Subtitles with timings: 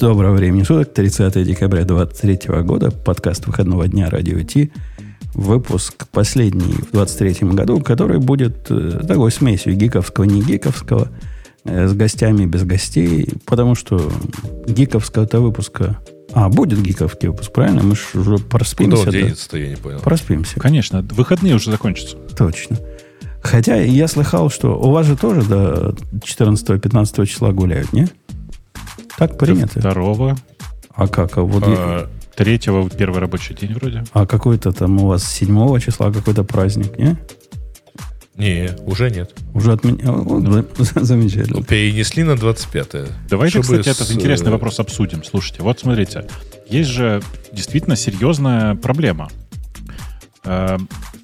[0.00, 4.70] Доброго времени суток, 30 декабря 2023 года, подкаст выходного дня Радио Ти.
[5.34, 11.08] Выпуск последний в 2023 году, который будет э, такой смесью гиковского, не гиковского,
[11.64, 14.12] э, с гостями, без гостей, потому что
[14.68, 15.98] гиковского-то выпуска...
[16.32, 17.82] А, будет гиковский выпуск, правильно?
[17.82, 19.04] Мы же уже проспимся.
[19.04, 19.98] Куда денется-то, я не понял.
[19.98, 20.60] Проспимся.
[20.60, 22.16] Конечно, выходные уже закончатся.
[22.36, 22.78] Точно.
[23.42, 28.06] Хотя я слыхал, что у вас же тоже до 14-15 числа гуляют, не?
[29.18, 29.80] Так принято.
[29.80, 30.36] Второго,
[30.94, 31.36] А как?
[31.38, 34.04] А, вот я- А, третьего, первый рабочий день вроде.
[34.12, 37.16] а какой-то там у вас 7 числа какой-то праздник, не?
[38.36, 39.34] не, уже нет.
[39.54, 40.22] Уже отменял.
[40.22, 40.44] Вот,
[40.78, 41.58] за- Замечательно.
[41.58, 43.06] Ну, перенесли на 25-е.
[43.28, 45.24] Давайте, Чтобы кстати, с, этот интересный э, вопрос обсудим.
[45.24, 46.24] Слушайте, вот смотрите,
[46.68, 47.20] есть же
[47.52, 49.28] действительно серьезная проблема.
[50.44, 50.78] Э,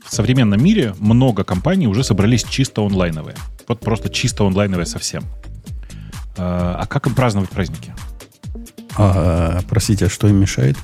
[0.07, 3.37] В современном мире много компаний уже собрались чисто онлайновые.
[3.69, 5.23] Вот просто чисто онлайновые совсем.
[6.37, 7.95] Э, А как им праздновать праздники?
[8.97, 10.77] А, простите, а что им мешает?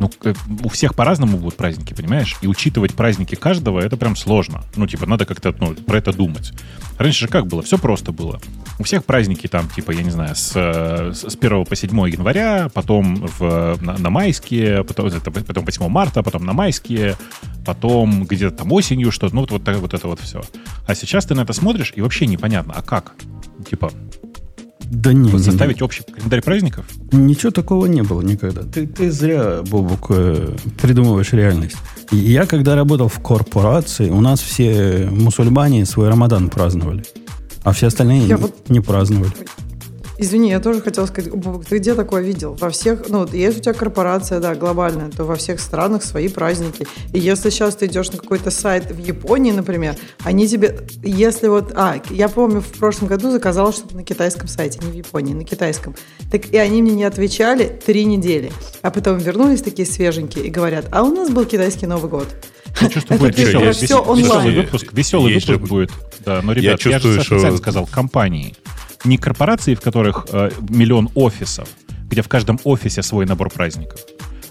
[0.00, 2.36] Ну, э, у всех по-разному будут праздники, понимаешь?
[2.40, 4.62] И учитывать праздники каждого, это прям сложно.
[4.74, 6.52] Ну, типа, надо как-то ну, про это думать.
[6.98, 7.62] Раньше же как было?
[7.62, 8.40] Все просто было.
[8.78, 12.70] У всех праздники там, типа, я не знаю, с, э, с 1 по 7 января,
[12.72, 17.16] потом в, на, на майские, потом, это, потом 8 марта, потом на майские,
[17.66, 20.40] потом где-то там осенью что-то, ну, вот, вот, вот это вот все.
[20.86, 23.14] А сейчас ты на это смотришь, и вообще непонятно, а как?
[23.68, 23.92] Типа,
[24.90, 26.84] Да не, вот не, составить общий календарь праздников?
[27.12, 28.62] Ничего такого не было никогда.
[28.62, 31.76] Ты, ты зря, Бобук, э, придумываешь реальность.
[32.10, 37.04] Я, когда работал в корпорации, у нас все мусульмане свой Рамадан праздновали.
[37.62, 39.30] А все остальные Я не, вот- не праздновали.
[40.22, 41.32] Извини, я тоже хотела сказать,
[41.68, 42.54] ты где такое видел?
[42.60, 46.28] Во всех, ну, вот есть у тебя корпорация, да, глобальная, то во всех странах свои
[46.28, 46.86] праздники.
[47.14, 51.72] И если сейчас ты идешь на какой-то сайт в Японии, например, они тебе, если вот,
[51.74, 55.44] а, я помню, в прошлом году заказала что-то на китайском сайте, не в Японии, на
[55.44, 55.94] китайском.
[56.30, 58.52] Так и они мне не отвечали три недели.
[58.82, 62.28] А потом вернулись такие свеженькие и говорят, а у нас был китайский Новый год.
[62.78, 64.54] Я чувствую, Это будет веселый, онлайн?
[64.54, 64.92] выпуск.
[64.92, 65.90] Веселый выпуск будет.
[66.26, 68.54] Да, но, Я ребят, я, чувствую, же что- сказал компании.
[69.04, 71.68] Не корпорации, в которых э, миллион офисов,
[72.08, 74.00] где в каждом офисе свой набор праздников.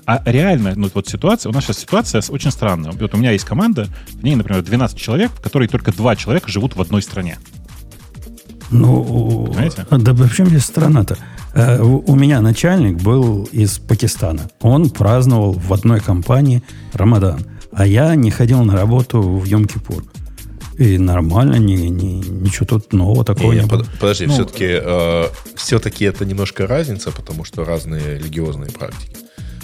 [0.05, 2.91] А реально, ну вот ситуация, у нас сейчас ситуация очень странная.
[2.91, 6.49] Вот у меня есть команда, в ней, например, 12 человек, в которой только два человека
[6.49, 7.37] живут в одной стране.
[8.71, 9.85] Ну, Понимаете?
[9.89, 11.17] да в чем здесь страна-то?
[11.53, 14.49] Э, У у меня начальник был из Пакистана.
[14.61, 17.41] Он праздновал в одной компании Рамадан.
[17.71, 20.03] А я не ходил на работу в Йом-Кипур.
[20.79, 23.79] И нормально, не, не- ничего тут нового такого Не, не, было.
[23.79, 24.81] под- подожди, Ну, все-таки,
[25.55, 29.17] все-таки это немножко разница, потому что разные религиозные практики,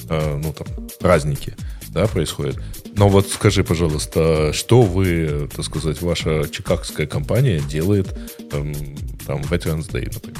[0.09, 0.67] э, ну там
[0.99, 1.55] праздники,
[1.89, 2.57] да, происходят.
[2.97, 8.07] Но вот скажи, пожалуйста, что вы, так сказать, ваша чикагская компания делает
[8.51, 8.73] эм,
[9.25, 10.39] там Veterans Day, например,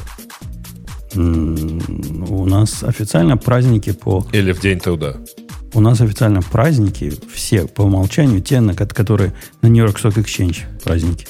[1.15, 4.25] М, У нас официально праздники по...
[4.33, 5.15] или в День труда?
[5.75, 10.63] У нас официально праздники все по умолчанию, те, на ко- которые на Нью-Йорк Stock Exchange
[10.83, 11.27] праздники.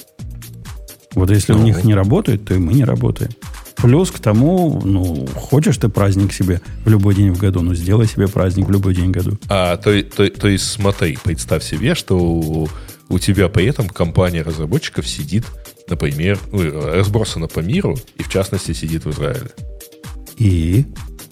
[1.15, 1.63] Вот если у Ну.
[1.63, 3.31] них не работает, то и мы не работаем.
[3.77, 8.07] Плюс к тому, ну, хочешь ты праздник себе в любой день в году, ну, сделай
[8.07, 9.37] себе праздник в любой день в году.
[9.49, 12.69] А, то, то, то есть смотри, представь себе, что у,
[13.09, 15.43] у тебя при этом компания разработчиков сидит,
[15.89, 16.61] например, ну,
[16.93, 19.49] разбросана по миру, и в частности сидит в Израиле.
[20.37, 20.85] И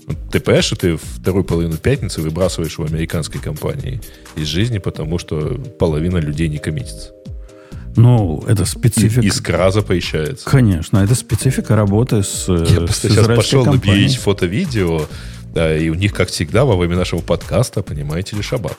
[0.07, 4.01] Вот Ты понимаешь, что ты вторую половину пятницы выбрасываешь у американской компании
[4.35, 7.11] из жизни, потому что половина людей не коммитится.
[7.95, 9.21] Ну, это И специфика.
[9.25, 10.49] искра запрещается.
[10.49, 14.17] Конечно, это специфика работы с, Я просто с сейчас пошел компанией.
[14.17, 15.05] фото-видео,
[15.53, 18.77] да, и у них, как всегда, во время нашего подкаста, понимаете ли, шаббат.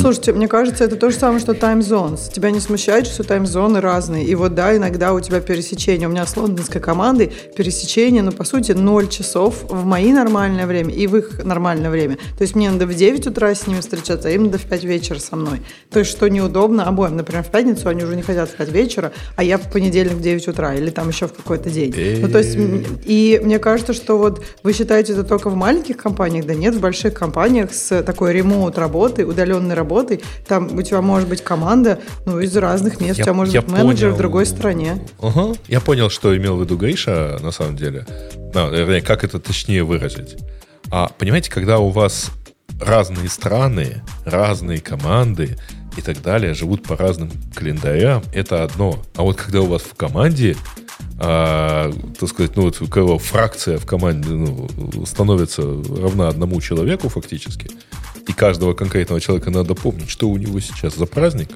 [0.00, 2.32] Слушайте, мне кажется, это то же самое, что time zones.
[2.32, 4.24] Тебя не смущает, что тайм-зоны разные.
[4.24, 6.08] И вот да, иногда у тебя пересечение.
[6.08, 10.92] У меня с лондонской командой пересечение, ну, по сути, 0 часов в мои нормальное время
[10.92, 12.16] и в их нормальное время.
[12.36, 14.84] То есть мне надо в 9 утра с ними встречаться, а им надо в 5
[14.84, 15.62] вечера со мной.
[15.90, 17.16] То есть что неудобно обоим.
[17.16, 20.20] Например, в пятницу они уже не хотят в 5 вечера, а я в понедельник в
[20.20, 21.94] 9 утра или там еще в какой-то день.
[22.20, 22.56] Ну, то есть,
[23.04, 26.80] и мне кажется, что вот вы считаете это только в маленьких компаниях, да нет, в
[26.80, 29.83] больших компаниях с такой ремоут работой, удаленной работой,
[30.46, 33.70] там у тебя может быть команда, ну, из разных мест, у тебя может я быть
[33.72, 34.14] менеджер понял.
[34.14, 35.06] в другой стране.
[35.20, 35.54] Ага.
[35.68, 38.06] Я понял, что имел в виду Гриша, на самом деле.
[38.54, 40.36] А, вернее, как это точнее выразить.
[40.90, 42.30] А понимаете, когда у вас
[42.80, 45.56] разные страны, разные команды
[45.96, 48.98] и так далее живут по разным календарям, это одно.
[49.16, 50.56] А вот когда у вас в команде,
[51.20, 54.68] а, так сказать, ну вот у кого фракция в команде ну,
[55.06, 57.70] становится равна одному человеку фактически,
[58.34, 61.50] каждого конкретного человека надо помнить, что у него сейчас за праздник,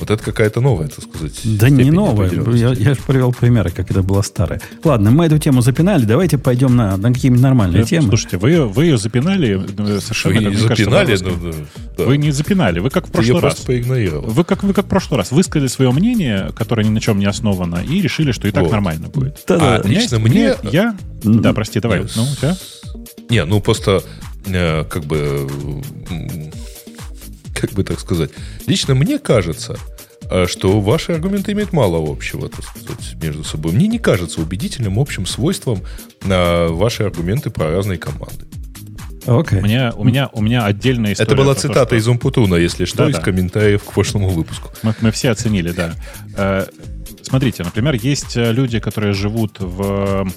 [0.00, 1.40] Вот это какая-то новая, так сказать.
[1.44, 2.28] Да не новая.
[2.56, 4.60] Я, я же привел примеры, как это было старое.
[4.82, 6.04] Ладно, мы эту тему запинали.
[6.04, 8.08] Давайте пойдем на, на какие-нибудь нормальные Э, темы.
[8.08, 10.34] Слушайте, вы, вы ее запинали э, совершенно...
[10.34, 11.38] Вы не кажется, запинали, по-русски.
[11.44, 11.52] ну,
[11.98, 12.04] да.
[12.04, 13.40] Вы не запинали, вы как в Ты прошлый раз.
[13.42, 14.24] просто проигнорировал.
[14.28, 17.26] Вы как, вы как в прошлый раз высказали свое мнение, которое ни на чем не
[17.26, 18.72] основано, и решили, что и так Вот.
[18.72, 19.38] нормально будет.
[19.46, 19.76] Да-да.
[19.76, 20.54] А, меня лично есть- мне...
[20.72, 20.96] Я...
[21.22, 22.00] Да, прости, давай.
[22.00, 22.12] Нет.
[22.16, 22.56] Ну, у тебя?
[23.30, 24.02] Не, ну просто,
[24.46, 25.48] э, как бы,
[27.54, 28.30] как бы так сказать,
[28.66, 29.76] лично мне кажется,
[30.30, 33.72] э, что ваши аргументы имеют мало общего, так сказать, между собой.
[33.72, 35.82] Мне не кажется убедительным общим свойством
[36.24, 38.46] на ваши аргументы про разные команды.
[39.24, 39.60] Окей.
[39.60, 41.28] У меня, у меня, у меня отдельная история.
[41.28, 43.10] Это была про то, цитата что- из Умпутуна, если что, Да-да.
[43.10, 44.70] из комментариев к прошлому выпуску.
[44.82, 45.94] Мы, мы все оценили, да.
[46.36, 46.66] Э,
[47.22, 50.28] Смотрите, например, есть э, люди, которые живут в...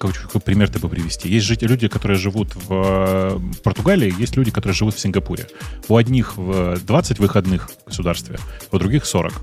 [0.00, 1.28] Какой, какой пример ты бы привести?
[1.28, 5.46] Есть жить- люди, которые живут в э, Португалии, есть люди, которые живут в Сингапуре.
[5.88, 8.38] У одних в 20 выходных в государстве,
[8.72, 9.34] у других 40.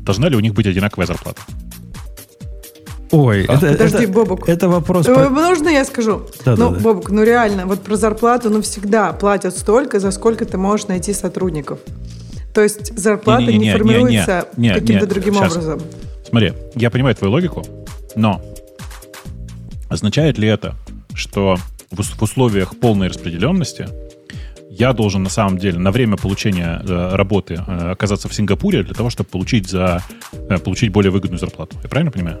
[0.00, 1.40] Должна ли у них быть одинаковая зарплата?
[3.12, 4.46] Ой, это, Подожди, это, Бобук.
[4.46, 5.08] это вопрос...
[5.08, 6.26] Э, по- Можно я скажу?
[6.44, 6.80] Да, ну, да, да.
[6.80, 11.14] Бобук, ну реально, вот про зарплату, ну всегда платят столько, за сколько ты можешь найти
[11.14, 11.78] сотрудников.
[12.52, 15.52] То есть зарплата не, формируется не-не, не, каким-то не, другим щас.
[15.52, 15.80] образом.
[16.28, 17.64] Смотри, я понимаю твою логику,
[18.14, 18.42] но
[19.88, 20.74] означает ли это,
[21.14, 21.56] что
[21.90, 23.88] в, ус- в условиях полной распределенности
[24.78, 28.94] я должен на самом деле на время получения э, работы э, оказаться в Сингапуре для
[28.94, 30.02] того, чтобы получить за
[30.32, 31.76] э, получить более выгодную зарплату?
[31.82, 32.38] Я правильно понимаю?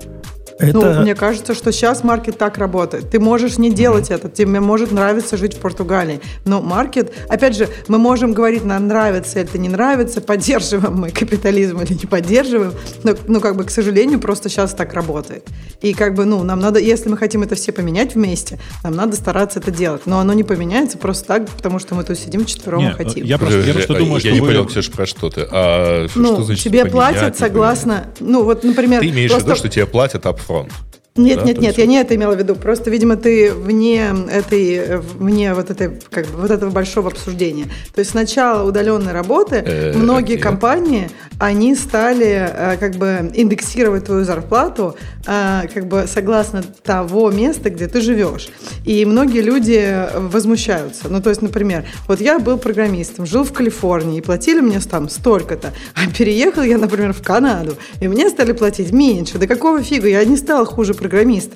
[0.58, 0.94] это...
[0.94, 3.10] Ну, мне кажется, что сейчас маркет так работает.
[3.10, 6.20] Ты можешь не делать это, тебе может нравиться жить в Португалии.
[6.44, 11.80] Но маркет, опять же, мы можем говорить, нам нравится это, не нравится, поддерживаем мы капитализм
[11.80, 12.72] или не поддерживаем.
[13.04, 15.46] Но, ну, как бы, к сожалению, просто сейчас так работает.
[15.80, 19.16] И как бы, ну, нам надо, если мы хотим это все поменять вместе, нам надо
[19.16, 20.02] стараться это делать.
[20.06, 23.24] Но оно не поменяется просто так, потому что мы тут сидим четвером Не, и хотим.
[23.24, 25.46] я просто, я просто А, думаю, я что не вы- понял, Ксюша, про что ты.
[25.50, 29.00] А ну, что значит тебе поменять, платят не согласно, ну вот, например?
[29.00, 30.70] Ты имеешь в просто- виду, что тебе платят upfront?
[31.18, 32.54] Нет, Да, нет, нет, есть я не это имела в виду.
[32.54, 37.64] Просто, видимо, ты вне этой, э, вне вот этой, как бы, вот этого большого обсуждения.
[37.94, 44.24] То есть сначала удаленной работы Э, многие компании, они стали э, как бы индексировать твою
[44.24, 48.48] зарплату э, как бы согласно того места, где ты живешь.
[48.84, 51.08] И многие люди возмущаются.
[51.08, 55.08] Ну, то есть, например, вот я был программистом, жил в Калифорнии, и платили мне там
[55.08, 59.38] столько-то, а переехал я, например, в Канаду, и мне стали платить меньше.
[59.38, 60.08] Да какого фига?
[60.08, 61.07] Я не стал хуже программистом,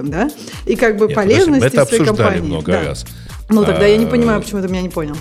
[0.09, 0.31] да?
[0.67, 2.41] И как бы Нет, полезности это своей компании.
[2.41, 2.85] много да.
[2.85, 3.05] раз.
[3.49, 5.17] Ну, тогда я не А, понимаю, почему ты меня не понял.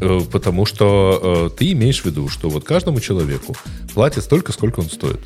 [0.00, 3.56] Э, Потому что э, ты имеешь в виду, что вот каждому человеку
[3.94, 5.20] платят столько, сколько он стоит.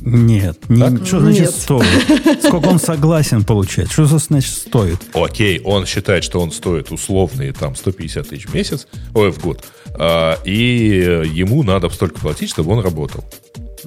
[0.00, 1.50] Нет, не- что значит Нет.
[1.54, 2.42] стоит?
[2.44, 3.90] Сколько он согласен получать?
[3.90, 4.98] Что за значит стоит?
[5.14, 9.64] Окей, он считает, что он стоит условные там 150 тысяч в месяц, ой, в год,
[9.98, 13.24] а, и ему надо столько платить, чтобы он работал.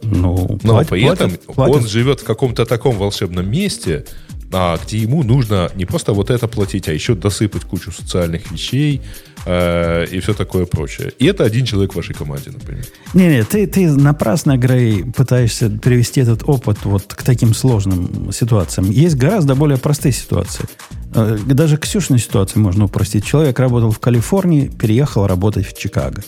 [0.03, 1.75] Ну, Но платят- при этом платят- платят.
[1.75, 4.05] он живет в каком-то таком волшебном месте,
[4.51, 9.01] а, где ему нужно не просто вот это платить, а еще досыпать кучу социальных вещей
[9.45, 11.13] э, и все такое прочее.
[11.17, 12.83] И это один человек в вашей команде, например.
[13.13, 18.91] Не-не, ты, ты напрасно, Грей, пытаешься привести этот опыт вот к таким сложным ситуациям.
[18.91, 20.65] Есть гораздо более простые ситуации.
[21.15, 23.23] Э, Даже Ксюшной ситуации можно упростить.
[23.25, 26.21] Человек работал в Калифорнии, переехал работать в Чикаго.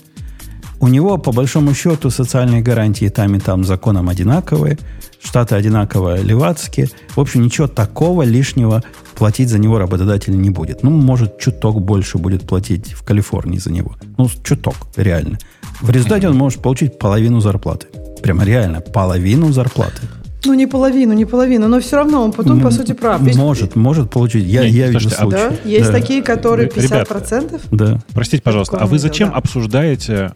[0.81, 4.79] У него, по большому счету, социальные гарантии там и там законом одинаковые,
[5.23, 6.89] штаты одинаково левацкие.
[7.15, 8.83] В общем, ничего такого лишнего
[9.15, 10.81] платить за него работодатель не будет.
[10.81, 13.95] Ну, может, чуток больше будет платить в Калифорнии за него.
[14.17, 15.37] Ну, чуток, реально.
[15.81, 17.85] В результате он может получить половину зарплаты.
[18.23, 20.01] Прямо реально, половину зарплаты.
[20.45, 23.21] Ну, не половину, не половину, но все равно он потом, по сути, прав.
[23.21, 24.45] Ведь- Может, может получить.
[24.45, 25.37] Я, Не, я вижу а случаи.
[25.37, 25.51] Да?
[25.69, 25.99] Есть Да.
[25.99, 27.61] такие, которые Ребята, 50%?
[27.71, 27.99] Да.
[28.13, 29.35] Простите, пожалуйста, а вы не зачем да.
[29.35, 30.33] обсуждаете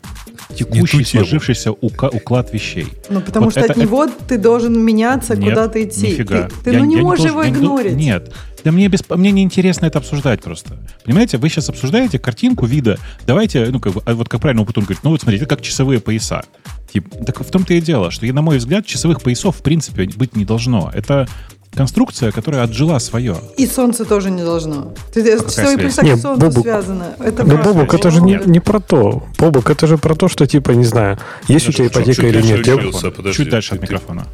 [0.56, 2.88] текущий Не сложившийся ука- уклад вещей?
[3.10, 6.08] Ну, потому Вот что это- от него ты должен меняться, Нет, куда-то идти.
[6.10, 6.50] Нифига.
[6.50, 7.96] Ты, ты, Я- ну, не я можешь должен- его я не игнорить.
[7.96, 8.32] Нет.
[8.64, 10.78] Да мне, без, мне не интересно это обсуждать просто.
[11.04, 12.98] Понимаете, вы сейчас обсуждаете картинку вида.
[13.28, 15.64] Давайте, ну, как бы, а вот как правильно Путун говорит, ну вот смотрите, это как
[15.64, 16.44] часовые пояса.
[16.92, 20.36] Тип, так в том-то и дело, что, на мой взгляд, часовых поясов в принципе быть
[20.36, 20.92] не должно.
[20.94, 21.28] Это
[21.74, 23.36] конструкция, которая отжила свое.
[23.58, 24.94] И солнце тоже не должно.
[25.14, 25.96] Ты, А какая часовые связь?
[25.96, 26.64] пояса Не, к солнцу Бобук.
[26.64, 27.16] связано.
[27.20, 27.74] Это Да, правда.
[27.74, 28.48] Бобук, это же не, Нет.
[28.48, 29.26] не про то.
[29.38, 31.18] Бобук, это же про то, что, типа, не знаю,
[31.50, 32.68] есть у тебя Чуть- ипотека чуть или дальше нет.
[32.68, 33.38] Я- учился, подожди.
[33.38, 34.28] Чуть дальше от Ты- микрофона.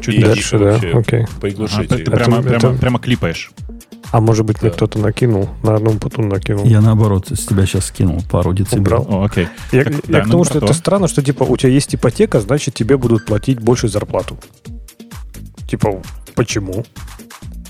[0.00, 0.58] И Чуть дальше.
[0.58, 1.20] Дальше, да, окей.
[1.22, 1.96] Ага, Приглушите.
[1.96, 3.52] ты прямо, Это- прямо, это- прямо клипаешь.
[4.10, 4.76] А может быть, мне Да.
[4.76, 6.64] кто-то накинул, на одном путун накинул.
[6.64, 9.06] Я наоборот с тебя сейчас скинул пару децибел.
[9.08, 9.48] О, окей.
[9.70, 10.64] Я, Так, я да, к ну, тому, про что то.
[10.66, 14.38] это странно, что типа у тебя есть ипотека, значит тебе будут платить больше зарплату.
[15.68, 16.00] Типа,
[16.34, 16.84] почему?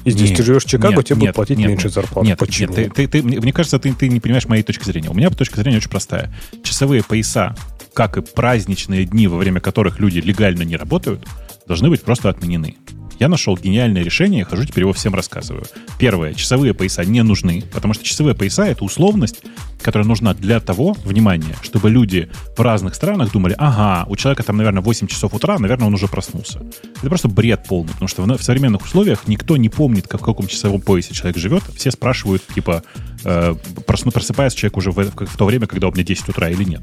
[0.04, 2.28] И здесь Нет, ты живешь в Чикаго, нет, тебе нет, будут платить нет, меньше зарплаты.
[2.28, 2.72] Нет, почему?
[2.74, 5.10] нет, ты, ты- ты- мне мне кажется, ты, ты не понимаешь моей точки зрения.
[5.10, 6.32] У меня точка зрения очень простая.
[6.62, 7.56] Часовые пояса,
[7.94, 11.26] как и праздничные дни, во время которых люди легально не работают,
[11.66, 12.76] должны быть просто отменены.
[13.18, 15.64] Я нашел гениальное решение, хожу теперь его всем рассказываю.
[15.98, 19.42] Первое, часовые пояса не нужны, потому что часовые пояса— это условность,
[19.82, 24.56] которая нужна для того, внимание, чтобы люди в разных странах думали, ага, у человека там,
[24.56, 26.60] наверное, 8 часов утра, наверное, он уже проснулся.
[26.98, 30.46] Это просто бред полный, потому что в, современных условиях никто не помнит, как, в каком
[30.46, 31.62] часовом поясе человек живет.
[31.74, 32.84] Все спрашивают, типа,
[33.24, 33.54] э,
[33.86, 36.82] просыпается человек уже в, в то время, когда у меня 10 утра или нет.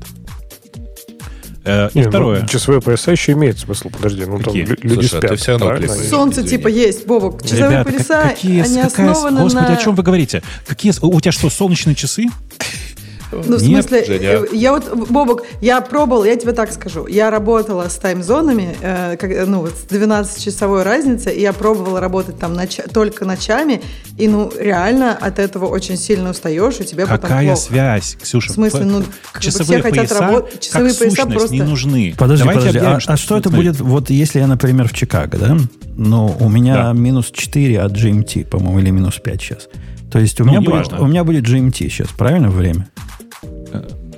[1.65, 2.45] Э, и Не, ну, второе.
[2.47, 4.23] часовые пояса еще имеет смысл, подожди.
[4.25, 4.65] Ну, там Какие?
[4.65, 5.39] лю- люди Слушай, а ты спят.
[5.39, 5.93] всё равно правильно?
[5.95, 6.49] Солнце Извини.
[6.57, 7.41] типа есть, Бобок.
[7.43, 9.73] Часовые Ребята, как- пояса, какие, они какая- основаны Господи, на...
[9.73, 10.43] о чем вы говорите?
[10.67, 12.27] Какие, у тебя что, солнечные часы?
[13.31, 14.27] Ну, в Нет, смысле, Женя.
[14.29, 19.17] э, я вот, Бобок, я пробовала, я тебе так скажу, я работала с таймзонами, э,
[19.17, 23.81] как- ну, вот с 12-часовой разницей, и я пробовала работать там ноча- только ночами,
[24.17, 28.51] и, ну, реально от этого очень сильно устаешь, и тебе потом Какая связь, Ксюша?
[28.51, 29.03] В смысле, ну,
[29.39, 32.15] часовые все хотят работать, часовые как пояса сущность просто- не нужны.
[32.17, 35.37] Подожди, Давайте подожди, объявим, а, а что это будет, вот если я, например, в Чикаго,
[35.37, 35.57] да?
[35.97, 36.93] Ну, у меня Да.
[36.93, 39.67] минус 4 от GMT, по-моему, или минус 5 сейчас.
[40.11, 42.87] То есть у, Ну, меня, будет, у меня будет GMT сейчас, правильно время?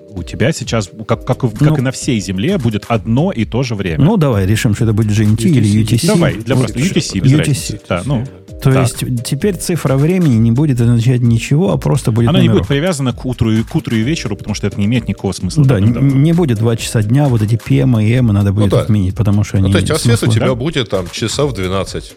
[0.10, 1.78] У тебя сейчас, как, как, и- как Ну.
[1.78, 4.04] и на всей Земле, будет одно и то же время.
[4.04, 6.08] Ну, давай решим, что это будет GMT или UTC.
[6.08, 7.38] Давай, для Вот просто UTC, что- без UTC.
[7.38, 7.80] разницы.
[7.88, 8.26] Да, ну,
[8.64, 8.90] То так.
[8.90, 12.64] есть теперь цифра времени не будет означать ничего, а просто будет Она не номерок.
[12.64, 15.34] будет привязана к утру, и, к утру и вечеру, потому что это не имеет никакого
[15.34, 15.64] смысла.
[15.64, 16.10] Да, давным-давно.
[16.10, 18.82] н- не будет 2 часа дня, вот эти PM и M надо будет да.
[18.82, 20.56] отменить, потому что они Ну, то есть, а свет у тебя да?
[20.56, 22.16] будет там часов 12.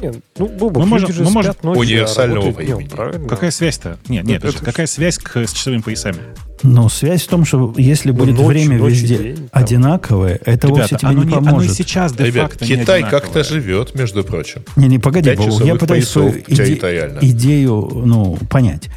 [0.00, 2.94] Не, ну, Бобок, Мы можем- же мы можем- спят ночью, а Универсального работают днем, времени.
[2.94, 3.28] правильно?
[3.28, 3.98] Какая связь-то?
[4.08, 6.18] Нет, нет, это какая связь к, с часовыми поясами?
[6.62, 9.48] Но связь в том, что если будет ночь, время ночь везде день, там.
[9.52, 11.72] одинаковое, это вовсе Ребята, тебе оно, не не, оно и поможет.
[11.74, 14.62] сейчас Ребят, де-факто не Китай как-то живет, между прочим.
[14.76, 18.88] Не, не, погоди, Бог, я пытаюсь свою иде- идею ну, понять.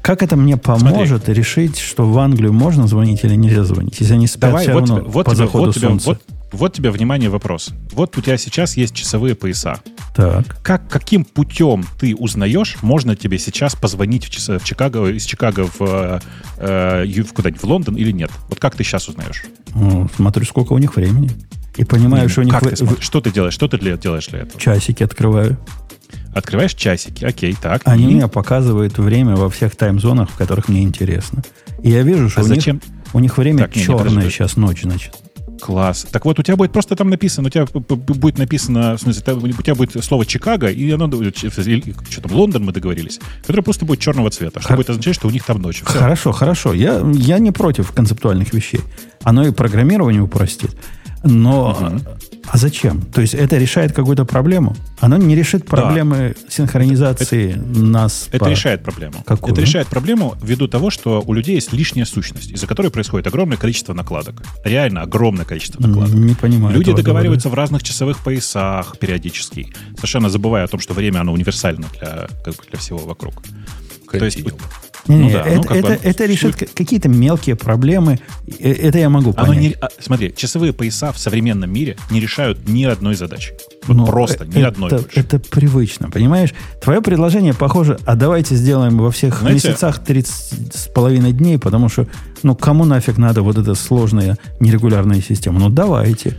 [0.00, 4.26] Как это мне поможет решить, что в Англию можно звонить или нельзя звонить, если они
[4.26, 6.08] спят Давай, все вот равно тебе, вот, по тебе, заходу вот, тебе, солнца?
[6.08, 7.70] вот, вот тебе, внимание, вопрос.
[7.92, 9.80] Вот у тебя сейчас есть часовые пояса.
[10.14, 10.60] Так.
[10.62, 15.66] Как, каким путем ты узнаешь, можно тебе сейчас позвонить в, часа- в Чикаго, из Чикаго
[15.78, 16.20] в,
[16.58, 18.30] э, ю- в куда-нибудь в Лондон или нет?
[18.48, 19.44] Вот как ты сейчас узнаешь?
[19.74, 21.30] Ну, смотрю, сколько у них времени.
[21.76, 23.02] И понимаю, Не, что у них как в- ты смотришь?
[23.04, 23.54] Что ты делаешь?
[23.54, 24.60] Что ты для- делаешь для этого?
[24.60, 25.58] часики открываю.
[26.34, 27.82] Открываешь часики, окей, так.
[27.84, 28.14] Они и?
[28.14, 31.42] мне показывают время во всех тайм-зонах, в которых мне интересно.
[31.82, 32.76] И я вижу, что А у, зачем?
[32.76, 34.30] них, у них время Так, не, не, черное подожди.
[34.30, 35.14] сейчас ночь, значит.
[35.62, 36.06] Класс.
[36.10, 39.62] Так вот, у тебя будет просто там написано, у тебя будет написано, в смысле, у
[39.62, 44.30] тебя будет слово Чикаго, и оно, что там, Лондон мы договорились, которое просто будет черного
[44.30, 45.82] цвета, что Хор- будет означать, что у них там ночь.
[45.84, 45.98] Всё.
[46.00, 46.72] Хорошо, хорошо.
[46.72, 48.80] Я, я не против концептуальных вещей.
[49.22, 50.74] Оно и программирование упростит.
[51.22, 51.92] Но
[52.48, 53.02] а зачем?
[53.02, 54.74] То есть это решает какую-то проблему?
[55.00, 58.28] Оно не решит проблемы синхронизации нас.
[58.32, 59.22] Это по- решает проблему.
[59.26, 59.52] Какую?
[59.52, 63.56] Это решает проблему ввиду того, что у людей есть лишняя сущность, из-за которой происходит огромное
[63.56, 64.42] количество накладок.
[64.64, 66.14] Реально огромное количество накладок.
[66.14, 66.76] Не понимаю.
[66.76, 71.86] Люди договариваются в разных часовых поясах периодически, совершенно забывая о том, что время оно универсально
[71.98, 73.42] для, как бы для всего вокруг.
[74.10, 74.60] То есть Континуум.
[75.08, 77.56] Не, Ну не, да, это, ну, как бы это, оно- это решит ка- какие-то мелкие
[77.56, 78.20] проблемы.
[78.60, 79.62] Э, Это я могу Оно понять.
[79.62, 83.52] не, а, смотри, часовые пояса в современном мире не решают ни одной задачи.
[83.88, 86.54] Вот Ну, просто э- ни одной это, это привычно, понимаешь?
[86.80, 91.88] Твое предложение похоже, а давайте сделаем во всех Знаете- месяцах 30 с половиной дней, потому
[91.88, 92.06] что,
[92.44, 95.58] ну, кому нафиг надо вот эта сложная нерегулярная система?
[95.58, 96.36] Ну, давайте.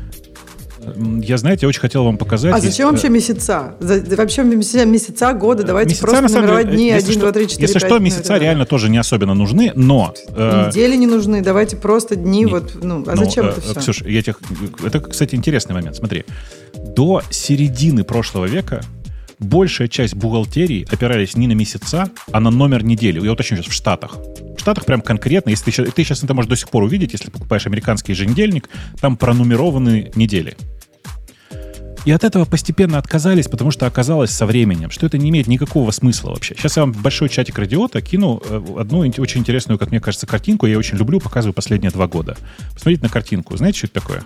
[1.22, 2.54] Я, знаете, очень хотел вам показать.
[2.54, 3.76] А Есть, зачем э, вообще месяца?
[3.80, 7.20] За- вообще месяца, года, давайте месяца, просто на самом номеровать деле, дни если 1, что-
[7.22, 7.88] 2, 3, 4, Если 5.
[7.90, 10.14] что, месяца реально тоже не особенно нужны, но...
[10.30, 12.46] э, Недели не нужны, давайте просто дни, Не.
[12.48, 13.74] вот, ну, а Ну, зачем э, это все?
[13.80, 14.36] Ксюш, я тебе-
[14.86, 15.96] это, кстати, интересный момент.
[15.96, 16.26] Смотри,
[16.96, 18.82] до середины прошлого века
[19.44, 23.24] большая часть бухгалтерии опирались не на месяца, а на номер недели.
[23.24, 24.18] Я уточню сейчас, в Штатах.
[24.58, 27.30] В Штатах прям конкретно, если ты, ты сейчас это можешь до сих пор увидеть, если
[27.30, 28.70] покупаешь американский еженедельник,
[29.00, 30.56] там пронумерованы недели.
[32.06, 35.92] И от этого постепенно отказались, потому что оказалось со временем, что это не имеет никакого
[35.92, 36.54] смысла вообще.
[36.58, 40.28] Сейчас я вам в большой чатик радиота кину э, одну очень интересную, как мне кажется,
[40.28, 40.66] картинку.
[40.66, 42.36] Я очень люблю, показываю последние два года.
[42.74, 43.56] Посмотрите на картинку.
[43.56, 44.24] Знаете, что это такое?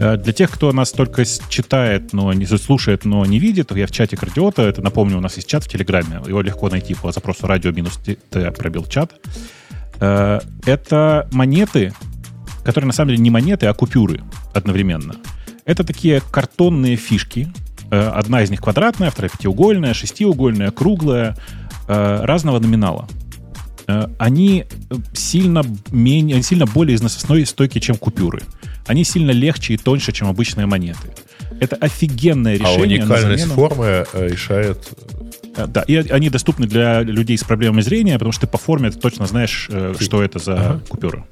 [0.00, 3.90] Э, Для тех, кто нас только читает, но не слушает, но не видит, я в
[3.90, 7.46] чате Радиота, это напомню, у нас есть чат в Телеграме, его легко найти по запросу
[7.46, 7.98] радио минус
[8.30, 9.12] т пробил чат.
[10.00, 11.92] Э, Это монеты,
[12.64, 14.22] которые на самом деле не монеты, а купюры
[14.54, 15.16] одновременно.
[15.64, 17.48] Это такие картонные фишки.
[17.90, 21.36] Э, Одна из них квадратная, вторая пятиугольная, шестиугольная, круглая,
[21.86, 23.06] разного номинала.
[23.86, 28.42] Э, Они э, сильно, менее, сильно более износостной стойкие, чем купюры.
[28.86, 31.08] Они сильно легче и тоньше, чем обычные монеты.
[31.60, 32.98] Это офигенное А решение.
[32.98, 34.78] на уникальность замену- формы э, решает
[35.68, 39.26] Да, и они доступны для людей с проблемами зрения, потому что ты по форме точно
[39.26, 39.68] знаешь,
[40.00, 41.24] что это за купюра.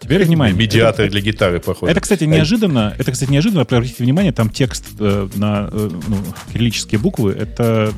[0.00, 0.56] Теперь внимание.
[0.56, 1.90] Медиатор для гитары, походу.
[1.92, 2.94] Это, кстати, неожиданно.
[2.98, 3.62] Это, кстати, неожиданно.
[3.62, 6.16] Обратите внимание, там текст э, на э, ну,
[6.52, 7.32] кириллические буквы.
[7.32, 7.92] Это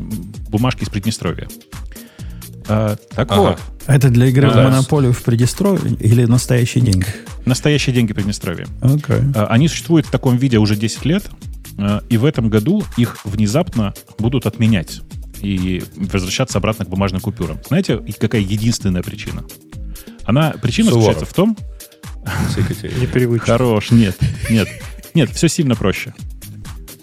[0.49, 1.47] бумажки из Приднестровья.
[2.73, 3.41] А, так Ага.
[3.41, 3.59] вот,
[3.89, 4.63] Это для игры Ну в да.
[4.65, 7.05] монополию в Приднестровье или настоящие деньги?
[7.47, 8.67] настоящие деньги Приднестровья.
[8.81, 9.17] Окей.
[9.35, 11.25] А, Они существуют в таком виде уже 10 лет,
[11.79, 15.01] а, и в этом году их внезапно будут отменять
[15.43, 17.59] и возвращаться обратно к бумажным купюрам.
[17.67, 19.43] Знаете, какая единственная причина?
[20.25, 21.19] Она, причина Суворов.
[21.19, 21.57] заключается в том.
[23.01, 23.47] Непривычно.
[23.47, 24.17] Хорош, нет,
[24.49, 24.69] нет,
[25.15, 26.15] нет, все сильно проще.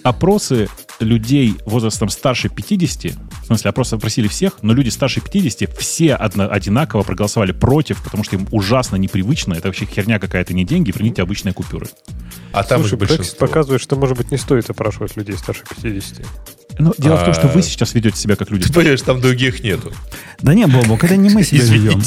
[0.03, 0.69] Опросы
[0.99, 3.13] людей возрастом старше 50,
[3.43, 8.23] в смысле, опросы опросили всех, но люди старше 50 все одно- одинаково проголосовали против, потому
[8.23, 11.87] что им ужасно непривычно, это вообще херня какая-то, не деньги, примите обычные купюры.
[12.51, 13.47] А там Слушай, Brexit большинство.
[13.47, 16.25] показывает, что, может быть, не стоит опрашивать людей старше 50.
[16.79, 17.51] Но дело в том, что А.
[17.51, 18.65] вы сейчас ведете себя как люди.
[18.67, 19.91] Ты понимаешь, там других нету.
[20.41, 22.01] Да не, Бобок, это не мы себя ведем.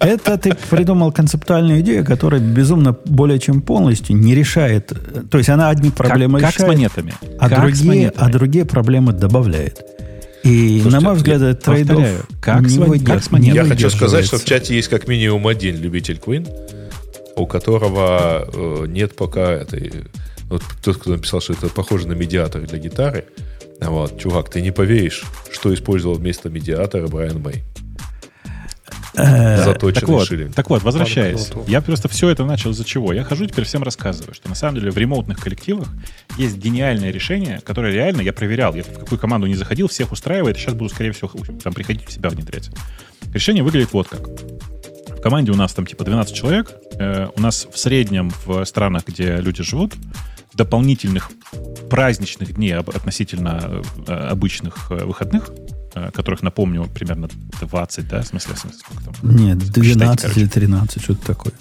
[0.00, 4.92] Это ты придумал концептуальную идею, которая безумно более чем полностью не решает.
[4.92, 7.14] э, То есть она одни проблемы как, как с решает, монетами.
[7.40, 8.23] а, Как с другие, монетами.
[8.24, 9.82] А другие проблемы добавляет.
[10.44, 13.56] И, Слушайте, на мой взгляд, я этот трейд повторяю, как с мон- как с монетами.
[13.56, 16.48] Я хочу сказать, что в чате есть как минимум один любитель Queen,
[17.36, 20.04] у которого э, нет пока этой...
[20.48, 23.26] Вот тот, кто написал, что это похоже на медиатор для гитары.
[23.80, 27.62] Вот, чувак, ты не поверишь, что использовал вместо медиатора Брайан Мэй.
[29.16, 31.50] Э, Заточенный Так вот, так вот, возвращаясь.
[31.66, 33.12] Я просто все это начал из-за чего?
[33.12, 35.88] Я хожу теперь всем рассказываю, что на самом деле в ремоутных коллективах
[36.36, 38.74] есть гениальное решение, которое реально я проверял.
[38.74, 40.56] Я в какую команду не заходил, всех устраивает.
[40.56, 41.30] Сейчас буду, скорее всего,
[41.62, 42.70] там приходить в себя внедрять.
[43.32, 44.26] Решение выглядит вот как.
[44.26, 46.72] В команде у нас там типа 12 человек.
[46.98, 49.94] Э, у нас в среднем в странах, где люди живут,
[50.54, 51.30] дополнительных
[51.90, 55.50] праздничных дней относительно э, обычных э, выходных,
[56.12, 57.28] которых, напомню, примерно
[57.60, 59.14] 20, да, в смысле, в смысле, сколько там?
[59.36, 60.40] Нет, Посчитайте, 12 короче.
[60.40, 61.52] или 13, что-то такое.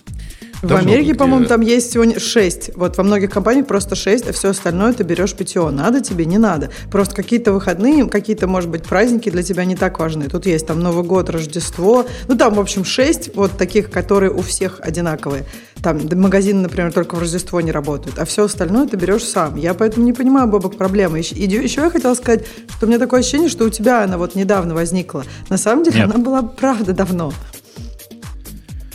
[0.64, 2.72] В Америке, по-моему, там есть всего 6.
[2.76, 5.70] Вот во многих компаниях просто 6, а все остальное ты берешь питье.
[5.70, 6.70] Надо тебе, не надо.
[6.90, 10.30] Просто какие-то выходные, какие-то, может быть, праздники для тебя не так важны.
[10.30, 12.06] Тут есть там Новый год, Рождество.
[12.30, 15.44] Ну, там, в общем, 6 вот таких, которые у всех одинаковые.
[15.82, 18.18] Там магазины, например, только в Рождество не работают.
[18.18, 19.58] А все остальное ты берешь сам.
[19.58, 21.20] Я поэтому не понимаю, Бобок, проблемы.
[21.20, 24.36] Еще, еще я хотела сказать, что у меня такое ощущение, что у тебя она вот
[24.36, 25.26] недавно возникла.
[25.50, 26.10] На самом деле Нет.
[26.10, 27.34] она была правда давно.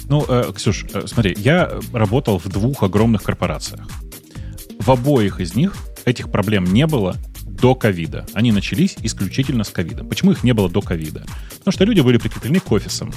[0.09, 3.87] Ну, э, Ксюш, э, смотри, я работал в двух огромных корпорациях.
[4.79, 8.27] В обоих из них этих проблем не было до ковида.
[8.33, 10.05] Они начались исключительно с ковида.
[10.05, 11.27] Почему их не было до ковида?
[11.59, 13.13] Потому что люди были прикреплены к офисам.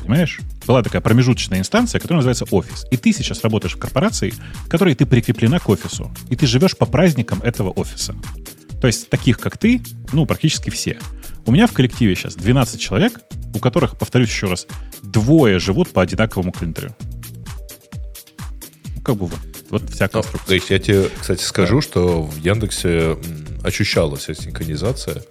[0.00, 0.40] Понимаешь?
[0.66, 2.84] Была такая промежуточная инстанция, которая называется офис.
[2.90, 6.12] И ты сейчас работаешь в корпорации, в которой ты прикреплена к офису.
[6.28, 8.14] И ты живешь по праздникам этого офиса.
[8.80, 9.82] То есть таких, как ты,
[10.12, 10.98] ну, практически все.
[11.46, 13.20] У меня в коллективе сейчас 12 человек,
[13.54, 14.66] у которых, повторюсь еще раз,
[15.02, 16.90] двое живут по одинаковому календарю.
[18.96, 19.38] Ну, как бы вот,
[19.70, 20.54] вот вся Ну, то конструкция.
[20.54, 23.16] есть я тебе, кстати, скажу, что в Яндексе
[23.62, 25.22] ощущалась синхронизация.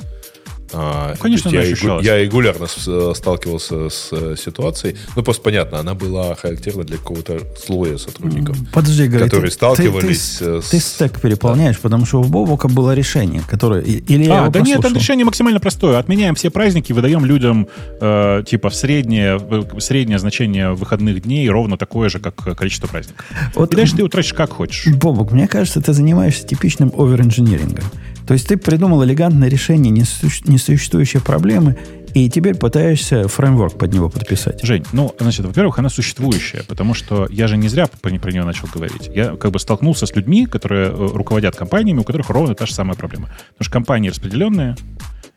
[0.77, 2.05] А, Ну, конечно, я, ощущалась.
[2.05, 4.97] я регулярно э, сталкивался с э, ситуацией.
[5.15, 8.57] Ну, просто понятно, она была характерна для какого-то слоя сотрудников.
[8.73, 12.67] Подожди, говорит, которые ты- сталкивались, Ты, э, ты, с- стек переполняешь, потому что у Бобока
[12.67, 13.81] было решение, которое...
[13.81, 14.91] Или я а, да нет, послушал?
[14.91, 15.97] это решение максимально простое.
[15.97, 17.67] Отменяем все праздники, выдаем людям
[18.01, 19.39] э, типа среднее,
[19.79, 23.25] среднее значение выходных дней ровно такое же, как количество праздников.
[23.55, 24.88] Вот И дальше ты утратишь как хочешь.
[24.88, 27.85] Бобок, мне кажется, ты занимаешься типичным оверинжинирингом.
[28.27, 31.77] То есть ты придумал элегантное решение несу- несуществующей проблемы,
[32.13, 34.63] и теперь пытаешься фреймворк под него подписать.
[34.63, 38.43] Жень, ну, значит, во-первых, она существующая, потому что я же не зря про, про нее
[38.43, 39.09] начал говорить.
[39.13, 42.73] Я как бы столкнулся с людьми, которые э, руководят компаниями, у которых ровно та же
[42.73, 43.27] самая проблема.
[43.27, 44.77] Потому что компании распределенные,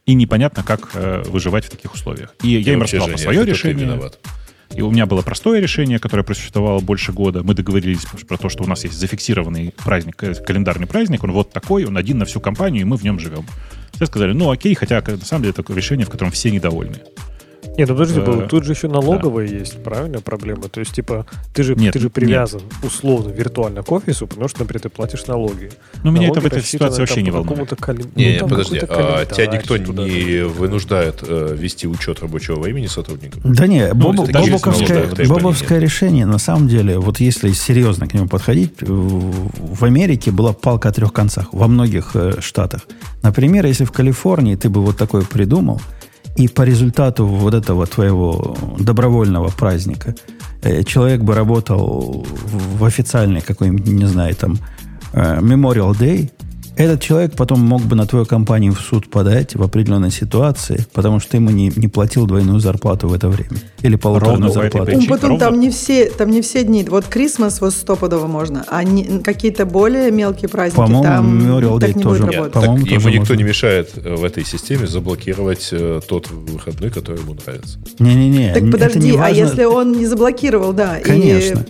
[0.07, 2.35] и непонятно, как э, выживать в таких условиях.
[2.42, 3.85] И я им рассказал про свое решение.
[3.85, 4.18] виноват.
[4.74, 7.42] И у меня было простое решение, которое просуществовало больше года.
[7.42, 11.50] Мы договорились про то, что у нас есть зафиксированный праздник, э, календарный праздник, он вот
[11.52, 13.46] такой, он один на всю компанию, и мы в нем живем.
[13.94, 17.00] Все сказали, ну окей, хотя на самом деле это решение, в котором все недовольны.
[17.79, 20.69] Не, ну подожди, Э, Боб, тут же еще налоговая есть, правильно, проблема?
[20.69, 22.12] То есть, типа, ты же, Нет, ты же нет.
[22.12, 25.71] привязан условно виртуально к офису, потому что, например, ты платишь налоги.
[26.03, 27.71] Но меня это в этой ситуации вообще не волнует.
[27.81, 30.11] кален- Не, ну, подожди, а тебя никто туда не
[30.41, 30.49] же.
[30.49, 33.41] вынуждает э, вести учет рабочего времени сотрудников?
[33.45, 38.27] Да не, бобуковское, налоговые требования бобуковское решение, на самом деле, вот если серьезно к нему
[38.29, 42.83] подходить, в в Америке была палка о трех концах во многих э, штатах.
[43.23, 45.81] Например, если в Калифорнии ты бы вот такое придумал,
[46.38, 50.14] и по результату вот этого твоего добровольного праздника
[50.62, 52.24] э, человек бы работал
[52.79, 54.59] в официальный какой-нибудь, не знаю, там,
[55.12, 56.31] э, Memorial Day,
[56.79, 61.19] Этот человек потом мог бы на твою компанию в суд подать в определенной ситуации, потому
[61.19, 63.51] что ты ему не, не платил двойную зарплату в это время.
[63.83, 64.93] Или полуторную Ровно зарплату.
[64.95, 66.87] Ну, потом ровно- там не все, там не все дни.
[66.88, 71.91] Вот Крисмас вот стопудово можно, а не- какие-то более мелкие праздники По-моему, там Memorial так
[71.91, 72.21] Day не тоже.
[72.23, 72.53] будет Нет, работать.
[72.55, 73.43] По-моему, так ему тоже никто можно.
[73.43, 77.79] не мешает э, в этой системе заблокировать э, тот выходной, который ему нравится.
[77.99, 78.55] Не-не-не.
[78.55, 81.67] Так подожди, не а если он не заблокировал, да, и- Конечно.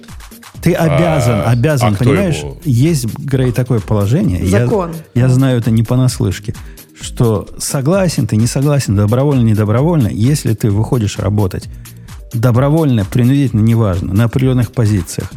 [0.62, 2.38] Ты обязан, А, обязан, а понимаешь?
[2.38, 2.56] его?
[2.64, 4.40] Есть, Грей, такое положение.
[4.42, 4.92] Я- Закон.
[5.14, 6.54] Я, знаю это не понаслышке,
[7.00, 11.68] что согласен ты, не согласен, добровольно, не добровольно, если ты выходишь работать
[12.34, 15.30] добровольно, принудительно, неважно, на определенных позициях,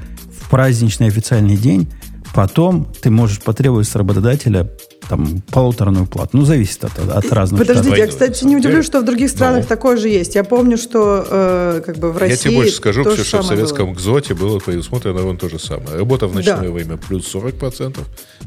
[0.44, 1.88] в праздничный официальный день,
[2.34, 4.70] потом ты можешь потребовать с работодателя
[5.10, 6.30] там, полуторную плату.
[6.38, 7.98] Ну, зависит от, от разных Подождите, штатов.
[7.98, 9.68] я, кстати, не удивлюсь, что в других странах Ну.
[9.68, 10.36] такое же есть.
[10.36, 13.38] Я помню, что э, как бы в России Я тебе больше скажу, то все, что
[13.40, 13.68] в самое было.
[13.68, 15.98] советском ГЗОТе было предусмотрено ровно то же самое.
[15.98, 16.72] Работа в ночное Да.
[16.72, 17.98] время плюс 40%,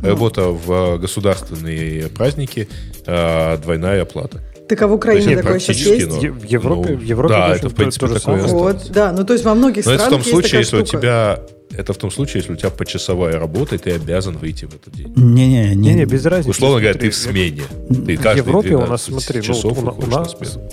[0.01, 0.09] Ну.
[0.09, 2.68] работа в э, государственные праздники
[3.07, 4.40] э, двойная оплата.
[4.68, 6.07] Так а в Украине есть такое сейчас есть?
[6.09, 8.42] ну, Е- в Европе- ну, в Европе да, точно это, в принципе, то такое.
[8.44, 10.61] Вот, да, ну то есть во многих Но это в странах том есть случае, такая
[10.62, 10.98] если у штука.
[10.98, 11.40] тебя
[11.77, 14.94] это в том случае, если у тебя почасовая работа, и ты обязан выйти в этот
[14.94, 15.12] день.
[15.16, 16.50] Не-не, не, Не-не, без разницы.
[16.50, 17.62] Условно говоря, ты в смене.
[17.88, 20.68] Ты В Европе у 12 нас, смотри, ну, часов у, на- у на нас, смену.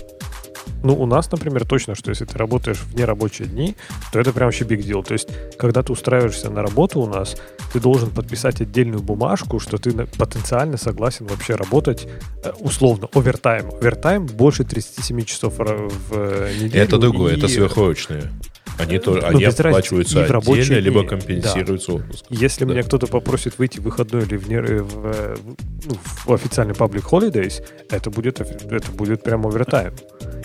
[0.83, 3.75] Ну, у нас, например, точно, что если ты работаешь в нерабочие дни,
[4.11, 5.03] то это прям вообще big deal.
[5.03, 7.35] То есть, когда ты устраиваешься на работу у нас,
[7.73, 12.07] ты должен подписать отдельную бумажку, что ты потенциально согласен вообще работать
[12.43, 13.69] э, условно овертайм.
[13.69, 15.63] Овертайм больше 37 часов в
[16.11, 16.83] э, неделю.
[16.83, 18.31] Это другое, и- это сверхурочные.
[18.77, 22.25] Они, тоже, Ну, они без разницы, оплачиваются и в рабочие отдельно, либо дни, компенсируются отпуск.
[22.29, 22.71] Если Да.
[22.71, 26.73] меня кто-то попросит выйти в выходной или в, э, в, э, в- ну, в официальный
[26.73, 29.93] public holidays, это будет, это будет прям овертайм.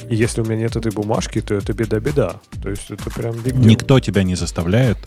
[0.08, 2.40] И если у меня нет этой бумажки, то это беда-беда.
[2.62, 3.56] То есть это прям deal.
[3.58, 4.98] Никто тебя не заставляет.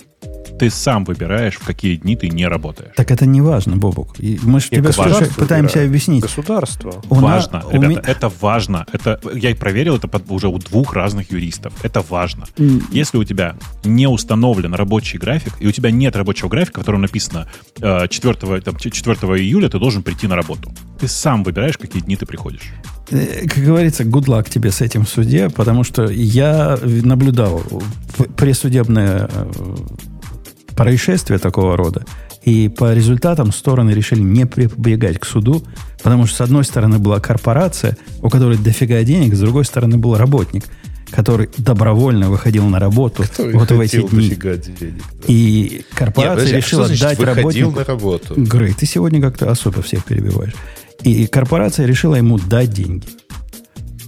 [0.59, 2.91] Ты сам выбираешь, в какие дни ты не работаешь.
[2.97, 4.19] Так это не важно, Бобук.
[4.19, 5.75] И мы же тебе пытаемся выбирает.
[5.87, 6.21] объяснить.
[6.23, 7.01] Государство.
[7.09, 8.85] У на- важно, у ребята, ми- это важно.
[8.91, 11.71] Это я и проверил это под- уже у двух разных юристов.
[11.81, 12.43] Это важно.
[12.91, 13.55] Если у тебя
[13.85, 17.47] не установлен рабочий график, и у тебя нет рабочего графика, в котором написано
[17.81, 20.73] э, 4, там, 4 июля ты должен прийти на работу.
[20.99, 22.73] Ты сам выбираешь, какие дни ты приходишь.
[23.11, 27.63] Э, Как говорится, good luck тебе с этим в суде, потому что я наблюдал
[28.35, 29.29] пресудебное
[30.83, 32.05] происшествие такого рода,
[32.43, 35.63] и по результатам стороны решили не прибегать к суду,
[36.01, 40.15] потому что с одной стороны была корпорация, у которой дофига денег, с другой стороны был
[40.15, 40.63] работник,
[41.11, 44.29] который добровольно выходил на работу вот в эти дни.
[44.29, 45.03] денег.
[45.11, 45.23] да.
[45.27, 47.71] И Нет, корпорация подожди, а решила значит дать работнику...
[47.71, 48.33] на работу?
[48.37, 50.53] Грей, ты сегодня как-то особо всех перебиваешь.
[51.03, 53.05] И корпорация решила ему дать деньги.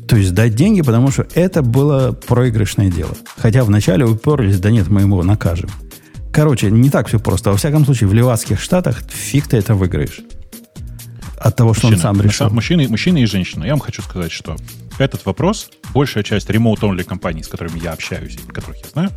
[0.07, 3.15] То есть дать деньги, потому что это было проигрышное дело.
[3.37, 5.69] Хотя вначале уперлись, да нет, мы его накажем.
[6.31, 7.51] Короче, не так все просто.
[7.51, 10.21] Во всяком случае, в Левацких штатах фиг ты это выиграешь.
[11.37, 12.49] От того, что он Мужчина, сам решил.
[12.49, 13.65] Мужчины, мужчины и женщины.
[13.65, 14.55] Я вам хочу сказать, что
[14.99, 19.09] этот вопрос большая часть remote-only компаний, с которыми я общаюсь и которых я знаю,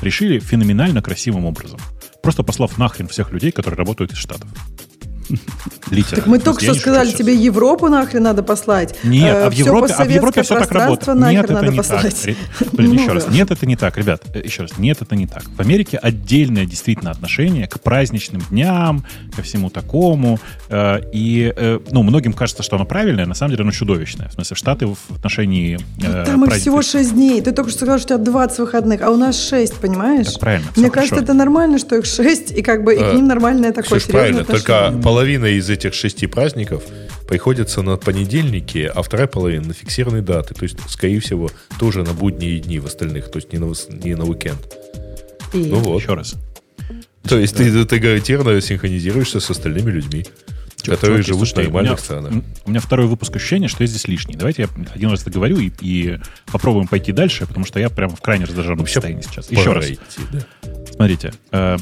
[0.00, 1.80] решили феноменально красивым образом.
[2.22, 4.48] Просто послав нахрен всех людей, которые работают из Штатов.
[5.90, 6.16] Литерально.
[6.16, 7.34] Так мы То только что сказали, тебе.
[7.34, 8.94] Европу нахрен надо послать.
[9.04, 11.18] Нет, Э, а в Европе, а в Европе все так работает.
[11.18, 12.22] Нет, это не послать.
[12.58, 12.72] так.
[12.72, 13.24] Блин, еще Ну раз.
[13.24, 13.32] да.
[13.32, 14.22] Нет, это не так, ребят.
[14.34, 14.78] э, Еще раз.
[14.78, 15.44] Нет, это не так.
[15.56, 20.38] В Америке отдельное действительно отношение к праздничным дням, ко всему такому.
[20.68, 21.52] э, И,
[21.90, 24.28] ну, многим кажется, что оно правильное, на самом деле оно чудовищное.
[24.28, 27.40] В смысле, Штаты в отношении э, Там их всего 6 дней.
[27.42, 30.26] Ты только что сказал, что у тебя 20 выходных, а у нас 6, понимаешь?
[30.26, 33.26] Так правильно, Мне кажется, это нормально, что их 6, и как бы и к ним
[33.26, 35.02] нормальное такое Ксюш, правильно, серьезное только.
[35.22, 36.82] Половина из этих шести праздников
[37.28, 40.52] приходится на понедельники, а вторая половина на фиксированные даты.
[40.52, 43.72] То есть, скорее всего, тоже на будние дни в остальных, то есть не на,
[44.04, 44.58] не на уикенд.
[45.52, 46.00] И- Ну вот.
[46.02, 46.34] Еще раз.
[47.22, 50.26] То есть ты, ты гарантированно синхронизируешься с остальными людьми,
[50.84, 52.32] которые Чуваки, живут слушайте, в нормальных у меня, странах.
[52.64, 54.34] У меня второй выпуск ощущения, что я здесь лишний.
[54.34, 56.18] Давайте я один раз договорю и, и
[56.50, 59.52] попробуем пойти дальше, потому что я прямо в крайне раздраженном Вообще состоянии сейчас.
[59.52, 59.86] Еще раз.
[60.32, 60.40] да.
[60.92, 61.76] Смотрите, э,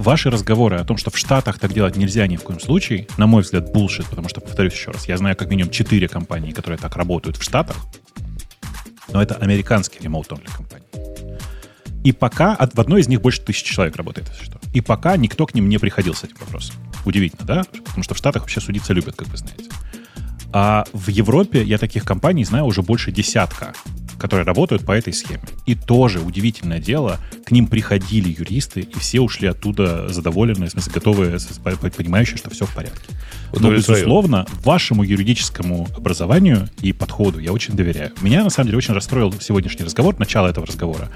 [0.00, 3.26] ваши разговоры о том, что в Штатах так делать нельзя ни в коем случае, на
[3.26, 6.78] мой взгляд, булшит, потому что, повторюсь еще раз, я знаю как минимум четыре компании, которые
[6.78, 7.76] так работают в Штатах,
[9.12, 10.86] но это американские remote-only компании.
[12.02, 14.58] И пока от, в одной из них больше тысячи человек работает, если что.
[14.72, 16.76] И пока никто к ним не приходил с этим вопросом.
[17.04, 17.64] Удивительно, да?
[17.84, 19.68] Потому что в Штатах вообще судиться любят, как вы знаете.
[20.52, 23.74] А в Европе я таких компаний знаю уже больше десятка,
[24.20, 25.40] которые работают по этой схеме.
[25.64, 30.92] И тоже удивительное дело, к ним приходили юристы, и все ушли оттуда задоволенные, в смысле,
[30.94, 31.38] готовые,
[31.96, 33.14] понимающие, что все в порядке.
[33.58, 38.12] Но, безусловно, вашему юридическому образованию и подходу я очень доверяю.
[38.20, 41.08] Меня, на самом деле, очень расстроил сегодняшний разговор, начало этого разговора.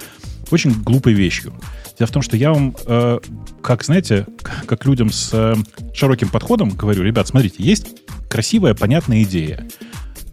[0.50, 1.52] очень глупой вещью.
[1.98, 3.18] Дело в том, что я вам, э,
[3.62, 4.26] как, знаете,
[4.66, 5.54] как людям с э,
[5.94, 7.88] широким подходом говорю, ребят, смотрите, есть
[8.28, 9.66] красивая, понятная идея.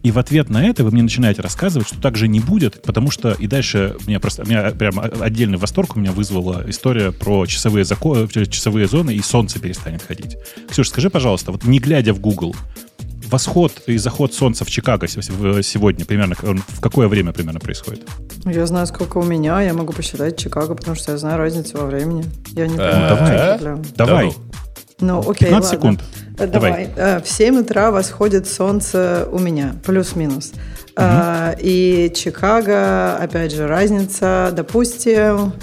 [0.02, 3.10] И в ответ на это вы мне начинаете рассказывать, что так же не будет, потому
[3.10, 7.84] что и дальше меня просто меня прям отдельный восторг у меня вызвала история про часовые
[7.84, 10.36] законы, часовые зоны и солнце перестанет ходить.
[10.68, 12.56] Ксюша, скажи, пожалуйста, вот не глядя в Google,
[13.28, 18.02] восход и заход солнца в Чикаго сегодня примерно в какое время примерно происходит?
[18.44, 21.86] Я знаю, сколько у меня, я могу посчитать Чикаго, потому что я знаю разницу во
[21.86, 22.24] времени.
[22.54, 23.56] Я не понимаю.
[23.56, 24.32] Давай, давай.
[25.00, 26.00] Ну, окей, 15 секунд.
[26.46, 26.90] Давай.
[26.94, 27.16] Давай.
[27.16, 30.52] Э, в 7 утра восходит солнце у меня, плюс-минус.
[30.96, 31.06] Угу.
[31.60, 35.54] И Чикаго, опять же, разница, допустим,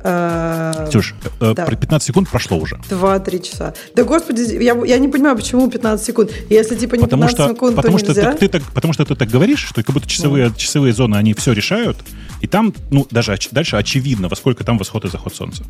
[0.00, 1.66] Ксюш, э, да.
[1.66, 2.76] 15 секунд прошло уже.
[2.88, 3.74] 2-3 часа.
[3.94, 6.30] Да господи, я, я не понимаю, почему 15 секунд.
[6.48, 8.32] Если типа не потому 15 что, секунд, потому то что нельзя.
[8.32, 10.54] Ты, ты так, потому что ты так говоришь, что как будто часовые, да.
[10.54, 11.96] часовые зоны, они все решают,
[12.40, 15.64] и там, ну, даже дальше очевидно, во сколько там восход и заход солнца.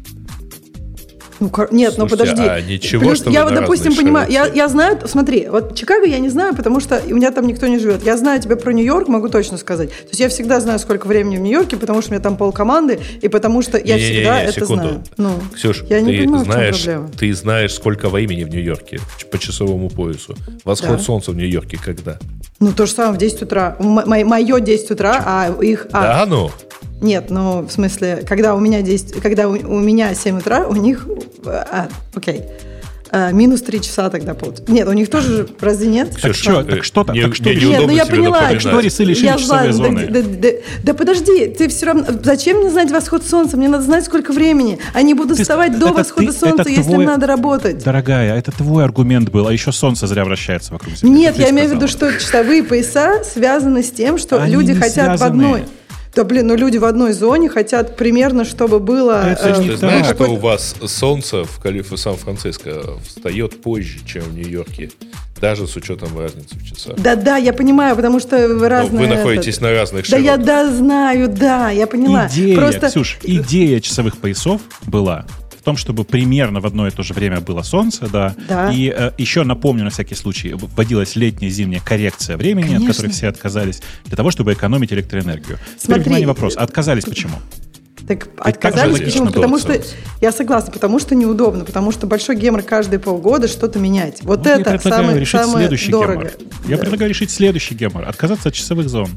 [1.41, 2.43] Ну, нет, Слушайте, ну подожди.
[2.43, 6.19] А ничего, Плюс, что я вот, допустим, понимаю, я, я знаю, смотри, вот Чикаго я
[6.19, 8.05] не знаю, потому что у меня там никто не живет.
[8.05, 9.91] Я знаю тебе про Нью-Йорк, могу точно сказать.
[9.91, 12.99] То есть я всегда знаю, сколько времени в Нью-Йорке, потому что у меня там полкоманды,
[13.23, 14.83] и потому что я не, всегда не, не, это секунду.
[14.83, 15.05] знаю.
[15.17, 17.19] Ну, Ксюш, я не ты понимаю, знаешь, в чем проблема.
[17.19, 20.35] ты знаешь, сколько времени в Нью-Йорке по часовому поясу.
[20.65, 20.99] Восход Да.
[20.99, 22.19] солнца в Нью-Йорке когда?
[22.61, 23.77] Ну, то же самое в 10 утра.
[23.79, 25.87] Мое 10 утра, а их...
[25.93, 26.51] А, Да, ну?
[27.01, 30.75] Нет, ну, в смысле, когда у меня 10, когда у, у меня 7 утра, у
[30.75, 31.07] них...
[31.47, 32.43] А, окей.
[33.11, 34.71] А, минус 3 часа тогда получится.
[34.71, 36.11] Нет, у них тоже же разве нет?
[36.21, 38.41] Так что, так что, Мне- так что, Нет, ну я поняла.
[38.43, 38.61] напоминать.
[38.61, 40.07] Что решили Я знаю, да, зоны?
[40.11, 40.49] да, да,
[40.83, 42.05] да подожди, ты все равно...
[42.23, 43.57] Зачем мне знать восход солнца?
[43.57, 44.79] Мне надо знать, сколько времени.
[44.93, 47.83] Они будут Ты- вставать до это восхода ты- солнца, если твой- им надо работать.
[47.83, 51.15] Дорогая, это твой аргумент был, а еще солнце зря вращается вокруг Земли.
[51.21, 52.13] Нет, я имею в виду, сказала.
[52.13, 55.65] что часовые пояса связаны с тем, что Они люди хотят в одной.
[56.15, 59.29] Да блин, ну люди в одной зоне хотят примерно, чтобы было...
[59.31, 59.79] Это э, не Ты так.
[59.79, 64.91] знаешь, что у вас солнце в Калифе Сан-Франциско встает позже, чем в Нью-Йорке,
[65.41, 66.97] даже с учетом разницы в часах.
[66.97, 69.07] Да-да, я понимаю, потому что вы Но разные...
[69.07, 70.47] вы находитесь этот- на разных Да я широтах.
[70.47, 72.27] да знаю, да, я поняла.
[72.29, 75.27] Идея, Просто Ксюш, идея часовых поясов была
[75.69, 78.35] том, чтобы примерно в одно и то же время было солнце, да.
[78.49, 78.73] Да.
[78.73, 82.95] И э, еще напомню на всякий случай, вводилась летняя зимняя коррекция времени, от Конечно.
[82.95, 85.59] которой все отказались, для того, чтобы экономить электроэнергию.
[85.59, 86.03] Теперь, Смотри.
[86.05, 86.57] внимание, вопрос.
[86.57, 87.35] Отказались почему?
[88.07, 89.27] Так отказались, почему?
[89.27, 89.79] Потому что
[90.23, 94.23] я согласна, потому что неудобно, потому что большой гемор каждые полгода что-то менять.
[94.23, 96.15] Вот я это предлагаю самое, решить самое следующий дорого.
[96.15, 96.33] гемор.
[96.67, 96.81] Я Да.
[96.81, 98.09] предлагаю решить следующий гемор.
[98.09, 99.11] Отказаться от часовых зон.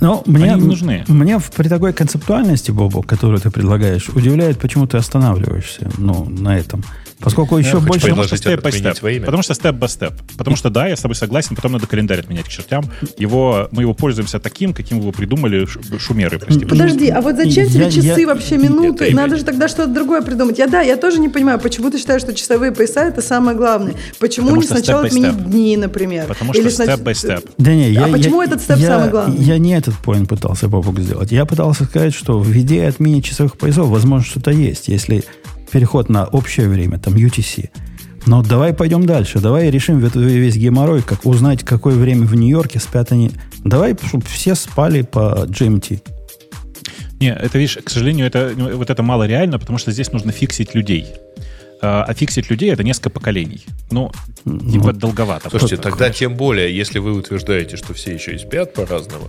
[0.00, 1.04] Но мне, Они нужны.
[1.08, 6.84] Мне при такой концептуальности, Бобу, которую ты предлагаешь, удивляет, почему ты останавливаешься ну, на этом.
[7.24, 8.08] Поскольку еще хочу больше...
[8.08, 9.00] Потому что степ степ.
[9.24, 10.12] Потому что степ by степ.
[10.36, 12.84] Потому что да, я с тобой согласен, потом надо календарь отменять к чертям.
[13.18, 15.66] Его, мы его пользуемся таким, каким его придумали
[15.98, 16.64] шумеры, прости.
[16.64, 19.06] Подожди, а вот зачем тебе Я- часы я- вообще минуты?
[19.06, 20.58] Это Надо же тогда что-то другое придумать.
[20.58, 23.94] Я да, я тоже не понимаю, почему ты считаешь, что часовые пояса это самое главное.
[24.18, 25.44] Почему Потому не что сначала отменить step.
[25.50, 26.26] дни, например?
[26.26, 27.50] Потому что Или степ снач- by степ.
[27.58, 29.36] Да не, я, А почему я- этот степ я- самый главный?
[29.42, 31.32] Я не этот поинт пытался, Бобук, сделать.
[31.32, 35.24] Я пытался сказать, что в идее отмене часовых поясов, возможно, что-то есть, если
[35.74, 37.68] переход на общее время, там, UTC.
[38.26, 39.40] Но давай пойдем дальше.
[39.40, 43.32] Давай решим ве- весь геморрой, как узнать, какое время в Нью-Йорке спят они.
[43.64, 46.00] Давай, чтобы все спали по GMT.
[47.20, 50.30] Не, это, видишь, к сожалению, это, ну, вот это мало реально, потому что здесь нужно
[50.30, 51.06] фиксить людей.
[51.82, 53.66] А а фиксить людей это несколько поколений.
[53.90, 54.12] Ну,
[54.44, 55.50] типа долговато.
[55.50, 59.24] Слушайте, тогда тем более, если вы утверждаете, что все еще и спят по-разному,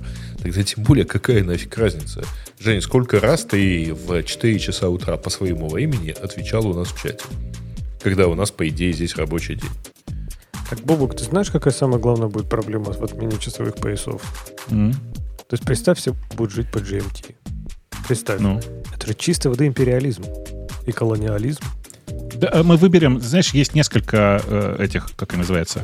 [0.51, 2.23] тогда тем более какая нафиг разница?
[2.59, 7.01] Жень, сколько раз ты в 4 часа утра по своему времени отвечал у нас в
[7.01, 7.23] чате?
[8.01, 9.71] Когда у нас, по идее, здесь рабочий день.
[10.69, 14.21] Так, Бобук, ты знаешь, какая самая главная будет проблема в отмене часовых поясов?
[14.69, 17.35] М, То есть представь, все будут жить по GMT.
[18.07, 18.39] Представь.
[18.39, 18.59] Ну.
[18.95, 20.23] Это же чистой воды империализм
[20.85, 21.63] и колониализм.
[22.35, 25.81] Да, а мы выберем, знаешь, есть несколько э, этих, как они называется.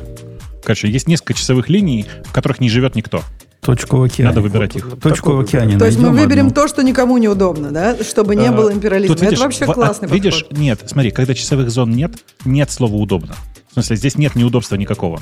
[0.62, 3.22] Короче, есть несколько часовых линий, в которых не живет никто.
[3.64, 4.30] Точку в океане.
[4.30, 4.98] Надо выбирать их.
[5.00, 6.54] Точку в океане То есть мы выберем одну.
[6.62, 7.96] то, что никому неудобно, да?
[8.02, 9.14] Чтобы не А, было империализма.
[9.14, 10.58] Тут, видишь, это вообще в- классный а, Видишь, подход.
[10.58, 12.12] нет, смотри, когда часовых зон нет,
[12.44, 13.36] нет слова удобно.
[13.70, 15.20] В смысле, здесь нет неудобства никакого.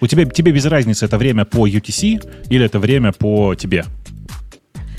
[0.00, 3.84] У тебя, тебе без разницы, это время по UTC или это время по тебе.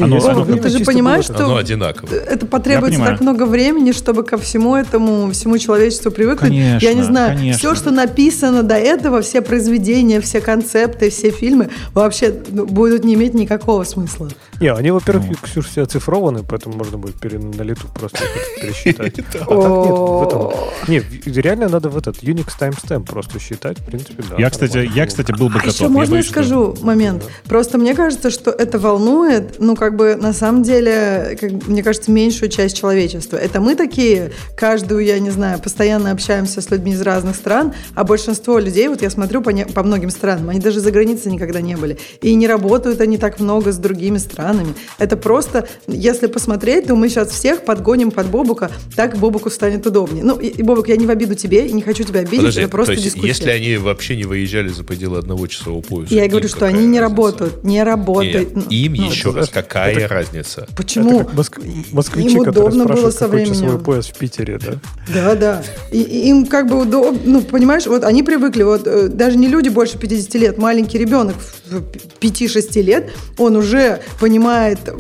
[0.04, 2.10] Оно- Если оно- ну ты же понимаешь, было- что Оно одинаково.
[2.14, 6.50] это потребуется так много времени, чтобы ко всему этому, всему человечеству привыкнуть.
[6.50, 7.58] Конечно, Я не знаю, конечно.
[7.60, 13.14] все, что написано до этого, все произведения, все концепты, все фильмы, вообще ну, будут не
[13.16, 14.30] иметь никакого смысла.
[14.62, 15.36] Не, они, во-первых, Ну.
[15.41, 18.19] Ксюш, все оцифрованы, поэтому можно будет пере- на лету просто
[18.62, 19.19] пересчитать.
[19.19, 20.52] А так нет, в этом...
[20.88, 24.36] Не, реально надо в этот Unix timestamp просто считать, в принципе, да.
[24.38, 25.74] Я, кстати, я, кстати, был бы А готов.
[25.74, 27.24] еще можно я скажу момент?
[27.45, 32.50] Просто мне кажется, что это волнует, ну, как бы на самом деле, мне кажется, меньшую
[32.50, 33.38] часть человечества.
[33.38, 38.04] Это мы такие, каждую, я не знаю, постоянно общаемся с людьми из разных стран, а
[38.04, 41.62] большинство людей, вот я смотрю по, не, по многим странам, они даже за границей никогда
[41.62, 41.97] не были.
[42.21, 44.51] И не работают они так много с другими странами.
[44.98, 50.24] Это просто, если посмотреть, то мы сейчас всех подгоним под Бобука, так Бобуку станет удобнее.
[50.24, 52.62] Ну, и, и Бобук, я не в обиду тебе и не хочу тебя обидеть, Подожди,
[52.62, 53.28] это просто то есть, дискуссия.
[53.28, 56.14] если они вообще не выезжали за пределы одного часового пояса.
[56.14, 57.02] Я говорю, что они не разница?
[57.02, 58.56] работают, не работают.
[58.56, 60.68] Нет, им Ну, еще раз, какая это- разница?
[60.76, 61.22] Почему?
[61.22, 63.84] Это как моск- москвичи, Им удобно было со какой часовой временем.
[63.84, 64.74] пояс в Питере, да?
[65.14, 65.64] Да, да.
[65.92, 69.70] И, им как бы удобно, ну, понимаешь, вот они привыкли, вот э, даже не люди
[69.70, 71.36] больше 50 лет, маленький ребенок
[71.70, 71.82] в
[72.20, 74.41] 5-6 лет, он уже понимает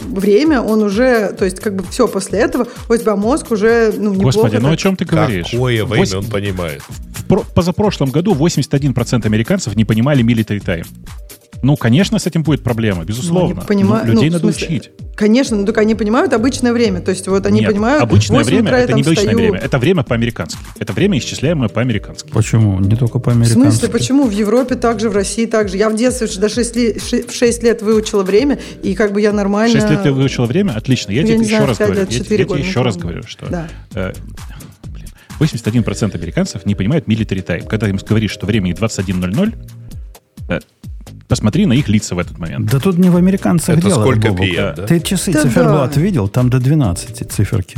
[0.03, 4.11] время, он уже, то есть как бы все после этого, у тебя мозг уже, ну,
[4.13, 4.23] неплохо.
[4.23, 5.47] Господи, ну о так- чем ты говоришь?
[5.51, 6.81] Какое время Восемь- он понимает?
[7.13, 10.85] В про- позапрошлом году 81% американцев не понимали military time.
[11.63, 13.55] Ну, конечно, с этим будет проблема, безусловно.
[13.55, 14.91] Ну, они понимают- Но людей ну, надо смысле, учить.
[15.15, 17.01] Конечно, ну только они понимают обычное время.
[17.01, 19.37] То есть вот они Нет, понимают, обычное в 8 время утра это не обычное встаю.
[19.37, 20.57] время, это время по-американски.
[20.79, 22.29] Это время, исчисляемое по-американски.
[22.31, 22.79] Почему?
[22.79, 23.53] Не только В по-американски.
[23.61, 24.25] смысле, почему?
[24.27, 25.77] В Европе также, в России также.
[25.77, 29.31] Я в детстве до 6 лет, в 6 лет выучила время, и как бы я
[29.31, 29.73] нормально...
[29.79, 30.71] 6 лет ты выучила время?
[30.71, 31.11] Отлично.
[31.11, 31.95] Я Я тебе еще знаю, раз говорю.
[31.99, 33.67] лет, Я, я тебе года, еще раз говорю, что Да.
[33.93, 34.13] э,
[34.85, 35.07] блин,
[35.39, 37.67] 81% американцев не понимают military time.
[37.67, 39.53] Когда им говоришь, что времени 21.00,
[40.49, 40.59] э,
[41.31, 42.69] посмотри на их лица в этот момент.
[42.69, 44.27] Да тут не в американцах Это дело, сколько.
[44.27, 44.85] PM, да?
[44.85, 46.01] Ты часы Да циферблат да.
[46.01, 46.27] видел?
[46.27, 47.77] Там до 12 циферки.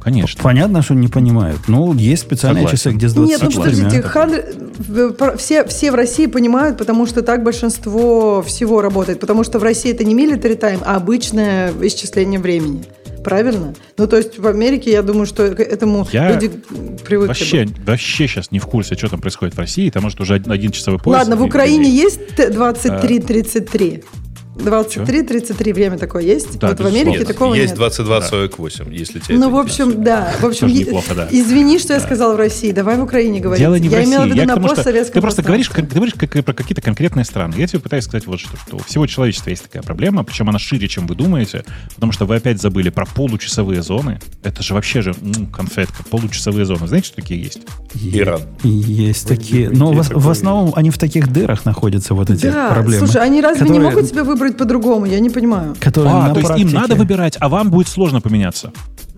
[0.00, 0.40] Конечно.
[0.42, 1.60] Понятно, что не понимают.
[1.68, 2.76] Ну, есть специальные Согласен.
[2.76, 4.02] часы, где с Нет, ну 24.
[4.02, 4.02] подождите,
[4.78, 9.18] в- про- все, все в России понимают, потому что так большинство всего работает.
[9.20, 12.84] Потому что в России это не military time, а обычное исчисление времени.
[13.26, 13.74] Правильно?
[13.98, 16.48] Ну, то есть в Америке, я думаю, что к этому Я люди
[17.04, 17.26] привыкли.
[17.26, 17.72] Вообще, бы.
[17.84, 19.90] вообще сейчас не в курсе, что там происходит в России.
[19.90, 21.22] Там, может, уже один, один часовой пояс.
[21.22, 24.04] Ладно, в Украине и- есть т- 23-33?
[24.58, 26.58] 23-33 время такое есть?
[26.58, 27.92] Да, вот в Америке Нет, такого есть нет.
[27.92, 30.32] 22.48, если тебе Ну, это в общем, да.
[30.40, 31.28] В общем, Тоже е- неплохо, да.
[31.30, 32.72] извини, что я сказала в России.
[32.72, 33.60] Давай в Украине говорить.
[33.60, 34.10] Дело не в я России.
[34.10, 36.52] имела в виду Я на тому, постсоветском ты просто говоришь, как, ты говоришь как, про
[36.54, 37.54] какие-то конкретные страны.
[37.56, 40.58] Я тебе пытаюсь сказать вот что, что у всего человечества есть такая проблема, причем она
[40.58, 41.64] шире, чем вы думаете,
[41.94, 44.20] потому что вы опять забыли про получасовые зоны.
[44.42, 46.86] Это же вообще же м, конфетка, получасовые зоны.
[46.88, 47.60] Знаете, что такие есть?
[47.94, 48.40] Иран.
[48.62, 49.70] Есть такие.
[49.70, 53.06] Но есть в, в основном они в таких дырах находятся, вот эти Да, проблемы.
[53.06, 55.06] слушай, они разве не которые- могут себе выбрать по-другому?
[55.06, 55.74] Я не понимаю.
[55.80, 58.72] Которые а, то есть им надо выбирать, а вам будет сложно поменяться.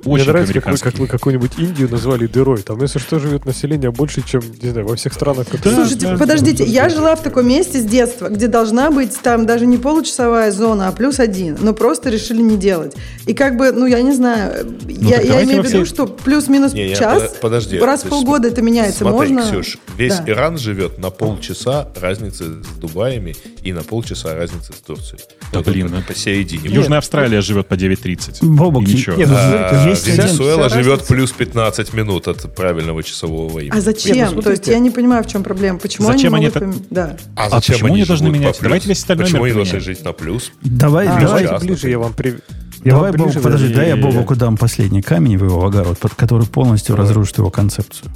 [0.05, 2.63] Очень Мне нравится, как вы, как вы какую-нибудь Индию назвали дырой.
[2.63, 5.49] Там, если что, живет население больше, чем, не знаю, во всех странах.
[5.49, 6.71] которые- Слушайте, да, подождите, да.
[6.71, 10.89] я жила в таком месте с детства, где должна быть там даже не получасовая зона,
[10.89, 12.95] а плюс один, но просто решили не делать.
[13.27, 15.95] И как бы, ну я не знаю, я, так я давайте имею в виду, все-
[15.95, 17.79] что плюс-минус Не, час, под- подожди.
[17.79, 19.51] раз в полгода это меняется, Смотри, можно...
[19.51, 20.31] Ксюш, весь Да.
[20.31, 25.21] Иран живет на полчаса разницы с Дубаями и на полчаса разницы с Турцией.
[25.53, 26.69] Да, Вот блин, это ну, посередине.
[26.69, 28.45] Южная Австралия живет по 9.30.
[28.45, 29.17] Бобок, ничего.
[29.17, 33.77] ну, А, Венесуэла живет плюс 15 минут от правильного часового времени.
[33.77, 34.17] А зачем?
[34.17, 35.79] Нет, ну, То есть я не понимаю, в чем проблема.
[35.79, 36.79] Почему Зачем они они могут...
[36.79, 37.17] так- Да.
[37.37, 38.55] А А почему они должны менять?
[38.55, 38.63] по плюс?
[38.63, 40.53] Давайте весь остальной Почему мир они должны жить на плюс?
[40.63, 42.39] Давай, А, Давайте Давайте ближе, я вам при...
[42.85, 46.47] я давай Бобок, подожди, дай я Бобоку дам последний камень в его огород, под который
[46.47, 47.09] полностью Давай.
[47.09, 48.11] разрушит его концепцию.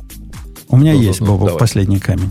[0.68, 1.58] У меня Ну-ну-ну, есть, Бобок, давай.
[1.58, 2.30] последний камень.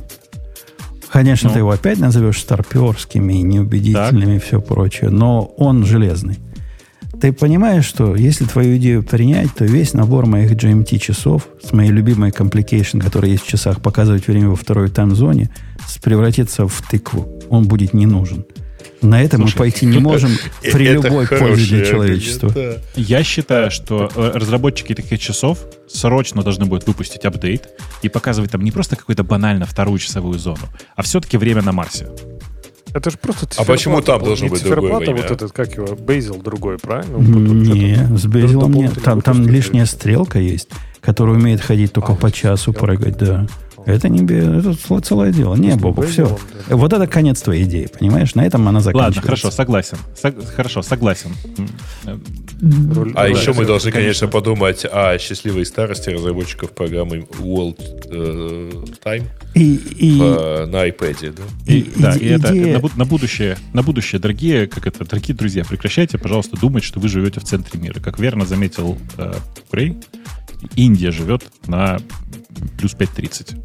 [1.11, 1.53] Конечно, Ну.
[1.53, 6.39] ты его опять назовешь старперскими, неубедительными и все прочее, но он железный.
[7.19, 11.91] Ты понимаешь, что если твою идею принять, то весь набор моих GMT часов с моей
[11.91, 15.49] любимой complication, которая есть в часах, показывать время во второй тайм-зоне,
[16.01, 17.27] превратится в тыкву.
[17.49, 18.45] Он будет не нужен.
[19.01, 22.53] На это мы Слушай, пойти не можем при любой пользе для человечества.
[22.95, 27.69] Я считаю, что э, разработчики таких часов срочно должны будут выпустить апдейт
[28.03, 32.09] и показывать там не просто какую-то банально вторую часовую зону, а все-таки время на Марсе.
[32.93, 35.21] Это же просто А почему там Не должно быть другое циферблат, а время?
[35.21, 37.17] вот этот, как его, Бейзел другой, правильно?
[37.17, 39.01] Не, с Безилом нет.
[39.03, 42.79] Там, там лишняя стрелка есть, которая умеет ходить только А, по часу стрелка.
[42.81, 43.47] прыгать, да.
[43.85, 45.55] Это не это целое- дело.
[45.55, 46.37] Не, Бобу, все.
[46.69, 46.75] Да.
[46.75, 48.35] Вот это конец твоей идеи, понимаешь?
[48.35, 49.17] На этом она заканчивается.
[49.19, 49.97] Ладно, хорошо, согласен.
[50.21, 51.31] Сог- хорошо, согласен.
[52.61, 54.27] Руль- А руль- еще мы должны, конечно, конечно.
[54.27, 57.77] подумать о счастливой старости разработчиков программы World
[58.11, 58.71] э,
[59.03, 59.23] Time
[59.55, 61.33] И, и, э, на iPad.
[61.35, 61.43] Да?
[61.73, 65.03] И, И- да, иде- и это идея- на, на будущее, на будущее, дорогие, как это,
[65.05, 67.99] дорогие друзья, прекращайте, пожалуйста, думать, что вы живете в центре мира.
[67.99, 69.33] Как верно заметил э,
[69.71, 69.97] Грей,
[70.75, 71.99] Индия живет на
[72.77, 73.57] плюс 5.30.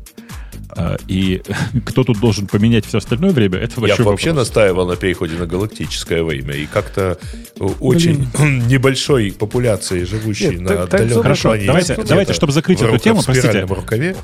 [0.77, 1.43] Э, и
[1.87, 4.49] кто тут должен поменять все остальное время, это Я большой вообще вопрос.
[4.49, 6.55] настаивал на переходе на галактическое время.
[6.55, 7.18] И как-то
[7.59, 8.29] э, очень
[8.68, 12.85] небольшой популяции, живущей Нет, на так- так отдаленной Хорошо, планете, давайте- давайте, чтобы закрыть в
[12.85, 13.49] эту тему, в простите.
[13.49, 14.16] спиральном рукаве,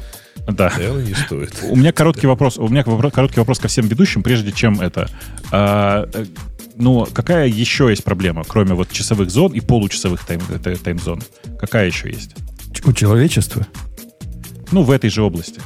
[0.48, 0.72] Да.
[0.76, 1.54] наверное, не стоит.
[1.70, 2.58] У меня короткий вопрос.
[2.58, 5.08] У меня короткий вопрос ко всем ведущим, прежде чем это.
[5.52, 6.24] А, э,
[6.76, 11.22] ну, какая еще есть проблема, кроме вот часовых зон и получасовых тайм, т- таймзон?
[11.60, 12.34] Какая еще есть?
[12.84, 13.66] У человечества.
[14.70, 15.60] Ну, в этой же области.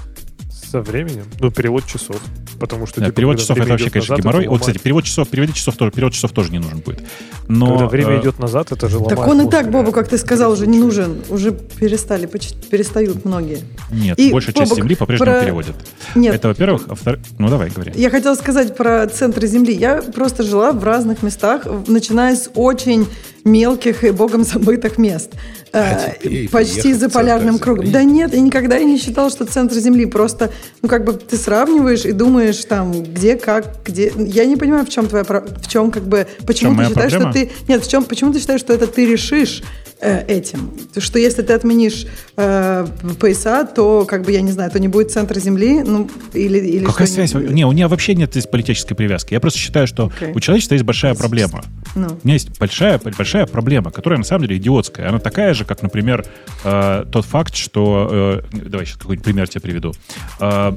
[0.51, 1.25] Со временем.
[1.41, 2.21] Ну, перевод часов.
[2.59, 4.49] Потому что Да, типа, перевод часов это вообще, конечно, назад, геморрой.
[4.49, 7.03] Вот, кстати, перевод часов, перевод часов тоже, перевод часов тоже не нужен будет.
[7.49, 9.93] Но, Когда время э, идет назад, это же ломает Так он и так, Боба, реально.
[9.93, 11.23] как ты сказал, уже не нужен.
[11.29, 13.61] Уже перестали, почти перестают многие.
[13.93, 15.77] Нет, И, большая часть Бобок, Земли по-прежнему про- переводят.
[16.15, 16.83] Нет, Это, во-первых.
[16.87, 17.93] А во-вторых, ну, давай, говори.
[17.95, 19.75] Я хотела сказать про центры Земли.
[19.75, 23.07] Я просто жила в разных местах, начиная с очень
[23.45, 25.31] мелких и богом забытых мест.
[25.77, 27.85] А теперь почти за полярным кругом.
[27.85, 27.93] Земли.
[27.93, 30.07] Да нет, я никогда не считала, что центр Земли.
[30.07, 30.51] Просто,
[30.83, 34.13] ну, как бы ты сравниваешь и думаешь там, где, как, где.
[34.17, 37.33] Я не понимаю, в чем твоя, в чем, как бы, почему моя ты считаешь, проблема?
[37.33, 37.73] что ты...
[37.73, 39.63] Нет, в чем, почему ты считаешь, что это ты решишь
[40.01, 40.73] этим?
[40.97, 42.87] Что если ты отменишь э,
[43.19, 46.59] пояса, то, как бы, я не знаю, то не будет центра Земли, ну, или...
[46.59, 47.35] или Какая связь?
[47.35, 49.35] Не, у меня вообще нет здесь политической привязки.
[49.35, 50.33] Я просто считаю, что Окей.
[50.35, 51.65] у человечества есть большая проблема.
[51.95, 52.09] Ну.
[52.09, 55.09] У меня есть большая, большая проблема, которая на самом деле идиотская.
[55.09, 56.27] Она такая же, как, например,
[56.65, 58.43] э, тот факт, что...
[58.53, 59.93] э, давай сейчас какой-нибудь пример тебе приведу.
[60.41, 60.73] Э,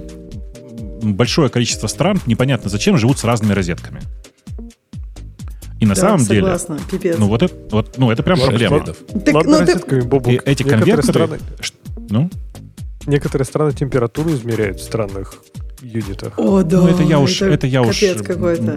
[1.02, 4.02] большое количество стран, непонятно зачем, живут с разными розетками.
[5.80, 6.88] И на Да, самом согласна, деле...
[6.92, 7.18] пипец.
[7.18, 8.78] Ну вот это, вот, ну, это прям проблема.
[8.78, 8.94] Ладно.
[9.26, 10.32] Так, Ладно, ну, ты-.
[10.32, 11.08] И эти Некоторые конвертеры...
[11.14, 11.74] страны- ш-
[12.10, 12.30] Ну,
[13.06, 15.36] Некоторые страны температуру измеряют в странных
[15.82, 16.34] юнитах.
[16.38, 16.82] О, да.
[16.82, 18.02] ну, это я уж, это, я уж,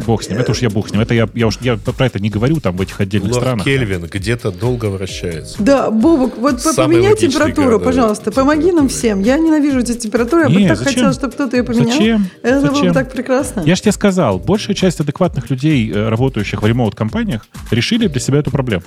[0.07, 2.07] бог с ним, это уж я бог с ним, это я, я уж, я про
[2.07, 3.65] это не говорю там в этих отдельных Лорд странах.
[3.65, 5.63] Кельвин где-то долго вращается.
[5.63, 8.25] Да, Бобок, вот Самый поменяй температуру, город, пожалуйста.
[8.27, 8.57] температуры.
[8.57, 9.21] Помоги нам всем.
[9.21, 10.43] Я ненавижу эти температуры.
[10.43, 10.95] Я бы так зачем?
[10.95, 11.93] хотела, чтобы кто-то ее поменял.
[11.93, 12.27] Зачем?
[12.43, 12.95] Это было бы Зачем?
[12.95, 13.63] так прекрасно.
[13.67, 18.39] Я же тебе сказал, большая часть адекватных людей, э, работающих в ремоут-компаниях, решили для себя
[18.39, 18.85] эту проблему.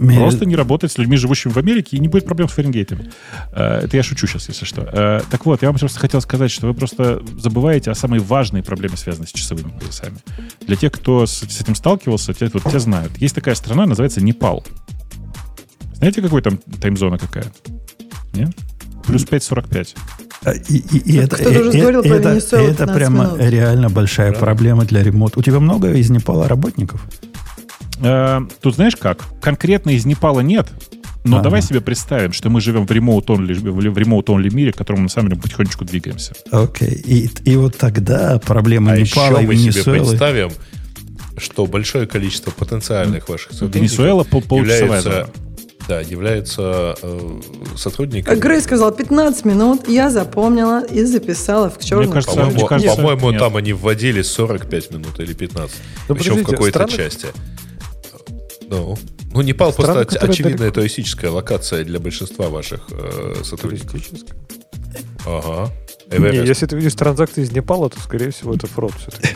[0.00, 3.10] Ме- Просто не работать с людьми, живущими в Америке, и не будет проблем с Фаренгейтами.
[3.52, 4.82] Э, Это я шучу сейчас, если что.
[4.82, 8.62] Э, Так вот, я вам просто хотел сказать, что вы просто забываете о самой важной
[8.62, 10.16] проблеме, связанной с часовыми поясами.
[10.66, 13.16] Для тех, кто с с этим сталкивался, те, вот, те знают.
[13.18, 14.64] Есть такая страна, называется Непал.
[15.94, 17.46] Знаете, какой там таймзона какая?
[18.34, 18.50] Нет?
[19.06, 19.96] Плюс 5.45.
[20.44, 23.40] А, И, и- и это, кто-то уже э, говорил про это, это 15 прямо минут.
[23.40, 25.40] реально большая проблема для ремонта.
[25.40, 27.04] У тебя много из Непала работников?
[28.02, 29.24] Э, Тут знаешь как?
[29.40, 30.68] Конкретно из Непала нет,
[31.24, 31.44] но Ага.
[31.44, 35.30] давай себе представим, что мы живем в ремоут-онли в ремоут-онли мире, к которому на самом
[35.30, 36.32] деле потихонечку двигаемся.
[36.50, 36.90] Окей.
[37.04, 39.98] И, и вот тогда проблема А Непала еще и мы себе Венесуэлы...
[40.08, 40.50] представим,
[41.36, 45.28] что большое количество потенциальных ваших сотрудников Венесуэла пол- являются,
[45.88, 47.40] да, являются э,
[47.76, 48.38] сотрудниками.
[48.38, 53.30] Грей сказал 15 минут, я запомнила и записала в черную кажется, По-моему, Мне кажется, по-моему,
[53.30, 53.40] нет.
[53.40, 55.76] там они вводили 45 минут или 15.
[56.08, 57.28] Ну, Причем в какой-то части.
[58.68, 58.96] Ну,
[59.32, 60.74] ну, Непал Страны, просто очевидная далеко.
[60.76, 64.00] туристическая локация для большинства ваших э, сотрудников.
[65.26, 65.72] Ага.
[66.10, 69.34] Не, если ты видишь транзакции из Непала, то, скорее всего, это фрод все-таки.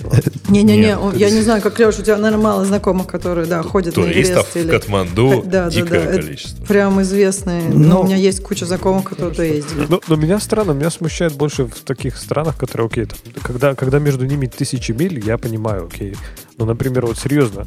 [0.48, 3.94] Не-не-не, он- я не знаю, как Леш, у тебя, наверное, мало знакомых, которые, да, ходят
[3.96, 4.52] на Туристов Эверест.
[4.52, 6.64] в или- Катманду да, дикое количество.
[6.64, 7.62] Прям известные.
[7.68, 9.86] Ну, Ну, у меня есть куча знакомых, которые туда ездили.
[9.88, 13.06] Но, но меня странно, меня смущает больше в таких странах, которые, окей,
[13.42, 16.16] когда между ними тысячи миль, я понимаю, окей.
[16.56, 17.66] Но, например, вот серьезно,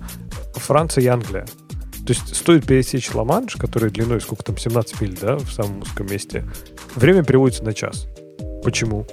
[0.55, 1.45] Франция и Англия.
[2.07, 6.07] То есть стоит пересечь Ла-Манш, который длиной сколько там, 17 миль, да, в самом узком
[6.07, 6.43] месте.
[6.95, 8.07] Время переводится на час.
[8.65, 9.05] Почему?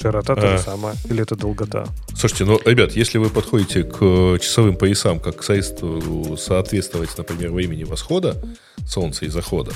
[0.00, 0.56] Широта та А.
[0.56, 0.96] же самая.
[1.08, 1.86] Или это долгота?
[2.16, 7.84] Слушайте, ну, ребят, если вы подходите к э, часовым поясам, как к соответствовать, например, времени
[7.84, 8.36] восхода
[8.84, 9.72] Солнца и захода,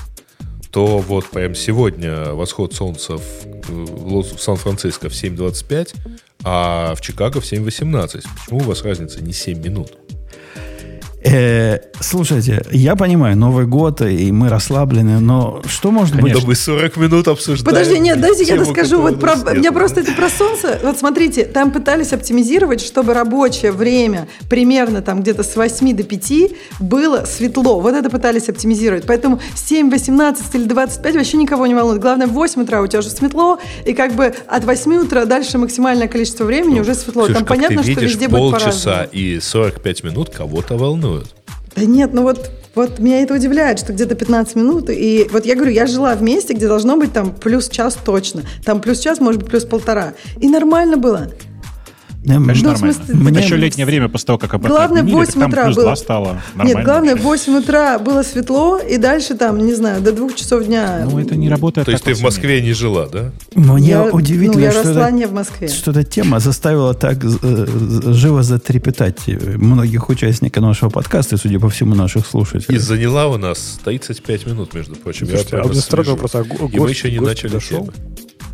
[0.72, 5.94] то вот прям сегодня восход Солнца в, э, в Сан-Франциско в 7.25,
[6.42, 8.24] а в Чикаго в 7.18.
[8.44, 9.92] Почему у вас разница не 7 минут?
[11.28, 16.32] Э, слушайте, я понимаю, Новый год, и мы расслаблены, но что может быть...
[16.32, 17.64] Да мы 40 минут обсуждаем.
[17.64, 19.00] Подожди, нет, дайте я расскажу.
[19.00, 19.74] Вот про, у нас меня нет.
[19.74, 20.78] просто это про солнце.
[20.82, 26.32] Вот смотрите, там пытались оптимизировать, чтобы рабочее время примерно там где-то с 8 до 5
[26.78, 27.80] было светло.
[27.80, 29.04] Вот это пытались оптимизировать.
[29.06, 32.00] Поэтому 7, 18 или 25 вообще никого не волнует.
[32.00, 35.58] Главное, в 8 утра у тебя уже светло, и как бы от 8 утра дальше
[35.58, 37.24] максимальное количество времени уже светло.
[37.24, 40.76] Ксюш, там Ну, как понятно, ты что видишь, везде будет полчаса и 45 минут кого-то
[41.16, 41.34] волнуют.
[41.74, 44.88] Да нет, ну вот, вот меня это удивляет, что где-то 15 минут.
[44.88, 48.44] И вот я говорю, я жила в месте, где должно быть там плюс час точно.
[48.64, 50.14] Там плюс час, может быть, плюс полтора.
[50.40, 51.28] И нормально было.
[52.28, 52.94] Эм, Конечно, Ну, нормально.
[52.94, 55.76] смысле, мне- еще летнее время после того, как обратно Главное, так 8 там утра плюс
[55.76, 55.84] было.
[55.84, 56.42] 2 стало.
[56.54, 57.50] Нормально Нет, главное, в вообще.
[57.52, 61.06] 8 утра было светло, и дальше там, не знаю, до 2 часов дня.
[61.10, 63.30] Ну, это не работает То есть ты в Москве не жила, да?
[63.54, 65.68] Мне я, удивительно, ну, я что, росла это- не в Москве.
[65.68, 67.66] что эта тема заставила так э,
[68.12, 72.78] живо затрепетать э, многих участников нашего подкаста, и, судя по всему, наших И слушателей.
[72.78, 75.26] заняла у нас 35 минут, между прочим.
[75.28, 76.16] Слушайте, Я а вот странный слежу.
[76.16, 77.78] вопрос, а го- И мы гость- еще не гость начали дошел?
[77.80, 77.92] темы.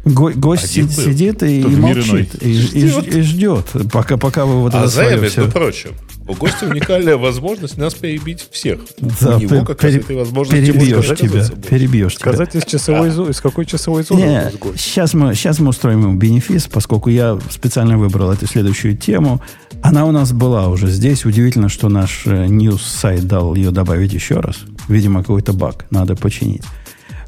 [0.05, 2.87] Го- гость Один сидит и, и молчит, и, и
[3.19, 5.91] и ждет, пока, пока вы вот А это свое между всё- прочим,
[6.27, 8.81] у гостя уникальная возможность нас перебить всех.
[9.21, 12.33] Да, у него как раз этой возможности перебьешь тебя, перебьешь тебя.
[12.33, 16.67] Сказать из часовой зоны, из какой часовой зоны сейчас мы, сейчас мы устроим ему бенефис,
[16.67, 19.41] поскольку я специально выбрал эту следующую тему.
[19.85, 21.25] Она у нас была уже здесь.
[21.25, 24.59] Удивительно, что наш э, news-сайт дал ее добавить еще раз.
[24.89, 26.63] Видимо, какой-то баг надо починить.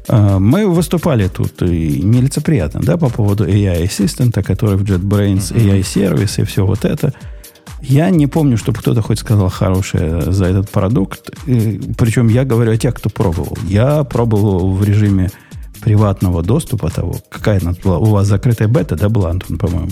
[0.07, 5.83] А, Мы выступали тут и нелицеприятно, да, по поводу AI Assistant, который в JetBrains AI
[5.83, 7.13] сервис и все вот это.
[7.81, 11.29] Я не помню, чтобы кто-то хоть сказал хорошее за этот продукт.
[11.45, 13.57] И, причем я говорю о тех, кто пробовал.
[13.67, 15.29] Я пробовал в режиме
[15.81, 17.15] приватного доступа того.
[17.29, 17.99] Какая у нас была?
[17.99, 19.89] У вас закрытая бета, да, была, Антон, по-моему,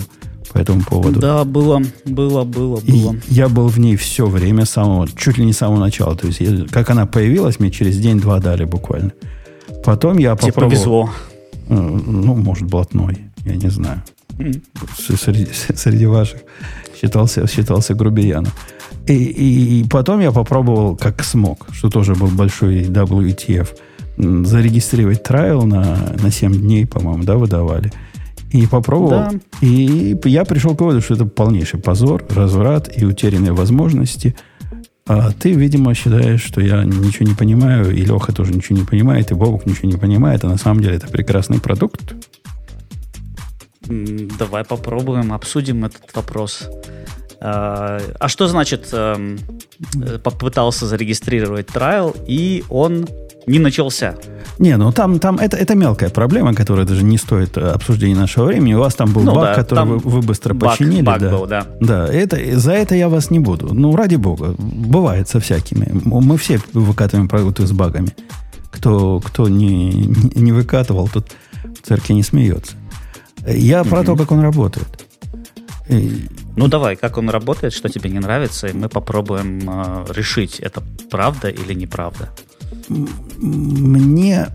[0.52, 1.20] по этому поводу?
[1.20, 3.16] Да, было, было, было, И было.
[3.28, 6.16] я был в ней все время, самого, чуть ли не с самого начала.
[6.16, 9.12] То есть, я- как она появилась, мне через день-два дали буквально.
[9.84, 10.70] Потом я Тебе попробовал...
[10.70, 11.10] повезло.
[11.68, 14.02] Э, Ну, может, блатной, я не знаю.
[14.98, 16.40] Среди, среди ваших
[17.00, 18.52] считался, считался грубияном.
[19.06, 23.68] И, и, и потом я попробовал, как смог, что тоже был большой WTF,
[24.16, 27.92] зарегистрировать трайл на, на 7 дней, по-моему, да, выдавали.
[28.50, 29.10] И попробовал.
[29.10, 29.32] Да.
[29.60, 34.36] И я пришел к выводу, что это полнейший позор, разврат и утерянные возможности.
[35.06, 39.30] А ты, видимо, считаешь, что я ничего не понимаю, и Леха тоже ничего не понимает,
[39.30, 42.14] и Бобук ничего не понимает, а на самом деле это прекрасный продукт.
[43.82, 46.70] Давай попробуем, обсудим этот вопрос.
[47.40, 49.38] А а что значит эм,
[50.02, 53.06] э, попытался зарегистрировать трайл, и он
[53.46, 54.14] не начался?
[54.58, 58.46] Не, ну там, там это, это мелкая проблема, которая даже не стоит э, обсуждения нашего
[58.46, 58.74] времени.
[58.74, 61.02] У вас там был Ну баг, да, который вы, вы быстро баг- починили.
[61.02, 61.30] баг да.
[61.30, 61.66] был, да.
[61.80, 63.74] Да, это, за это я вас не буду.
[63.74, 64.54] Ну, ради бога.
[64.58, 65.88] Бывает со всякими.
[66.04, 68.14] Мы все выкатываем продукты с багами.
[68.70, 71.32] Кто, кто не, не, не выкатывал, тот
[71.82, 72.74] в церкви не смеется.
[73.46, 74.86] Я про то, как он работает.
[76.56, 80.82] Ну давай, как он работает, что тебе не нравится, и мы попробуем э, решить, это
[81.10, 82.30] правда или неправда.
[82.88, 84.48] Мне...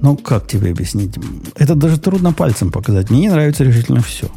[0.00, 1.14] Ну, как тебе объяснить?
[1.56, 3.10] Это даже трудно пальцем показать.
[3.10, 4.28] Мне не нравится решительно все.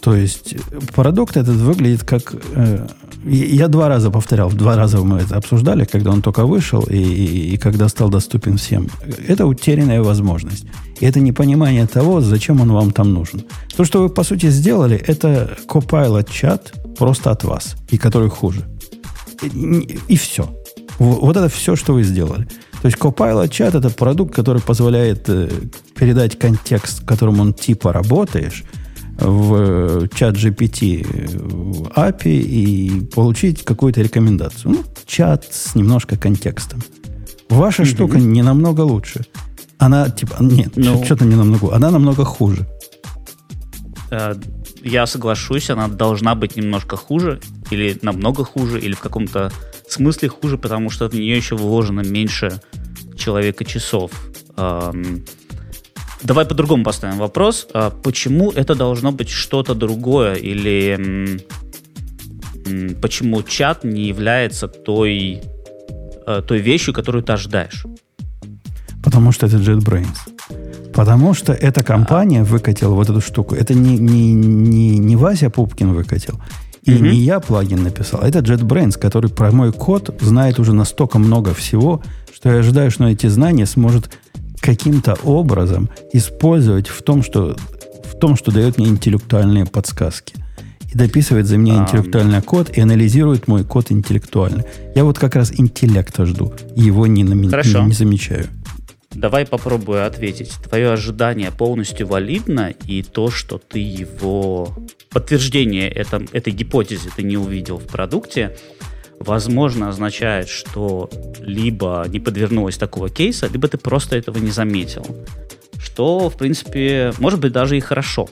[0.00, 0.56] То есть,
[0.94, 2.34] продукт этот выглядит как...
[2.54, 2.86] э,
[3.24, 7.54] я два раза повторял, два раза мы это обсуждали, когда он только вышел и, и-
[7.54, 8.88] и когда стал доступен всем.
[9.28, 10.64] Это утерянная возможность.
[11.00, 13.42] И это непонимание того, зачем он вам там нужен.
[13.76, 18.62] То, что вы, по сути, сделали, это Copilot чат просто от вас, и который хуже.
[19.42, 20.48] И, и все.
[21.02, 22.44] Вот это все, что вы сделали.
[22.80, 25.48] То есть Copilot чат это продукт, который позволяет э,
[25.94, 28.64] передать контекст, в котором он типа работаешь,
[29.18, 31.04] в э, чат GPT
[31.38, 34.72] в API и получить какую-то рекомендацию.
[34.74, 36.80] Ну, чат с немножко контекстом.
[37.48, 39.24] Ваша штука не намного лучше.
[39.78, 41.04] Она типа, нет, Ну.
[41.04, 42.66] что-то не намного, она намного хуже.
[44.10, 44.34] Э,
[44.84, 47.40] Я соглашусь, она должна быть немножко хуже,
[47.70, 49.52] или намного хуже, или в каком-то
[49.92, 52.60] смысле хуже, потому что в нее еще вложено меньше
[53.16, 54.10] человека часов.
[54.56, 55.24] Эм,
[56.24, 57.66] Давай по-другому поставим вопрос.
[57.74, 60.34] А Почему это должно быть что-то другое?
[60.34, 61.40] Или
[62.66, 65.42] м, почему чат не является той,
[66.26, 67.84] э, той вещью, которую ты ожидаешь?
[69.02, 70.92] Потому что это JetBrains.
[70.94, 73.56] Потому что эта компания выкатила вот эту штуку.
[73.56, 76.40] Это не, не, не, не Вася Пупкин выкатил.
[76.84, 77.04] И Мгм.
[77.10, 78.20] не я плагин написал.
[78.22, 82.02] а Это JetBrains, который про мой код знает уже настолько много всего,
[82.34, 84.10] что я ожидаю, что эти знания сможет
[84.60, 87.56] каким-то образом использовать в том, что,
[88.04, 90.34] в том, что дает мне интеллектуальные подсказки.
[90.92, 91.82] И дописывает за меня А.
[91.84, 94.64] интеллектуальный код и анализирует мой код интеллектуально.
[94.94, 96.52] Я вот как раз интеллекта жду.
[96.76, 97.80] Его не, Хорошо.
[97.82, 98.46] не, не замечаю.
[99.14, 100.52] Давай попробую ответить.
[100.68, 104.74] Твое ожидание полностью валидно, и то, что ты его
[105.10, 108.56] подтверждение этом, этой гипотезе ты не увидел в продукте,
[109.18, 111.10] возможно, означает, что
[111.40, 115.04] либо не подвернулось такого кейса, либо ты просто этого не заметил.
[115.78, 118.28] Что, в принципе, может быть даже и хорошо.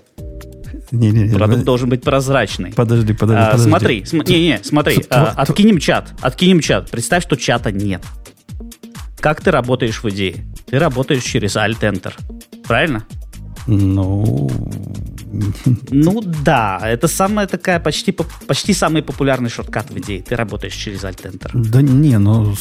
[0.93, 2.73] Не-не-не, Продукт должен быть прозрачный.
[2.73, 3.69] Подожди, подожди, А, подожди.
[3.69, 6.91] Смотри, см- не, не, смотри, а, откинем чат, откинем чат.
[6.91, 8.03] Представь, что чата нет.
[9.21, 10.47] Как ты работаешь в идее?
[10.67, 12.13] Ты работаешь через Alt-Enter.
[12.67, 13.05] Правильно?
[13.67, 14.51] Ну,
[15.91, 18.17] Ну да, это самая такая почти,
[18.47, 20.23] почти самый популярный шорткат в идее.
[20.23, 21.51] Ты работаешь через Alt-Enter.
[21.55, 22.55] да не, ну,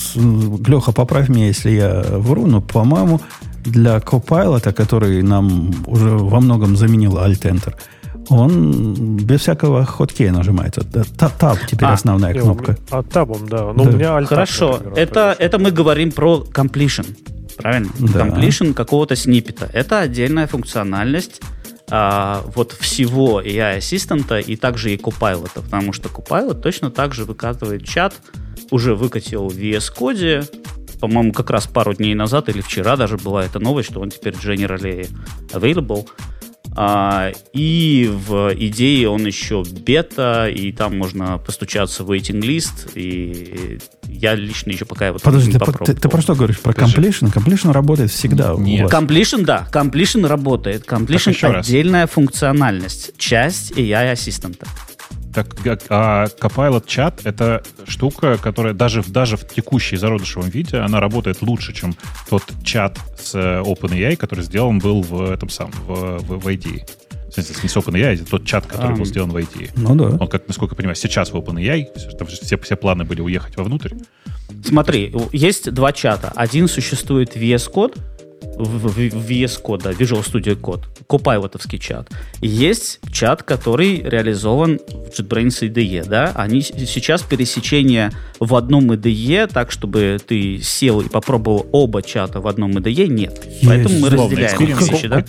[0.67, 3.21] Леха, поправь меня, если я вру, но, по-моему,
[3.63, 7.73] для Copilot, который нам уже во многом заменил Alt-Enter,
[8.29, 10.81] он без всякого хоткея нажимается.
[10.83, 12.71] Таб теперь А, основная Не, кнопка.
[12.73, 13.73] меня- А табом, да.
[13.73, 13.89] Ну, Да.
[13.89, 17.05] у меня альтап, Хорошо, например, это, это мы говорим про completion.
[17.57, 17.89] правильно?
[17.99, 18.27] Да.
[18.27, 19.69] Completion какого-то сниппета.
[19.73, 21.41] Это отдельная функциональность
[21.91, 27.25] а, вот всего AI ассистента и также и Copilot, потому что Copilot точно так же
[27.25, 28.13] выкатывает чат,
[28.69, 30.47] уже выкатил в VS Code,
[30.99, 34.33] по-моему, как раз пару дней назад или вчера даже была эта новость, что он теперь
[34.35, 35.09] generally
[35.51, 36.07] available.
[36.81, 43.79] А, и в идее он еще бета, и там можно постучаться в waiting list, и
[44.07, 46.59] я лично еще пока его Подожди, не ты, ты- ты про что говоришь?
[46.59, 47.33] Про completion?
[47.33, 48.53] Completion работает всегда.
[48.55, 48.83] у Нет.
[48.89, 48.93] вас.
[49.03, 50.85] Completion, да, completion работает.
[50.85, 51.67] Completion еще раз.
[51.67, 54.65] отдельная функциональность, часть AI ассистента.
[55.39, 60.77] Так, как- а Copilot чат— это штука, которая даже, в- даже в текущей зародышевом виде,
[60.79, 61.95] она работает лучше, чем
[62.29, 66.83] тот чат с э, OpenAI, который сделан был в этом самом, в, в, в IDE.
[67.29, 68.97] В смысле, не с OpenAI, а тот чат, который А.
[68.97, 69.69] был сделан в IDE.
[69.77, 70.17] Ну да.
[70.19, 71.85] Он, как, насколько я понимаю, сейчас в OpenAI,
[72.17, 73.93] там все, все планы были уехать вовнутрь.
[74.65, 76.33] Смотри, есть два чата.
[76.35, 77.97] Один существует в VS Code,
[78.55, 82.09] в, в- в VS Code, да, Visual Studio Code, Copilot'овский чат.
[82.41, 86.31] Есть чат, который реализован в JetBrains IDE, да.
[86.35, 92.47] Они сейчас пересечение в одном IDE, так, чтобы ты сел и попробовал оба чата в
[92.47, 93.47] одном IDE, нет.
[93.63, 95.21] Поэтому мы Условно, разделяем эти вещи, да.
[95.21, 95.27] Как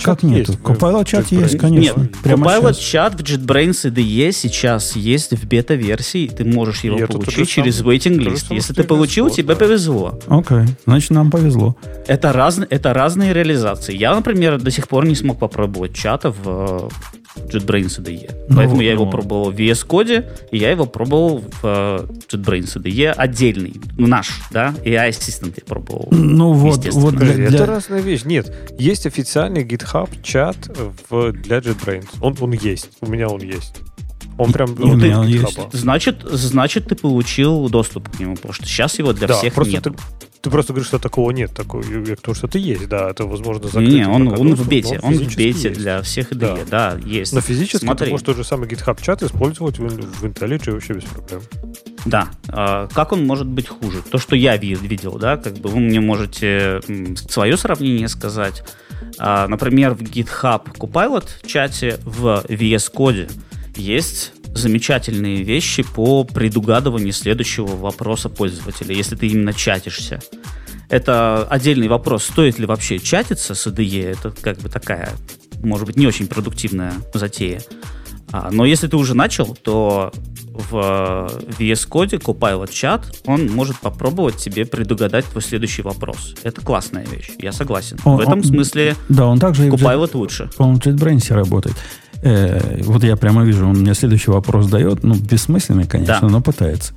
[0.00, 2.00] чат есть Copilot в чат есть, конечно.
[2.00, 2.78] Нет, щас.
[2.78, 8.46] чат в JetBrains IDE сейчас есть в бета-версии, ты можешь его получить через waiting list.
[8.50, 9.56] Если ты получил, тебе да.
[9.56, 10.18] повезло.
[10.28, 11.76] Окей, значит, нам повезло.
[12.16, 13.94] Это, раз, это разные реализации.
[13.94, 16.88] Я, например, до сих пор не смог попробовать чата в
[17.36, 18.30] э, JetBrains IDE.
[18.48, 19.10] Ну, Поэтому я его ну.
[19.10, 23.74] пробовал в VS Code, и я его пробовал в э, JetBrains IDE отдельный.
[23.98, 26.08] Ну, наш, да, AI Assistant я пробовал.
[26.10, 28.24] Ну вот, вот для, для- Это разная вещь.
[28.24, 30.56] Нет, есть официальный GitHub чат
[31.10, 32.08] в, для JetBrains.
[32.22, 32.88] Он, он есть.
[33.02, 33.82] У меня он есть.
[34.38, 35.58] Он прям у внутри меня он есть.
[35.72, 39.72] Значит, значит, ты получил доступ к нему, потому что сейчас его для Да, всех просто
[39.74, 39.84] нет.
[39.84, 39.92] ты,
[40.42, 41.54] ты просто говоришь, что такого нет.
[41.54, 43.08] Такого, я- потому что это есть, да.
[43.10, 45.80] Это, возможно, Не, закрытый не, он, он доступ, в бете, но он в бете есть.
[45.80, 47.32] для всех IDE, да, есть.
[47.32, 48.06] Но физически Смотри.
[48.06, 51.40] ты можешь тот же самый GitHub чат использовать в, в IntelliJ вообще без проблем.
[52.04, 52.28] Да.
[52.48, 54.02] А, как он может быть хуже?
[54.10, 56.80] То, что я ви- видел, да, как бы вы мне можете
[57.28, 58.62] свое сравнение сказать.
[59.18, 63.30] А, например, в GitHub Copilot чате в VS Code
[63.78, 70.20] есть замечательные вещи по предугадыванию следующего вопроса пользователя, если ты именно чатишься.
[70.88, 75.10] Это отдельный вопрос, стоит ли вообще чатиться с IDE, это как бы такая,
[75.62, 77.60] может быть, не очень продуктивная затея.
[78.32, 80.12] А, но если ты уже начал, то
[80.70, 80.74] в
[81.58, 86.34] VS Code Copilot чат, он может попробовать тебе предугадать твой следующий вопрос.
[86.42, 87.98] Это классная вещь, я согласен.
[88.04, 90.50] Он- в этом он- смысле Да, он также и в Copilot лучше.
[90.58, 91.76] он в JetBrains работает.
[92.22, 95.04] Э, вот я прямо вижу, он мне следующий вопрос дает.
[95.04, 96.28] Ну, бессмысленный, конечно, Да.
[96.28, 96.92] но пытается.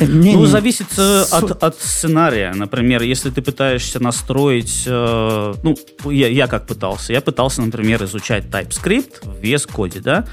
[0.00, 2.52] Э, не- Ну, не- зависит э, Су- от, от сценария.
[2.54, 4.84] Например, если ты пытаешься настроить...
[4.86, 5.76] э, ну,
[6.10, 7.12] я, я как пытался?
[7.12, 10.24] Я пытался, например, изучать TypeScript в VS Code, да?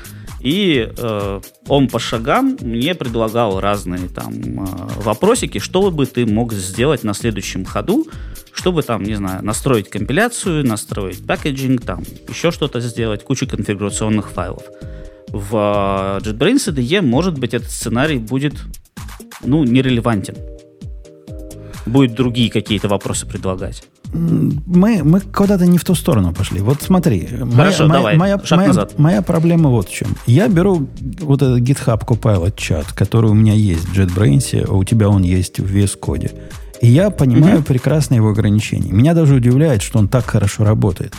[0.41, 4.67] И э, он по шагам мне предлагал разные там э,
[5.03, 8.05] вопросики, что бы ты мог сделать на следующем ходу,
[8.55, 14.63] чтобы там, не знаю, настроить компиляцию, настроить пакетинг, там еще что-то сделать, кучу конфигурационных файлов.
[15.27, 18.53] В э, JetBrains IDE, может быть, этот сценарий будет
[19.43, 20.35] ну, нерелевантен.
[21.85, 23.83] Будет другие какие-то вопросы предлагать.
[24.13, 26.61] Мы, мы куда-то не в ту сторону пошли.
[26.61, 27.27] Вот смотри.
[27.27, 28.97] Хорошо, давай, моя, шаг моя, назад.
[28.97, 30.15] моя проблема вот в чем.
[30.25, 30.87] Я беру
[31.19, 35.23] вот этот GitHub Copilot чат, который у меня есть в JetBrains, а у тебя он
[35.23, 36.31] есть в VS Code.
[36.85, 38.91] И я понимаю прекрасно его ограничения.
[38.91, 41.13] Меня даже удивляет, что он так хорошо работает.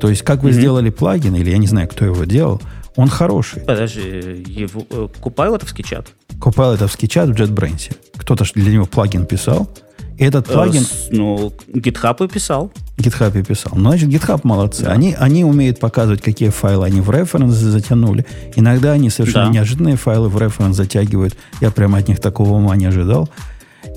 [0.00, 0.58] То есть, как вы Мгм.
[0.58, 2.60] сделали плагин, или я не знаю, кто его делал,
[2.94, 3.60] он хороший.
[3.62, 4.00] Подожди,
[4.46, 6.06] его, э, Copilot-овский чат?
[6.38, 7.90] Copilot чат в JetBrains.
[8.16, 9.68] Кто-то для него плагин писал.
[10.16, 12.70] И этот Э, плагин с- ну, GitHub и писал.
[12.98, 13.72] GitHub и писал.
[13.74, 14.84] Ну, значит, GitHub молодцы.
[14.84, 18.26] Они, они умеют показывать, какие файлы они в референс затянули.
[18.54, 19.52] Иногда они совершенно Да.
[19.52, 21.36] неожиданные файлы в референс затягивают.
[21.60, 23.28] Я прямо от них такого ума не ожидал.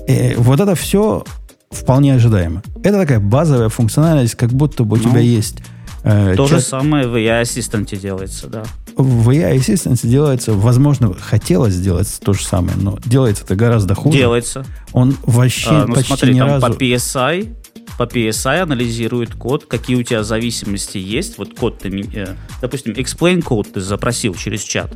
[0.06, 1.24] Э, вот это все
[1.70, 2.62] вполне ожидаемо.
[2.82, 5.56] Это такая базовая функциональность, как будто бы у Ну, тебя есть...
[6.04, 8.62] э, То же чат- самое в AI Assistant делается, да.
[8.96, 14.18] в AI Assistant делается, возможно, хотелось сделать то же самое, но делается это гораздо хуже.
[14.18, 14.64] Делается.
[14.92, 16.66] Он вообще А, ну почти смотри, ни там разу...
[16.66, 17.54] по PSI,
[17.98, 21.38] по PSI анализирует код, какие у тебя зависимости есть.
[21.38, 24.92] Вот код ты, э, допустим, explain код ты запросил через чат.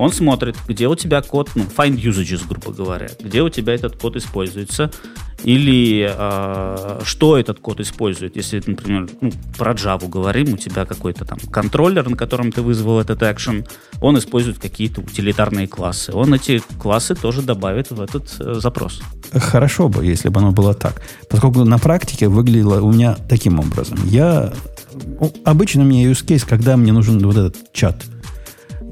[0.00, 3.96] Он смотрит, где у тебя код, ну, find usages, грубо говоря, где у тебя этот
[3.96, 4.90] код используется,
[5.44, 8.34] или э, что этот код использует.
[8.34, 12.98] Если, например, ну, про Java говорим, у тебя какой-то там контроллер, на котором ты вызвал
[12.98, 13.66] этот экшен,
[14.00, 16.12] он использует какие-то утилитарные классы.
[16.14, 19.02] Он эти классы тоже добавит в этот э, запрос.
[19.34, 21.02] Хорошо бы, если бы оно было так.
[21.28, 23.98] Поскольку на практике выглядело у меня таким образом.
[24.06, 24.50] Я
[25.44, 27.96] обычно у меня use case, когда мне нужен вот этот чат.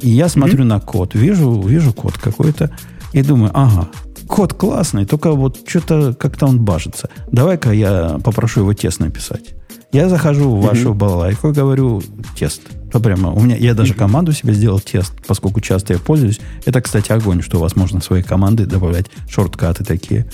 [0.01, 0.69] И я смотрю mm-hmm.
[0.69, 2.71] на код, вижу, вижу код какой-то,
[3.13, 3.89] и думаю, ага,
[4.27, 7.09] код классный, только вот что-то как-то он бажится.
[7.33, 9.55] Давай-ка я попрошу его тест написать.
[9.91, 10.95] Я захожу в вашу mm-hmm.
[10.95, 12.03] балалайку и говорю
[12.39, 12.63] тест.
[12.93, 13.99] То прямо у меня, я даже mm-hmm.
[13.99, 16.41] команду себе сделал тест, поскольку часто я пользуюсь.
[16.67, 20.27] Это, кстати, огонь, что у вас можно в свои команды добавлять шорткаты такие.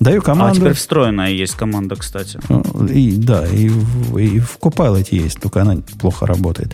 [0.00, 0.52] Даю команду.
[0.52, 2.38] А теперь встроенная есть команда, кстати.
[2.48, 6.72] Ну, и, да, и в, и в Copilot есть, только она плохо работает.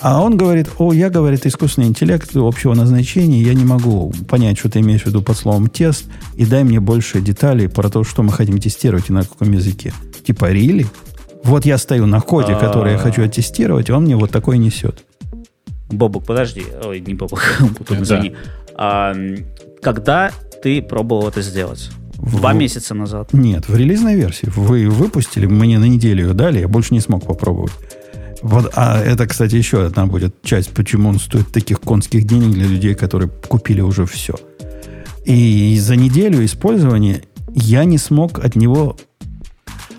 [0.00, 4.70] А он говорит, о, я, говорит, искусственный интеллект общего назначения, я не могу понять, что
[4.70, 8.22] ты имеешь в виду под словом тест, и дай мне больше деталей про то, что
[8.22, 9.92] мы хотим тестировать и на каком языке.
[10.26, 10.86] Типа, рили?
[11.44, 15.04] Вот я стою на коде, который я хочу оттестировать, он мне вот такой несет.
[15.90, 16.64] Бобук, подожди.
[16.82, 17.42] Ой, не Бобук,
[17.78, 18.34] Бутон, извини.
[18.76, 19.14] А,
[19.82, 20.32] когда
[20.62, 21.90] ты пробовал это сделать?
[22.16, 22.56] Два в...
[22.56, 23.32] месяца назад.
[23.32, 24.46] Нет, в релизной версии.
[24.54, 27.72] Вы выпустили, мне на неделю ее дали, я больше не смог попробовать.
[28.42, 32.66] Вот, а это, кстати, еще одна будет часть, почему он стоит таких конских денег для
[32.66, 34.34] людей, которые купили уже все.
[35.24, 37.22] И за неделю использования
[37.54, 38.96] я не смог от него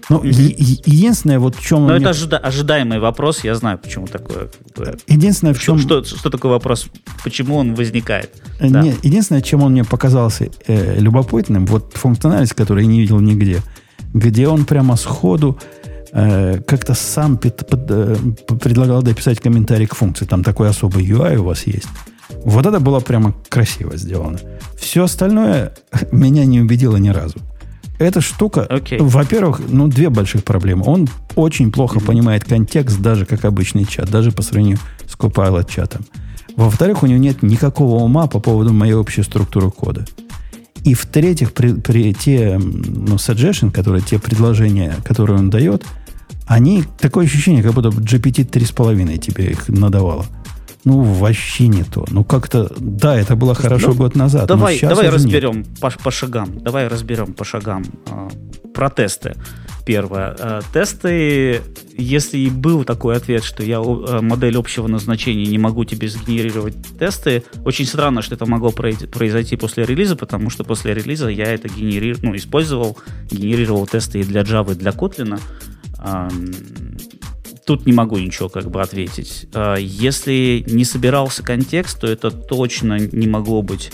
[0.10, 1.88] ну, е- единственное, вот в чем...
[1.88, 4.50] Но это ожида- ожидаемый вопрос, я знаю, почему такое.
[5.08, 5.80] Единственное, в чем...
[5.80, 6.88] Что, что, что такой вопрос?
[7.24, 8.32] Почему он возникает?
[8.60, 8.84] Э, не, да.
[9.04, 13.62] Единственное, чем он мне показался э, любопытным, вот функциональность, которую я не видел нигде,
[14.14, 18.16] где он прямо сходу э, как-то сам под, э,
[18.62, 20.26] предлагал дописать комментарий к функции.
[20.26, 21.88] Там такой особый UI у вас есть.
[22.44, 24.40] Вот это было прямо красиво сделано.
[24.78, 25.74] Все остальное
[26.12, 27.38] меня не убедило ни разу.
[28.00, 28.98] Эта штука, okay.
[29.00, 30.84] во-первых, ну, две больших проблемы.
[30.88, 32.06] Он очень плохо mm-hmm.
[32.06, 36.04] понимает контекст, даже как обычный чат, даже по сравнению с Copilot чатом.
[36.56, 40.06] Во-вторых, у него нет никакого ума по поводу моей общей структуры кода.
[40.84, 45.86] И в-третьих, при, при те ну, suggestion, которые, те предложения, которые он дает,
[46.52, 50.26] они, такое ощущение, как будто GPT 3,5 тебе их надавало.
[50.84, 52.06] Ну, вообще не то.
[52.10, 54.48] Ну, как-то, да, это было хорошо ну, год назад.
[54.48, 56.60] Давай, давай разберем по, по шагам.
[56.60, 58.30] Давай разберем по шагам э,
[58.74, 59.36] про тесты.
[59.86, 60.36] Первое.
[60.38, 61.62] Э, тесты,
[61.98, 66.76] если и был такой ответ, что я э, модель общего назначения не могу тебе сгенерировать
[67.00, 71.70] тесты, очень странно, что это могло произойти после релиза, потому что после релиза я это
[71.70, 72.98] генерировал, ну, использовал,
[73.30, 75.40] генерировал тесты и для Java, и для Kotlin
[77.66, 79.48] тут не могу ничего как бы ответить.
[79.54, 83.92] А, если не собирался контекст, то это точно не могло быть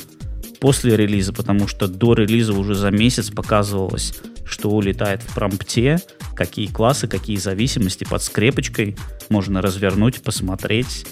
[0.60, 6.00] после релиза, потому что до релиза уже за месяц показывалось, что улетает в промпте,
[6.36, 8.98] какие классы, какие зависимости под скрепочкой
[9.30, 11.06] можно развернуть, посмотреть,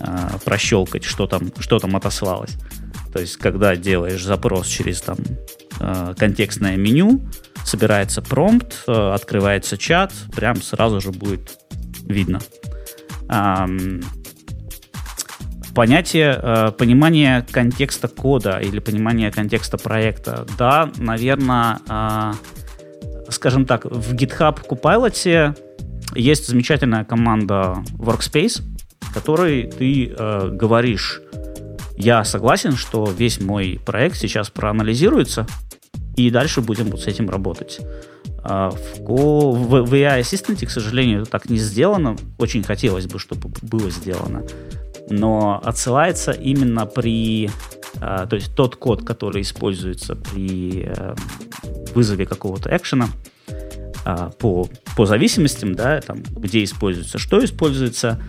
[0.00, 2.56] а, прощелкать, что там, что там отослалось.
[3.12, 5.16] То есть, когда делаешь запрос через там
[5.78, 7.22] а, контекстное меню,
[7.64, 11.58] собирается промпт, открывается чат, прям сразу же будет
[12.04, 12.40] видно.
[15.74, 20.44] Понятие, э, понимание контекста кода или понимание контекста проекта.
[20.58, 22.32] Да, наверное, э,
[23.28, 25.56] скажем так, в GitHub Copilot
[26.16, 28.62] есть замечательная команда Workspace,
[29.14, 31.20] которой ты э, говоришь,
[31.96, 35.46] я согласен, что весь мой проект сейчас проанализируется,
[36.26, 37.80] и дальше будем вот с этим работать.
[38.42, 42.16] А, в, в, в AI Assistant, к сожалению, так не сделано.
[42.38, 44.44] Очень хотелось бы, чтобы было сделано.
[45.08, 47.50] Но отсылается именно при...
[48.00, 51.14] А, то есть тот код, который используется при э,
[51.94, 53.08] вызове какого-то экшена
[54.04, 58.22] а, по, по зависимостям, да, там, где используется, что используется,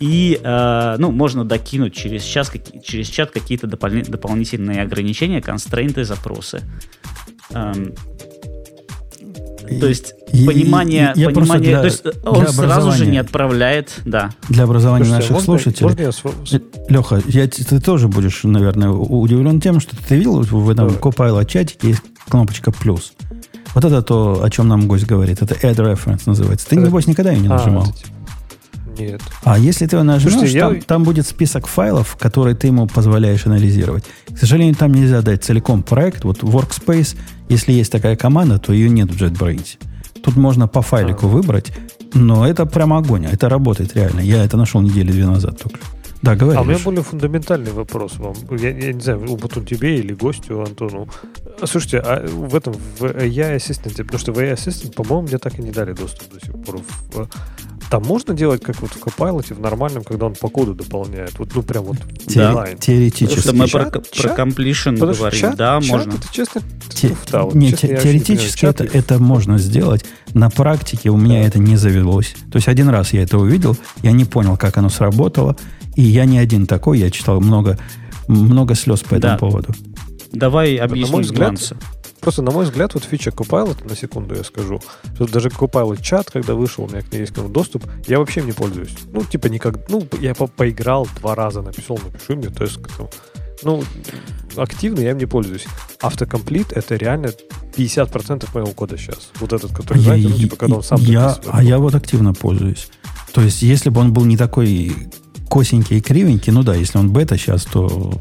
[0.00, 2.50] и э, ну, можно докинуть через, час,
[2.82, 6.62] через чат какие-то допол- дополнительные ограничения, констрейнты, запросы.
[7.50, 7.94] Эм,
[9.78, 14.30] то есть и, понимание, и, понимание, для, то есть он сразу же не отправляет, да.
[14.48, 15.88] Для образования Слушайте, наших можно, слушателей.
[15.88, 16.58] Можно я...
[16.58, 21.46] Э, Леха, я, ты тоже будешь, наверное, удивлен тем, что ты видел в этом Copilot
[21.46, 23.12] чатике есть кнопочка плюс.
[23.74, 25.42] Вот это то, о чем нам гость говорит.
[25.42, 26.66] Это add reference называется.
[26.68, 27.84] Ты, небось, никогда ее не а, нажимал.
[27.84, 28.19] А,
[29.00, 29.22] нет.
[29.44, 30.80] А если ты его нажмешь, Слушайте, там, я...
[30.82, 34.04] там будет список файлов, которые ты ему позволяешь анализировать.
[34.28, 36.24] К сожалению, там нельзя дать целиком проект.
[36.24, 37.16] Вот Workspace,
[37.48, 39.78] если есть такая команда, то ее нет в JetBrains.
[40.22, 41.28] Тут можно по файлику а.
[41.28, 41.72] выбрать,
[42.14, 43.26] но это прямо огонь.
[43.26, 44.20] Это работает реально.
[44.20, 45.78] Я это нашел недели две назад только.
[46.22, 46.58] Да, говори.
[46.58, 48.34] А у меня более фундаментальный вопрос вам.
[48.50, 51.08] Я, я не знаю, Умпутун тебе или гостю Антону.
[51.60, 55.38] А, Слушайте, а в этом, в AI Assistant, потому что в AI Assistant, по-моему, мне
[55.38, 56.80] так и не дали доступ до сих пор.
[57.12, 57.28] В-
[57.90, 61.38] там можно делать, как вот в Copilot, в нормальном, когда он по коду дополняет?
[61.38, 61.96] Вот, ну, прям вот
[62.28, 62.78] Те- онлайн.
[62.78, 63.40] Теоретически.
[63.48, 65.40] Это мы про, чат- про чат- completion Потому что говорим.
[65.40, 66.10] чат- да, чат можно.
[66.12, 66.62] Это честно,
[66.94, 67.42] Те- туфта.
[67.42, 70.04] Вот не, честно, те- я вообще не понимаю, теоретически это, это можно сделать.
[70.34, 72.34] На практике у меня это не завелось.
[72.52, 75.56] То есть один раз я это увидел, я не понял, как оно сработало.
[75.96, 77.76] И я не один такой, я читал много,
[78.28, 79.38] много слез по этому Да.
[79.38, 79.74] поводу.
[80.32, 81.60] Давай На объясним мой взгляд.
[82.20, 84.80] Просто, на мой взгляд, вот фича Copilot, на секунду я скажу,
[85.14, 88.46] что даже Copilot чат, когда вышел, у меня к ней есть доступ, я вообще им
[88.46, 88.94] не пользуюсь.
[89.12, 92.78] Ну, типа, никак, ну, я по- поиграл два раза, написал, напиши мне тест.
[92.78, 93.10] к этому.
[93.62, 93.84] Ну,
[94.56, 95.66] активно я им не пользуюсь.
[96.00, 97.30] Автокомплит— это реально
[97.76, 99.30] 50% моего кода сейчас.
[99.38, 102.88] Вот этот, который, знаете, ну, типа, когда он сам я, а я вот активно пользуюсь.
[103.32, 104.92] То есть, если бы он был не такой
[105.48, 108.12] косенький и кривенький, ну да, если он бета сейчас, то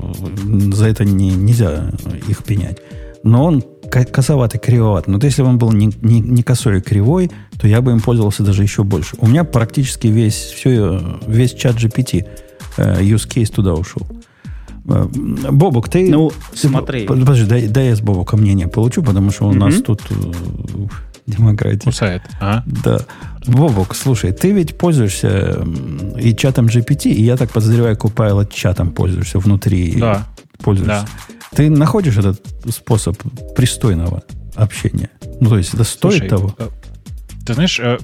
[0.74, 1.92] за это не, нельзя
[2.28, 2.80] их пенять.
[3.24, 5.08] Но он косоватый, кривоват.
[5.08, 7.30] Но вот если бы он был не, не, не косой и кривой,
[7.60, 9.16] то я бы им пользовался даже еще больше.
[9.20, 12.26] У меня практически весь, все, весь чат GPT
[12.78, 14.08] э, use case туда ушел.
[14.88, 15.06] Э,
[15.52, 16.10] Бобок, ты...
[16.10, 17.06] Ну, ты- смотри.
[17.06, 19.60] под- Подожди, дай, дай я с Бобока мнение получу, потому что у Мгм.
[19.60, 20.16] нас тут э,
[21.28, 21.86] демократия.
[21.86, 22.22] Кусает.
[22.40, 22.64] А?
[22.66, 23.00] Да.
[23.48, 25.64] Бобок, слушай, ты ведь пользуешься
[26.20, 29.96] и чатом GPT, и я так подозреваю, Copilot чатом пользуешься внутри.
[30.00, 30.28] Да.
[30.64, 31.06] Пользуешься.
[31.56, 33.18] Ты находишь этот способ
[33.56, 34.24] пристойного
[34.56, 35.10] общения?
[35.40, 36.56] Ну, то есть это стоит Слушай, того?
[36.58, 36.68] э,
[37.46, 37.98] Ты знаешь, э,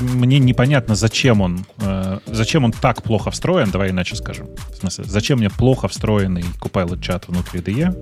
[0.00, 4.48] мне непонятно, зачем он, э, зачем он так плохо встроен, давай иначе скажем.
[4.72, 7.94] В смысле, зачем мне плохо встроенный Copilot чат внутри DE,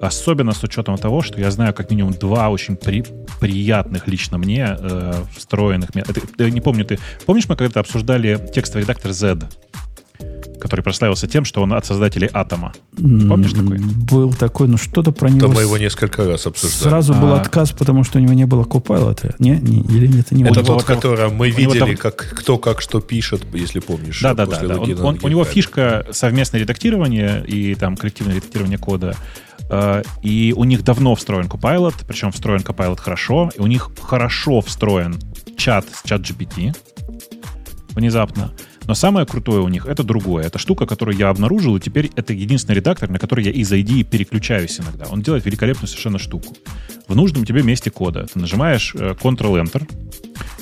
[0.00, 3.04] особенно с учетом того, что я знаю как минимум два очень при-
[3.40, 5.90] приятных лично мне э, встроенных.
[5.94, 9.48] Это- Я не помню, ты помнишь, мы когда-то обсуждали текстовый редактор Z,
[10.62, 12.72] который прославился тем, что он от создателей Атома.
[12.96, 13.78] Помнишь такой?
[13.78, 15.40] Был такой, ну что-то про него...
[15.40, 16.82] То мы его несколько раз обсуждали.
[16.88, 17.40] Сразу был А.
[17.40, 19.34] отказ, потому что у него не было Copilot.
[19.40, 19.56] Не?
[19.56, 23.00] не или нет, это не Это тот, который мы видели, там- как кто как что
[23.00, 24.20] пишет, если помнишь.
[24.22, 25.04] Да, да, да, после да.
[25.04, 29.16] Он- у него фишка совместное редактирование и там коллективное редактирование кода.
[29.68, 34.60] Э, И у них давно встроен Copilot, причем встроен Copilot хорошо, и у них хорошо
[34.60, 35.18] встроен
[35.56, 36.72] чат с чат GPT
[37.94, 38.52] внезапно.
[38.86, 40.44] Но самое крутое у них это другое.
[40.44, 44.04] Это штука, которую я обнаружил, и теперь это единственный редактор, на который я из ID
[44.04, 45.06] переключаюсь иногда.
[45.10, 46.54] Он делает великолепную совершенно штуку.
[47.06, 49.88] В нужном тебе месте кода ты нажимаешь э, Ctrl-Enter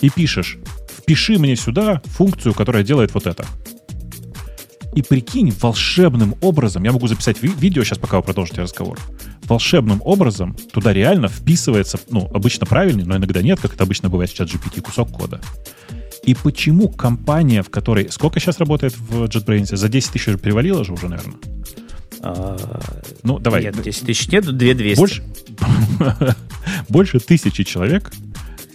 [0.00, 0.58] и пишешь
[0.98, 3.46] «Впиши мне сюда функцию, которая делает вот это».
[4.94, 8.98] И прикинь, волшебным образом, я могу записать ви- видео сейчас, пока вы продолжите разговор,
[9.44, 14.30] волшебным образом туда реально вписывается, ну, обычно правильный, но иногда нет, как это обычно бывает
[14.30, 15.40] в чат GPT, кусок кода.
[16.22, 18.10] И почему компания, в которой...
[18.10, 19.74] Сколько сейчас работает в JetBrains?
[19.74, 21.36] За 10 тысяч перевалило же уже, наверное.
[22.22, 22.56] А,
[23.22, 23.62] Ну, давай.
[23.62, 24.98] Нет, 10 тысяч нет, 2200.
[24.98, 25.22] Больше,
[26.88, 28.12] больше тысячи человек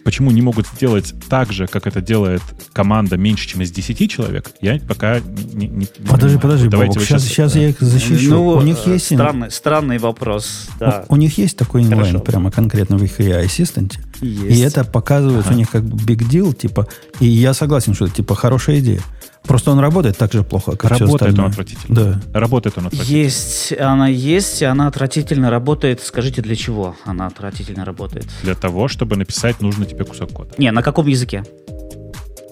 [0.05, 2.41] почему не могут сделать так же, как это делает
[2.73, 6.39] команда меньше, чем из 10 человек, я пока не, не- не Подожди, понимаю.
[6.39, 8.29] подожди, давайте Бобок, сейчас, сейчас я их защищу.
[8.29, 9.05] Ну, у них э, есть...
[9.05, 11.05] странный, странный вопрос, да.
[11.09, 12.19] У, у них есть такой инлайн Хорошо.
[12.19, 13.93] прямо конкретно в их AI Assistant.
[14.21, 14.61] И Есть.
[14.61, 16.87] это показывается у них как big deal, типа,
[17.19, 19.01] и я согласен, что это типа хорошая идея.
[19.47, 21.95] Просто он работает так же плохо, как все Работает он отвратительно.
[21.95, 22.39] Да.
[22.39, 23.17] Работает он отвратительно.
[23.17, 26.01] Есть, она есть, она отвратительно работает.
[26.01, 28.25] Скажите, для чего она отвратительно работает?
[28.43, 30.53] Для того, чтобы написать нужный тебе кусок кода.
[30.57, 31.43] Не, на каком языке?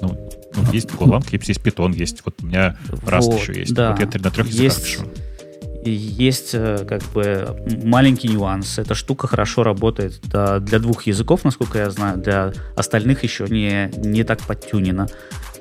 [0.02, 2.22] Ну, ну, есть Golang, есть Python, есть.
[2.26, 3.74] Вот у меня Rust Вот, еще есть.
[3.74, 3.92] да.
[3.92, 4.84] Вот я три- на трех языках Есть.
[4.86, 5.02] пишу.
[5.86, 8.80] Есть э, как бы маленький нюанс.
[8.80, 12.18] Эта штука хорошо работает для двух языков, насколько я знаю.
[12.18, 15.08] Для остальных еще не, не так подтюнено.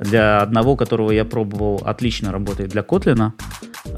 [0.00, 3.32] Для одного, которого я пробовал, отлично работает для Kotlin.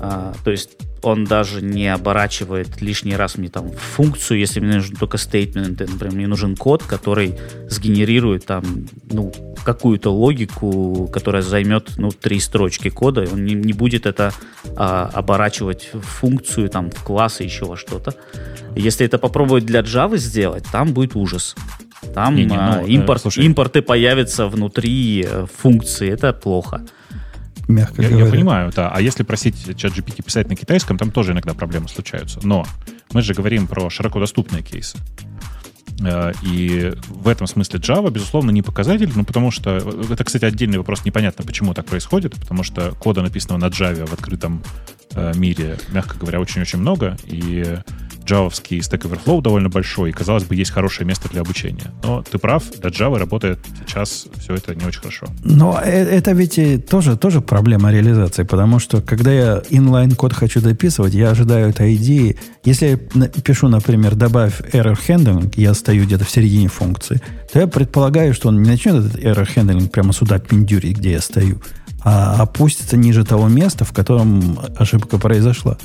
[0.00, 0.70] А, то есть
[1.02, 6.14] он даже не оборачивает лишний раз мне там функцию, если мне нужен только стейтмент, например,
[6.14, 8.64] мне нужен код, который сгенерирует там,
[9.10, 9.32] ну,
[9.64, 14.32] какую-то логику, которая займет, ну, три строчки кода, и он не, не будет это
[14.76, 18.14] а, оборачивать в функцию, там, в класс и еще во что-то.
[18.76, 21.56] Если это попробовать для Java сделать, там будет ужас.
[22.14, 23.44] Там Не-не, а, ну, э, импорт, слушай.
[23.44, 26.82] импорты появятся внутри э, функции, это плохо.
[27.66, 28.90] Мягко Я, я понимаю, да.
[28.90, 32.40] А если просить чат GPT писать на китайском, там тоже иногда проблемы случаются.
[32.42, 32.66] Но
[33.12, 34.98] мы же говорим про широко доступные кейсы.
[36.00, 39.76] Э, И в этом смысле Java, безусловно, не показатель, ну, потому что...
[40.10, 41.04] Это, кстати, отдельный вопрос.
[41.04, 44.62] Непонятно, почему так происходит, потому что кода, написанного на Java в открытом
[45.12, 47.78] э, мире, мягко говоря, очень-очень много, и
[48.24, 51.92] джавовский Stack Overflow довольно большой, и, казалось бы, есть хорошее место для обучения.
[52.02, 55.26] Но ты прав, для Java работает сейчас все это не очень хорошо.
[55.42, 61.14] Но э, это ведь тоже, тоже проблема реализации, потому что когда я inline-код хочу дописывать,
[61.14, 62.36] я ожидаю этой идеи.
[62.64, 67.20] Если я пишу, например, добавь error handling, я стою где-то в середине функции,
[67.52, 71.20] то я предполагаю, что он не начнет этот error handling прямо сюда пиндюрить, где я
[71.20, 71.60] стою,
[72.02, 75.78] а опустится ниже того места, в котором ошибка произошла.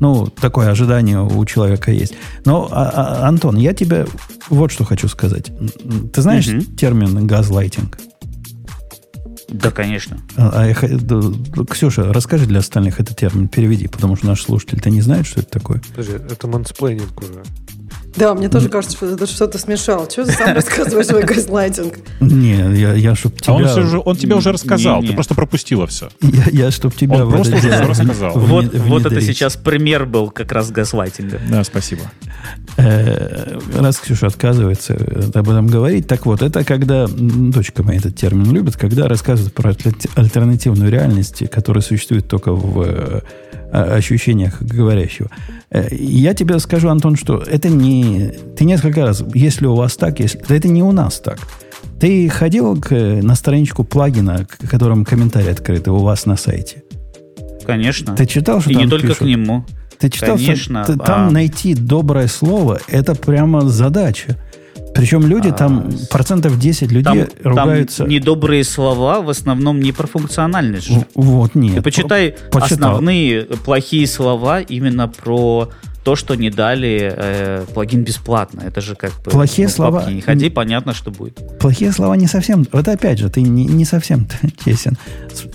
[0.00, 2.14] Ну, такое ожидание у человека есть.
[2.44, 2.90] Но, а,
[3.22, 4.06] а, Антон, я тебе
[4.48, 5.50] вот что хочу сказать.
[6.12, 6.62] Ты знаешь угу.
[6.62, 7.98] термин газлайтинг?
[9.48, 10.18] Да, конечно.
[10.36, 15.26] А, а, Ксюша, расскажи для остальных этот термин, переведи, потому что наш слушатель-то не знает,
[15.26, 15.80] что это такое.
[15.94, 17.42] Подожди, это мансплейнинг уже.
[18.16, 20.08] Да, мне тоже кажется, что ты что-то смешал.
[20.10, 21.94] Что ты сам рассказываешь свой газлайтинг?
[22.20, 23.54] Не, я, я чтоб тебя...
[23.54, 25.08] А он, уже, он тебе уже рассказал, не, не.
[25.08, 26.08] ты просто пропустила все.
[26.20, 27.24] Я, я чтоб тебя...
[27.24, 28.32] Он просто уже рассказал.
[28.38, 31.40] Вот, вот это сейчас пример был как раз газлайтинга.
[31.48, 32.02] Да, спасибо.
[32.76, 34.94] Э, раз Ксюша отказывается
[35.34, 39.74] об этом говорить, так вот, это когда, дочка моя этот термин любит, когда рассказывают про
[40.14, 43.22] альтернативную реальность, которая существует только в
[43.70, 45.30] ощущениях говорящего.
[45.70, 48.32] Э, я тебе скажу, Антон, что это не...
[48.56, 50.40] Ты несколько раз, если у вас так, если...
[50.48, 51.38] Да это не у нас так.
[52.00, 56.82] Ты ходил к, на страничку плагина, к которому комментарий открыты у вас на сайте?
[57.64, 58.14] Конечно.
[58.14, 59.22] Ты читал, что И там не только пишут?
[59.22, 59.64] к нему.
[59.98, 61.30] Ты читал, Конечно, что там а...
[61.30, 64.36] найти доброе слово, это прямо задача.
[64.96, 67.98] Причем люди там, а, процентов 10 людей там, ругаются.
[67.98, 71.06] Там недобрые слова в основном не про функциональность же.
[71.14, 71.76] Вот, нет.
[71.76, 72.92] Ты почитай Почитал.
[72.92, 75.70] основные плохие слова именно про
[76.06, 78.62] то, что не дали э, плагин бесплатно.
[78.64, 79.30] Это же как бы...
[79.32, 80.08] Плохие ну, слова...
[80.08, 81.58] Не ходи, понятно, что будет.
[81.58, 82.64] Плохие слова не совсем...
[82.70, 84.28] Вот опять же, ты не, не совсем
[84.64, 84.96] честен,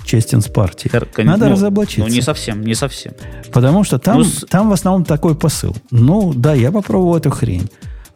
[0.03, 0.91] честен с партией.
[1.23, 2.01] Надо ну, разоблачиться.
[2.01, 3.13] Ну, не совсем, не совсем.
[3.53, 5.73] Потому что там, ну, там в основном такой посыл.
[5.89, 7.69] Ну, да, я попробовал эту хрень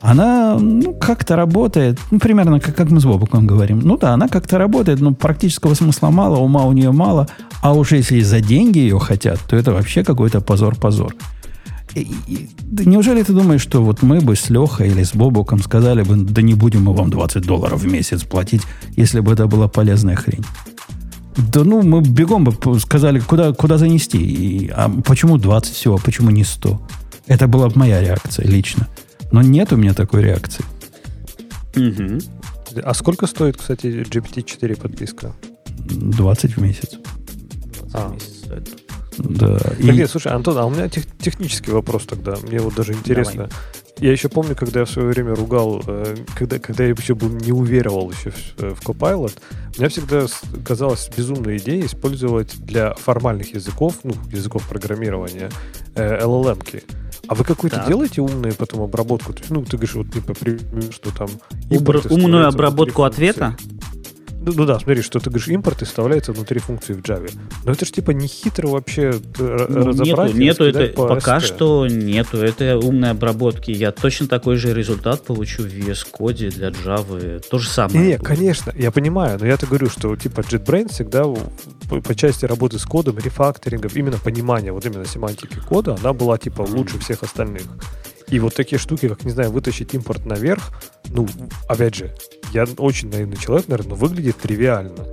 [0.06, 3.80] она ну, как-то работает, ну, примерно как, как мы с Бобуком говорим.
[3.80, 7.28] Ну да, она как-то работает, но практического смысла мало, ума у нее мало.
[7.62, 11.16] А уж если за деньги ее хотят, то это вообще какой-то позор-позор.
[12.72, 16.42] Неужели ты думаешь, что вот мы бы с Лехой или с Бобуком сказали бы, да
[16.44, 18.62] не будем мы вам 20 долларов в месяц платить,
[18.96, 20.46] если бы это была полезная хрень?
[21.38, 24.20] Да ну, мы бегом бы сказали, куда, куда занести.
[24.20, 26.82] И, а почему 20 всего, почему не 100?
[27.28, 28.88] Это была бы моя реакция лично.
[29.32, 30.64] Но нет у меня такой реакции.
[31.76, 32.82] Угу.
[32.84, 35.34] А сколько стоит, кстати, GPT-4 подписка?
[35.78, 36.98] 20 в месяц.
[37.92, 38.08] 20 а.
[38.10, 38.70] в месяц стоит.
[39.18, 39.58] Да.
[39.58, 39.90] Так и...
[39.92, 42.36] нет, слушай, Антон, а у меня тех, технический вопрос тогда.
[42.44, 43.48] Мне вот даже интересно.
[43.48, 43.50] Давай.
[44.00, 47.30] Я еще помню, когда я в свое время ругал, э, когда, когда я еще был
[47.30, 49.34] не уверовал еще в, э, в Copilot,
[49.78, 50.26] мне всегда
[50.66, 55.50] казалось безумной идеей использовать для формальных языков, ну, языков программирования,
[55.96, 56.84] э, LLM-ки.
[57.28, 59.34] А вы какую-то делаете умную потом обработку?
[59.34, 60.34] То есть, ну, ты говоришь, вот типа,
[60.92, 61.30] что там...
[62.10, 63.56] Умную обработку ответа?
[64.46, 67.32] Ну, ну да, смотри, что ты говоришь, импорт и вставляется внутри функции в Java.
[67.64, 70.36] Но это же типа не хитро вообще э, ну, разобрать.
[70.36, 71.42] Нету, нету это, по пока ST.
[71.42, 73.72] что нету этой умной обработки.
[73.72, 77.44] Я точно такой же результат получу в VS Code для Java.
[77.50, 78.00] То же самое.
[78.00, 82.78] Не, конечно, я понимаю, но я-то говорю, что типа JetBrains всегда по, по части работы
[82.78, 87.64] с кодом, рефакторингов, именно понимания, вот именно семантики кода, она была типа лучше всех остальных.
[88.30, 90.72] И вот такие штуки, как, не знаю, вытащить импорт наверх,
[91.10, 91.28] ну,
[91.68, 92.14] опять же,
[92.56, 95.06] я очень наивный человек, наверное, но выглядит тривиально.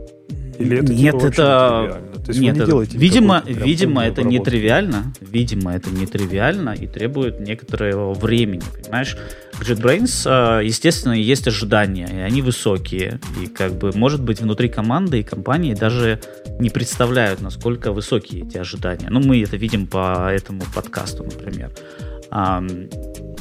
[0.59, 2.03] Или это Нет, типа, это...
[2.25, 5.13] То есть Нет, вы не видимо, видимо, это не тривиально.
[5.21, 9.17] Видимо, это не тривиально и требует некоторого времени, понимаешь?
[9.59, 13.19] К JetBrains, а, естественно, есть ожидания, и они высокие.
[13.43, 16.21] И как бы, может быть, внутри команды и компании даже
[16.61, 19.09] не представляют, насколько высокие эти ожидания.
[19.11, 21.73] Ну, мы это видим по этому подкасту, например.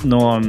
[0.04, 0.41] Но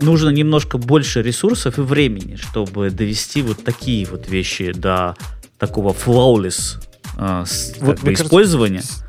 [0.00, 5.16] нужно немножко больше ресурсов и времени, чтобы довести вот такие вот вещи до
[5.58, 6.80] такого flawless
[7.16, 7.44] э,
[7.80, 8.78] вот, бы, использования.
[8.78, 9.07] Кажется,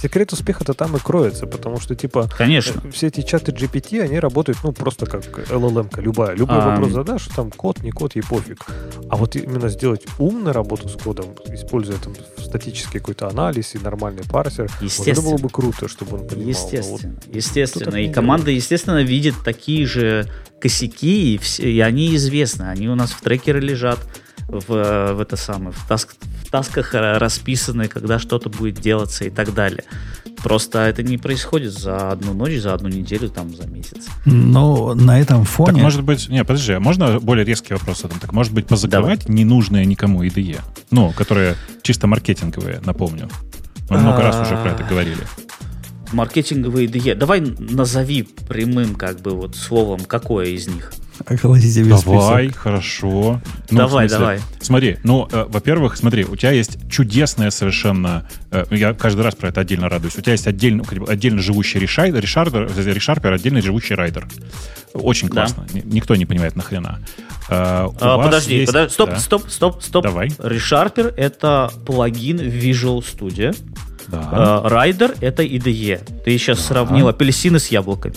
[0.00, 2.80] секрет успеха-то там и кроется, потому что, типа, Конечно.
[2.84, 6.34] Э, все эти чаты GPT, они работают, ну, просто как LLM-ка, любая.
[6.34, 8.66] Любой а, вопрос задашь, там код, не код, ей пофиг.
[9.10, 14.24] А вот именно сделать умную работу с кодом, используя там статический какой-то анализ и нормальный
[14.24, 16.48] парсер, вот это было бы круто, чтобы он понимал.
[16.48, 17.96] Естественно, вот естественно.
[17.96, 20.28] И команда, естественно, видит такие же
[20.60, 23.98] косяки, и, все, и они известны, они у нас в трекере лежат
[24.48, 29.54] в, в это самое, в, таск, в тасках расписаны, когда что-то будет делаться и так
[29.54, 29.84] далее.
[30.42, 34.06] Просто это не происходит за одну ночь, за одну неделю, там, за месяц.
[34.24, 35.74] Но на этом фоне...
[35.74, 36.28] Так, может быть...
[36.28, 38.04] Не, подожди, а можно более резкий вопрос?
[38.20, 39.34] Так, может быть, позакрывать Давай.
[39.34, 40.60] ненужные никому IDE?
[40.90, 43.28] Ну, которые чисто маркетинговые, напомню.
[43.90, 45.22] Мы много раз уже про это говорили.
[46.12, 47.14] маркетинговые IDE.
[47.14, 50.92] Давай назови прямым как бы вот словом, какое из них.
[51.26, 52.62] Охладите весь Давай, список.
[52.62, 53.40] хорошо.
[53.70, 54.40] Ну, Давай, смысле, давай.
[54.60, 59.48] Смотри, ну, э, во-первых, смотри, у тебя есть чудесная совершенно, э, я каждый раз про
[59.48, 63.32] это отдельно радуюсь, у тебя есть отдельно, как бы отдельно живущий решайдер, решардер, э, решарпер,
[63.32, 64.26] отдельно живущий райдер.
[64.94, 65.46] Очень Да.
[65.46, 65.66] классно.
[65.72, 67.00] Ни- Никто не понимает нахрена.
[67.50, 70.04] Э, А, подожди, есть- подожди, стоп, да, стоп, стоп, стоп.
[70.04, 70.28] Давай.
[70.28, 73.56] ReSharper— это плагин в Visual Studio.
[74.06, 74.28] Да,
[74.64, 76.00] А, Rider— это IDE.
[76.24, 78.14] Ты сейчас сравнил апельсины с яблоками.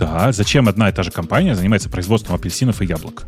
[0.00, 0.32] Да.
[0.32, 3.24] Зачем одна и та же компания занимается производством апельсинов и яблок?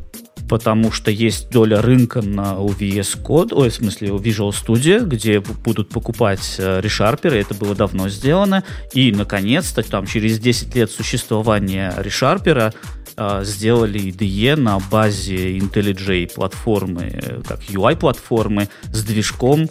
[0.49, 5.41] Потому что есть доля рынка на VS Code, ой, в смысле у Visual Studio, где
[5.41, 8.63] будут покупать э, ReSharper, и это было давно сделано.
[8.93, 12.75] И, наконец-то, там, через 10 лет существования ReSharper
[13.17, 19.71] э, сделали IDE на базе IntelliJ платформы, э, как UI-платформы, с движком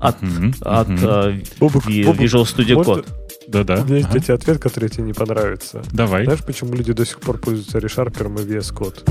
[0.00, 3.06] от, Мгм, от э, Бобук, Visual Studio можно- Code.
[3.48, 3.82] Да-да.
[3.82, 4.20] У меня есть ага.
[4.20, 5.82] тебя ответ, который тебе не понравится.
[5.92, 6.24] Давай.
[6.24, 9.08] Знаешь, почему люди до сих пор пользуются ReSharper и VS Code?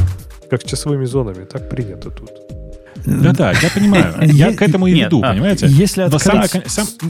[0.50, 1.46] Как часовыми зонами.
[1.46, 2.32] Так принято тут.
[3.06, 4.14] Да-да, я понимаю.
[4.22, 5.68] Я к этому и веду, а, понимаете?
[5.68, 6.64] Если открыть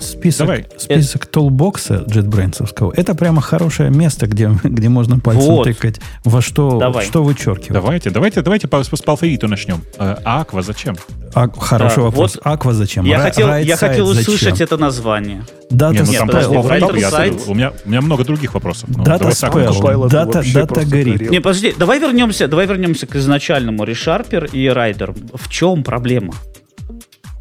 [0.03, 0.65] список, Давай.
[0.77, 7.05] список толбокса JetBrains, это прямо хорошее место, где, где можно пальцем тыкать, во что, Давай.
[7.05, 7.73] что вычеркивать.
[7.73, 9.81] Давайте, давайте, давайте по, по алфавиту начнем.
[9.97, 10.95] Э, Аква зачем?
[11.33, 12.35] А, хороший вопрос.
[12.35, 13.05] вот Аква зачем?
[13.05, 15.43] Я хотел, услышать это название.
[15.73, 18.89] Data Не, ну Нет, там просто я- Site- у, меня, у меня много других вопросов.
[18.95, 19.71] Ну, Data spell.
[20.07, 21.31] Data- data горит.
[21.31, 25.15] Не, подожди, давай вернемся, давай вернемся к изначальному ReSharper и Rider.
[25.35, 26.33] В чем проблема?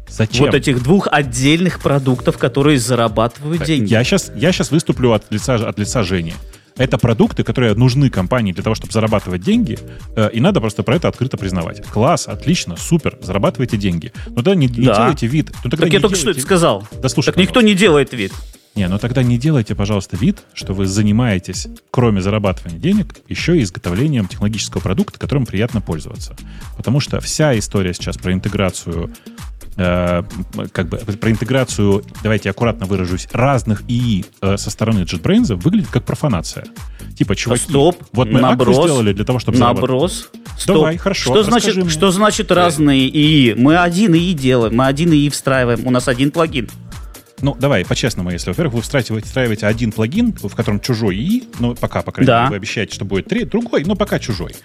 [0.09, 0.45] Зачем?
[0.45, 3.91] Вот этих двух отдельных продуктов, которые зарабатывают деньги.
[3.91, 6.33] Я сейчас, я сейчас выступлю от лица, от лица Жени.
[6.75, 9.77] Это продукты, которые нужны компании для того, чтобы зарабатывать деньги,
[10.15, 11.83] э, и надо просто про это открыто признавать.
[11.85, 14.11] Класс, отлично, супер, зарабатывайте деньги.
[14.27, 14.95] Но тогда не, не Да.
[14.95, 15.51] делайте вид.
[15.63, 16.87] Ну, тогда так я не только что делайте- это сказал.
[17.01, 18.33] Да слушай, так никто не делает вид.
[18.75, 23.61] Не, ну тогда не делайте, пожалуйста, вид, что вы занимаетесь, кроме зарабатывания денег, еще и
[23.61, 26.35] изготовлением технологического продукта, которым приятно пользоваться.
[26.75, 29.11] Потому что вся история сейчас про интеграцию,
[29.77, 30.23] э,
[30.71, 36.03] как бы про интеграцию, давайте аккуратно выражусь, разных ИИ э, со стороны JetBrains выглядит как
[36.05, 36.65] профанация.
[37.17, 39.57] Типа, чуваки, Стоп, вот мы наброс, сделали для того, чтобы.
[39.57, 40.29] Наброс.
[40.57, 40.77] Стоп.
[40.77, 41.89] Давай, хорошо, Что значит, мне.
[41.89, 43.53] что значит разные ИИ?
[43.53, 46.69] Мы один ИИ делаем, мы один ИИ встраиваем, у нас один плагин.
[47.43, 51.75] Ну, давай, по-честному, если, во-первых, вы встраиваете, встраиваете один плагин, в котором чужой ИИ, ну,
[51.75, 52.39] пока, по крайней Да.
[52.43, 54.55] мере, вы обещаете, что будет три, другой, но пока чужой.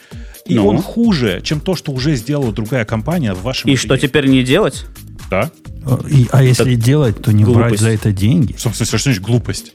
[0.47, 0.66] И Ну.
[0.68, 4.45] он хуже, чем то, что уже сделала другая компания в вашем И что теперь не
[4.45, 4.87] делать?
[5.29, 5.51] Да?
[6.09, 7.83] И- а если делать, то не брать глупость.
[7.83, 8.53] за это деньги.
[8.53, 9.72] В смысле, что значит глупость?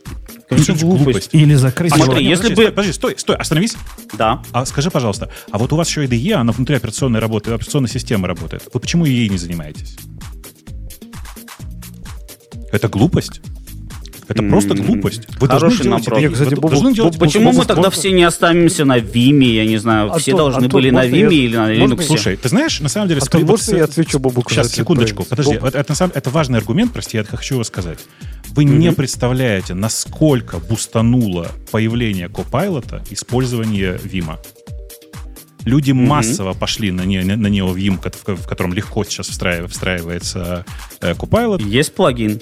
[0.48, 1.30] Что значит глупость?
[1.34, 3.76] Или закрыть А его- Смотри, если подожди, бы- подожди, стой, стой, остановись.
[4.18, 4.42] Да.
[4.54, 8.28] А скажи, пожалуйста, а вот у вас еще IDE, она внутри операционной работы, операционной системы
[8.30, 8.64] работает.
[8.74, 9.98] Вы почему ей не занимаетесь?
[12.74, 13.42] Это глупость?
[14.28, 15.28] Это просто глупость.
[15.40, 16.22] Вы хороший должны делать.
[16.22, 19.48] Нет, кстати, Вы Бобук, должны делать Бобук, Почему мы тогда все не останемся на Виме,
[19.54, 22.04] я не знаю, все Антон, должны Антон, были на я- Виме или на Linux?
[22.04, 23.22] Слушай, ты знаешь, на самом деле...
[23.22, 25.56] Антон, скрипт- можно я отвечу Бобуку Сейчас, секундочку, подожди.
[25.58, 28.00] Боб- Это, это, самом- это важный аргумент, прости, я хочу его сказать.
[28.56, 34.40] Вы не представляете, насколько бустануло появление Copilot использование Вима.
[35.66, 39.68] Люди массово пошли на, не, на него Vim, ко- в, в котором легко сейчас встраив-
[39.68, 40.66] встраивается
[41.02, 42.42] э, Copilot, Есть плагин.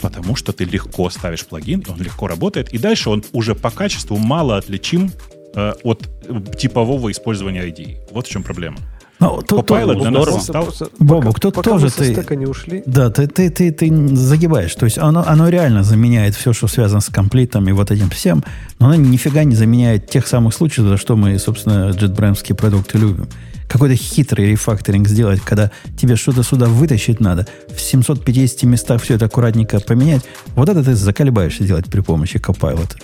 [0.00, 4.16] потому что ты легко ставишь плагин, он легко работает, и дальше он уже по качеству
[4.16, 5.12] мало отличим
[5.54, 7.98] э, от э, типового использования IDE.
[8.10, 8.78] Вот в чем проблема.
[9.22, 10.70] Ну, тут Copilot тоже- для нас здорово.
[10.72, 10.88] стал...
[10.98, 12.82] Пока- тут пока тоже ты- не ушли.
[12.86, 14.74] Да, ты, ты, ты, ты загибаешь.
[14.74, 18.42] То есть оно, оно реально заменяет все, что связано с комплитом и вот этим всем,
[18.80, 23.28] но оно нифига не заменяет тех самых случаев, за что мы, собственно, JetBrains продукты любим.
[23.68, 29.26] Какой-то хитрый рефакторинг сделать, когда тебе что-то сюда вытащить надо, в 750 местах все это
[29.26, 30.22] аккуратненько поменять,
[30.56, 32.96] вот это ты заколебаешься делать при помощи Copilot.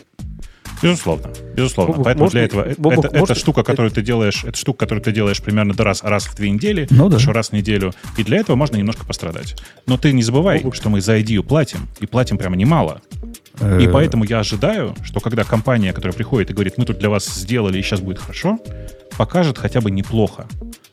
[0.82, 1.92] Безусловно, безусловно.
[1.92, 4.80] Бобук, Поэтому для этого э- Бобук, это, можно- это штука, которую ты делаешь, это штука,
[4.80, 7.16] которую ты делаешь примерно до раз, раз в две недели, Ну да.
[7.16, 7.92] еще раз в неделю.
[8.16, 9.56] И для этого можно немножко пострадать.
[9.86, 10.74] Но ты не забывай, Бобук.
[10.76, 13.00] что мы за ID платим, и платим прямо немало.
[13.60, 17.10] И Э, поэтому я ожидаю, что когда компания, которая приходит и говорит, мы тут для
[17.10, 18.60] вас сделали, и сейчас будет хорошо,
[19.16, 20.46] покажет хотя бы неплохо.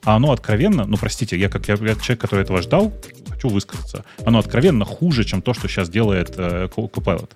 [0.04, 2.92] А оно откровенно, ну простите, я как я, я человек, который этого ждал,
[3.30, 7.30] хочу высказаться, оно откровенно хуже, чем то, что сейчас делает э, Copilot.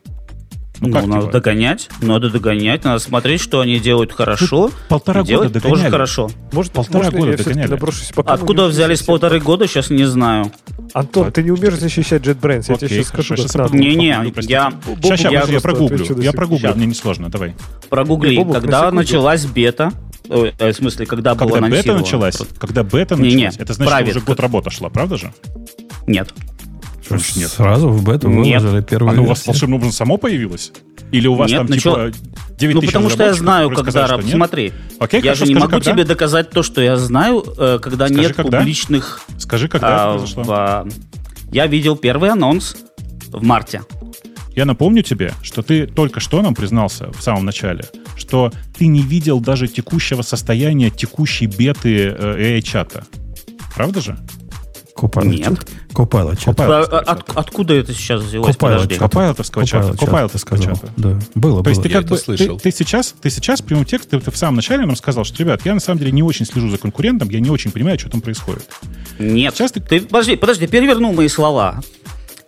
[0.82, 1.34] Ну, Ну, как надо типа?
[1.34, 5.91] догонять, надо догонять, надо смотреть, что они делают хорошо, полтора и делать года тоже догоняли.
[5.91, 6.29] хорошо.
[6.54, 7.67] Может, Полтора можно года я догоняли.
[7.67, 8.12] наброшусь?
[8.16, 10.51] Пока Откуда не взялись полторы года, сейчас не знаю.
[10.93, 12.66] Антон, ты не умеешь защищать JetBrains.
[12.70, 13.36] Я тебе сейчас скажу,
[13.74, 14.08] Не-не,
[14.47, 14.71] я
[15.04, 16.20] Сейчас, я я, прогуглю.
[16.21, 17.55] Я прогуглю, мне несложно, давай.
[17.89, 19.91] прогугли, когда началась бета,
[20.29, 22.01] ой, э, в смысле, когда, было Когда бета анонсировано.
[22.01, 24.16] началась, когда бета Не-не, началась, это значит, что правит.
[24.16, 25.33] уже год работа шла, правда же?
[26.08, 26.33] Нет.
[27.08, 27.50] Значит, нет.
[27.50, 28.62] Сразу в бету Нет.
[28.62, 30.71] выложили первую Оно у вас волшебным образом само появилось?
[31.12, 32.26] Или у вас Нет, там начало- типа
[32.59, 34.05] 9 Ну, потому что я знаю, когда...
[34.08, 34.32] раб- что?
[34.32, 35.92] Смотри, Окей, я хорошо, же не скажи, могу когда.
[35.92, 38.59] тебе доказать то, что я знаю, э, когда Скажи, нет когда.
[38.59, 39.21] публичных...
[39.39, 40.43] Скажи, когда а, это произошло.
[40.43, 40.88] в, а,
[41.51, 42.76] Я видел первый анонс
[43.30, 43.82] в марте.
[44.55, 47.86] Я напомню тебе, что ты только что нам признался в самом начале,
[48.17, 53.05] что ты не видел даже текущего состояния текущей беты э, AI-чата.
[53.74, 54.17] Правда же?
[55.00, 55.67] Copilot Нет.
[55.93, 58.55] Copilot от- откуда это сейчас взялось?
[58.55, 58.96] Copilot.
[58.97, 59.88] Копайлотовского чата.
[59.88, 60.82] Copilot чат, Копайлотовского ты сказал.
[60.82, 60.93] чата.
[60.97, 62.58] Да, было, То есть ты Я как бы слышал.
[62.58, 65.62] Ты, ты сейчас, ты сейчас прямым текстом, ты, в самом начале нам сказал, что, ребят,
[65.66, 68.21] я на самом деле не очень слежу за конкурентом, я не очень понимаю, что там
[68.21, 68.67] происходит.
[69.17, 69.55] Нет.
[69.55, 70.01] Сейчас ты- ты...
[70.01, 71.82] Подожди, подожди, перевернул мои слова.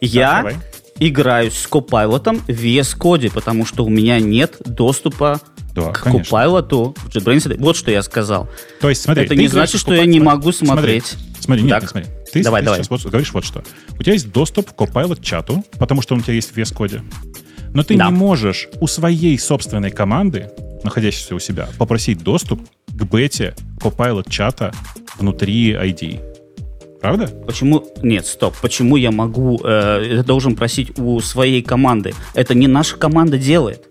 [0.02, 0.56] Я давай.
[1.00, 5.40] играю с Copilot в VS Code, потому что у меня нет доступа
[5.74, 6.36] Да, к конечно.
[6.36, 7.56] Copilot в JetBrains.
[7.60, 8.50] Вот что я сказал.
[8.82, 11.18] То есть, смотри, Это не значит, что я не могу Смотри, смотреть.
[11.40, 11.82] Смотри, нет, Так.
[11.84, 12.10] нет, смотри.
[12.32, 12.80] Ты, Давай, ты давай.
[12.80, 13.64] сейчас вот говоришь вот что.
[14.00, 16.74] У тебя есть доступ к Copilot чату, потому что он у тебя есть в VS
[16.76, 17.02] Code.
[17.74, 18.08] Но ты Да.
[18.08, 20.50] не можешь у своей собственной команды,
[20.84, 24.74] находящейся у себя, попросить доступ к бете Copilot чата
[25.18, 26.20] внутри ID.
[27.02, 27.28] Правда?
[27.28, 27.88] Почему?
[28.04, 28.56] Нет, стоп.
[28.62, 29.60] Почему я могу?
[29.64, 32.14] э, должен просить у своей команды.
[32.36, 33.86] Это не наша команда делает.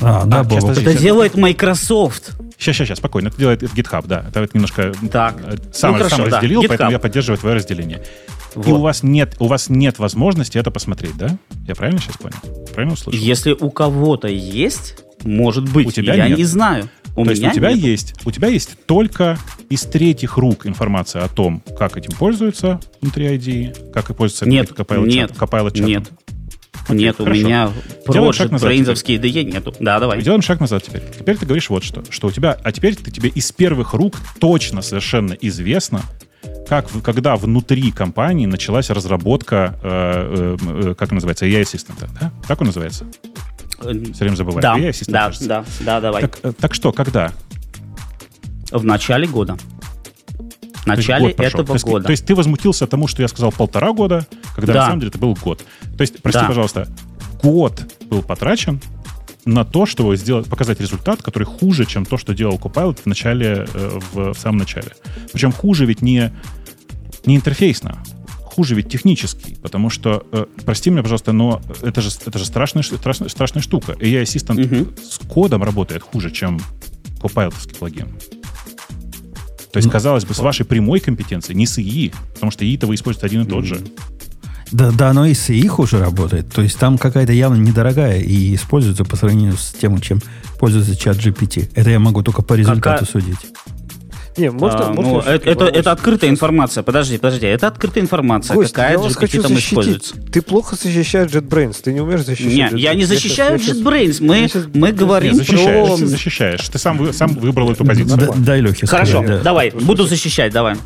[0.00, 0.82] А, да, А, сейчас, подожди.
[0.90, 2.32] Это делает Microsoft.
[2.60, 3.28] Сейчас, сейчас, сейчас, спокойно.
[3.28, 4.26] Это делает GitHub, да.
[4.28, 5.36] Это вот немножко Так.
[5.42, 6.36] э, сам, Ну, хорошо, сам да.
[6.36, 6.92] разделил, поэтому GitHub.
[6.92, 7.98] я поддерживаю твое разделение.
[8.54, 8.66] И Вот.
[8.68, 11.38] у вас нет, у вас нет возможности это посмотреть, да?
[11.66, 12.36] Я правильно сейчас понял?
[12.74, 13.18] Правильно услышал?
[13.18, 15.86] Если у кого-то есть, может быть.
[15.86, 16.36] У тебя я нет.
[16.38, 16.90] не знаю.
[17.16, 17.78] У То есть меня у тебя нет.
[17.82, 19.36] есть, у тебя есть только
[19.68, 24.70] из третьих рук информация о том, как этим пользуются внутри ID, как и пользуются Нет,
[24.70, 25.78] Copilot нет, Copilot
[26.72, 26.96] чатом.
[26.96, 27.00] нет.
[27.00, 27.40] Нет, у хорошо.
[27.40, 27.72] меня
[28.50, 29.74] назад брейнзовские IDE нету.
[29.80, 30.22] Да, давай.
[30.22, 31.02] Делаем шаг назад теперь.
[31.18, 34.16] Теперь ты говоришь вот что, что у тебя, а теперь ты, тебе из первых рук
[34.38, 36.02] точно совершенно известно,
[36.68, 42.32] как, когда внутри компании началась разработка, э, э, э, как называется, AI ассистента, да?
[42.46, 43.04] Так он называется?
[43.82, 44.62] Э, Все время забываю.
[44.62, 45.48] Да, AI Assistant, да, кажется.
[45.48, 46.22] да, да, давай.
[46.22, 47.32] Так, э, так что, когда?
[48.70, 49.56] В начале года.
[50.80, 51.60] В То есть начале год прошел.
[51.60, 52.04] этого то есть, года.
[52.06, 54.78] То есть ты возмутился тому, что я сказал полтора года, когда Да.
[54.80, 55.64] на самом деле это был год.
[55.96, 56.46] То есть, прости, Да.
[56.46, 56.88] пожалуйста,
[57.42, 58.80] год был потрачен
[59.44, 63.66] на то, чтобы сделать, показать результат, который хуже, чем то, что делал Copilot в начале,
[63.72, 64.88] э, в, в самом начале.
[65.32, 66.32] Причем хуже ведь не,
[67.26, 68.02] не интерфейсно,
[68.42, 72.82] хуже ведь технически, потому что, э, прости меня, пожалуйста, но это же, это же страшная,
[72.82, 73.92] страшная, страшная штука.
[73.92, 74.94] AI Assistant Мгм.
[75.02, 76.58] с кодом работает хуже, чем
[77.22, 78.08] Copilot плагин.
[79.72, 82.94] То есть, казалось бы, с вашей прямой компетенцией, не с ИИ, потому что ИИ-то вы
[82.96, 83.80] используете один и тот же.
[84.72, 86.52] Да, да, оно и с их уже работает.
[86.52, 90.20] То есть там какая-то явно недорогая и используется по сравнению с тем, чем
[90.58, 91.70] пользуется чат GPT.
[91.74, 93.38] Это я могу только по результату Какая- судить.
[94.40, 96.82] Не, можно, А, можно ну, это, это, это открытая информация.
[96.82, 97.46] Подожди, подожди.
[97.46, 98.54] Это открытая информация.
[98.54, 99.68] Гость, Какая я вас хочу там защитить.
[99.72, 100.14] используется?
[100.32, 102.78] Ты плохо защищаешь JetBrains, ты не умеешь защищать Нет, JetBrains.
[102.78, 104.16] я не защищаю я JetBrains.
[104.20, 106.06] Мы, я мы говорим Нет, защищаешь, про...
[106.06, 106.68] защищаешь.
[106.68, 108.16] Ты сам, вы- сам выбрал эту позицию.
[108.16, 109.40] Д- дай Лехе Хорошо, да.
[109.40, 110.76] давай, буду защищать, давай.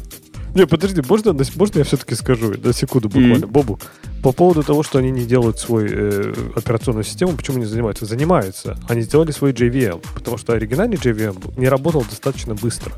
[0.55, 3.49] Не, подожди, можно, можно я все-таки скажу, на секунду буквально, Мгм.
[3.49, 3.81] Бобу,
[4.23, 8.07] по поводу того, что они не делают свою э, операционную систему, почему не занимаются?
[8.07, 8.79] Занимаются.
[8.89, 12.93] Они сделали свой JVM, потому что оригинальный JVM не работал достаточно быстро.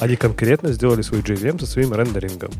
[0.00, 2.50] Они конкретно сделали свой JVM со своим рендерингом.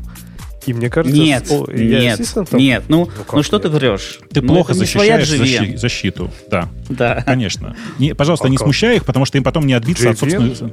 [0.65, 2.21] И мне кажется, Нет, о- нет,
[2.53, 2.83] нет.
[2.87, 3.63] Ну, как ну что нет?
[3.63, 4.19] ты врешь?
[4.31, 5.41] Ты Ну, плохо защищаешь JVM.
[5.73, 6.31] защи- защиту.
[6.49, 7.21] Да, Да.
[7.25, 7.75] конечно.
[7.99, 8.65] Не, пожалуйста, А не как?
[8.65, 10.71] смущай их, потому что им потом не отбиться от JVM?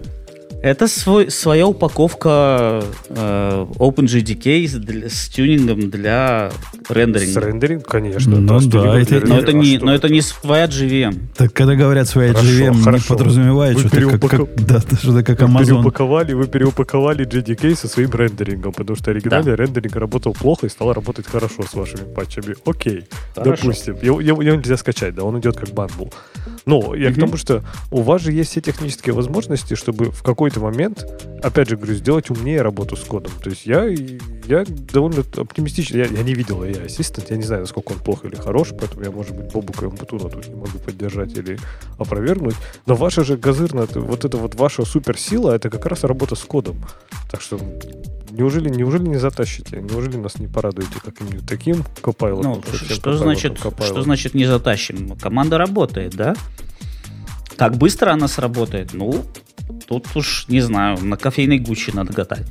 [0.62, 6.50] Это свой, своя упаковка э, OpenJDK с, для- с тюнингом для
[6.86, 7.40] С рендеринга.
[7.40, 8.38] рендеринг, конечно.
[8.38, 10.06] Ну с да, тюнингом это- Но это, А не, что но это?
[10.06, 11.18] это не своя JVM.
[11.34, 13.16] Так когда говорят своя Хорошо, JVM, не хорошо.
[13.16, 15.64] подразумевают, Вы что ты как, как- да, что ты как Вы Amazon.
[15.64, 20.92] переупаковали, вы переупаковали JDK со своим рендерингом, потому что оригинальный рендеринг работал плохо и стал
[20.92, 22.54] работать хорошо с вашими патчами.
[22.66, 23.04] Окей,
[23.34, 23.62] Хорошо.
[23.62, 23.96] допустим.
[24.02, 26.08] Его, его- его нельзя скачать, да, он идет как бандл.
[26.66, 27.20] Но я к Мгм.
[27.20, 31.06] тому, что у вас же есть все технические возможности, чтобы в какой-то момент,
[31.42, 33.32] опять же говорю, сделать умнее работу с кодом.
[33.42, 35.96] То есть я, я довольно оптимистичен.
[35.96, 39.04] Я, я не видел AI Assistant, я не знаю, насколько он плох или хорош, поэтому
[39.04, 41.58] я, может быть, Бобука и Умпутуна тут не могу поддержать или
[41.98, 42.56] опровергнуть.
[42.86, 46.84] Но ваша же газырная, вот это вот ваша суперсила, это как раз работа с кодом.
[47.30, 47.60] Так что
[48.30, 49.80] неужели, неужели не затащите?
[49.80, 52.52] Неужели нас не порадуете каким-нибудь таким копайлотом?
[52.52, 55.16] Ну, что копайлотом, значит, что значит не затащим?
[55.16, 56.34] Команда работает, да?
[57.56, 58.92] Как быстро она сработает?
[58.92, 59.24] Ну,
[59.86, 62.46] тут уж, не знаю, на кофейной гуще надо гадать.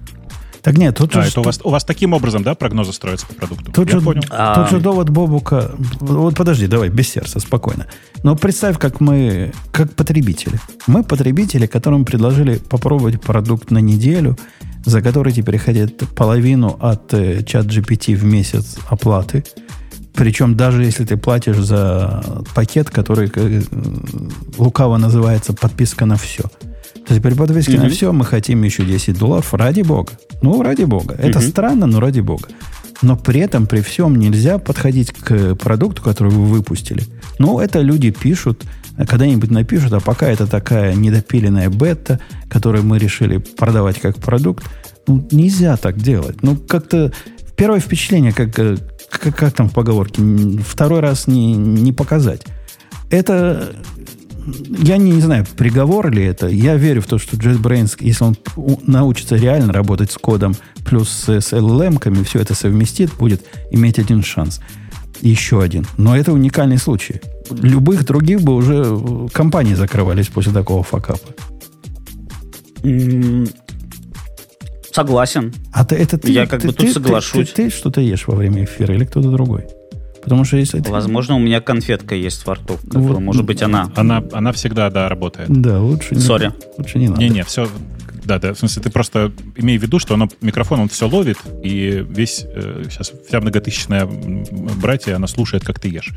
[0.61, 3.26] Так нет, тут А, же, это у вас, у вас таким образом, да, прогнозы строятся
[3.27, 3.71] по продукту?
[3.71, 4.23] Тут Я же, понял.
[4.30, 4.55] А.
[4.55, 5.71] тут же довод Бобука.
[5.99, 7.88] Вот подожди, давай, без сердца, спокойно.
[8.23, 10.59] Но представь, как мы, как потребители.
[10.88, 14.38] Мы потребители, которым предложили попробовать продукт на неделю,
[14.85, 19.45] за который теперь хотят половину от э, чат GPT в месяц оплаты.
[20.14, 22.23] Причем даже если ты платишь за
[22.53, 23.61] пакет, который э,
[24.57, 26.44] лукаво называется подписка на все.
[27.07, 27.84] То есть при подписке mm-hmm.
[27.84, 30.14] на все мы хотим еще 10 долларов ради бога.
[30.41, 31.15] Ну, ради бога.
[31.15, 31.30] Mm-hmm.
[31.30, 32.49] Это странно, но ради бога.
[33.02, 37.03] Но при этом, при всем нельзя подходить к продукту, который вы выпустили.
[37.38, 38.64] Ну, это люди пишут,
[38.98, 42.19] когда-нибудь напишут, а пока это такая недопиленная бета,
[42.49, 44.65] которую мы решили продавать как продукт,
[45.07, 46.44] ну, нельзя так делать.
[46.44, 47.14] Ну, как-то
[47.56, 48.53] первое впечатление, как,
[49.10, 50.22] как, как там в поговорке,
[50.65, 52.45] второй раз не, не показать.
[53.10, 53.73] Это,
[54.68, 56.48] я не, не знаю, приговор ли это.
[56.48, 58.38] Я верю в то, что JetBrains, если он
[58.86, 60.56] научится реально работать с кодом
[60.86, 64.61] плюс с, LLM-ками, все это совместит, будет иметь один шанс.
[65.22, 65.86] Еще один.
[65.98, 67.22] Но это уникальный случай.
[67.52, 71.27] Любых других бы уже компании закрывались после такого факапа.
[74.99, 75.53] Согласен.
[75.71, 77.49] А ты, это ты, Я как ты, бы тут ты, соглашусь.
[77.51, 79.65] Ты, ты, ты что-то ешь во время эфира или кто-то другой?
[80.21, 83.19] Потому что если ты- Возможно, у меня конфетка есть во рту, которая, Вот.
[83.21, 83.89] может быть, она.
[83.95, 85.49] Она, она всегда, да, работает.
[85.49, 86.51] Да, лучше не, Сори.
[86.77, 87.21] лучше не надо.
[87.21, 87.69] Не-не, все.
[88.26, 91.38] Да, да, в смысле, ты просто имей в виду, что оно, микрофон, он все ловит,
[91.63, 96.11] и весь, э, сейчас вся многотысячная братья, она слушает, как ты ешь.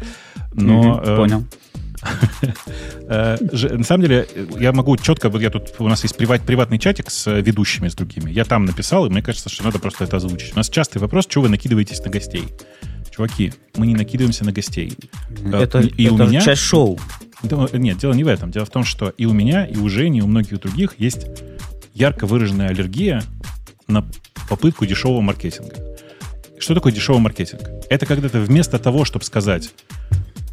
[0.54, 1.40] Но, Мгм, э, Понял.
[1.40, 1.91] э,
[3.08, 6.78] на самом деле, э, я могу четко, вот я тут, у нас есть приват, приватный
[6.78, 8.30] чатик с э, ведущими, с другими.
[8.30, 10.52] Я там написал, и мне кажется, что надо просто это озвучить.
[10.54, 12.44] У нас частый вопрос, что вы накидываетесь на гостей?
[13.10, 14.96] Чуваки, мы не накидываемся на гостей.
[15.44, 16.98] Э, Это, и у это меня- часть шоу.
[17.72, 18.50] Нет, дело не в этом.
[18.50, 21.26] Дело в том, что и у меня, и у Жени, и у многих других есть
[21.92, 23.22] ярко выраженная аллергия
[23.88, 24.06] на
[24.48, 25.74] попытку дешевого маркетинга.
[26.58, 27.62] Что такое дешевый маркетинг?
[27.90, 29.72] Это когда ты вместо того, чтобы сказать,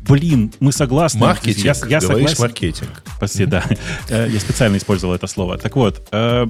[0.10, 1.22] блин, мы согласны.
[1.22, 2.42] Маркетинг, я, я говоришь согласен.
[2.42, 3.04] маркетинг.
[3.20, 3.64] Прости, да.
[4.10, 5.58] Э, Я специально использовал это слово.
[5.58, 6.48] Так вот, э,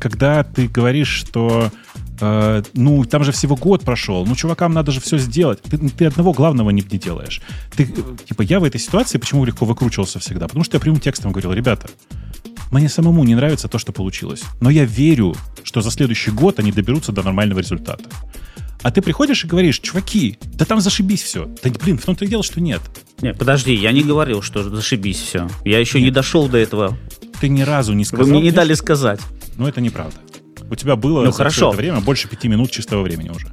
[0.00, 1.70] когда ты говоришь, что
[2.20, 5.62] э, ну, там же всего год прошел, ну, чувакам надо же все сделать.
[5.62, 7.40] Ты, ты одного главного не, не делаешь.
[7.76, 10.46] Ты, э, типа, я в этой ситуации почему легко выкручивался всегда?
[10.46, 11.88] Потому что я прямым текстом говорил, ребята,
[12.70, 14.42] мне самому не нравится то, что получилось.
[14.60, 18.04] Но я верю, что за следующий год они доберутся до нормального результата.
[18.82, 21.46] А ты приходишь и говоришь, чуваки, да там зашибись все.
[21.62, 22.80] Да блин, в том-то и дело, что нет.
[23.20, 25.48] Нет, подожди, я не говорил, что зашибись все.
[25.64, 26.96] Я еще не дошел до этого.
[27.40, 28.26] Ты ни разу не сказал.
[28.26, 29.20] Вы мне не дали сказать.
[29.56, 30.16] Но это неправда.
[30.70, 31.68] У тебя было Ну, хорошо.
[31.68, 33.48] это время больше пяти минут чистого времени уже.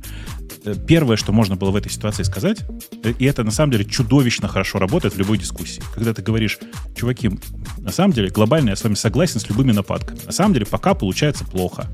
[0.65, 2.60] Э, Первое, что можно было в этой ситуации сказать,
[3.03, 5.81] э, и это на самом деле чудовищно хорошо работает в любой дискуссии.
[5.93, 6.60] Когда ты говоришь,
[6.95, 7.31] чуваки,
[7.77, 10.19] на самом деле глобально я с вами согласен с любыми нападками.
[10.26, 11.89] На самом деле пока получается плохо.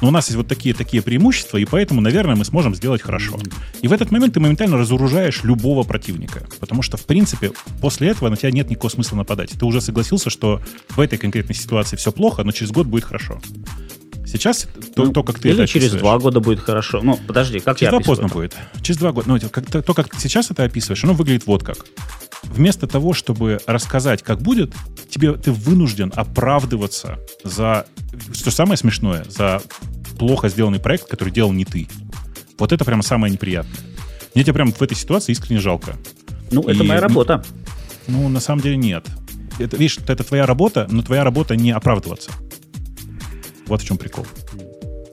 [0.00, 3.38] Но у нас есть вот такие такие преимущества, и поэтому, наверное, мы сможем сделать хорошо.
[3.82, 6.46] И в этот момент ты моментально разоружаешь любого противника.
[6.58, 9.50] Потому что, в принципе, после этого на тебя нет никакого смысла нападать.
[9.50, 10.60] Ты уже согласился, что
[10.90, 13.40] в этой конкретной ситуации все плохо, но через год будет хорошо.
[14.26, 17.00] Сейчас то, Ну, то, как ты Или это через описываешь- два года будет хорошо.
[17.02, 18.34] Ну, подожди, как Через я два поздно это?
[18.34, 18.56] будет.
[18.80, 19.28] Через два года.
[19.28, 21.78] Ну, как, то, то, как ты сейчас это описываешь, оно выглядит вот как.
[22.44, 24.72] Вместо того, чтобы рассказать, как будет,
[25.10, 27.86] тебе ты вынужден оправдываться за,
[28.32, 29.62] что самое смешное, за
[30.20, 31.88] плохо сделанный проект, который делал не ты.
[32.58, 33.80] Вот это прямо самое неприятное.
[34.34, 35.96] Мне тебя прям в этой ситуации искренне жалко.
[36.52, 37.42] Ну, это И- моя работа.
[38.06, 39.06] Ну, на самом деле нет.
[39.58, 42.30] Это, видишь, это твоя работа, но твоя работа не оправдываться.
[43.66, 44.26] Вот в чем прикол.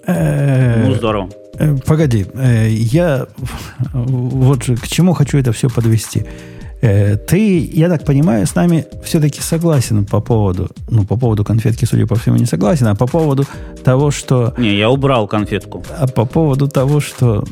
[0.06, 1.30] Э, Ну, здорово.
[1.58, 3.28] Э, Погоди, э, я
[3.94, 6.26] вот к чему хочу это все подвести.
[6.88, 11.84] Э, Ты, я так понимаю, с нами все-таки согласен по поводу, ну, по поводу конфетки,
[11.84, 13.44] судя по всему, не согласен, а по поводу
[13.84, 15.84] того, что, Не, я убрал конфетку.
[16.00, 17.44] а по поводу того, что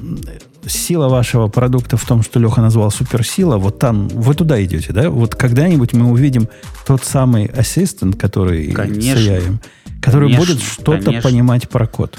[0.65, 5.09] сила вашего продукта в том, что Леха назвал суперсила, вот там, вы туда идете, да?
[5.09, 6.47] Вот когда-нибудь мы увидим
[6.87, 9.19] тот самый ассистент, который Конечно.
[9.19, 9.57] с AI,
[10.01, 12.17] который Конечно, будет что-то понимать про код.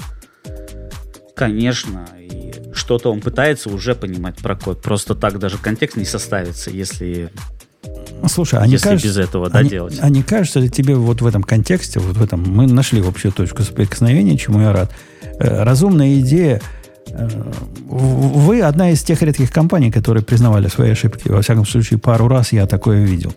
[1.35, 4.81] Конечно, и что-то он пытается уже понимать про код.
[4.81, 7.29] Просто так даже контекст не составится, если,
[8.27, 9.97] Слушай, а не если кажется, без этого да, а не- делать.
[10.01, 13.31] А не кажется ли тебе вот в этом контексте, вот в этом, мы нашли общую
[13.31, 14.91] точку соприкосновения, чему я рад.
[15.39, 16.61] Э, разумная идея.
[17.09, 17.29] э,
[17.89, 21.29] вы одна из тех редких компаний, которые признавали свои ошибки.
[21.29, 23.33] Во всяком случае, пару раз я такое видел.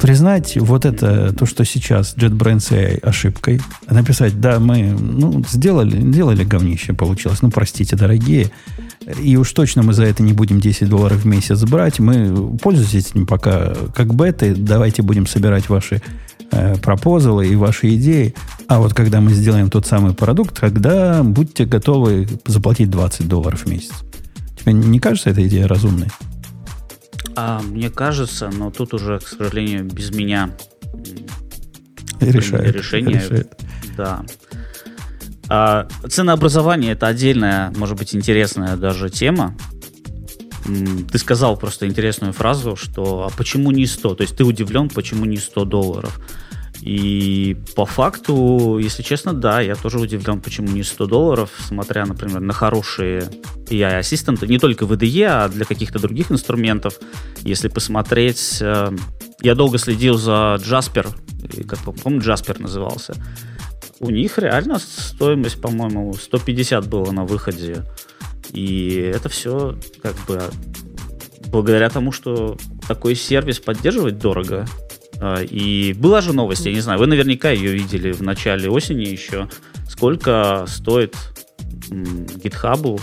[0.00, 3.60] Признать вот это, то, что сейчас JetBrains AI ошибкой,
[3.90, 8.50] написать, да, мы ну, сделали, сделали говнище, получилось, ну, простите, дорогие,
[9.20, 13.10] и уж точно мы за это не будем 10 долларов в месяц брать, мы пользуйтесь
[13.10, 16.00] этим пока как беты, давайте будем собирать ваши
[16.52, 18.34] э, пропозалы и ваши идеи,
[18.68, 23.66] а вот когда мы сделаем тот самый продукт, тогда будьте готовы заплатить 20 долларов в
[23.68, 23.92] месяц.
[24.60, 26.08] Тебе не кажется эта идея разумной?
[27.40, 30.50] А мне кажется, но тут уже, к сожалению, без меня
[32.20, 32.74] Решает.
[32.74, 33.20] решение.
[33.20, 33.60] решает.
[33.96, 34.24] Да.
[35.48, 39.56] А, ценообразование это отдельная, может быть, интересная даже тема.
[40.64, 44.16] ты сказал просто интересную фразу, что а почему не 100?
[44.16, 46.20] То есть ты удивлен, почему не 100 долларов?
[46.80, 52.40] И по факту, если честно, да, я тоже удивлен, почему не 100 долларов, смотря, например,
[52.40, 53.28] на хорошие
[53.68, 56.98] AI-ассистенты, не только в IDE, а для каких-то других инструментов.
[57.42, 58.92] Если посмотреть, э,
[59.42, 61.08] я долго следил за Jasper,
[61.66, 63.14] как помню, Jasper назывался.
[64.00, 67.84] У них реально стоимость, по-моему, 150 было на выходе.
[68.52, 70.40] И это все как бы
[71.48, 72.56] благодаря тому, что
[72.86, 74.66] такой сервис поддерживать дорого.
[75.20, 79.04] А, И была же новость, я не знаю, вы наверняка ее видели в начале осени
[79.04, 79.48] еще.
[79.88, 81.14] Сколько стоит
[81.90, 83.00] GitHub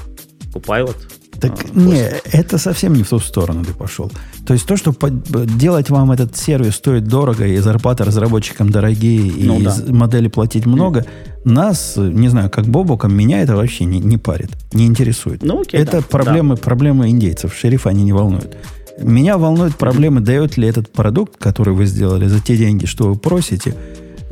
[0.54, 0.96] Copilot?
[1.42, 2.00] Так а, не,
[2.32, 4.10] это совсем не в ту сторону ты пошел.
[4.48, 9.28] То есть то, что под- делать вам этот сервис стоит дорого, и зарплаты разработчикам дорогие,
[9.28, 9.72] и Ну да.
[9.72, 11.06] з- модели платить много,
[11.44, 15.44] нас, э, не знаю, как Бобоком, меня это вообще не, не парит, не интересует.
[15.44, 18.56] Ну, окей, это да, проблемы, проблемы индейцев, шерифа они не волнуют.
[18.98, 23.16] Меня волнуют проблемы, дает ли этот продукт, который вы сделали за те деньги, что вы
[23.16, 23.76] просите,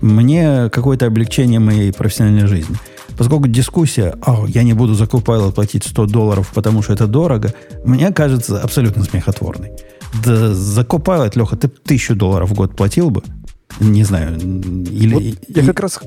[0.02, 2.76] мне какое-то облегчение моей профессиональной жизни.
[3.18, 7.53] Поскольку дискуссия, «А, я не буду за Copilot платить 100 долларов, потому что это дорого,
[7.85, 9.72] мне кажется абсолютно смехотворной.
[10.26, 13.22] Да за Copilot, Леха, ты тысячу долларов в год платил бы?
[13.80, 14.38] Не знаю.
[14.40, 15.99] Или, Вот я и- как раз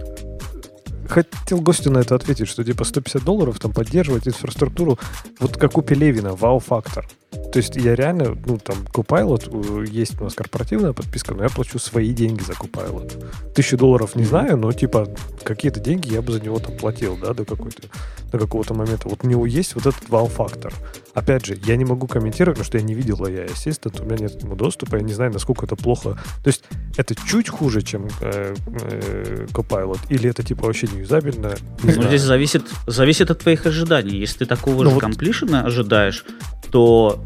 [1.08, 4.98] хотел гостю на это ответить, что типа 150 долларов там поддерживать инфраструктуру,
[5.38, 7.08] вот как у Пелевина, вау-фактор.
[7.52, 11.48] То есть я реально, ну там, Copilot, э, есть у нас корпоративная подписка, но я
[11.48, 13.52] плачу свои деньги за Copilot.
[13.54, 15.08] Тысячу долларов не знаю, но типа
[15.42, 17.82] какие-то деньги я бы за него там платил, да, до какой-то,
[18.30, 19.08] до какого-то момента.
[19.08, 20.72] Вот у него есть вот этот вау-фактор.
[21.14, 24.16] Опять же, я не могу комментировать, потому что я не видел AI Assistant, у меня
[24.18, 26.18] нет к нему доступа, я не знаю, насколько это плохо.
[26.44, 26.62] То есть
[26.98, 31.54] это чуть хуже, чем э, э, Copilot, или это типа вообще неюзабельно?
[31.82, 32.08] Не Ну, знаю.
[32.08, 34.18] здесь зависит, зависит от твоих ожиданий.
[34.18, 36.24] Если ты такого Ну же вот- комплишена ожидаешь,
[36.70, 37.24] то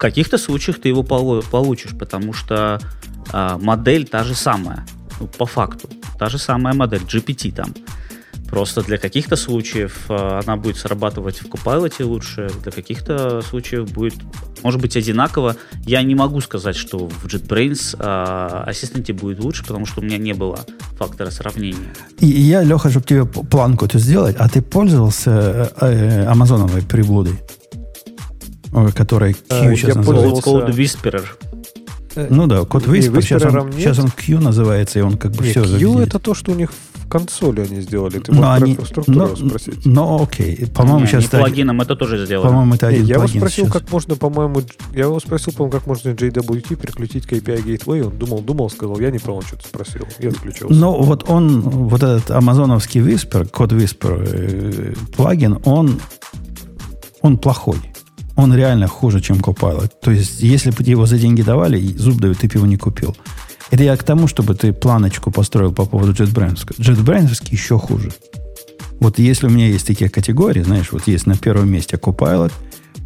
[0.00, 2.80] каких-то случаях ты его полу- получишь, потому что
[3.32, 4.86] а, модель та же самая,
[5.20, 5.88] ну, по факту.
[6.18, 7.74] Та же самая модель, GPT там.
[8.48, 14.14] Просто для каких-то случаев а, она будет срабатывать в Copilot лучше, для каких-то случаев будет,
[14.62, 15.56] может быть, одинаково.
[15.86, 20.16] Я не могу сказать, что в JetBrains а, ассистенте будет лучше, потому что у меня
[20.16, 20.60] не было
[20.98, 21.92] фактора сравнения.
[22.18, 27.38] И я, Леха, чтобы тебе планку эту сделать, а ты пользовался э, э, амазоновой приблудой?
[28.72, 30.42] Ой, Которая Q Э, сейчас я называется.
[30.42, 31.24] пользовался- Code Whisperer.
[32.28, 33.74] Ну да, код Не, Whisper, сейчас он, Whisperer нет.
[33.76, 36.54] сейчас он Q называется, и он как бы Не, все Q это то, что у
[36.56, 38.18] них в консоли они сделали.
[38.18, 39.86] Ты но можешь про они, но, спросить.
[39.86, 40.66] но окей.
[40.74, 42.48] По-моему, Не, сейчас не это, плагином это тоже сделано.
[42.48, 43.72] по-моему, это Не, один я его спросил, сейчас.
[43.72, 48.02] как можно, по-моему, я его спросил, по-моему, как можно JWT переключить к API Gateway.
[48.04, 50.02] Он думал, думал, сказал, я не понял, что ты спросил.
[50.18, 50.74] И отключился.
[50.74, 56.00] Но вот он, вот этот амазоновский Whisper, код Whisper э, плагин, он,
[57.22, 57.76] он плохой.
[58.36, 59.90] Он реально хуже, чем Copilot.
[60.00, 63.16] То есть, если бы его за деньги давали, зуб дают, ты бы его не купил.
[63.70, 66.66] Это я к тому, чтобы ты планочку построил по поводу JetBrains.
[66.78, 68.10] JetBrains еще хуже.
[68.98, 72.52] Вот если у меня есть такие категории, знаешь, вот есть на первом месте Copilot,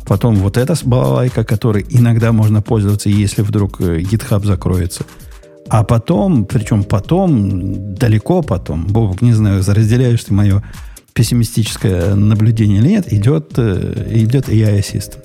[0.07, 5.05] потом вот эта балалайка, которой иногда можно пользоваться, если вдруг э, GitHub закроется.
[5.69, 10.63] А потом, причем потом, далеко потом, Бобок, не знаю, разделяешь ты мое
[11.15, 15.25] пессимистическое наблюдение или нет, идет, э, идет AI Assistant.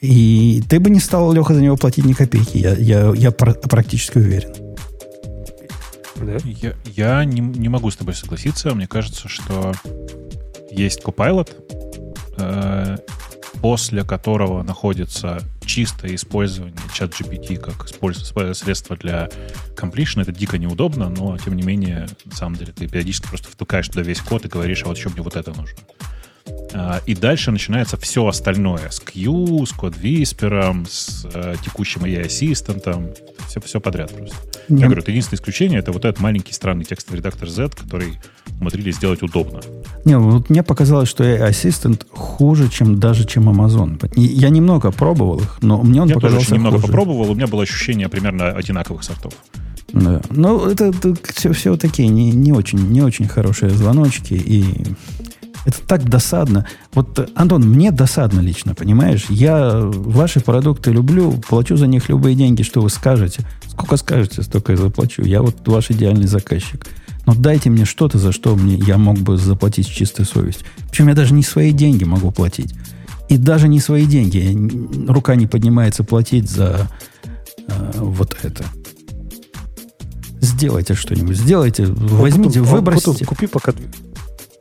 [0.00, 2.58] И ты бы не стал, Леха, за него платить ни копейки.
[2.58, 4.52] Я, я, я пр- практически уверен.
[6.16, 6.36] Да?
[6.44, 8.74] Я, я не, не могу с тобой согласиться.
[8.74, 9.72] Мне кажется, что
[10.70, 11.50] есть Copilot,
[12.38, 12.96] э,
[13.60, 15.40] после которого находится
[15.70, 17.86] чистое использование чат GPT как
[18.56, 19.28] средство для
[19.76, 20.22] completion.
[20.22, 24.02] Это дико неудобно, но тем не менее, на самом деле, ты периодически просто втыкаешь туда
[24.02, 25.78] весь код и говоришь, а вот еще мне вот это нужно.
[26.74, 28.90] А, И дальше начинается все остальное.
[28.90, 33.10] С Q, с код Whisper, с э, текущим AI ассистентом.
[33.46, 34.36] Все, все подряд просто.
[34.70, 38.18] Не- Я говорю, это единственное исключение, это вот этот маленький странный текстовый редактор Z, который
[38.60, 39.60] умудрились сделать удобно.
[40.04, 43.98] Не, вот мне показалось, что AI Assistant хуже, чем даже чем Amazon.
[44.16, 46.86] Я немного пробовал их, но мне он Я тоже показался очень немного хуже.
[46.86, 49.32] попробовал, у меня было ощущение примерно одинаковых сортов.
[49.92, 50.20] Да.
[50.30, 50.92] Ну, это,
[51.34, 54.34] все, все такие не, не, очень, не очень хорошие звоночки.
[54.34, 54.64] И
[55.64, 56.66] это так досадно.
[56.94, 59.26] Вот, э, Антон, мне досадно лично, понимаешь?
[59.28, 63.42] Я ваши продукты люблю, плачу за них любые деньги, что вы скажете.
[63.68, 65.22] Сколько скажете, столько и заплачу.
[65.22, 66.86] Я вот ваш идеальный заказчик.
[67.26, 70.66] Но дайте мне что-то, за что мне я мог бы заплатить с чистой совестью.
[70.90, 72.74] Причем я даже не свои деньги могу платить.
[73.28, 74.56] И даже не свои деньги.
[75.08, 76.88] Рука не поднимается платить за
[77.68, 78.64] э, вот это.
[80.40, 81.36] Сделайте что-нибудь.
[81.36, 81.84] Сделайте.
[81.86, 83.24] Возьмите, выбросите.
[83.26, 83.72] Купи пока...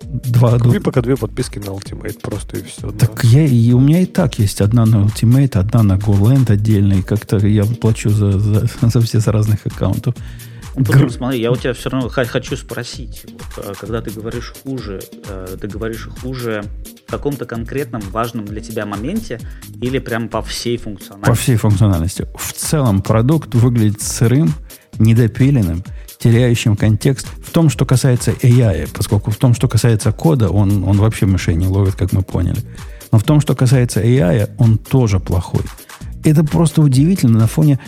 [0.10, 0.58] два...
[0.58, 2.92] Купи пока две подписки на Ultimate просто и все.
[2.92, 3.30] Так да.
[3.30, 7.02] я, и у меня и так есть одна на Ultimate, одна на GoLand отдельно, и
[7.02, 10.16] как-то я плачу за, за, за все с разных аккаунтов.
[10.76, 13.26] Антон, Гр- смотри, я у тебя все равно хочу спросить.
[13.26, 16.64] Вот, а, когда ты говоришь хуже, э, ты говоришь хуже
[17.08, 19.40] в каком-то конкретном важном для тебя моменте
[19.82, 21.42] или прям по всей По функциональности?
[21.42, 22.28] всей функциональности.
[22.36, 24.54] В целом продукт выглядит сырым,
[25.00, 25.84] недопиленным,
[26.20, 27.28] теряющим контекст.
[27.46, 31.56] В том, что касается AI, поскольку в том, что касается кода, он, он вообще мышей
[31.56, 32.62] не ловит, как мы поняли.
[33.12, 35.64] Но в том, что касается AI, он тоже плохой.
[36.24, 37.80] Это просто удивительно на фоне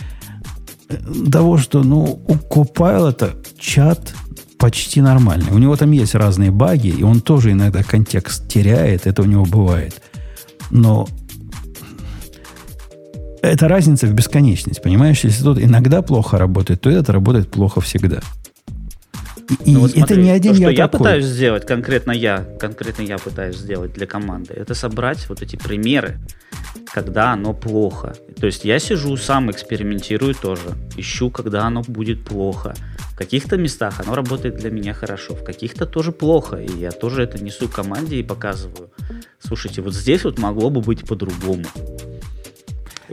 [0.88, 0.96] э,
[1.30, 4.14] того, что ну, у Copilot чат
[4.56, 5.52] почти нормальный.
[5.52, 9.44] У него там есть разные баги, и он тоже иногда контекст теряет, это у него
[9.44, 10.00] бывает.
[10.70, 11.06] Но
[13.42, 15.20] это разница в бесконечность, понимаешь?
[15.24, 18.20] Если тут иногда плохо работает, то это работает плохо всегда.
[19.64, 20.98] И, Ну вот это смотри, не один то, что я, я такой.
[20.98, 26.18] пытаюсь сделать, конкретно я, конкретно я пытаюсь сделать для команды, это собрать вот эти примеры,
[26.92, 28.14] когда оно плохо.
[28.40, 32.74] То есть я сижу, сам экспериментирую тоже, ищу, когда оно будет плохо.
[33.12, 37.22] В каких-то местах оно работает для меня хорошо, в каких-то тоже плохо, и я тоже
[37.22, 38.90] это несу команде и показываю.
[39.38, 41.66] Слушайте, вот здесь вот могло бы быть по-другому.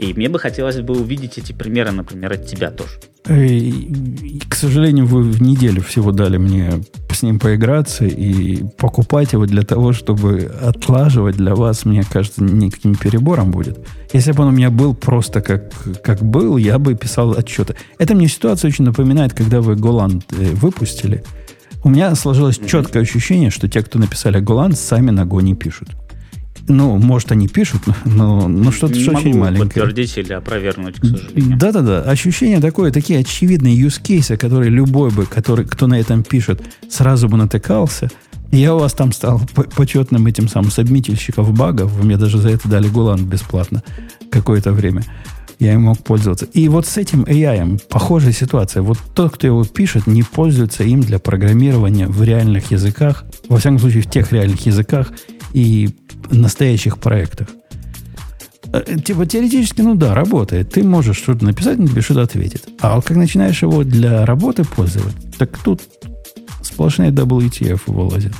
[0.00, 2.92] И мне бы хотелось бы увидеть эти примеры, например, от тебя тоже.
[3.28, 6.82] И, к сожалению, вы в неделю всего дали мне
[7.12, 12.94] с ним поиграться и покупать его для того, чтобы отлаживать для вас, мне кажется, никаким
[12.94, 13.78] перебором будет.
[14.14, 15.70] Если бы он у меня был просто как,
[16.02, 17.76] как был, я бы писал отчеты.
[17.98, 21.22] Это мне ситуация очень напоминает, когда вы Голланд э, выпустили.
[21.84, 25.90] У меня сложилось четкое ощущение, что те, кто написали Голланд, сами на Go не пишут.
[26.68, 29.64] Ну, может, они пишут, но, но что-то Не очень маленькое.
[29.66, 31.58] подтвердить или опровергнуть, к сожалению.
[31.58, 37.28] Да-да-да, ощущение такое, такие очевидные cases, которые любой бы, который, кто на этом пишет, сразу
[37.28, 38.10] бы натыкался.
[38.52, 41.92] Я у вас там стал по- почетным этим самым сабмитильщиков багов.
[41.92, 43.82] Вы мне даже за это дали Гулан бесплатно
[44.30, 45.04] какое-то время.
[45.60, 46.46] Я им мог пользоваться.
[46.46, 48.82] И вот с этим AI похожая ситуация.
[48.82, 53.78] Вот тот, кто его пишет, не пользуется им для программирования в реальных языках, во всяком
[53.78, 55.12] случае, в тех реальных языках
[55.52, 55.90] и
[56.30, 57.48] настоящих проектах.
[58.72, 60.70] Э, Типа теоретически, ну да, работает.
[60.72, 62.68] Ты можешь что-то написать, он тебе что-то ответит.
[62.80, 65.80] А вот как начинаешь его для работы пользовать, так тут
[66.62, 68.32] сплошные WTF вылазят.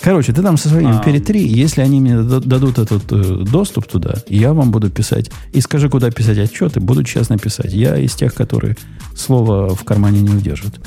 [0.00, 0.98] Короче, ты там со своим А.
[0.98, 5.30] перетри, если они мне дад- дадут этот э, доступ туда, я вам буду писать.
[5.52, 7.72] И скажи, куда писать отчеты, буду честно писать.
[7.72, 8.76] Я из тех, которые
[9.14, 10.80] слово в кармане не удержат.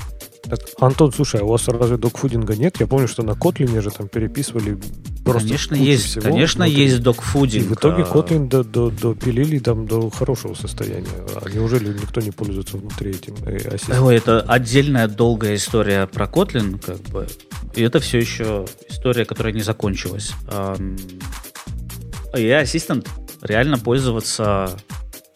[0.49, 2.79] Так, Антон, слушай, а у вас разве докфудинга нет?
[2.79, 4.77] Я помню, что на Kotlin же там переписывали
[5.23, 6.83] просто конечно, есть, всего конечно, внутри.
[6.83, 7.69] есть И докфудинг.
[7.69, 11.07] в итоге а, Kotlin до, до, допилили там до хорошего состояния.
[11.35, 14.05] А неужели никто не пользуется внутри этим э, ассистентом?
[14.05, 17.27] Ой, это отдельная долгая история про Kotlin, как бы.
[17.73, 20.31] И это все еще история, которая не закончилась.
[20.47, 20.87] AI
[22.63, 23.07] Assistant
[23.41, 24.77] реально пользоваться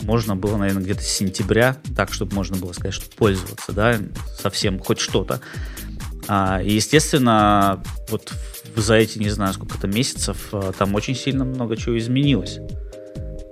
[0.01, 3.97] можно было, наверное, где-то с сентября, так, чтобы можно было сказать, что пользоваться, да,
[4.37, 5.41] совсем хоть что-то.
[6.27, 8.33] А, и, естественно, вот
[8.75, 12.59] за эти, не знаю, сколько-то месяцев, а, там очень сильно много чего изменилось.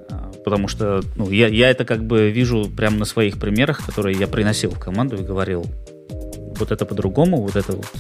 [0.10, 4.18] А, Потому что ну, я, я это как бы вижу прямо на своих примерах, которые
[4.18, 5.66] я приносил в команду и говорил,
[6.58, 7.92] вот это по-другому, вот это вот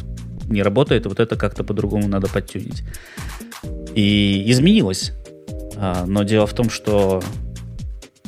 [0.48, 2.84] не работает, вот это как-то по-другому надо подтюнить.
[3.95, 5.11] И изменилось.
[5.76, 7.22] А, Но дело в том, что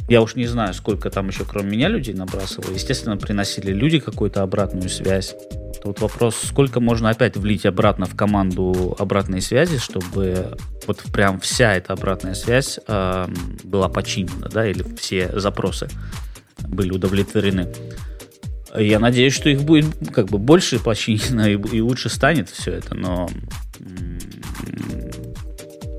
[0.09, 2.73] я уж не знаю, сколько там еще кроме меня людей набрасывало.
[2.73, 5.35] Естественно, приносили люди какую-то обратную связь.
[5.83, 10.57] Тут вопрос, сколько можно опять влить обратно в команду обратной связи, чтобы
[10.87, 15.87] вот прям вся эта обратная связь эм, была починена, да, или все запросы
[16.67, 17.67] были удовлетворены.
[18.75, 22.95] Я надеюсь, что их будет как бы больше починено и, и лучше станет все это,
[22.95, 23.29] но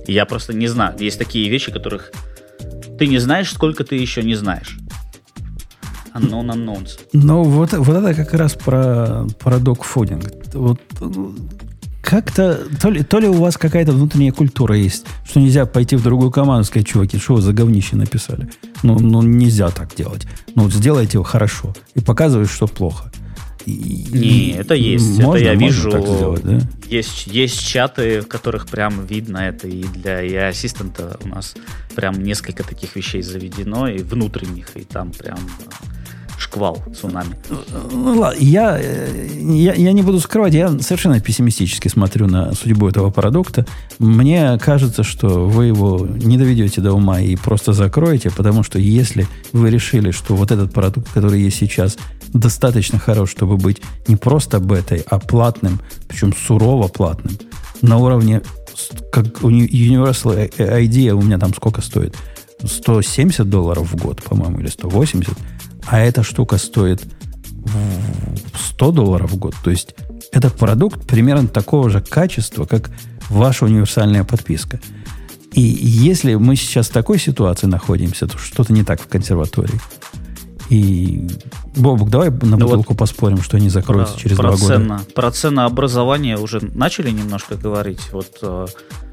[0.07, 0.97] я просто не знаю.
[0.99, 2.12] Есть такие вещи, которых
[3.01, 4.77] ты не знаешь, сколько ты еще не знаешь.
[6.14, 6.98] Unknown unknowns.
[7.14, 10.24] Ну, вот, вот это как раз про, про докфудинг.
[10.52, 11.35] Вот ну,
[12.02, 16.02] как-то, то ли, то ли у вас какая-то внутренняя культура есть, что нельзя пойти в
[16.02, 18.51] другую команду и сказать, чуваки, что вы за говнище написали?
[18.82, 20.27] Ну, ну, нельзя так делать.
[20.55, 23.10] Ну, вот сделайте его хорошо и показывай, что плохо.
[23.66, 25.19] Не, это есть.
[25.19, 25.91] Можно, это я можно вижу.
[25.91, 26.61] так сделать, да?
[26.89, 31.55] Есть, есть чаты, в которых прям видно это, и для и ассистента у нас
[31.95, 35.39] прям несколько таких вещей заведено, и внутренних, и там прям
[36.40, 37.36] шквал, цунами.
[37.92, 42.88] Ну, ладно, я, э, я, я не буду скрывать, я совершенно пессимистически смотрю на судьбу
[42.88, 43.66] этого продукта.
[43.98, 49.26] Мне кажется, что вы его не доведете до ума и просто закроете, потому что если
[49.52, 51.98] вы решили, что вот этот продукт, который есть сейчас,
[52.32, 57.36] достаточно хорош, чтобы быть не просто бетой, а платным, причем сурово платным,
[57.82, 58.42] на уровне,
[59.12, 62.16] как Universal ID у меня там сколько стоит?
[62.64, 65.34] 170 долларов в год, по-моему, или 180.
[65.90, 67.02] А эта штука стоит
[67.64, 69.54] в 100 долларов в год.
[69.62, 69.94] То есть
[70.32, 72.90] это продукт примерно такого же качества, как
[73.28, 74.80] ваша универсальная подписка.
[75.52, 79.80] И если мы сейчас в такой ситуации находимся, то что-то не так в консерватории.
[80.68, 81.26] И,
[81.76, 84.74] Бобук, давай на Ну бутылку поспорим, что они закроются Про- через про два года.
[84.74, 88.00] ценно- Про ценообразование уже начали немножко говорить.
[88.12, 88.66] Вот э,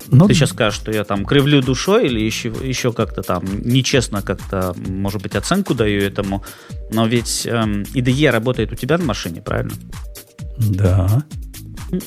[0.10, 4.22] Ну, ты сейчас скажешь, что я там кривлю душой или еще, еще как-то там нечестно
[4.22, 6.44] как-то, может быть, оценку даю этому.
[6.92, 9.74] Но ведь эм, IDE работает у тебя на машине, правильно?
[10.58, 11.24] Да.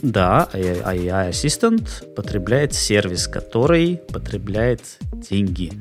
[0.02, 4.82] Да, а AI Assistant потребляет сервис, который потребляет
[5.30, 5.72] деньги.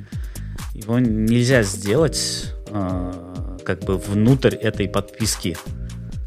[0.74, 5.58] Его нельзя сделать э, как бы внутрь этой подписки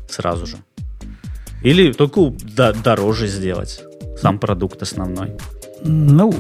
[0.08, 0.58] сразу же.
[1.62, 3.82] Или только до- дороже сделать
[4.20, 5.36] сам продукт основной.
[5.84, 6.32] Ну,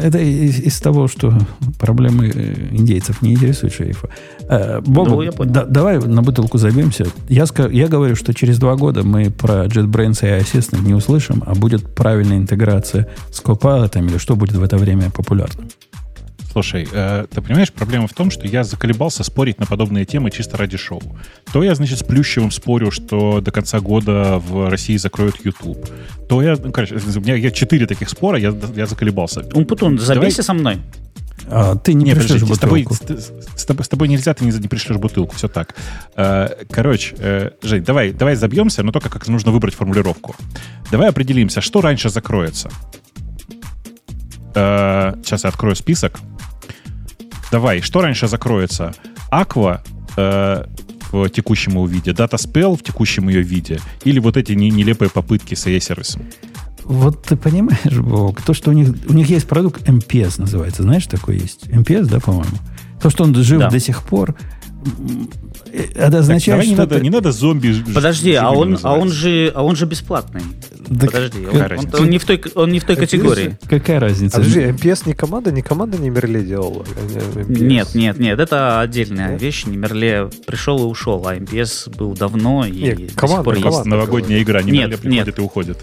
[0.00, 1.32] это из, из того, что
[1.78, 4.08] проблемы э, индейцев не интересуют шерифа.
[4.48, 5.52] Э, Бобук, Ну, я понял.
[5.52, 7.06] да- давай на бутылку забьемся.
[7.28, 11.54] Я, я говорю, что через два года мы про JetBrains и Assistant не услышим, а
[11.54, 15.68] будет правильная интеграция с Copilot или что будет в это время популярным.
[16.52, 20.58] Слушай, э, ты понимаешь, проблема в том, что я заколебался спорить на подобные темы чисто
[20.58, 21.02] ради шоу.
[21.50, 25.88] То я, значит, с Плющевым спорю, что до конца года в России закроют YouTube.
[26.28, 29.40] То я, ну, короче, у меня я четыре таких спора, я, я заколебался.
[29.54, 30.78] Умпутун, Давай- забейся со мной.
[31.48, 33.20] А ты не, Не, пришлешь подождите, с тобой, бутылку.
[33.20, 35.74] с, с тобой, с тобой нельзя, ты не, не пришлешь бутылку, все так.
[36.16, 40.36] Э, короче, э, Жень, давай, давай забьемся, но только как нужно выбрать формулировку.
[40.90, 42.70] Давай определимся, что раньше закроется.
[44.54, 46.20] Э, сейчас я открою список.
[47.52, 48.94] Давай, что раньше закроется?
[49.30, 49.82] Аква
[50.16, 50.64] э,
[51.12, 55.54] в текущем его виде, DataSpell в текущем ее виде, или вот эти не- нелепые попытки
[55.54, 56.22] с AI-сервисом?
[56.84, 60.82] Вот ты понимаешь, Бог, то, что у них, у них есть продукт MPS называется.
[60.82, 61.66] Знаешь, такой есть?
[61.68, 62.56] MPS, да, по-моему?
[63.02, 63.68] То, что он жив Да.
[63.70, 64.34] до сих пор,
[65.72, 67.68] э, это Так, означает, не что надо, это- не надо зомби.
[67.72, 70.42] ж- Подожди, а он, а он же, а он же бесплатный.
[70.88, 73.56] Да Подожди, он, он- он не в той, он не в той категории.
[73.68, 74.36] Какая разница?
[74.36, 76.84] А подожди, MPS не команда, не команда не Мерле делала?
[76.96, 77.62] а не MPS?
[77.62, 79.64] Нет, нет, нет, это отдельная вещь.
[79.64, 83.68] Немерле пришел и ушел, а МПС был давно и Нет, до сих команда, пор Просто
[83.68, 83.76] есть.
[83.84, 83.96] команда.
[83.96, 85.38] новогодняя игра, не Нет, Мерле приходит нет.
[85.38, 85.78] и уходит.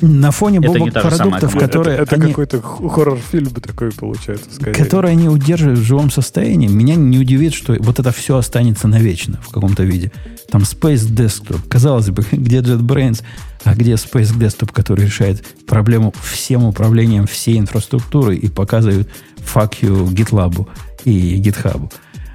[0.00, 1.58] На фоне Это бобок самая продуктов, команда.
[1.58, 4.74] которые, это, это они, какой-то хоррор-фильм такой получается, скорее.
[4.74, 9.40] которые они удерживают в живом состоянии, меня не удивит, что вот это все останется навечно
[9.42, 10.12] в каком-то виде.
[10.50, 13.22] Там Space Desktop, казалось бы, где JetBrains,
[13.64, 19.08] а где Space Desktop, который решает проблему всем управлением всей инфраструктуры и показывает
[19.38, 20.68] fuck you GitLab
[21.04, 21.90] и GitHub.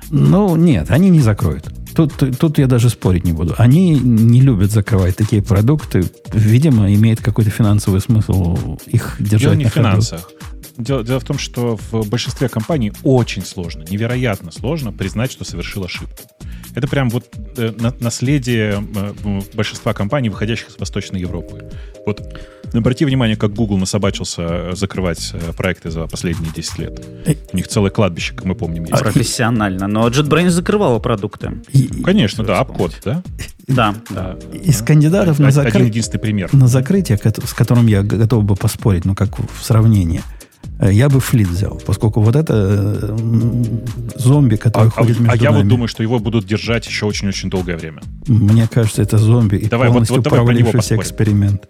[0.09, 1.71] Ну, нет, они не закроют.
[1.95, 3.55] Тут, тут я даже спорить не буду.
[3.57, 6.03] Они не любят закрывать такие продукты.
[6.33, 10.31] Видимо, имеет какой-то финансовый смысл их держать Дело не на в финансах.
[10.77, 15.83] Дело, дело в том, что в большинстве компаний очень сложно, невероятно сложно признать, что совершил
[15.83, 16.15] ошибку.
[16.75, 17.25] Это прям вот
[17.57, 21.69] э, на- наследие э, большинства компаний, выходящих из Восточной Европы.
[22.05, 22.21] Вот
[22.73, 27.05] обрати внимание, как Google насобачился э, закрывать проекты за последние 10 лет.
[27.51, 28.99] У них целое кладбище, как мы помним, есть.
[29.01, 29.87] Профессионально.
[29.87, 31.61] Но JetBrains закрывала продукты.
[31.73, 33.21] И- Конечно, да, обкод, да?
[33.67, 34.37] Да, да.
[34.53, 36.49] Из кандидатов на, Один закры- единственный пример.
[36.53, 40.21] на закрытие, с которым я готов бы поспорить, ну, как в сравнении,
[40.89, 43.15] я бы флит взял, поскольку вот это э,
[44.15, 46.87] зомби, А, который а- ходит а между я вот нами, думаю, что его будут держать
[46.87, 48.01] еще очень-очень долгое время.
[48.27, 51.67] мне кажется, это зомби и Давай, вот- полностью вот давай про него провалившийся эксперимент.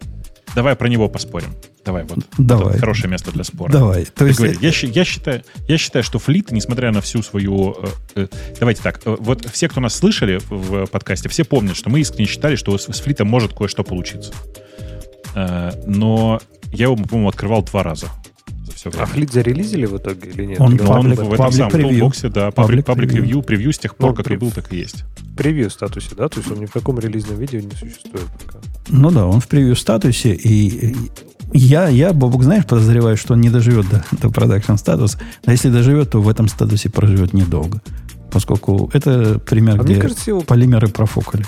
[0.55, 1.49] Давай про него поспорим.
[1.85, 2.19] Давай, вот.
[2.37, 2.71] Давай.
[2.71, 3.71] Это хорошее место для спора.
[3.71, 4.05] Давай.
[4.05, 7.75] То есть, говорит, я, щи- я, считаю, я считаю, что флит, несмотря на всю свою...
[7.81, 8.27] э, э,
[8.59, 12.27] давайте так, э, вот все, кто нас слышали в, подкасте, все помнят, что мы искренне
[12.27, 14.33] считали, что с, с Fleet ом может кое-что получиться.
[15.35, 16.41] Э, но
[16.73, 18.30] я его, по-моему, открывал два раза за
[18.81, 19.03] все время.
[19.03, 20.59] А Fleet зарелизили в итоге или нет?
[20.59, 23.95] Он он public- в этом самом тулбоксе, да, Public public, public preview, превью с тех
[23.95, 25.03] пор, Ну, как и прев- был, так и есть.
[25.17, 26.27] в превью статусе, да?
[26.29, 28.59] То есть он ни в каком релизном виде не существует пока.
[28.89, 30.95] ну да, он в превью статусе, и, и
[31.53, 35.69] я, я, Бобок, знаешь, подозреваю, что он не доживет до, до production статуса, а если
[35.69, 37.81] доживет, то в этом статусе проживет недолго,
[38.31, 41.45] поскольку это пример, А где мне кажется, его полимеры профукали.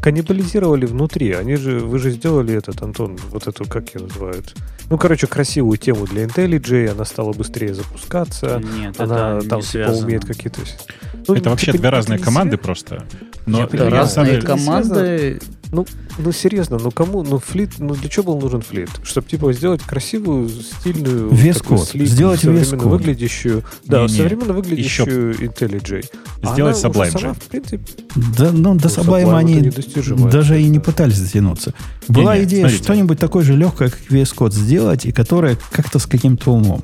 [0.00, 1.32] каннибализировали внутри.
[1.32, 4.54] Они же, вы же сделали этот, Антон, вот эту, как ее называют?
[4.90, 8.62] Ну, короче, красивую тему для IntelliJ, она стала быстрее запускаться.
[8.78, 10.06] Нет, Она это там не типа связано.
[10.06, 10.60] умеет какие-то...
[11.26, 12.64] Ну, это вообще типа, две разные не команды связано.
[12.64, 13.04] просто.
[13.46, 15.40] Но Это разные деле- команды.
[15.70, 15.86] Ну,
[16.16, 18.88] ну серьезно, ну кому, ну флит, ну для чего был нужен флит?
[19.02, 21.90] Чтобы типа сделать красивую, стильную, Вес-код.
[21.92, 22.82] Сделать современно вес-код.
[22.90, 26.06] выглядящую, да, Не-не, современно выглядящую IntelliJ.
[26.42, 27.34] А Сделать Sublime сама, же.
[27.34, 27.84] в принципе,
[28.38, 31.74] Да, ну, до Ну, Sublime Sublime они даже и не пытались дотянуться.
[32.08, 32.84] Была Не-не, идея смотрите.
[32.84, 36.82] что-нибудь такое же легкое, как VS Code сделать, и которое как-то с каким-то умом.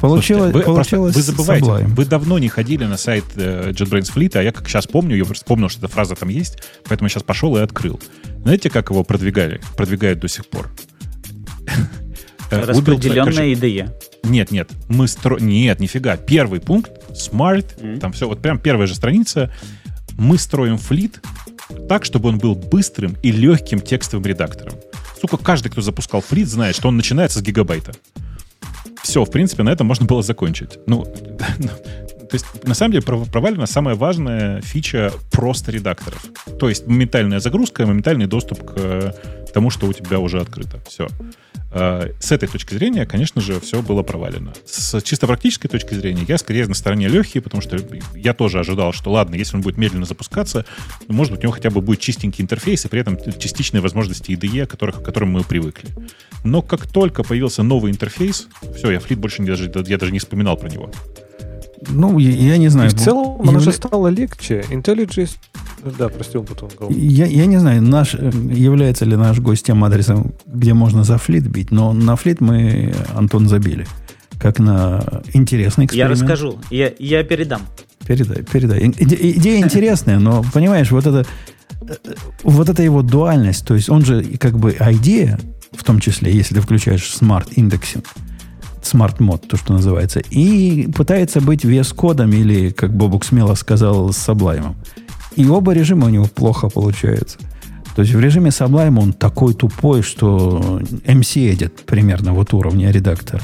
[0.00, 1.94] Получилось, Слушайте, вы, просто- получилось вы забываете, Sublime.
[1.94, 5.24] вы давно не ходили на сайт э, JetBrains Fleet, а я как сейчас помню, я
[5.24, 6.58] просто вспомнил, что эта фраза там есть,
[6.88, 8.00] поэтому я сейчас пошел и открыл.
[8.42, 9.60] Знаете, как его продвигали?
[9.76, 10.70] Продвигают до сих пор.
[12.50, 13.90] Э, Распределенная IDE.
[14.24, 15.38] Нет, нет, мы стро...
[15.38, 16.16] Нет, нифига.
[16.16, 18.00] Первый пункт, Smart, Мгм.
[18.00, 19.52] там все, вот прям первая же страница.
[20.18, 21.20] Мы строим флит
[21.88, 24.74] так, чтобы он был быстрым и легким текстовым редактором.
[25.20, 27.92] Сука, каждый, кто запускал флит, знает, что он начинается с гигабайта.
[29.02, 30.78] Все, в принципе, на этом можно было закончить.
[30.86, 31.04] Ну,
[32.32, 36.24] то есть, на самом деле, пров- провалена самая важная фича просто редакторов.
[36.58, 39.14] То есть, моментальная загрузка, моментальный доступ к
[39.52, 40.80] тому, что у тебя уже открыто.
[40.88, 41.08] Все.
[41.74, 44.52] С этой точки зрения, конечно же, все было провалено.
[44.66, 47.78] С чисто практической точки зрения, я скорее на стороне Лехи, потому что
[48.14, 50.66] я тоже ожидал, что ладно, если он будет медленно запускаться,
[51.08, 54.32] ну, может быть, у него хотя бы будет чистенький интерфейс и при этом частичные возможности
[54.32, 55.88] IDE, которых, к которым мы привыкли.
[56.44, 60.18] Но как только появился новый интерфейс, все, я флит больше не даже, я даже не
[60.18, 60.90] вспоминал про него.
[61.90, 62.90] Ну, я, я не и знаю.
[62.90, 64.64] в целом она явля- же стала легче.
[64.70, 65.28] IntelliJ,
[65.98, 66.96] да, прости, он потом говорил.
[66.98, 71.18] Я, я не знаю, наш, э, является ли наш гость тем адресом, где можно за
[71.18, 73.86] Fleet бить, но на Fleet мы, Антон, забили.
[74.40, 76.20] Как на интересный Я эксперимент.
[76.20, 77.62] расскажу, я, я передам.
[78.06, 78.80] Передай, передай.
[78.88, 81.26] Иде- идея интересная, но, понимаешь, вот это,
[81.82, 81.94] э,
[82.42, 85.38] вот эта его дуальность, то есть он же и как бы идея,
[85.72, 87.48] в том числе, если ты включаешь smart
[88.92, 93.54] smart mode, то, что называется, и пытается быть VS Code ом или, как Бобук смело
[93.54, 94.74] сказал, с Sublime.
[95.36, 97.38] И оба режима у него плохо получаются.
[97.96, 103.42] То есть в режиме Sublime он такой тупой, что MC едет примерно вот уровня редактора.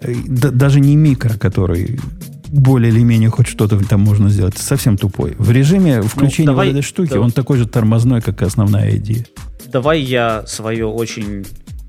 [0.00, 2.00] Э, да- даже не микро, который
[2.48, 4.58] более или менее хоть что-то там можно сделать.
[4.58, 5.34] Совсем тупой.
[5.38, 7.20] В режиме включения давай- вот этой штуки да.
[7.20, 9.24] он такой же тормозной, как и основная идея.
[9.72, 11.44] Давай я свое очень,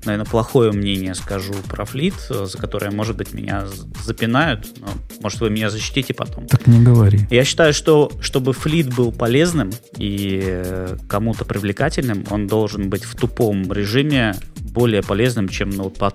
[0.06, 3.66] наверное, плохое мнение скажу про флит, э, за которое, может быть, меня
[4.04, 4.88] запинают, но,
[5.20, 6.46] может, вы меня защитите потом.
[6.46, 7.20] Так не говори.
[7.30, 13.14] Я считаю, что чтобы флит был полезным и э, кому-то привлекательным, он должен быть в
[13.16, 16.14] тупом режиме более полезным, чем Notepad++.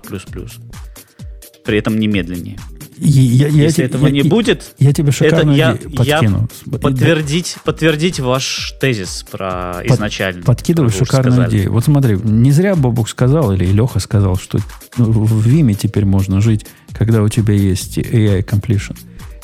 [1.64, 2.58] При этом немедленнее.
[2.98, 5.96] Я- я Если те- этого я- не я- будет, Я тебе шикарную я- идею я
[6.18, 6.48] подкину.
[6.80, 10.42] подтвердить, подтвердить ваш тезис про Под- изначально.
[10.42, 11.56] Подкидываю шикарную сказали.
[11.58, 11.72] идею.
[11.72, 14.58] Вот смотри, не зря Бобук сказал, или Леха сказал, что
[14.96, 18.96] ну, в Vim е теперь можно жить, когда у тебя есть AI completion.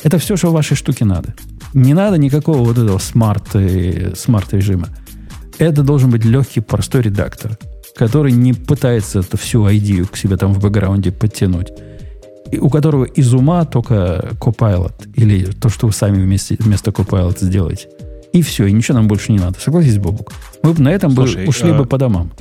[0.03, 1.33] Это все, что в вашей штуке надо.
[1.73, 4.89] Не надо никакого вот этого smart, э, smart-режима.
[5.57, 7.57] Это должен быть легкий, простой редактор,
[7.95, 11.67] который не пытается эту всю идею к себе там в бэкграунде подтянуть.
[12.57, 17.89] У которого из ума только Copilot или то, что вы сами вместе, вместо Copilot сделаете.
[18.33, 19.59] И все, и ничего нам больше не надо.
[19.59, 20.33] Согласись, Бобук?
[20.63, 22.31] Мы бы на этом бы Слушай, ушли э, бы по домам.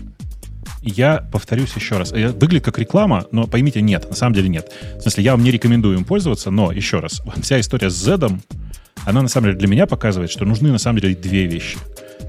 [0.82, 2.12] Я повторюсь еще раз.
[2.12, 4.70] Я- Выглядит как реклама, но поймите, нет, на самом деле нет.
[4.98, 8.18] В смысле, я вам не рекомендую им пользоваться, но еще раз, вся история с Z,
[9.05, 11.78] она на самом деле для меня показывает, что нужны на самом деле две вещи.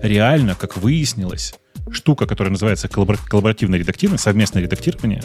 [0.01, 1.55] Реально, как выяснилось,
[1.91, 5.23] штука, которая называется коллабор- коллаборативное редактирование, совместное редактирование,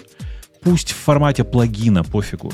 [0.65, 2.53] пусть в формате плагина, пофигу.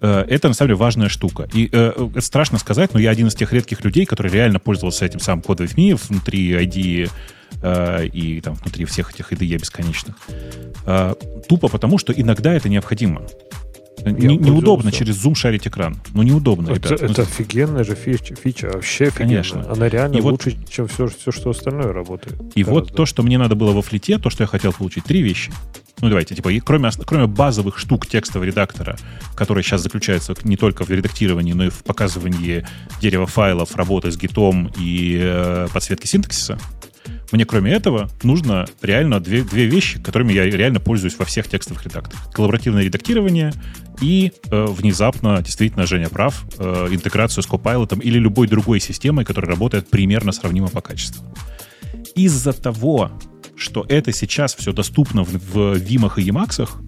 [0.00, 1.48] Э, Это на самом деле важная штука.
[1.52, 5.20] И э, страшно сказать, но я один из тех редких людей, который реально пользовался этим
[5.20, 7.10] самым кодом me внутри ID
[7.62, 10.16] э, и там внутри всех этих IDE бесконечных.
[10.86, 11.14] Э,
[11.48, 13.22] тупо потому, что иногда это необходимо.
[14.12, 15.96] Не- неудобно через Zoom шарить экран.
[16.14, 17.00] Ну, неудобно, Это, ребят.
[17.02, 19.28] Ну, это офигенная же фича, фича вообще офигенная.
[19.42, 19.66] Конечно.
[19.70, 22.40] Она реально И вот- лучше, чем все, все, что остальное работает.
[22.54, 22.94] И вот Гораздо.
[22.94, 25.52] то, что мне надо было во флите, то, что я хотел получить, три вещи.
[26.00, 28.96] Ну, давайте, типа, и кроме, кроме базовых штук текстового редактора,
[29.34, 32.64] которые сейчас заключаются не только в редактировании, но и в показывании
[33.00, 36.56] дерева файлов, работы с гитом и э, подсветки синтаксиса,
[37.32, 41.84] мне кроме этого нужно реально две, две вещи, которыми я реально пользуюсь во всех текстовых
[41.84, 42.30] редакторах.
[42.32, 43.52] Коллаборативное редактирование
[44.00, 49.50] и э, внезапно, действительно, Женя прав, э, интеграцию с Copilot или любой другой системой, которая
[49.50, 51.24] работает примерно сравнимо по качеству
[52.14, 53.12] из-за того,
[53.56, 56.80] что это сейчас все доступно в, в Вимах и Емаксах,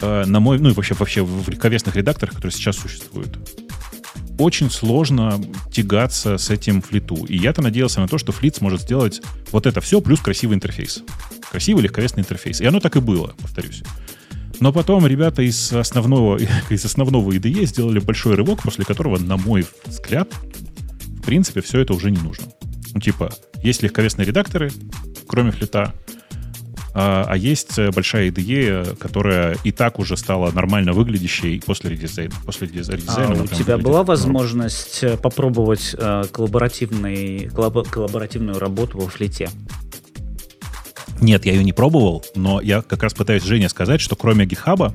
[0.00, 3.38] э, на мой, ну и вообще, вообще в легковесных редакторах, которые сейчас существуют,
[4.38, 5.40] очень сложно
[5.70, 7.24] тягаться с этим флиту.
[7.26, 9.22] И я-то надеялся на то, что флит сможет сделать
[9.52, 11.02] вот это все плюс красивый интерфейс.
[11.50, 12.60] Красивый легковесный интерфейс.
[12.60, 13.82] И оно так и было, повторюсь.
[14.60, 16.38] Но потом ребята из основного,
[16.70, 20.32] из основного IDE сделали большой рывок, после которого, на мой взгляд,
[21.04, 22.46] в принципе, все это уже не нужно.
[22.94, 23.32] Ну, типа,
[23.62, 24.70] Есть легковесные редакторы,
[25.26, 25.92] кроме флита,
[26.98, 32.32] а, а есть э, большая IDE, которая и так уже стала нормально выглядящей после редизайна.
[32.46, 39.08] После редизайна а у тебя была возможность э, попробовать э, коллаборативный, коллаб, коллаборативную работу во
[39.08, 39.50] флите?
[41.20, 44.94] Нет, я ее не пробовал, но я как раз пытаюсь Жене сказать, что кроме GitHub,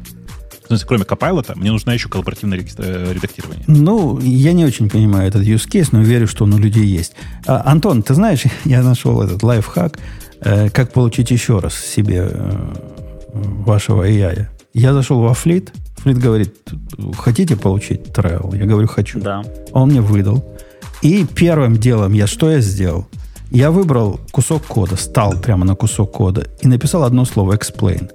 [0.63, 3.63] в смысле, кроме Copilot, мне нужно еще коллаборативное редактирование.
[3.67, 7.13] Ну, я не очень понимаю этот use case, но верю, что он у людей есть.
[7.45, 12.73] А, Антон, ты знаешь, я нашел этот лайфхак, Э, как получить еще раз себе э,
[13.33, 14.47] вашего AI.
[14.73, 16.55] Я зашел во флит, флит говорит,
[17.17, 18.57] хотите получить travel?
[18.57, 19.19] Я говорю, хочу.
[19.19, 19.43] Да.
[19.71, 20.43] Он мне выдал.
[21.01, 23.07] И первым делом я что я сделал?
[23.51, 28.09] Я выбрал кусок кода, стал прямо на кусок кода и написал одно слово explain.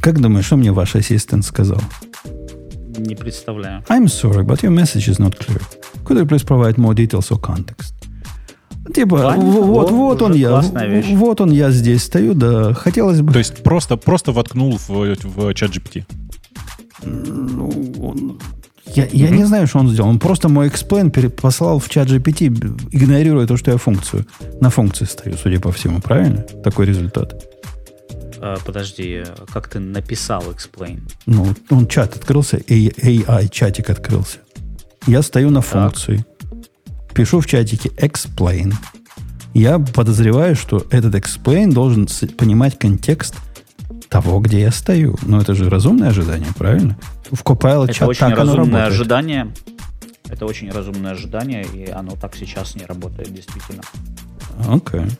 [0.00, 1.80] Как думаешь, что мне ваш ассистент сказал?
[2.98, 3.82] Не представляю.
[3.88, 5.62] I'm sorry, but your message is not clear.
[6.04, 7.99] Could you please provide more details or context?
[8.94, 10.60] Типа, Ладно, вот, вот он я.
[10.60, 11.06] Вещь.
[11.10, 12.74] Вот он я здесь стою, да.
[12.74, 13.32] Хотелось бы.
[13.32, 16.04] То есть просто, просто воткнул в, в чат GPT.
[17.04, 17.70] Ну,
[18.02, 18.38] он,
[18.94, 19.16] я, mm-hmm.
[19.16, 20.08] я не знаю, что он сделал.
[20.08, 22.46] Он просто мой explain послал в чат GPT,
[22.92, 24.26] игнорируя то, что я функцию.
[24.60, 26.42] На функции стою, судя по всему, правильно?
[26.64, 27.46] Такой результат.
[28.40, 29.22] А, подожди,
[29.52, 31.00] как ты написал explain?
[31.26, 34.38] Ну, он чат открылся, AI чатик открылся.
[35.06, 36.24] Я стою на функции.
[37.14, 38.74] Пишу в чатике explain.
[39.54, 42.06] Я подозреваю, что этот explain должен
[42.36, 43.34] понимать контекст
[44.08, 45.16] того, где я стою.
[45.22, 46.96] Но это же разумное ожидание, правильно?
[47.30, 49.52] В Copilot это чат очень так разумное ожидание.
[50.28, 53.82] Это очень разумное ожидание, и оно так сейчас не работает, действительно.
[54.68, 55.00] Окей.
[55.00, 55.18] Okay.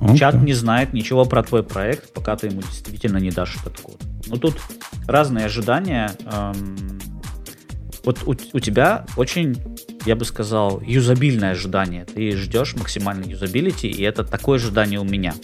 [0.00, 0.16] Okay.
[0.16, 4.00] Чат не знает ничего про твой проект, пока ты ему действительно не дашь этот код.
[4.26, 4.56] Ну тут
[5.06, 6.12] разные ожидания.
[6.32, 6.98] Эм,
[8.04, 9.56] вот у, у тебя очень,
[10.06, 12.04] я бы сказал, юзабильное ожидание.
[12.04, 15.34] Ты ждешь максимальной юзабилити, и это такое ожидание у меня.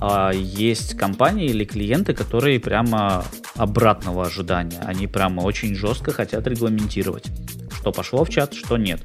[0.00, 4.78] А есть компании или клиенты, которые прямо обратного ожидания.
[4.84, 7.24] Они прямо очень жестко хотят регламентировать,
[7.70, 9.00] что пошло в чат, что нет.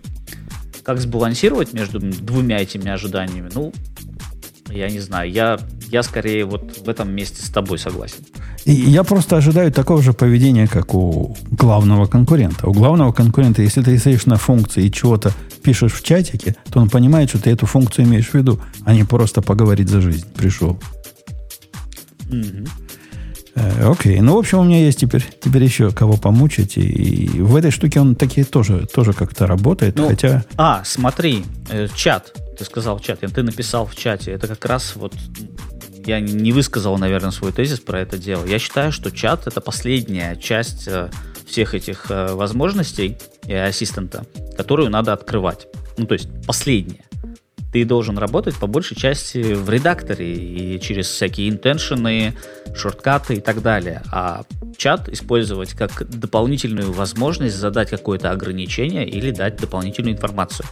[0.84, 3.50] Как сбалансировать между двумя этими ожиданиями?
[3.54, 3.72] Ну,
[4.72, 5.32] я не знаю.
[5.32, 8.18] Я, я скорее вот в этом месте с тобой согласен.
[8.66, 12.68] И я просто ожидаю такого же поведения, как у главного конкурента.
[12.68, 15.32] У главного конкурента, если ты стоишь на функции и чего-то
[15.64, 19.04] пишешь в чатике, то он понимает, что ты эту функцию имеешь в виду, а не
[19.04, 20.80] просто поговорить за жизнь пришел.
[22.30, 22.70] Mm-hmm.
[23.92, 24.22] окей.
[24.22, 26.78] Ну, в общем, у меня есть теперь, теперь еще кого помучить.
[26.78, 30.46] И, и в этой штуке он такие тоже, тоже как-то работает, ну, хотя...
[30.56, 32.34] А, смотри, э, чат.
[32.58, 34.32] Ты сказал чат, ты написал в чате.
[34.32, 35.14] Это как раз вот
[36.06, 38.46] я не высказал, наверное, свой тезис про это дело.
[38.46, 41.10] Я считаю, что чат это последняя часть э,
[41.46, 43.18] всех этих э, возможностей
[43.48, 44.26] ассистента,
[44.58, 45.68] которую надо открывать.
[45.98, 47.06] Ну, то есть последняя.
[47.72, 52.36] Ты должен работать по большей части в редакторе и через всякие интеншены,
[52.76, 54.02] шорткаты и так далее.
[54.12, 54.44] А
[54.78, 60.66] чат использовать как дополнительную возможность задать какое-то ограничение или дать дополнительную информацию.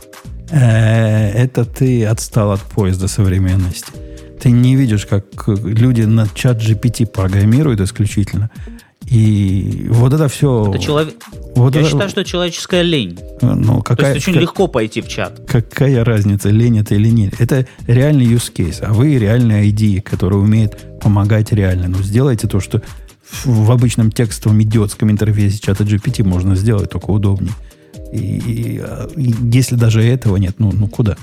[0.51, 3.91] Э, это ты отстал от поезда современности.
[4.41, 8.49] Ты не видишь, как люди на чат GPT программируют исключительно.
[9.05, 10.67] И вот это все...
[10.69, 11.15] Это человек...
[11.55, 11.89] вот Я это...
[11.89, 13.19] считаю, что человеческая лень.
[13.41, 14.11] Ну, какая...
[14.11, 14.41] То есть очень как...
[14.43, 15.41] легко пойти в чат.
[15.47, 17.33] Какая разница, лень это или нет?
[17.39, 21.87] Это реальный use case, а вы реальная ID, которая умеет помогать реально.
[21.87, 22.81] Ну, сделайте то, что
[23.45, 27.53] в обычном текстовом идиотском интерфейсе чата GPT можно сделать, только удобнее.
[28.11, 28.83] И, и,
[29.15, 31.15] и если даже этого нет, ну, ну куда?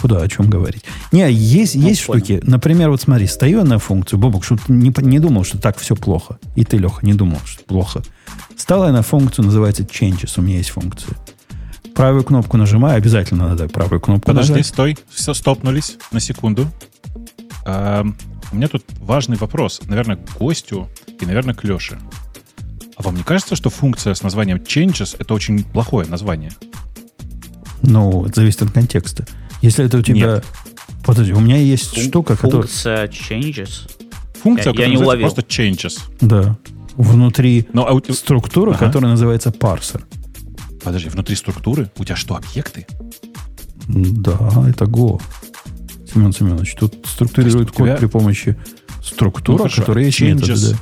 [0.00, 0.84] Куда, о чем говорить?
[1.10, 2.40] Не, есть, ну, есть штуки.
[2.42, 6.38] Например, вот смотри, стою на функцию, Бобок, что не, не думал, что так все плохо.
[6.54, 8.02] И ты, Леха, не думал, что плохо.
[8.56, 11.16] Стала я на функцию, называется changes, у меня есть функция.
[11.94, 14.66] Правую кнопку нажимаю, обязательно надо правую кнопку Подожди, нажать.
[14.66, 16.70] стой, все, стопнулись на секунду.
[17.64, 18.04] А,
[18.52, 20.88] у меня тут важный вопрос, наверное, к гостю
[21.20, 21.98] и, наверное, к Леше.
[22.96, 26.50] А вам не кажется, что функция с названием changes это очень плохое название?
[27.82, 29.26] Ну, это зависит от контекста.
[29.60, 30.36] Если это у тебя...
[30.36, 30.44] Нет.
[31.04, 32.62] Подожди, у меня есть Фун- штука, которая...
[32.62, 33.88] Функция changes?
[34.42, 35.28] Функция, я, я не уловил.
[35.30, 36.00] просто changes.
[36.20, 36.56] Да.
[36.94, 38.02] Внутри Но, а у...
[38.12, 38.86] структуры, ага.
[38.86, 40.06] которая называется парсер.
[40.82, 42.86] Подожди, внутри структуры у тебя что, объекты?
[43.88, 45.20] Да, это Go.
[46.12, 47.96] Семен Семенович, тут структурирует код тебя...
[47.96, 48.56] при помощи
[49.02, 50.34] структуры, ну, которая есть changes.
[50.34, 50.70] методы.
[50.70, 50.78] Да.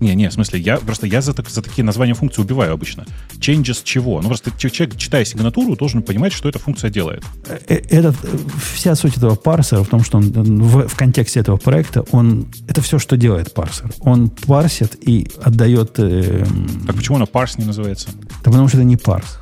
[0.00, 3.04] Не, не, в смысле, я просто я за, так- за такие названия функций убиваю обычно.
[3.38, 4.20] Changes чего?
[4.20, 7.22] Ну, просто человек, читая сигнатуру, должен понимать, что эта функция делает.
[7.48, 8.28] Э, э, Этот, э,
[8.74, 12.46] вся суть этого парсера в том, что он э, в, в контексте этого проекта, он,
[12.68, 13.90] это все, что делает парсер.
[14.00, 15.92] Он парсит и отдает...
[15.98, 16.44] э,
[16.86, 18.08] Так почему оно парс не называется?
[18.44, 19.38] Да потому что это не парс.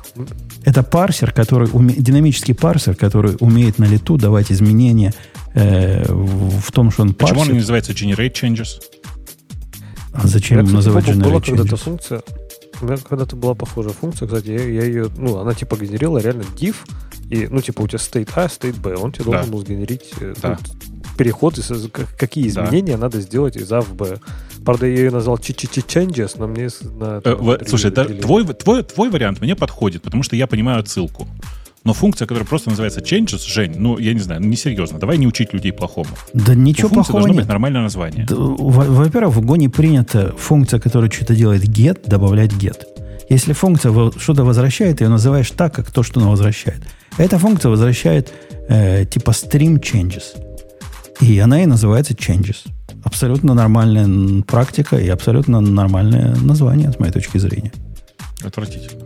[0.63, 5.13] Это парсер, который уме- динамический парсер, который умеет на лету давать изменения
[5.55, 7.43] э, в, том, что он Почему парсит.
[7.45, 8.67] оно не называется generate changes?
[10.13, 12.21] А зачем меня, кстати, называть Бобок, была когда-то функция.
[12.81, 16.43] У меня когда-то была похожая функция, кстати, я, я ее, ну, она типа генерила реально
[16.55, 16.75] div,
[17.29, 19.31] и, ну, типа у тебя state A, state B, он тебе Да.
[19.31, 20.57] должен был сгенерить э, Да.
[20.89, 21.59] ну, переход,
[22.17, 22.65] какие Да.
[22.65, 24.17] изменения надо сделать из A в B.
[24.65, 26.69] Правда, я ее назвал чи-чи-чи changes, но мне
[26.99, 27.17] на...
[27.17, 30.47] Э, там, в- три слушай, да, твой, твой, твой вариант мне подходит, потому что я
[30.47, 31.27] понимаю отсылку.
[31.83, 34.99] Но функция, которая просто называется changes, Жень, ну, я не знаю, ну, несерьезно.
[34.99, 36.09] Давай не учить людей плохому.
[36.33, 37.41] Да У ничего функции плохого должно нет.
[37.43, 38.25] быть нормальное название.
[38.25, 42.77] Да, во- Во-первых, в Go не принята функция, которая что-то делает get, добавлять get.
[43.29, 46.81] Если функция что-то возвращает, ее называешь так, как то, что она возвращает.
[47.17, 48.31] Эта функция возвращает
[48.69, 50.23] э, типа stream changes.
[51.19, 52.65] И она и называется changes.
[53.03, 57.71] Абсолютно нормальная практика и абсолютно нормальное название, с моей точки зрения.
[58.43, 59.03] Отвратительно.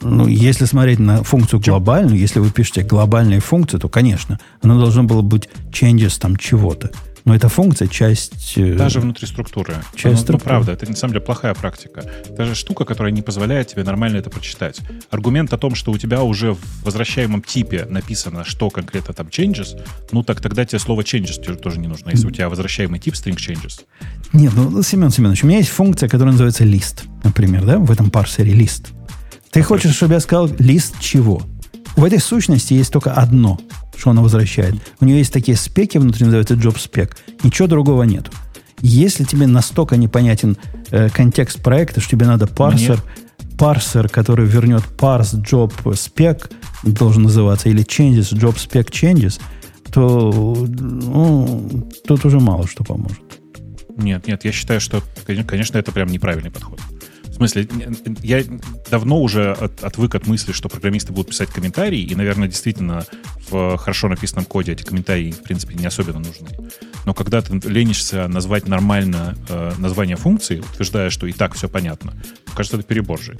[0.00, 5.02] Ну, если смотреть на функцию глобальную, если вы пишете глобальные функции, то, конечно, она должна
[5.02, 6.90] была быть changes там чего-то.
[7.26, 8.56] Но эта функция часть...
[8.56, 9.74] э, Даже внутри структуры.
[9.96, 10.48] Часть ну, ну, структуры.
[10.48, 12.04] правда, это на самом деле плохая практика.
[12.30, 14.80] Даже штука, которая не позволяет тебе нормально это прочитать.
[15.10, 19.76] Аргумент о том, что у тебя уже в возвращаемом типе написано, что конкретно там changes,
[20.12, 23.14] ну так тогда тебе слово changes тебе тоже не нужно, если у тебя возвращаемый тип
[23.14, 23.80] string changes.
[24.32, 28.08] Нет, ну, Семен Семенович, у меня есть функция, которая называется лист, например, да, в этом
[28.08, 28.92] парсере лист.
[29.56, 31.40] Ты хочешь, чтобы я сказал лист чего?
[31.96, 33.58] В этой сущности есть только одно,
[33.96, 34.74] что она возвращает.
[35.00, 37.16] У нее есть такие спеки внутри, называются job spec.
[37.42, 38.30] Ничего другого нету.
[38.82, 40.58] Если тебе настолько непонятен
[40.90, 43.02] э, контекст проекта, что тебе надо парсер,
[43.56, 46.52] парсер, который вернет parse job spec,
[46.82, 49.40] должен называться, или changes job spec changes,
[49.90, 53.22] то ну, тут уже мало что поможет.
[53.96, 56.78] Нет, нет, я считаю, что, конечно, это прям неправильный подход.
[57.36, 57.68] В смысле,
[58.22, 58.42] я
[58.90, 63.04] давно уже от- отвык от мысли, что программисты будут писать комментарии, и, наверное, действительно
[63.50, 66.48] в хорошо написанном коде эти комментарии, в принципе, не особенно нужны.
[67.04, 72.14] Но когда ты ленишься назвать нормально э, название функции, утверждая, что и так все понятно,
[72.54, 73.36] кажется, это перебор же.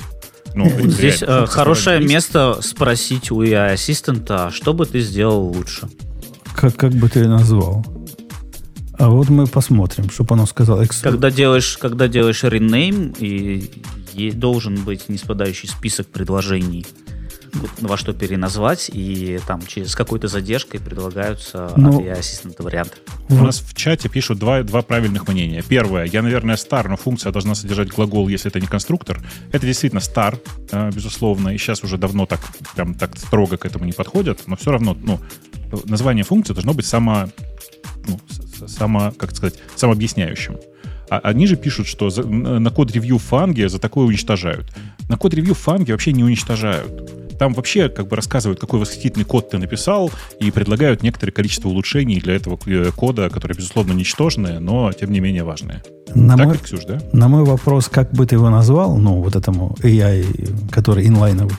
[0.55, 5.43] Ну, это Здесь реально, э, хорошее место спросить у AI ассистента, что бы ты сделал
[5.43, 5.89] лучше.
[6.55, 7.82] Как, как бы ты назвал?
[8.98, 10.82] А вот мы посмотрим, чтобы оно сказало.
[10.82, 13.70] Экс- Когда делаешь, когда делаешь rename, и
[14.14, 16.86] е- должен быть неспадающий список предложений,
[17.81, 22.97] во что переназвать, и там через какой-то задержкой предлагаются Ну, от ассистента варианты.
[23.31, 25.62] У нас в чате пишут два, два правильных мнения.
[25.66, 29.23] Первое, я, наверное, стар, но функция должна содержать глагол, если это не конструктор.
[29.52, 30.39] Это действительно стар,
[30.70, 32.40] э, безусловно, и сейчас уже давно так,
[32.74, 35.18] прям так строго к этому не подходят, но все равно, ну,
[35.86, 37.28] название функции должно быть само,
[38.06, 38.20] ну,
[38.66, 40.56] само, как сказать, самообъясняющим.
[41.08, 44.66] А они же пишут, что за- на код-ревью в фанге за такое уничтожают.
[45.08, 47.12] На код-ревью в фанге вообще не уничтожают.
[47.38, 50.10] Там вообще как бы рассказывают, какой восхитительный код ты написал,
[50.40, 55.20] и предлагают некоторое количество улучшений для этого э, кода, которые, безусловно, ничтожные, но, тем не
[55.20, 55.82] менее, важные.
[56.14, 56.98] на, так мой, ведь, Ксюш, да?
[57.12, 61.54] на мой вопрос, как бы ты его назвал, ну, вот этому AI, который инлайновый,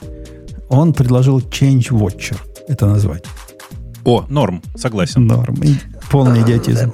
[0.68, 2.38] он предложил Change Watcher
[2.68, 3.24] это назвать.
[4.04, 5.28] О, норм, согласен.
[5.28, 5.56] Норм.
[6.12, 6.94] Полный идиотизм.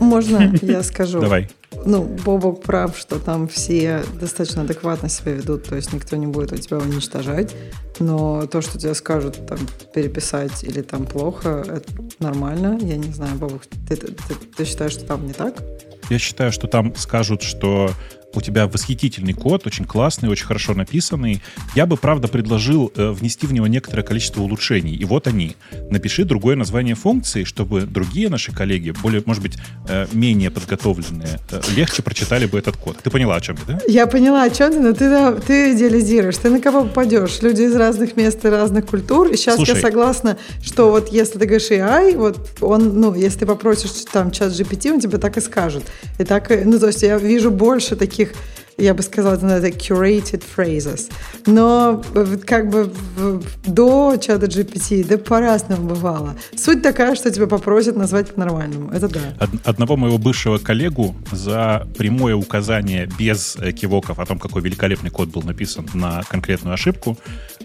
[0.00, 1.20] Можно я скажу?
[1.20, 1.48] Давай.
[1.86, 6.52] Ну, Бобок прав, что там все достаточно адекватно себя ведут, то есть никто не будет
[6.52, 7.54] у тебя уничтожать.
[7.98, 9.58] Но то, что тебе скажут там
[9.94, 12.78] переписать или там плохо, это нормально.
[12.80, 15.62] Я не знаю, Бобок, ты, ты- ты- ты считаешь, что там не так?
[16.10, 17.90] Я считаю, что там скажут, что
[18.36, 21.42] у тебя восхитительный код, очень классный, очень хорошо написанный.
[21.74, 24.94] Я бы, правда, предложил э, внести в него некоторое количество улучшений.
[24.94, 25.56] И вот они.
[25.90, 29.56] Напиши другое название функции, чтобы другие наши коллеги, более, может быть,
[29.88, 32.98] э, менее подготовленные, э, легче прочитали бы этот код.
[33.02, 33.80] Ты поняла, о чем я, да?
[33.86, 36.36] Я поняла, о чем ты, но ты, да, ты идеализируешь.
[36.36, 37.42] Ты на кого попадешь?
[37.42, 39.28] Люди из разных мест и разных культур.
[39.28, 39.76] И сейчас Слушай.
[39.76, 44.30] я согласна, что вот если ты говоришь AI, вот он, ну, если ты попросишь там
[44.30, 45.84] чат GPT, он тебе так и скажет.
[46.18, 49.46] И так, и- ну, то есть я вижу больше таких таких я бы сказала, это
[49.46, 51.10] надо curated phrases.
[51.46, 52.02] Но
[52.46, 52.90] как бы
[53.66, 56.34] до чата GPT, да по-разному бывало.
[56.56, 58.90] Суть такая, что тебя попросят назвать по-нормальному.
[58.90, 59.20] Это да.
[59.40, 65.10] Од- Одного моего бывшего коллегу за прямое указание без э, кивоков о том, какой великолепный
[65.10, 67.16] код был написан на конкретную ошибку,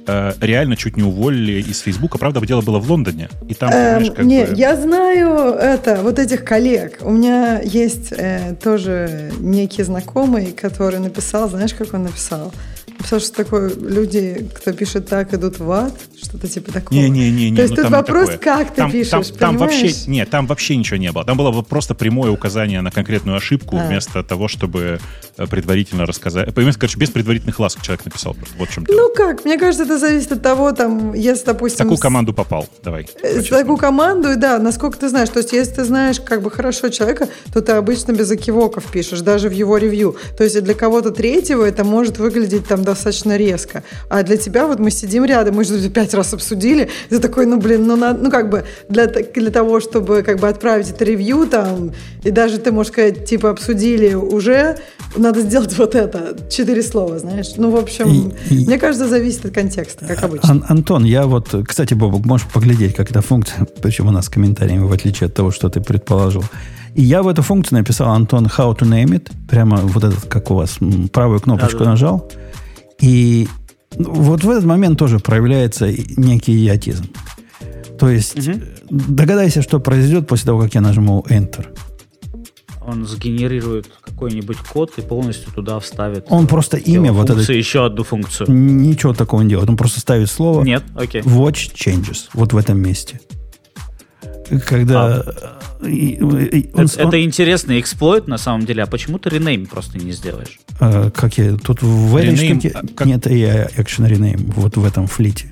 [0.05, 2.17] э, реально чуть не уволили из Фейсбука.
[2.17, 3.29] Правда, дело было в Лондоне.
[3.47, 4.53] И там, Эм, как не, бы...
[4.55, 6.99] я знаю это, вот этих коллег.
[7.01, 12.53] У меня есть э, тоже некий знакомый, который написал, знаешь, как он написал?
[12.97, 16.97] Написал, что такое люди, кто пишет так, идут в ад, что-то типа такого.
[16.97, 17.55] Не-не-не.
[17.55, 18.37] То есть ну, тут вопрос, такое.
[18.37, 21.23] как ты там, пишешь, там, там вообще, нет, там вообще ничего не было.
[21.25, 23.87] Там было просто прямое указание на конкретную ошибку А.
[23.87, 24.99] вместо того, чтобы
[25.37, 26.53] э, предварительно рассказать.
[26.53, 28.33] Короче, без предварительных ласк человек написал.
[28.33, 28.55] просто.
[28.57, 28.97] Вот в чем дело.
[28.97, 31.77] Ну как, мне кажется, это зависит от того, там, если, в допустим...
[31.77, 32.67] такую команду попал.
[32.83, 33.07] Давай.
[33.23, 35.29] э, В такую команду, да, насколько ты знаешь.
[35.29, 39.21] То есть, если ты знаешь как бы хорошо человека, то ты обычно без окивоков пишешь,
[39.21, 40.15] даже в его ревью.
[40.37, 43.83] То есть, для кого-то третьего это может выглядеть там достаточно резко.
[44.09, 47.45] А для тебя вот мы сидим рядом, мы же пять раз обсудили, и ты такой,
[47.45, 51.05] ну, блин, ну, надо, ну, как бы для, для того, чтобы как бы отправить это
[51.05, 51.91] ревью там,
[52.23, 54.77] и даже ты можешь сказать, типа, обсудили уже,
[55.15, 57.53] надо сделать вот это, четыре слова, знаешь.
[57.57, 60.49] Ну, в общем, И- и- мне кажется, зависит от контекста, как обычно.
[60.49, 64.29] Ан- Антон, я вот, кстати, Бобок, можешь поглядеть, как эта функция, причем у нас с
[64.29, 66.43] комментариями, в отличие от того, что ты предположил.
[66.95, 70.49] И я в эту функцию написал, Антон, how to name it, прямо вот этот, как
[70.51, 70.77] у вас,
[71.13, 71.91] правую кнопочку Да-да.
[71.91, 72.29] нажал,
[72.99, 73.47] и
[73.97, 77.05] ну, вот в этот момент тоже проявляется некий идиотизм.
[77.97, 78.63] То есть, Мгм.
[78.89, 81.65] догадайся, что произойдет после того, как я нажму Enter.
[82.85, 86.25] Он сгенерирует какой-нибудь код и полностью туда вставит.
[86.29, 87.53] Он просто имя вот это...
[87.53, 88.49] еще одну функцию.
[88.49, 89.69] Ничего такого не делает.
[89.69, 91.21] Он просто ставит слово Нет, окей.
[91.21, 92.29] Watch changes.
[92.33, 93.19] Вот в этом месте.
[94.65, 95.23] Когда...
[95.83, 98.83] и- он- Это, он- это интересный эксплойт на самом деле.
[98.83, 100.59] А почему ты ренейм просто не сделаешь?
[100.79, 101.55] а, как я...
[101.57, 104.51] Тут в этой Rename, штуке а как- нет AI Action Rename.
[104.55, 105.51] Вот в этом флите.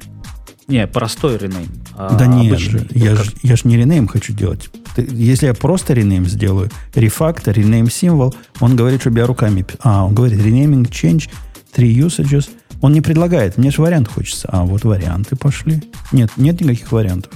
[0.67, 1.69] Не, простой ренейм.
[1.95, 2.79] а да нет обычный.
[2.81, 2.87] же.
[2.91, 4.69] Я ж, я ж не rename хочу делать.
[4.95, 9.65] Ты- если я просто rename сделаю, refactor, rename символ, он говорит, чтобы я руками...
[9.79, 11.29] А, он говорит renaming change,
[11.75, 12.49] three usages.
[12.81, 13.57] Он не предлагает.
[13.57, 14.49] Мне же вариант хочется.
[14.51, 15.81] А, вот варианты пошли.
[16.11, 17.31] Нет, нет никаких вариантов.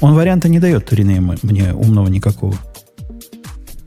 [0.00, 2.54] Он варианта не дает rename мне умного никакого.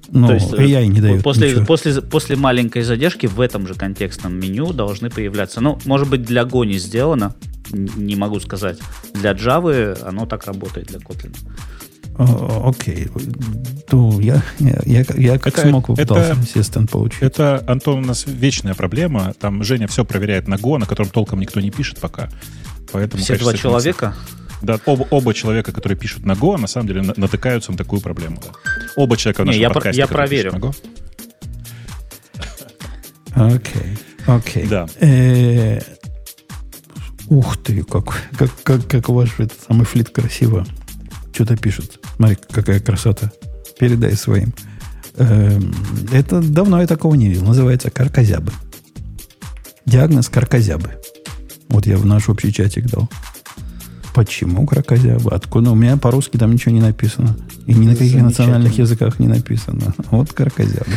[0.09, 1.65] Ну, То есть, э, AI не дает после, ничего.
[1.65, 5.59] после, после маленькой задержки в этом же контекстном меню должны появляться.
[5.59, 7.35] Ну, может быть, для Go не сделано,
[7.71, 8.79] не могу сказать.
[9.13, 11.35] Для Java оно так работает, для Kotlin.
[12.17, 13.09] Окей.
[13.89, 17.21] То я, я, я, я как Это- смог попытался это- ассистент получить.
[17.21, 19.33] Это, Антон, у нас вечная проблема.
[19.39, 22.29] Там Женя все проверяет на Go, на котором толком никто не пишет пока.
[22.91, 24.15] Поэтому, Все два человека.
[24.61, 28.01] Да, оба, оба человека, которые пишут на Go, на самом деле на- натыкаются на такую
[28.01, 28.41] проблему.
[28.43, 28.49] да.
[28.95, 30.73] Оба человека в Не, нашем я про- подкасте, я которые пишут проверю.
[33.35, 33.55] на Go.
[33.55, 33.97] Окей.
[34.25, 34.67] Окей.
[34.67, 34.87] Да.
[34.99, 35.79] Э,
[37.29, 40.65] Ух ты, как, как, как, как ваш этот самый флит красиво.
[41.33, 41.99] Что-то пишет.
[42.15, 43.31] Смотри, какая красота.
[43.79, 44.53] Передай своим.
[45.17, 45.75] Эм,
[46.13, 47.43] Это давно я такого не видел.
[47.43, 48.51] Называется каркозябы.
[49.85, 50.91] Диагноз каркозябы.
[51.69, 53.09] Вот я в наш общий чатик дал.
[54.17, 55.29] Почему кракозябы?
[55.29, 55.69] Откуда?
[55.69, 57.37] У меня по-русски там ничего не написано.
[57.67, 59.93] И ни на каких национальных языках не написано.
[60.09, 60.91] Вот кракозябы.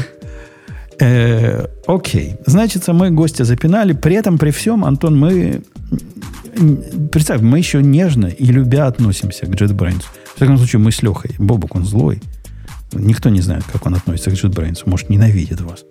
[0.98, 2.36] Э, окей.
[2.47, 3.92] Значит, мы гостя запинали.
[3.92, 5.62] При этом, при всем, Антон, мы...
[7.12, 10.05] Представь, мы еще нежно и любя относимся к JetBrains.
[10.32, 11.32] В всяком случае, мы с Лехой.
[11.38, 12.22] Бобок, он злой.
[12.94, 14.84] Никто не знает, как он относится к JetBrains.
[14.86, 15.84] Может, ненавидит вас.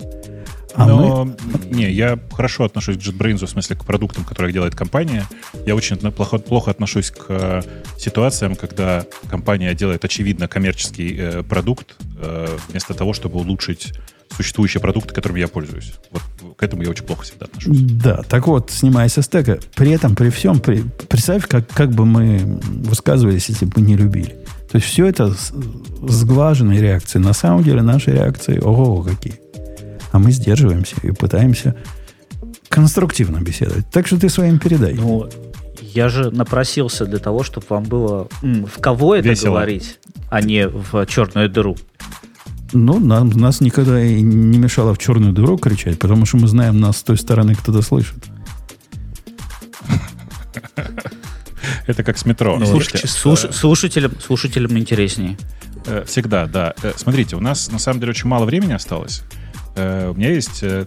[0.76, 0.94] А мы...
[0.94, 1.36] Но,
[1.70, 5.26] не, я хорошо отношусь к JetBrains, в смысле к продуктам, которые делает компания.
[5.66, 7.62] Я очень плохо, плохо отношусь к э,
[7.98, 13.94] ситуациям, когда компания делает очевидно коммерческий э, продукт, э, вместо того, чтобы улучшить
[14.36, 15.94] существующие продукты, которыми я пользуюсь.
[16.12, 16.22] Вот
[16.56, 17.80] к этому я очень плохо всегда отношусь.
[17.80, 22.06] Да, так вот, снимая со стека, при этом, при всем, при- представь, как, как бы
[22.06, 24.38] мы высказывались, если бы мы не любили.
[24.72, 25.34] То есть все это
[26.08, 27.18] сглаженные реакции.
[27.18, 29.39] На самом деле наши реакции, ого, какие.
[30.12, 31.76] А мы сдерживаемся и пытаемся
[32.68, 33.90] конструктивно беседовать.
[33.92, 34.94] Так что ты своим передай.
[34.94, 35.30] Ну,
[35.82, 39.52] я же напросился для того, чтобы вам было в кого это Весело.
[39.56, 40.00] говорить,
[40.30, 41.78] а не в черную дыру.
[42.72, 46.80] Ну, нам, нас никогда и не мешало в черную дыру кричать, потому что мы знаем,
[46.80, 48.24] нас с той стороны кто-то слышит.
[51.88, 52.58] Это как с метро.
[52.60, 55.38] Ну, Слушайте, слуш- слушателям, слушателям интереснее.
[55.88, 56.76] Э, Всегда, да.
[56.84, 59.24] Э, Смотрите, у нас на самом деле очень мало времени осталось.
[59.80, 60.86] Э, У меня есть э,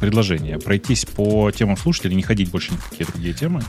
[0.00, 3.62] предложение пройтись по темам слушателей, не ходить больше ни в какие другие темы.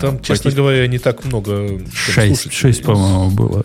[0.00, 3.64] Там, Э, честно пройтись- говоря, не так много Шесть, шесть, по-моему, было.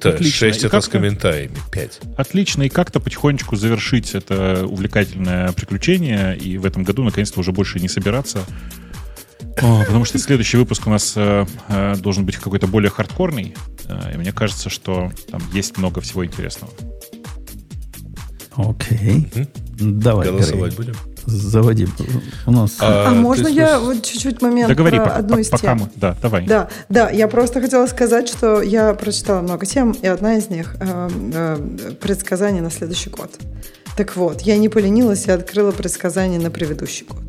[0.00, 0.46] Да, Отлично.
[0.48, 2.00] 6 И это с комментариями, 5.
[2.16, 7.80] Отлично, и как-то потихонечку завершить это увлекательное приключение, и в этом году наконец-то уже больше
[7.80, 8.44] не собираться.
[9.60, 13.56] О, потому что следующий выпуск у нас э, э, должен быть какой-то более хардкорный,
[13.86, 16.72] э, и мне кажется, что там есть много всего интересного.
[18.58, 19.28] Окей.
[19.80, 20.94] Давай, Голосовать Грей, будем?
[21.26, 21.86] заводи.
[22.46, 22.76] У нас...
[22.80, 23.96] А, А, можно ты я слышишь?
[23.96, 25.78] вот чуть-чуть момент Договори, про по- одну по- из пока тем?
[25.78, 25.88] мы...
[25.94, 26.46] Да, давай.
[26.46, 30.74] Да, да, я просто хотела сказать, что я прочитала много тем, и одна из них
[30.80, 31.56] э, э,
[32.00, 33.30] предсказание на следующий год.
[33.96, 37.22] Так вот, я не поленилась и открыла предсказания на предыдущий год.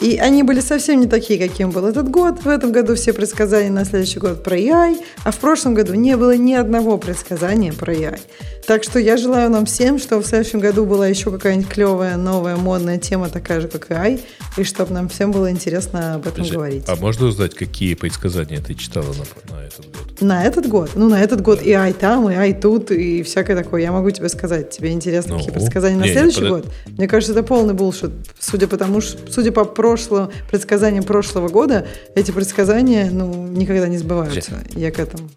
[0.00, 2.42] И они были совсем не такие, каким был этот год.
[2.42, 6.16] В этом году все предсказания на следующий год про AI, а в прошлом году не
[6.18, 8.20] было ни одного предсказания про AI.
[8.66, 12.56] Так что я желаю нам всем, чтобы в следующем году была еще какая-нибудь клевая, новая,
[12.56, 14.20] модная тема, такая же, как AI,
[14.58, 16.84] и чтобы нам всем было интересно об этом Подожди, говорить.
[16.88, 20.20] А можно узнать, какие предсказания ты читала на, на этот год?
[20.20, 20.90] На этот год?
[20.94, 23.82] Ну, на этот год и ай там, и ай тут, и всякое такое.
[23.82, 24.70] Я могу тебе сказать.
[24.70, 26.66] Тебе интересно, Ну, какие предсказания на не, не, следующий подо- год?
[26.98, 28.10] Мне кажется, это полный булшит.
[28.40, 31.86] Судя по тому, судя по прошлым предсказаниям прошлого года,
[32.16, 34.64] эти предсказания, ну, никогда не сбываются.
[34.74, 35.28] Я к этому.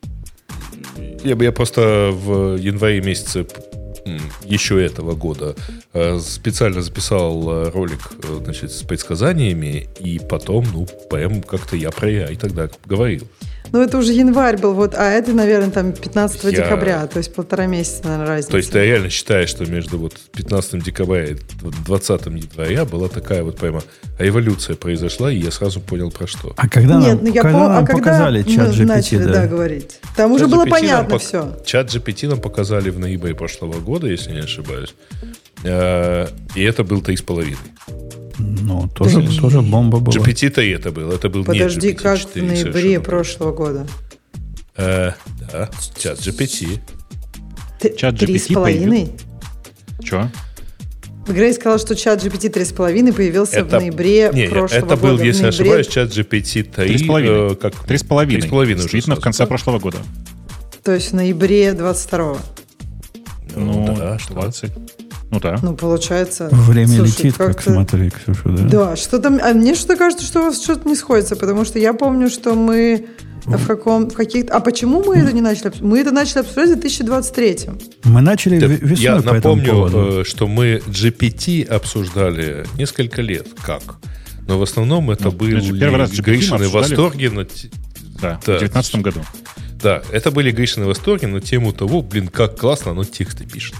[1.23, 3.45] Я, бы- я просто в январе месяце
[4.43, 5.55] еще этого года
[5.93, 11.91] э, специально записал э, ролик э, значит, с предсказаниями, и потом, ну, прям как-то я
[11.91, 13.27] про AI тогда говорил.
[13.71, 17.33] Ну, это уже январь был, вот, а это, наверное, там 15 Я- декабря, то есть
[17.33, 18.51] полтора месяца, наверное, разница.
[18.51, 21.35] То есть ты реально считаешь, что между вот 15 декабря и
[21.85, 23.81] 20 января была такая вот прямо
[24.17, 26.53] эволюция произошла, и я сразу понял про что.
[26.57, 28.85] А когда Нет, нам, ну я когда по- нам а когда показали мы чат GPT,
[28.85, 29.47] начали, да, да.
[29.47, 29.99] говорить.
[30.15, 31.57] Там уже было понятно пок- все.
[31.65, 34.93] Чат GPT нам показали в ноябре прошлого года, если не ошибаюсь.
[35.63, 37.57] Э, И это был 3,5.
[38.39, 40.15] Ну, тоже, тоже бомба была.
[40.15, 41.11] GPT-3 это был.
[41.11, 43.87] Это был Подожди, не как в GPT-4 ноябре прошлого года?
[44.77, 45.11] Э,
[45.51, 46.79] да, чат GPT.
[47.81, 49.11] Т- Чат Три с GPT половиной?
[50.01, 50.31] Че?
[51.27, 55.23] Грей сказал, что чат GPT 3,5 появился в ноябре не, прошлого это был, года.
[55.25, 56.71] Если ноябре- ошибаюсь, чат GPT-3.
[56.73, 57.51] Три с половиной.
[57.51, 57.75] э, как...
[57.85, 58.39] Три с половиной.
[58.41, 59.47] Три с половиной уже Действительно, в конце да?
[59.47, 59.97] прошлого года.
[60.83, 62.37] То есть в ноябре 22
[63.57, 64.33] Ну, да, что?
[64.33, 64.71] 20.
[65.31, 65.59] Ну да.
[65.61, 66.49] Ну, получается...
[66.51, 68.63] Время слушай, летит, как как-то- смотри, Ксюша, да?
[68.63, 69.39] Да, что там...
[69.41, 72.55] А мне что-то кажется, что у вас что-то не сходится, потому что я помню, что
[72.55, 73.05] мы
[73.45, 74.09] в каком...
[74.09, 75.71] В каких А почему мы это не начали?
[75.81, 77.59] Мы это начали обсуждать в 2023
[78.05, 80.21] Мы начали Да, ве- весной Я по этому напомню, поводу.
[80.21, 83.47] э, что мы GPT обсуждали несколько лет.
[83.63, 83.81] Как?
[84.47, 87.43] Но в основном это Ну, были первый раз Гришины восторги на
[88.19, 88.55] Да, Да.
[88.55, 89.21] в 2019 году.
[89.81, 93.75] Да, это были Гришины восторги на тему того, блин, как классно оно тексты пишет.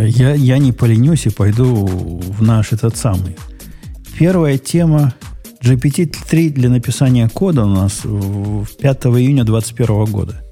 [0.00, 3.36] Я, я не поленюсь и пойду в наш этот самый.
[4.18, 5.14] Первая тема
[5.62, 10.42] GPT-3 для написания кода у нас в 5 июня 2021 года.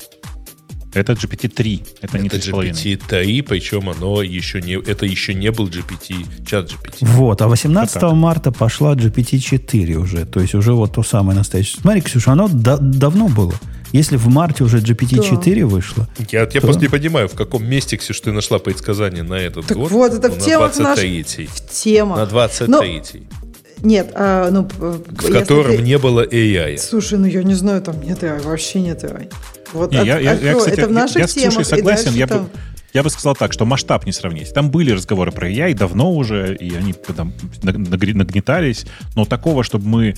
[0.92, 2.72] Это GPT-3, это, не это 3,5.
[2.72, 7.06] GPT-3, причем оно еще не, это еще не был GPT, чат GPT.
[7.06, 8.12] Вот, а 18 Вот так.
[8.14, 11.80] марта пошла GPT-4 уже, то есть уже вот то самое настоящее.
[11.80, 13.54] Смотри, Ксюша, оно да- давно было.
[13.92, 16.60] Если в марте уже GPT-4 вышло, Я, я Да.
[16.60, 19.90] просто не понимаю, в каком месте, Ксюш, ты нашла предсказание на этот Так год.
[19.90, 21.46] вот, это ну, в на темах наш- 23-й.
[21.46, 22.18] В темах.
[22.18, 23.22] На 23-й.
[23.82, 24.68] Нет, а, ну...
[24.78, 26.76] В котором не было AI.
[26.78, 29.32] Слушай, ну я не знаю, там нет AI, вообще нет AI.
[29.72, 31.66] Вот Не, от- я, я- я, открой, кстати, это в наших я с Ксюшей темах,
[31.66, 32.12] согласен.
[32.14, 32.50] Я бы, там-
[32.92, 34.52] я бы сказал так, что масштаб не сравнить.
[34.52, 38.84] Там были разговоры про AI давно уже, и они там нагнетались,
[39.16, 40.14] но такого, чтобы мы э,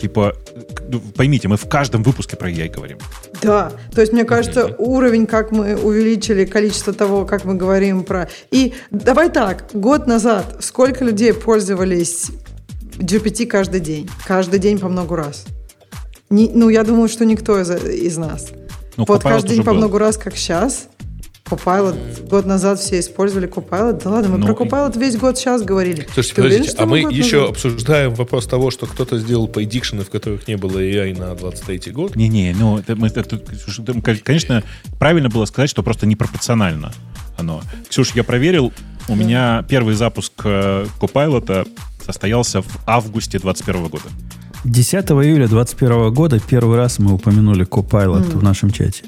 [0.00, 2.98] типа, э, поймите, мы в каждом выпуске про AI говорим.
[3.42, 8.28] Да, то есть мне кажется, уровень, как мы увеличили количество того, как мы говорим про...
[8.50, 12.30] И давай так, год назад сколько людей пользовались
[12.98, 14.08] GPT каждый день?
[14.26, 15.44] Каждый день по много раз.
[16.30, 18.48] Не- ну, я думаю, что никто из, из нас.
[18.96, 19.78] Ну, вот каждый день по был.
[19.78, 20.88] много раз, как сейчас.
[21.44, 24.02] Copilot, год назад все использовали Copilot.
[24.04, 26.06] Да ладно, мы Ну, про и- Copilot весь год сейчас говорили.
[26.14, 27.50] Слушайте, Ты уверен, подождите, что а мы еще назад?
[27.50, 32.16] обсуждаем вопрос того, что кто-то сделал предикшены, в которых не было AI на 23-й год.
[32.16, 33.38] Не-не, ну, это мы- это-
[34.24, 34.62] конечно,
[34.98, 36.92] правильно было сказать, что просто непропорционально
[37.36, 37.60] оно.
[37.90, 38.72] Ксюш, я проверил,
[39.08, 41.68] у меня первый запуск э, Copilot
[42.04, 44.04] состоялся в августе 2021 года.
[44.64, 49.04] 10 июля 2021 года первый раз мы упомянули Copilot в нашем чате.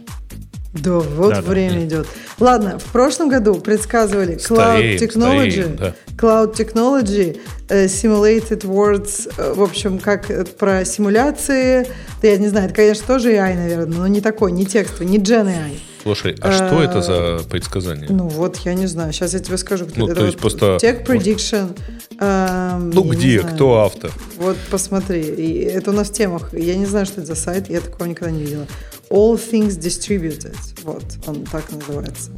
[0.74, 2.06] Да, вот Да, да, время идет.
[2.40, 5.94] Ладно, в прошлом году предсказывали Cloud Technology, стареем, да.
[6.16, 7.38] Cloud Technology,
[7.68, 11.86] э, Simulated Words, э, в общем, как э, про симуляции.
[12.22, 15.18] Да я не знаю, это, конечно, тоже AI, наверное, но не такой, не текстовый, не
[15.18, 15.78] Gen AI.
[16.02, 18.08] Слушай, а что это за предсказание?
[18.10, 19.86] Ну вот, я не знаю, сейчас я тебе скажу.
[19.96, 21.78] Ну, это то есть вот просто- Tech Prediction.
[22.20, 24.10] эм, Ну где, кто автор?
[24.36, 26.50] Вот посмотри, и это у нас в темах.
[26.52, 28.66] Я не знаю, что это за сайт, я такого никогда не видела.
[29.10, 30.56] All Things Distributed.
[30.82, 32.30] Вот, он так называется.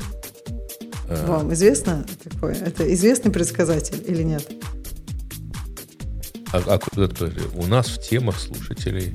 [1.08, 2.54] А, Вам известно такое?
[2.54, 4.44] Это известный предсказатель или нет?
[6.52, 7.08] а, а куда?
[7.54, 9.14] У нас в темах слушателей.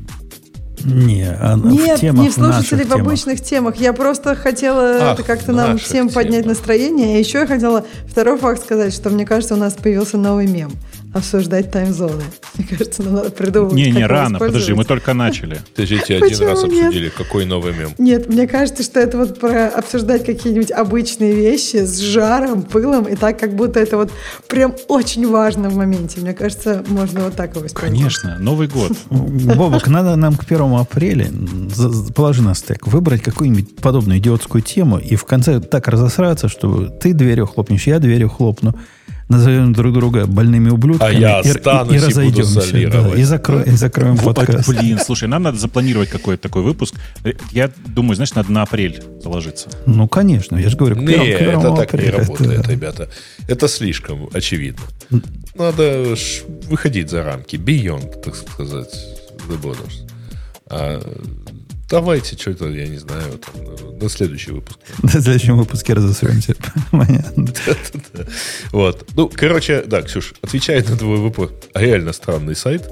[0.84, 3.06] Не, а Нет, в темах, не в слушателей, в темах.
[3.06, 3.76] обычных темах.
[3.76, 6.57] Я просто хотела Ах, как-то нам всем поднять темах.
[6.57, 7.18] настроение.
[7.18, 10.72] А еще я хотела второй факт сказать, что мне кажется, у нас появился новый мем.
[11.13, 12.23] Обсуждать таймзоны.
[12.55, 13.73] Мне кажется, нам надо придумывать.
[13.73, 15.61] Не, не, рано, подожди, мы только начали.
[15.75, 16.85] Подождите, один раз нет?
[16.85, 17.91] обсудили, какой новый мем.
[17.97, 23.15] Нет, мне кажется, что это вот про обсуждать какие-нибудь обычные вещи с жаром, пылом, и
[23.15, 24.11] так, как будто это вот
[24.47, 26.21] прям очень важно в моменте.
[26.21, 27.99] Мне кажется, можно вот так его использовать.
[27.99, 28.91] Конечно, Новый год.
[29.09, 31.27] Бобок, надо нам к первому апреля,
[32.15, 37.13] положи на стек, выбрать какую-нибудь подобную идиотскую тему и в конце так разосраться, что ты
[37.13, 38.75] дверью хлопнешь, я дверью хлопну,
[39.31, 42.07] назовем друг друга больными ублюдками А я и, останусь и, и буду
[42.41, 42.61] разойдемся.
[42.61, 43.19] солировать.
[43.19, 44.69] и, закро- и закроем Вот, подкаст.
[44.69, 46.95] блин, слушай, нам надо запланировать какой-то такой выпуск.
[47.51, 49.69] Я думаю, знаешь, надо на апрель заложиться.
[49.85, 52.17] Ну, конечно, я же говорю, к Не, первому- к первому это так не апреля.
[52.19, 53.09] работает, Это- ребята.
[53.47, 54.83] Это слишком очевидно.
[55.55, 56.15] Надо
[56.69, 58.93] выходить за рамки, beyond, так сказать,
[59.49, 60.07] the borders.
[60.69, 61.01] А,
[61.91, 64.80] давайте что-то, я не знаю, там, на следующий выпуск.
[65.03, 66.55] На следующем выпуске разосремся.
[66.91, 67.47] Понятно.
[68.72, 69.07] Вот.
[69.15, 72.89] Ну, короче, да, Ксюш, отвечая на твой вопрос, реально странный сайт,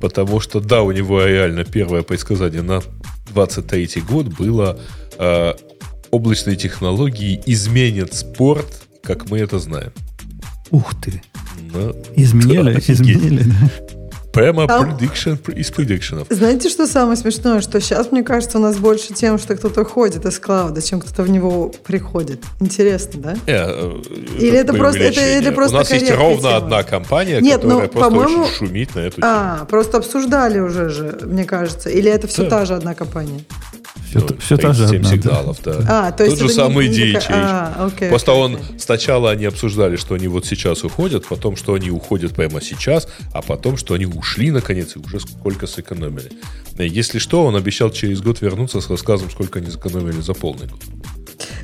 [0.00, 2.82] потому что, да, у него реально первое предсказание на
[3.32, 4.78] 23 год было
[5.18, 5.54] э,
[6.10, 9.92] облачные технологии изменят спорт, как мы это знаем.
[10.70, 11.22] Ух ты.
[11.72, 13.44] Ну, Изменили, да, изменили.
[14.32, 16.26] Прямо Там- prediction из предикшенов.
[16.30, 17.60] Знаете, что самое смешное?
[17.60, 21.22] Что сейчас, мне кажется, у нас больше тем, что кто-то ходит из клауда, чем кто-то
[21.22, 22.40] в него приходит.
[22.58, 23.34] Интересно, да?
[23.46, 24.00] Э,
[24.38, 27.82] Или это просто- это- или просто У нас есть ровно редкая одна компания, Нет, которая
[27.86, 29.26] ну, просто по-моему- очень шумит на эту тему.
[29.30, 31.90] А, просто обсуждали уже же, мне кажется.
[31.90, 32.50] Или это все Да.
[32.50, 33.40] та же одна компания?
[34.12, 35.16] Все, Ну, все та же 37 одна, да.
[35.16, 35.86] сигналов, да.
[36.08, 37.26] А, то есть Тот же самый не DHH.
[37.30, 38.78] а, окей, Просто окей, он окей.
[38.78, 43.40] сначала они обсуждали, что они вот сейчас уходят, потом, что они уходят прямо сейчас, а
[43.40, 46.30] потом, что они ушли наконец и уже сколько сэкономили.
[46.78, 50.80] Если что, он обещал через год вернуться с рассказом, сколько они сэкономили за полный год.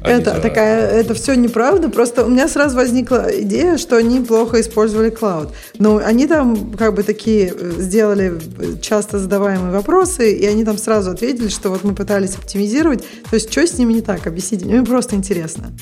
[0.03, 1.89] Это за- такая, это все неправда.
[1.89, 5.53] Просто у меня сразу возникла идея, что они плохо использовали клауд.
[5.79, 10.79] Но они там как бы такие э, сделали э, часто задаваемые вопросы, и они там
[10.79, 13.05] сразу ответили, что вот мы пытались оптимизировать.
[13.31, 14.27] То есть, что с ними не так?
[14.27, 14.67] Объясните.
[14.67, 15.73] Мне просто интересно.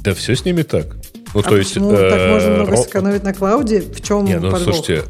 [0.00, 0.96] Да все с ними так.
[1.34, 1.74] Ну, а то есть...
[1.74, 3.80] почему так э, можно много сэкономить на клауде?
[3.80, 4.74] В чем Не, ну подвох?
[4.76, 5.04] слушайте,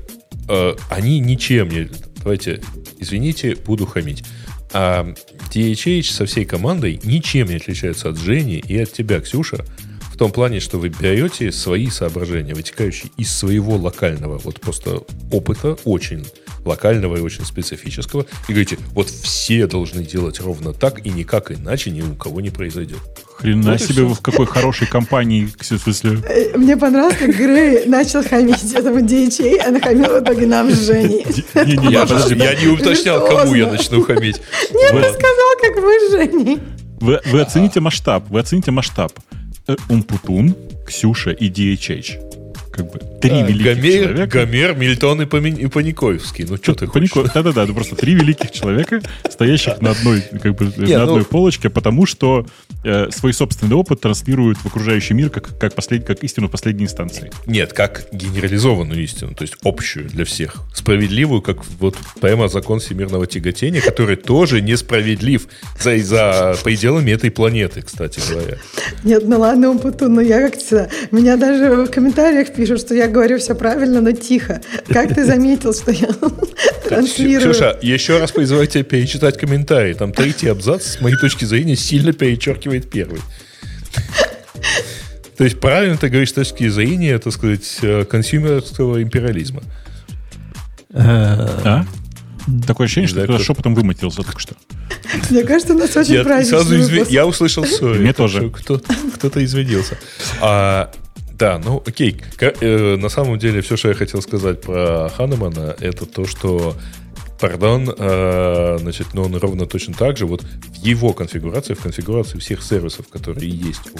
[0.49, 1.91] э, они ничем не...
[2.17, 2.61] Давайте,
[2.99, 4.25] извините, буду хамить.
[4.73, 5.07] А
[5.51, 9.65] DHH со всей командой ничем не отличаются от Жени и от тебя, Ксюша,
[10.17, 15.77] в том плане, что вы берете свои соображения, вытекающие из своего локального, вот просто опыта,
[15.85, 16.25] очень
[16.65, 21.91] локального и очень специфического, и говорите, вот все должны делать ровно так, и никак иначе
[21.91, 22.99] ни у кого не произойдет.
[23.39, 26.19] Хрена Вот себе вы в какой хорошей компании, в смысле.
[26.29, 30.87] Э, Мне понравилось, как Грей начал хамить этому DHA, а нахамил в итоге нам с
[30.87, 31.27] Женей.
[31.55, 34.41] Не-не-не, Я, же- подожди, я не уточнял, кому я начну хамить.
[34.73, 36.59] Нет, ты сказал, как мы с Женей.
[37.01, 39.13] Вы, вы оцените масштаб, вы оцените масштаб.
[39.69, 40.57] Э, Умпутун,
[40.87, 42.36] Ксюша и DHH.
[42.77, 44.39] Как бы три А, великих Гомер, человека.
[44.39, 46.45] Гомер, Мильтон и, Пами- и Паниковский.
[46.49, 47.11] Ну, что ты хочешь?
[47.11, 49.01] Панико- Да-да-да, это просто три великих человека,
[49.31, 52.47] стоящих на одной, как бы, Не, на одной ну- полочке, потому что
[52.85, 57.31] э, свой собственный опыт транслируют в окружающий мир как, как, послед- как истину последней инстанции.
[57.47, 60.57] Нет, как генерализованную истину, то есть общую для всех.
[60.75, 65.49] Справедливую, как вот прямо закон всемирного тяготения, который тоже несправедлив
[65.81, 68.59] за, за пределами этой планеты, кстати говоря.
[69.05, 70.89] Нет, ну ладно, Умпутун, но я как всегда.
[71.11, 74.61] Меня даже в комментариях пишут, что я говорю все правильно, но тихо.
[74.89, 76.09] Как ты заметил, что я
[76.85, 77.53] транслирую?
[77.53, 79.93] Ксюша, еще раз призываю тебя перечитать комментарии.
[79.95, 83.21] Там третий абзац, с моей точки зрения, сильно перечеркивает первый.
[85.37, 89.63] То есть правильно ты говоришь с точки зрения, так сказать, э, консюмерского империализма.
[90.91, 91.85] Э, А?
[92.67, 94.55] Такое ощущение, что знаю, ты кто- шепотом выматерился только что.
[95.31, 97.11] Мне кажется, у нас очень Я, праздничный сразу изв- выпуск.
[97.11, 97.99] я услышал сори.
[97.99, 98.51] Мне тоже.
[98.51, 99.99] кто-то извинился.
[100.41, 100.91] А,
[101.39, 102.21] да, ну окей.
[102.37, 106.77] Ка- э, на самом деле, все, что я хотел сказать про Ханемана, это то, что
[107.41, 112.39] Пардон, э, значит, но он ровно точно так же, вот в его конфигурации, в конфигурации
[112.39, 113.99] всех сервисов, которые есть у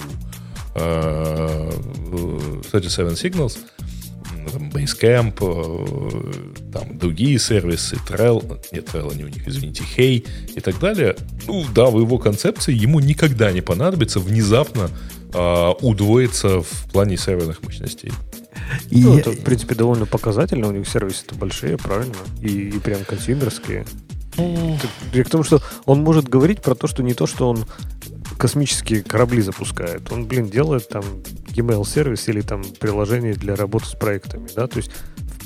[0.79, 1.71] э,
[2.11, 3.57] у 37 Signals,
[4.51, 10.59] там, Basecamp, э, там другие сервисы, Trell, нет, Trell не у них, извините, Hey и
[10.59, 11.15] так далее.
[11.45, 14.89] Ну да, в его концепции ему никогда не понадобится внезапно
[15.33, 18.11] э, удвоиться в плане серверных мощностей.
[18.89, 20.67] и Ну, это, в принципе, довольно показательно.
[20.67, 22.15] У них сервисы-то большие, правильно?
[22.41, 23.85] И, и прям консюмерские.
[25.13, 27.65] Я к тому, что он может говорить про то, что не то, что он
[28.37, 30.11] космические корабли запускает.
[30.11, 31.03] Он, блин, делает там
[31.49, 34.91] email сервис или там приложение для работы с проектами, да, то есть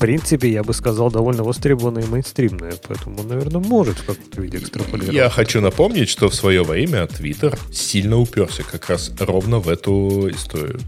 [0.02, 5.14] принципе, я бы сказал, довольно востребованное и мейнстримное, поэтому наверное, может в каком-то виде экстраполировать.
[5.14, 10.28] Я хочу напомнить, что в свое время Twitter сильно уперся как раз ровно в эту
[10.32, 10.80] историю.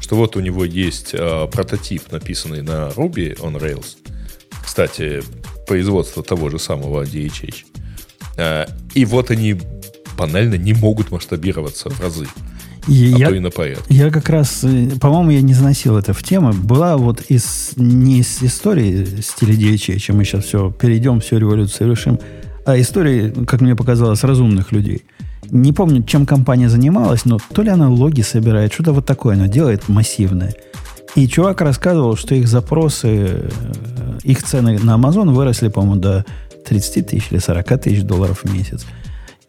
[0.00, 3.96] Что вот у него есть э, прототип, написанный на Ruby on Rails.
[4.64, 5.22] Кстати,
[5.68, 7.64] производство того же самого DHH.
[8.36, 9.60] Э, и вот они
[10.18, 12.26] банально не могут масштабироваться в разы.
[12.86, 13.84] И а я, то и на порядок.
[13.88, 16.52] я как раз, э, по-моему, я не заносил это в тему.
[16.52, 21.90] Была вот из, не из истории стиля DHH, чем мы сейчас все перейдем, всю революцию
[21.90, 22.20] решим,
[22.64, 25.02] а истории, как мне показалось, разумных людей.
[25.50, 29.48] Не помню, чем компания занималась, но то ли она логи собирает, что-то вот такое она
[29.48, 30.54] делает массивное.
[31.14, 33.48] И чувак рассказывал, что их запросы, э,
[34.22, 36.24] их цены на Amazon выросли, по-моему, до
[36.66, 38.84] 30 тысяч или 40 тысяч долларов в месяц.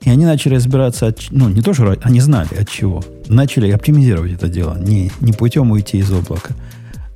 [0.08, 3.04] И они начали разбираться, от, ну, не то, что они знали от чего.
[3.28, 6.56] Начали оптимизировать это дело, не, не путем уйти из облака.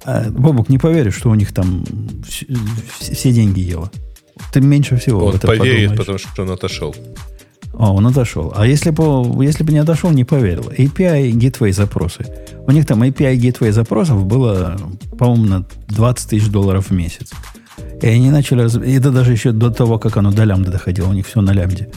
[0.04, 1.86] А, Бобук, не поверишь, что у них там
[2.28, 2.46] все,
[3.00, 3.90] все деньги ело.
[4.52, 5.60] Ты меньше всего Он поверит,
[5.92, 5.98] подумаешь.
[5.98, 6.94] потому что он отошел.
[7.74, 8.52] О, он отошел.
[8.58, 10.64] А если бы, если бы не отошел, не поверил.
[10.78, 12.26] API Gateway запросы.
[12.68, 14.76] У них там API Gateway запросов было,
[15.18, 17.32] по-моему, на 20 тысяч долларов в месяц.
[18.02, 18.64] И они начали...
[18.64, 21.08] раз- Это даже еще до того, как оно до лямбда доходило.
[21.08, 21.88] У них все на лямбде.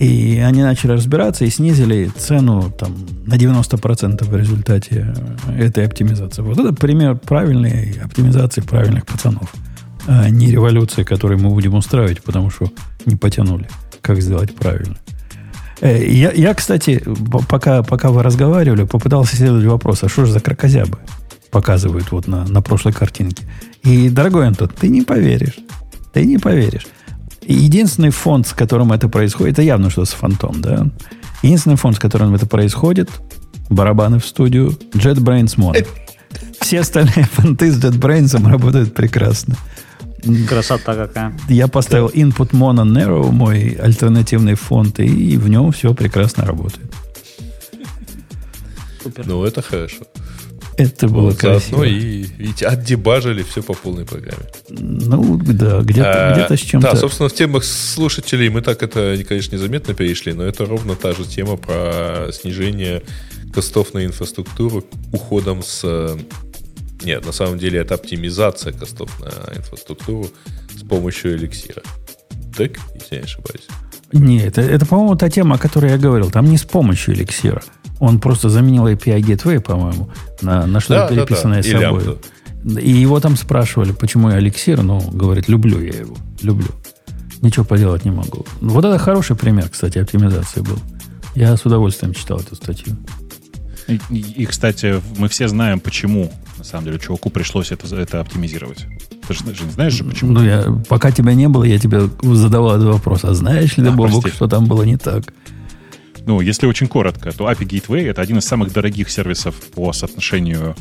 [0.00, 2.96] И они начали разбираться и снизили цену там,
[3.26, 5.14] на 90% в результате
[5.46, 6.40] э, этой оптимизации.
[6.40, 9.52] Вот это пример правильной оптимизации правильных пацанов.
[10.06, 12.72] А не революции, которую мы будем устраивать, потому что
[13.04, 13.68] не потянули.
[14.00, 14.96] Как сделать правильно.
[15.82, 17.04] Э, Я, я, кстати,
[17.46, 20.96] пока, пока вы разговаривали, попытался исследовать вопрос, а что же за крокозябы
[21.50, 23.44] показывают вот на, на прошлой картинке.
[23.82, 25.58] И, дорогой Антон, ты не поверишь.
[26.14, 26.86] Ты не поверишь.
[27.42, 30.86] Единственный фонд, с которым это происходит, это явно что с фонтом, да?
[31.42, 33.10] Единственный фонд, с которым это происходит,
[33.70, 35.86] барабаны в студию, JetBrains Mono.
[36.60, 39.56] Все остальные фонты с JetBrains работают прекрасно.
[40.48, 41.32] Красота какая.
[41.48, 46.92] Я поставил input mono narrow, мой альтернативный фонд, и в нем все прекрасно работает.
[49.02, 49.26] Супер.
[49.26, 50.04] Ну, это хорошо.
[50.80, 51.78] Это было Вот красиво.
[51.80, 54.44] заодно и, видите, отдебажили все по полной программе.
[54.70, 56.90] Ну, да, где-то, А, где-то с чем-то.
[56.92, 61.12] Да, собственно, в темах слушателей мы так это, конечно, незаметно перешли, но это ровно та
[61.12, 63.02] же тема про снижение
[63.52, 66.16] костов на инфраструктуру уходом с...
[67.04, 70.28] Нет, на самом деле это оптимизация костов на инфраструктуру
[70.76, 71.82] с помощью эликсира.
[72.56, 73.66] Так, если я не ошибаюсь.
[74.12, 76.30] Нет, это, это, по-моему, та тема, о которой я говорил.
[76.30, 77.62] Там не с помощью эликсира.
[78.00, 80.08] Он просто заменил API Gateway, по-моему,
[80.42, 81.26] на, на что-то Да, да, да.
[81.26, 82.18] переписанное И собой.
[82.82, 84.82] И его там спрашивали, почему я эликсир.
[84.82, 86.16] Ну, говорит, люблю я его.
[86.42, 86.68] Люблю.
[87.42, 88.44] Ничего поделать не могу.
[88.60, 90.78] Вот это хороший пример, кстати, оптимизации был.
[91.34, 92.96] Я с удовольствием читал эту статью.
[93.88, 98.86] И, и- кстати, мы все знаем, почему, на самом деле, чуваку пришлось это, это оптимизировать.
[99.26, 100.32] Ты же, же не знаешь же, почему?
[100.32, 103.24] Ну, я, пока тебя не было, я тебе задавал этот вопрос.
[103.24, 104.30] А знаешь ли ты, А, прости.
[104.30, 105.24] что там было не так?
[106.30, 110.76] Ну, если очень коротко, то API Gateway— это один из самых дорогих сервисов по соотношению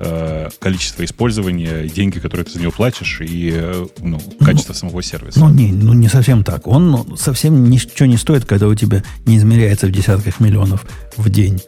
[0.00, 5.40] э, количества использования, деньги, которые ты за него платишь, и э, ну, качество самого сервиса.
[5.40, 6.66] Ну, не, ну, не совсем так.
[6.66, 10.86] Он ну, совсем ничего не стоит, когда у тебя не измеряется в десятках миллионов
[11.18, 11.60] в день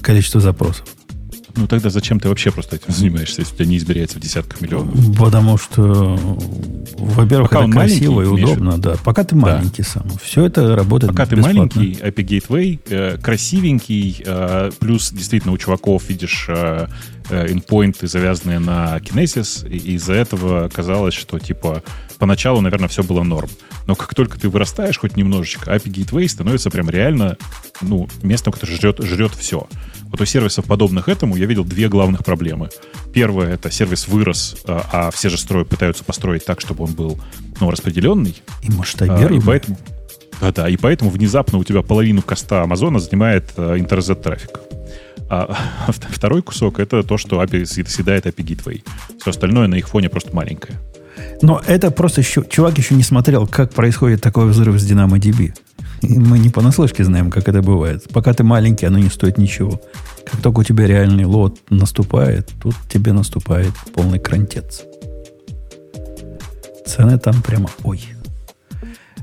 [0.00, 0.86] количество запросов.
[1.58, 4.60] Ну, тогда зачем ты вообще просто этим занимаешься, если у тебя не измеряется в десятках
[4.60, 4.94] миллионов?
[5.18, 6.16] Потому что,
[6.96, 8.94] во-первых, Пока это красиво и удобно, да.
[9.04, 10.06] Пока ты маленький сам.
[10.22, 11.68] Все это работает Пока ты бесплатно.
[11.74, 16.86] маленький, API Gateway э, красивенький, э, плюс действительно у чуваков видишь э,
[17.30, 21.82] э, endpoinты, завязанные на Kinesis, и из-за этого казалось, что типа
[22.18, 23.48] поначалу, наверное, все было норм.
[23.86, 27.36] Но как только ты вырастаешь хоть немножечко, API Gateway становится прям реально
[27.80, 29.66] ну, местом, которое жрет, жрет все.
[30.10, 32.70] Вот у сервисов, подобных этому, я видел две главных проблемы.
[33.12, 37.18] Первое— это сервис вырос, э, а все же строят, пытаются построить так, чтобы он был
[37.60, 38.36] ну, распределенный.
[38.62, 39.38] И А, масштабируемый.
[39.38, 39.78] и поэтому,
[40.40, 44.60] да, да, и поэтому внезапно у тебя половину коста Амазона занимает э, интернет-трафик.
[45.30, 45.54] А
[45.88, 48.82] вт- второй кусок это то, что API съ- съедает API Gateway.
[49.20, 50.78] Все остальное на их фоне просто маленькое.
[51.42, 55.52] Но это просто еще, чувак еще не смотрел, как происходит такой взрыв с DynamoDB.
[56.02, 58.04] И мы не понаслышке знаем, как это бывает.
[58.12, 59.80] Пока ты маленький, оно не стоит ничего.
[60.30, 64.82] Как только у тебя реальный лот наступает, тут тебе наступает полный крантец.
[66.86, 68.00] Цены там прямо ой.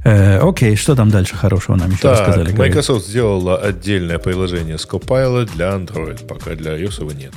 [0.06, 2.54] Э, окей, что там дальше хорошего нам еще Так, рассказали?
[2.54, 7.34] Microsoft сделала отдельное приложение Scopilot для Android, пока для iOS его нет.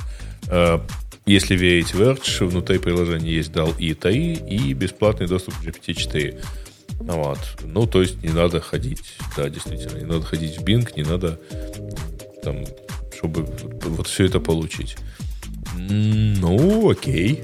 [0.47, 0.79] Э,
[1.25, 6.39] Если верить Verge, внутри приложения есть DAL и TAI и бесплатный доступ к GPT-4.
[6.99, 7.39] Вот.
[7.63, 11.39] Ну, то есть не надо ходить, да, действительно, не надо ходить в Bing, не надо
[12.43, 12.65] там,
[13.15, 13.47] чтобы
[13.85, 14.95] вот все это получить.
[15.75, 17.43] Ну, окей.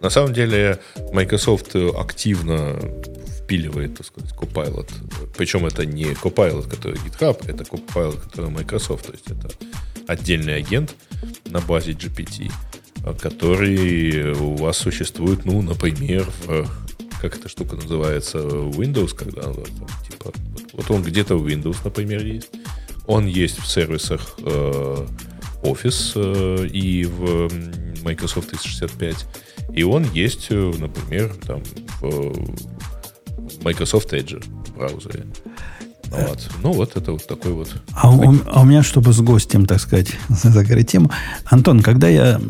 [0.00, 0.78] На самом деле
[1.12, 2.76] Microsoft активно
[3.46, 4.90] впиливает, так сказать, Copilot.
[5.36, 9.06] Причем это не Copilot, который GitHub, это Copilot, который Microsoft.
[9.06, 9.48] То есть это
[10.08, 10.94] отдельный агент
[11.44, 12.50] на базе GPT,
[13.20, 16.68] который у вас существует, ну, например, в
[17.20, 19.64] как эта штука называется, Windows, когда там,
[20.08, 20.32] типа,
[20.72, 22.50] вот он где-то в Windows, например, есть.
[23.06, 25.06] Он есть в сервисах э,
[25.62, 27.48] Office э, и в
[28.02, 29.26] Microsoft 365.
[29.74, 31.62] И он есть, э, например, там,
[32.00, 32.75] в
[33.66, 34.44] Microsoft Edge
[34.76, 35.24] браузере.
[36.10, 36.50] Вот.
[36.62, 37.68] Ну, вот это вот такой вот.
[37.92, 41.10] А у, а у меня, чтобы с гостем, так сказать, закрыть тему.
[41.46, 42.40] Антон, когда я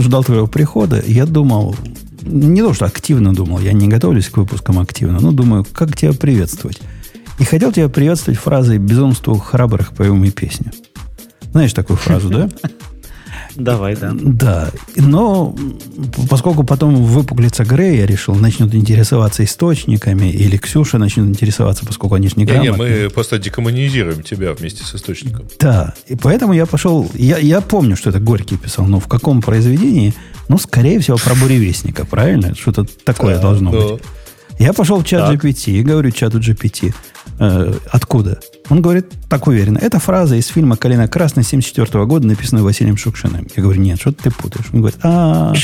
[0.00, 1.76] ждал твоего прихода, я думал,
[2.22, 6.12] не то, что активно думал, я не готовлюсь к выпускам активно, но думаю, как тебя
[6.12, 6.80] приветствовать.
[7.38, 10.72] И хотел тебя приветствовать фразой «безумству храбрых поем и песню».
[11.52, 12.48] Знаешь такую фразу, да?
[13.58, 14.12] Давай, да.
[14.14, 14.70] Да.
[14.94, 15.54] Но
[16.30, 22.28] поскольку потом выпуклится Грей, я решил, начнут интересоваться источниками, или Ксюша начнет интересоваться, поскольку они
[22.28, 25.46] же не Не, не, мы просто декоммунизируем тебя вместе с источником.
[25.58, 25.94] Да.
[26.06, 27.10] И поэтому я пошел...
[27.14, 30.14] Я, я помню, что это Горький писал, но в каком произведении?
[30.46, 32.54] Ну, скорее всего, про буревестника, правильно?
[32.54, 33.78] Что-то такое да, должно да.
[33.78, 34.02] быть.
[34.60, 35.44] Я пошел в чат так.
[35.44, 36.94] GPT и говорю чату GPT,
[37.38, 38.40] э, откуда?
[38.68, 39.78] Он говорит так уверенно.
[39.78, 43.46] Это фраза из фильма «Калина красная» 74 года, написанная Василием Шукшиным.
[43.56, 44.66] Я говорю, нет, что ты путаешь?
[44.72, 45.54] Он говорит, а,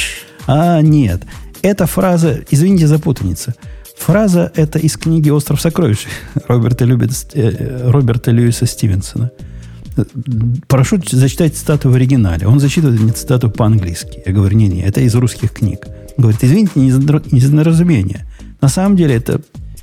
[0.46, 1.22] а, нет.
[1.62, 3.52] Эта фраза, извините за путаницу,
[3.96, 6.06] фраза это из книги «Остров сокровищ»
[6.48, 9.30] Роберта, любит, э, Роберта Льюиса Стивенсона.
[10.66, 12.46] Прошу зачитать цитату в оригинале.
[12.48, 14.22] Он зачитывает мне цитату по-английски.
[14.26, 15.86] Я говорю, не-не, это из русских книг.
[16.16, 18.26] Он говорит, извините, не недоразумение.
[18.60, 19.40] На самом деле это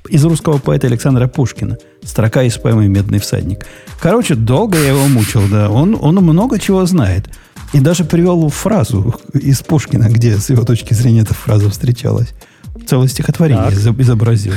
[0.09, 1.77] из русского поэта Александра Пушкина.
[2.03, 3.65] Строка из поэмы «Медный всадник».
[3.99, 5.69] Короче, долго я его мучил, да.
[5.69, 7.29] Он, он много чего знает.
[7.73, 12.29] И даже привел фразу из Пушкина, где с его точки зрения эта фраза встречалась.
[12.87, 13.99] Целое стихотворение так.
[13.99, 14.53] изобразил.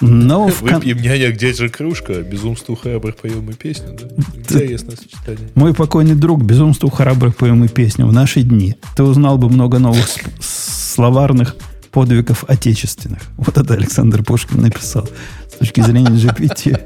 [0.00, 2.20] Но Выпьем, няня, где же кружка?
[2.20, 3.98] Безумству храбрых поем и песню.
[3.98, 4.08] Да?
[4.38, 5.48] Интересное сочетание.
[5.54, 8.76] Мой покойный друг, безумству храбрых поем и песню в наши дни.
[8.94, 10.06] Ты узнал бы много новых
[10.40, 11.56] словарных
[11.96, 13.20] подвигов отечественных.
[13.38, 15.08] Вот это Александр Пушкин написал
[15.50, 16.78] с точки зрения GPT.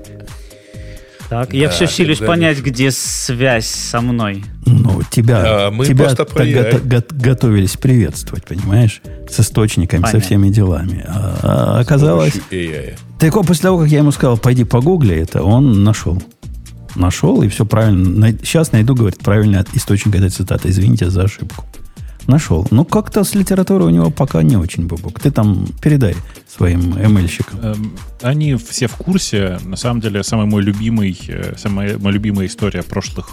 [1.28, 4.44] Так, я все силюсь понять, где связь со мной.
[4.66, 9.02] Ну, тебя, а, мы тебя так го- го- готовились приветствовать, понимаешь?
[9.28, 10.20] С источниками, Понятно.
[10.20, 11.04] со всеми делами.
[11.08, 12.34] А, а оказалось...
[13.18, 16.22] Так после того, как я ему сказал, пойди погугли это, он нашел.
[16.94, 18.30] Нашел, и все правильно.
[18.44, 20.68] Сейчас найду, говорит, правильный источник этой цитаты.
[20.68, 21.64] Извините за ошибку.
[22.26, 22.66] Нашел.
[22.70, 25.20] Ну, как-то с литературой у него пока не очень, Бубок.
[25.20, 26.14] Ты там передай
[26.48, 27.60] своим ML-щикам.
[27.62, 29.58] Эм, они все в курсе.
[29.64, 33.30] На самом деле, самый мой любимый, э, самая моя любимая история прошлых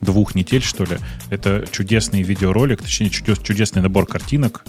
[0.00, 0.98] двух недель, что ли,
[1.30, 4.64] это чудесный видеоролик, точнее, чудесный набор картинок,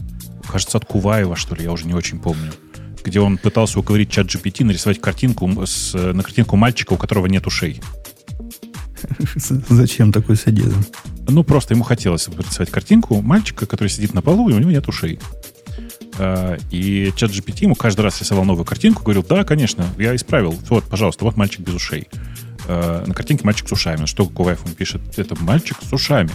[0.47, 2.51] кажется, от Куваева, что ли, я уже не очень помню,
[3.03, 7.45] где он пытался уговорить чат GPT нарисовать картинку с, на картинку мальчика, у которого нет
[7.47, 7.81] ушей.
[9.69, 10.83] Зачем такой садизм?
[11.29, 14.87] Ну, просто ему хотелось рисовать картинку мальчика, который сидит на полу, и у него нет
[14.87, 15.19] ушей.
[16.17, 20.57] А, и чат GPT ему каждый раз рисовал новую картинку, говорил, да, конечно, я исправил.
[20.69, 22.07] Вот, пожалуйста, вот мальчик без ушей.
[22.67, 24.01] А, на картинке мальчик с ушами.
[24.01, 26.31] На что Куваев ему пишет, это мальчик с ушами.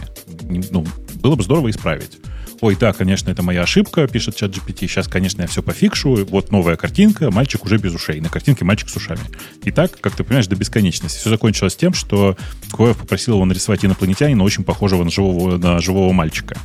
[0.71, 2.19] Ну, было бы здорово исправить.
[2.65, 4.89] Ой, да, конечно, это моя ошибка, пишет чат GPT.
[4.89, 6.25] Сейчас, конечно, я все пофикшу.
[6.25, 8.23] Вот новая картинка, мальчик уже без ушей.
[8.23, 9.21] На картинке мальчик с ушами.
[9.65, 11.19] И так, как ты понимаешь, до бесконечности.
[11.19, 12.39] Все закончилось тем, что
[12.73, 16.57] Коев попросил его нарисовать инопланетянина, очень похожего на живого, на живого мальчика.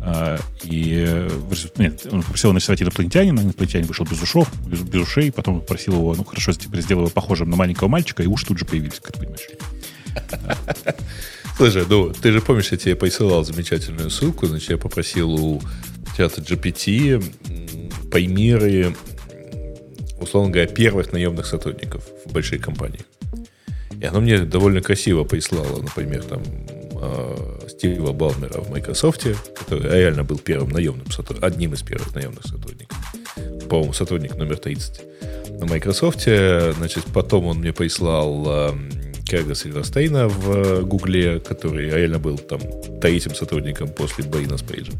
[0.00, 1.28] А, и
[1.78, 6.16] нет, он попросил нарисовать инопланетянина, инопланетянин вышел без ушов, без, без ушей, потом попросил его,
[6.16, 9.12] ну хорошо, теперь сделай его похожим на маленького мальчика, и уж тут же появились, как
[9.12, 9.48] ты понимаешь.
[11.56, 15.62] Слушай, ну, ты же помнишь, я тебе присылал замечательную ссылку, значит, я попросил у
[16.16, 17.22] чата GPT
[18.10, 18.96] примеры,
[20.20, 23.00] условно говоря, первых наемных сотрудников в большой компании.
[24.00, 26.42] И она мне довольно красиво прислала, например, там,
[27.00, 29.26] э, Стива Балмера в Microsoft,
[29.56, 32.98] который реально был первым наемным сотрудником, одним из первых наемных сотрудников.
[33.68, 35.02] По-моему, сотрудник номер 30
[35.60, 36.22] на Microsoft.
[36.22, 38.90] Значит, потом он мне прислал эм,
[39.26, 42.60] Кэга Сильверстейна в э, Гугле, который реально был там
[43.00, 44.92] третьим сотрудником после Брина Спейджа.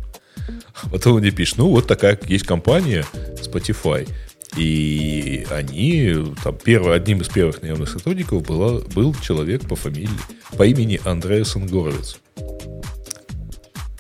[0.91, 3.05] Потом он мне пишет, ну вот такая есть компания
[3.43, 4.09] Spotify.
[4.57, 6.15] И они,
[6.45, 10.09] там, первый, одним из первых наемных сотрудников была, был человек по фамилии,
[10.57, 12.19] по имени Андреас Горовец.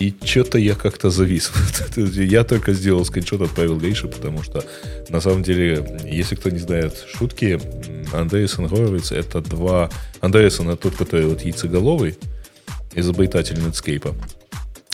[0.05, 1.51] И что-то я как-то завис.
[1.97, 4.63] я только сделал скриншот, отправил Грише, потому что
[5.09, 7.59] на самом деле, если кто не знает шутки,
[8.13, 9.89] Андреасен Горовиц это два...
[10.21, 12.19] Андреасен это тот, который вот яйцеголовый,
[12.95, 14.15] изобретатель Netscape.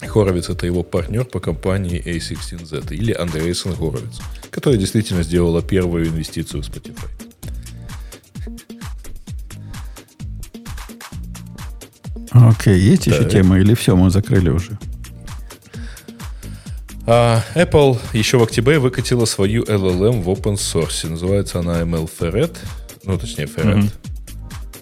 [0.00, 4.20] Хоровиц это его партнер по компании A16Z или Андреасен Хоровиц,
[4.52, 7.08] которая действительно сделала первую инвестицию в Spotify.
[12.30, 14.78] Окей, есть еще темы или все, мы закрыли уже?
[17.12, 21.08] А, Apple еще в октябре выкатила свою LLM в open source.
[21.08, 22.56] Называется она ML Ferret.
[23.02, 23.78] Ну, точнее, Ferret.
[23.78, 23.90] Mm-hmm.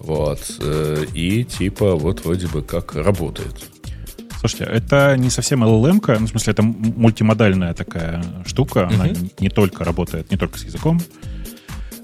[0.00, 0.38] Вот.
[0.60, 3.54] Э, и типа вот вроде бы как работает.
[4.40, 8.80] Слушайте, это не совсем LLM, ну, в смысле, это мультимодальная такая штука.
[8.80, 8.94] Mm-hmm.
[8.94, 11.00] Она не только работает, не только с языком.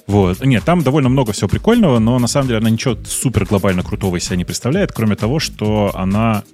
[0.07, 0.43] Вот.
[0.43, 4.17] Нет, там довольно много всего прикольного, но на самом деле она ничего супер глобально крутого
[4.17, 6.45] из себя не представляет, кроме того, что она,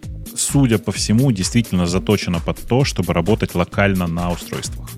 [0.52, 4.90] судя по всему, действительно заточена под то, чтобы работать локально на устройствах.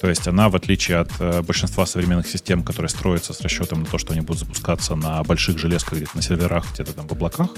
[0.00, 3.86] То есть она, в отличие от э, большинства современных систем, которые строятся с расчетом на
[3.86, 7.48] то, что они будут запускаться на больших железках, где-то на серверах, где-то там в облаках,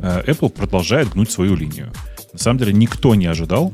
[0.00, 1.92] э, Apple продолжает гнуть свою линию.
[2.32, 3.72] На самом деле никто не ожидал,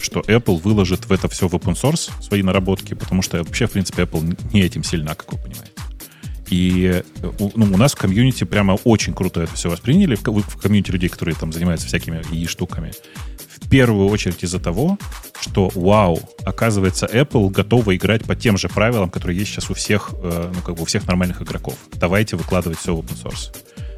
[0.00, 3.72] что Apple выложит в это все в open source свои наработки, потому что вообще, в
[3.72, 5.72] принципе, Apple не этим сильна, как вы понимаете.
[6.50, 7.02] И
[7.54, 11.08] ну, у нас в комьюнити прямо очень круто это все восприняли, в, в комьюнити людей,
[11.08, 12.92] которые там занимаются всякими и штуками.
[13.60, 14.98] В первую очередь из-за того,
[15.40, 20.10] что, вау, оказывается, Apple готова играть по тем же правилам, которые есть сейчас у всех,
[20.22, 21.74] э, ну, как бы у всех нормальных игроков.
[21.94, 23.54] Давайте выкладывать все в open source.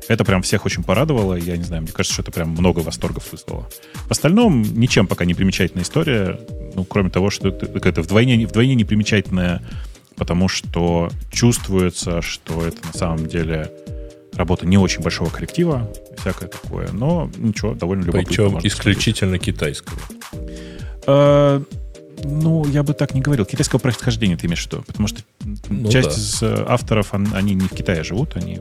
[0.09, 1.35] Это прям всех очень порадовало.
[1.37, 3.69] Я не знаю, мне кажется, что это прям много восторгов вызвало.
[4.07, 6.41] В остальном ничем пока не примечательная история.
[6.75, 9.63] Ну, кроме того, что это, это вдвойне, вдвойне не примечательная,
[10.21, 13.73] потому что чувствуется, что это на самом деле
[14.35, 18.29] работа не очень большого коллектива, всякое такое, но ничего, довольно любопытно.
[18.29, 19.57] Причем исключительно посмотреть.
[19.57, 19.99] китайского.
[21.07, 21.63] А,
[22.23, 23.47] ну, я бы так не говорил.
[23.47, 24.83] Китайского происхождения ты имеешь в виду?
[24.87, 25.23] Потому что
[25.71, 26.15] ну, часть да.
[26.15, 28.61] из э, авторов, они не в Китае живут, они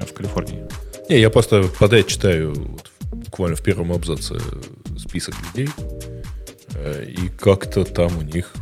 [0.00, 0.64] в Калифорнии.
[1.10, 4.40] Не, я просто подряд читаю вот, буквально в первом абзаце
[4.96, 5.68] список людей,
[6.76, 8.54] э, и как-то там у них.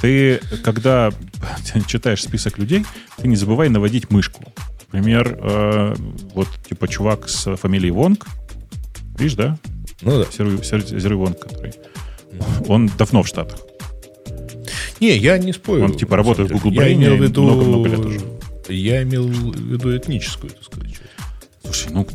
[0.00, 1.10] Ты, когда
[1.86, 2.84] читаешь список людей,
[3.16, 4.42] ты не забывай наводить мышку.
[4.92, 5.94] Например, э,
[6.34, 8.26] вот типа чувак с фамилией Вонг,
[9.18, 9.58] видишь, да?
[10.02, 10.30] Ну да.
[10.30, 11.74] Зеры Вонг, который...
[12.66, 13.60] Он давно в Штатах.
[15.00, 15.84] Не, я не спорю.
[15.84, 18.20] Он типа работает в Google Brain много-много лет уже.
[18.68, 21.00] Я имел в виду этническую, так сказать.
[21.64, 22.06] Слушай, ну,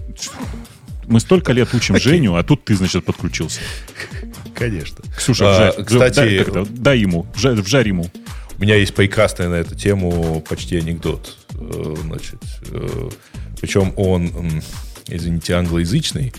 [1.08, 3.60] мы столько лет учим Женю, а тут ты, значит, подключился.
[4.56, 5.04] Конечно.
[5.16, 8.10] Ксюша, а, вжарь, кстати, дай, дай ему, вжарь, вжарь ему.
[8.58, 11.38] У меня есть прекрасный на эту тему почти анекдот.
[11.56, 12.42] Э, значит,
[12.72, 13.10] э,
[13.60, 14.62] причем он,
[15.08, 16.34] извините, англоязычный,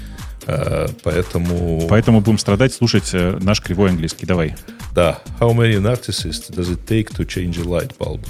[0.46, 1.86] э, поэтому...
[1.88, 4.24] Поэтому будем страдать, слушать наш кривой английский.
[4.24, 4.54] Давай.
[4.94, 5.20] Да.
[5.38, 8.26] How many narcissists does it take to change a light bulb?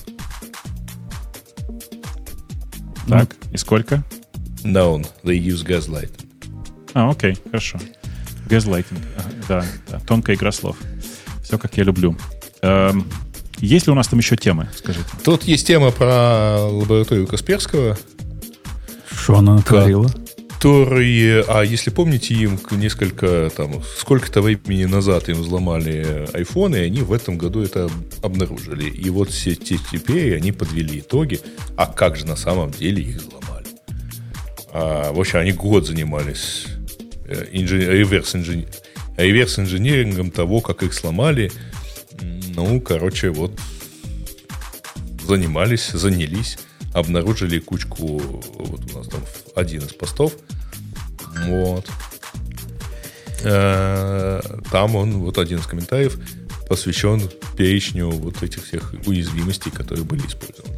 [3.09, 4.03] Так, и сколько?
[4.65, 5.07] Known.
[5.23, 6.11] They use gaslight.
[6.93, 7.79] А, окей, хорошо.
[8.47, 9.01] Газлайтинг.
[9.49, 10.77] Да, да, тонкая игра слов.
[11.43, 12.17] Все, как я люблю.
[12.63, 13.07] Эм,
[13.59, 15.07] есть ли у нас там еще темы, скажите?
[15.25, 17.97] Тут есть тема про лабораторию Касперского.
[19.11, 20.11] Что она натворила?
[20.67, 27.03] которые, а если помните, им несколько, там, сколько-то времени назад им взломали iPhone, и они
[27.03, 27.89] в этом году это
[28.21, 28.91] обнаружили.
[28.91, 31.41] И вот все теперь они подвели итоги,
[31.77, 33.67] а как же на самом деле их взломали.
[34.73, 36.67] А, в общем, они год занимались
[37.27, 37.47] э,
[39.17, 41.51] реверс-инжинирингом того, как их сломали.
[42.21, 43.53] Ну, короче, вот
[45.27, 46.59] занимались, занялись
[46.97, 49.21] обнаружили кучку, вот у нас там
[49.55, 50.33] один из постов,
[51.45, 51.87] вот.
[53.45, 54.41] Э,
[54.71, 56.19] там он, вот один из комментариев,
[56.71, 57.21] посвящен
[57.55, 60.75] перечню вот этих всех уязвимостей, которые были использованы.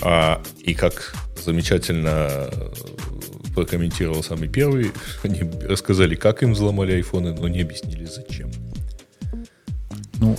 [0.00, 2.50] А, и как замечательно
[3.54, 8.50] прокомментировал самый первый, они рассказали, как им взломали айфоны, но не объяснили, зачем.
[10.18, 10.36] Ну,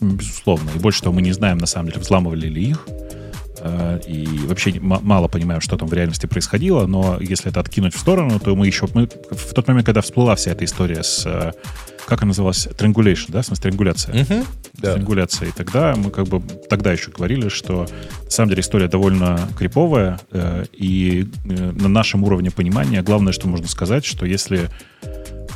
[0.00, 0.70] безусловно.
[0.74, 2.86] И больше того, мы не знаем, на самом деле, взламывали ли их.
[3.60, 7.98] Э, и вообще мало понимаем, что там в реальности происходило, но если это откинуть в
[7.98, 8.86] сторону, то мы еще...
[8.94, 11.52] Мы, в тот момент, когда всплыла вся эта история с...
[12.08, 12.66] Э, как она называлась?
[12.66, 13.42] Triangulation, да?
[13.42, 14.14] В смысле, триангуляция.
[14.14, 14.46] Uh-huh.
[14.74, 14.94] Да.
[14.94, 15.48] Триангуляция.
[15.48, 17.86] И тогда мы как бы тогда еще говорили, что
[18.24, 23.68] на самом деле история довольно криповая, э, и на нашем уровне понимания главное, что можно
[23.68, 24.68] сказать, что если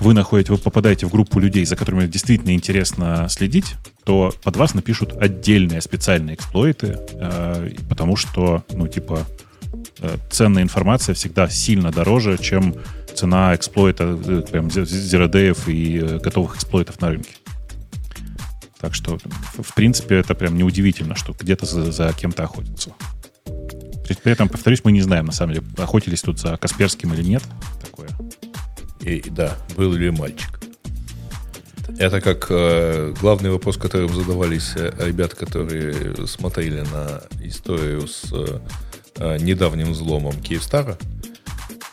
[0.01, 3.75] вы находите, вы попадаете в группу людей, за которыми действительно интересно следить,
[4.05, 9.21] то под вас напишут отдельные специальные эксплойты, э, потому что, ну, типа,
[10.01, 12.75] э, ценная информация всегда сильно дороже, чем
[13.13, 17.33] цена эксплойта, э, прям зеродеев и э, готовых эксплойтов на рынке.
[18.81, 19.19] Так что,
[19.59, 22.93] в принципе, это прям неудивительно, что где-то за, за кем-то охотятся.
[24.23, 27.43] При этом, повторюсь, мы не знаем, на самом деле, охотились тут за Касперским или нет.
[27.81, 28.11] Такое.
[29.01, 30.61] И, да, был ли мальчик.
[31.99, 39.39] Это как э, главный вопрос, которым задавались э, ребят, которые смотрели на историю с э,
[39.39, 40.97] недавним взломом Киевстара.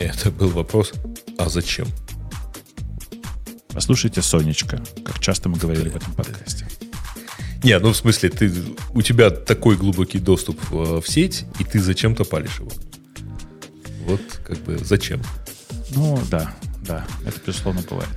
[0.00, 0.92] Это был вопрос,
[1.38, 1.86] а зачем?
[3.72, 6.66] Послушайте, Сонечка, как часто мы говорили в этом подкасте.
[7.62, 8.50] Не, ну в смысле, ты,
[8.94, 12.72] у тебя такой глубокий доступ в сеть, и ты зачем-то палишь его.
[14.06, 15.20] Вот как бы зачем?
[15.90, 16.54] Ну, да,
[16.86, 18.08] да, это, безусловно, бывает.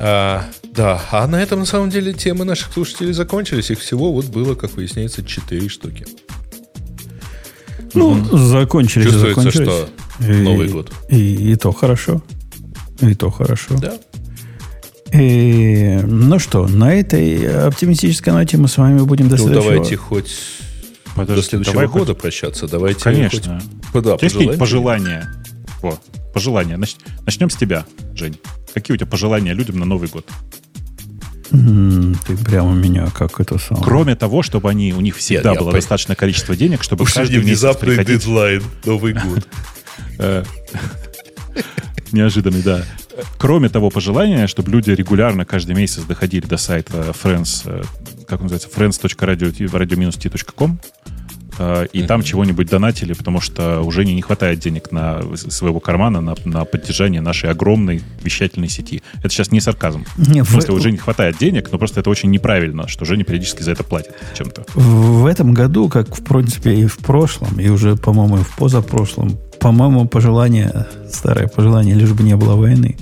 [0.00, 0.44] А,
[0.74, 3.70] да, а на этом на самом деле темы наших слушателей закончились.
[3.70, 6.06] Их всего вот было, как выясняется, 4 штуки.
[7.94, 9.68] Ну, закончились, и Чувствуется, закончились.
[9.68, 9.88] что
[10.20, 10.92] И- Новый год.
[11.08, 12.22] И, и то хорошо.
[13.00, 13.76] И то хорошо.
[13.78, 13.94] Да.
[15.12, 19.72] И, ну что, на этой оптимистической ноте мы с вами будем до Ну, следующего...
[19.72, 20.36] давайте хоть
[21.16, 22.68] Подожди, до следующего давай хоть- года прощаться.
[22.68, 23.60] Давайте Конечно.
[23.92, 25.26] хоть- да, есть какие-нибудь пожелания.
[25.26, 25.44] пожелания?
[25.82, 25.98] Во,
[26.32, 26.76] пожелания.
[26.76, 27.84] Нач- Начнем с тебя,
[28.14, 28.38] Жень.
[28.72, 30.26] Какие у тебя пожелания людям на Новый год?
[31.50, 33.84] Ты прямо меня как это самое...
[33.84, 37.12] Кроме того, чтобы они, у них всегда я было по- достаточное количество денег, чтобы Уж
[37.14, 38.20] каждый внезапный приходить...
[38.20, 39.48] дедлайн, Новый год.
[40.20, 40.44] э,
[42.12, 42.84] Неожиданный, да.
[43.38, 47.82] Кроме того пожелания, чтобы люди регулярно каждый месяц доходили до сайта friends, э,
[48.26, 50.80] как он называется, friends.radio-t.com,
[51.58, 56.20] э, и там чего-нибудь донатили, потому что уже не, не хватает денег на своего кармана
[56.20, 59.02] на, на поддержание нашей огромной вещательной сети.
[59.20, 60.04] Это сейчас не сарказм.
[60.16, 63.22] Не, В смысле, в- уже не хватает денег, но просто это очень неправильно, что Женя
[63.24, 64.64] периодически за это платит чем-то.
[64.74, 69.38] В этом году, как в принципе и в прошлом, и уже, по-моему, и в позапрошлом,
[69.60, 72.96] по-моему, пожелание, старое пожелание, лишь бы не было войны,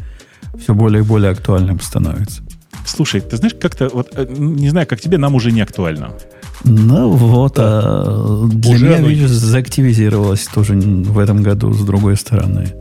[0.61, 2.43] все более и более актуальным становится.
[2.85, 6.11] Слушай, ты знаешь, как-то, вот, э, не знаю, как тебе, нам уже не актуально.
[6.65, 12.17] Ну вот, а для Уже меня, оно видишь, заактивизировалось тоже в этом году с другой
[12.17, 12.75] стороны.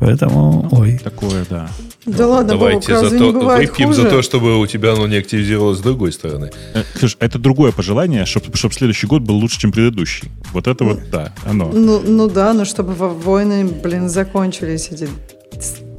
[0.00, 1.68] Поэтому, ой, Такое, да.
[2.06, 4.02] Да ладно, Давайте разве за не то, выпьем хуже?
[4.02, 6.50] за то, чтобы у тебя оно не активизировалось с другой стороны.
[6.74, 10.28] Э, Ксюш, это другое пожелание, чтобы следующий год был лучше, чем предыдущий.
[10.52, 11.68] Вот это вот, да, оно.
[11.72, 15.08] Ну, ну да, но чтобы во- войны, блин, закончились эти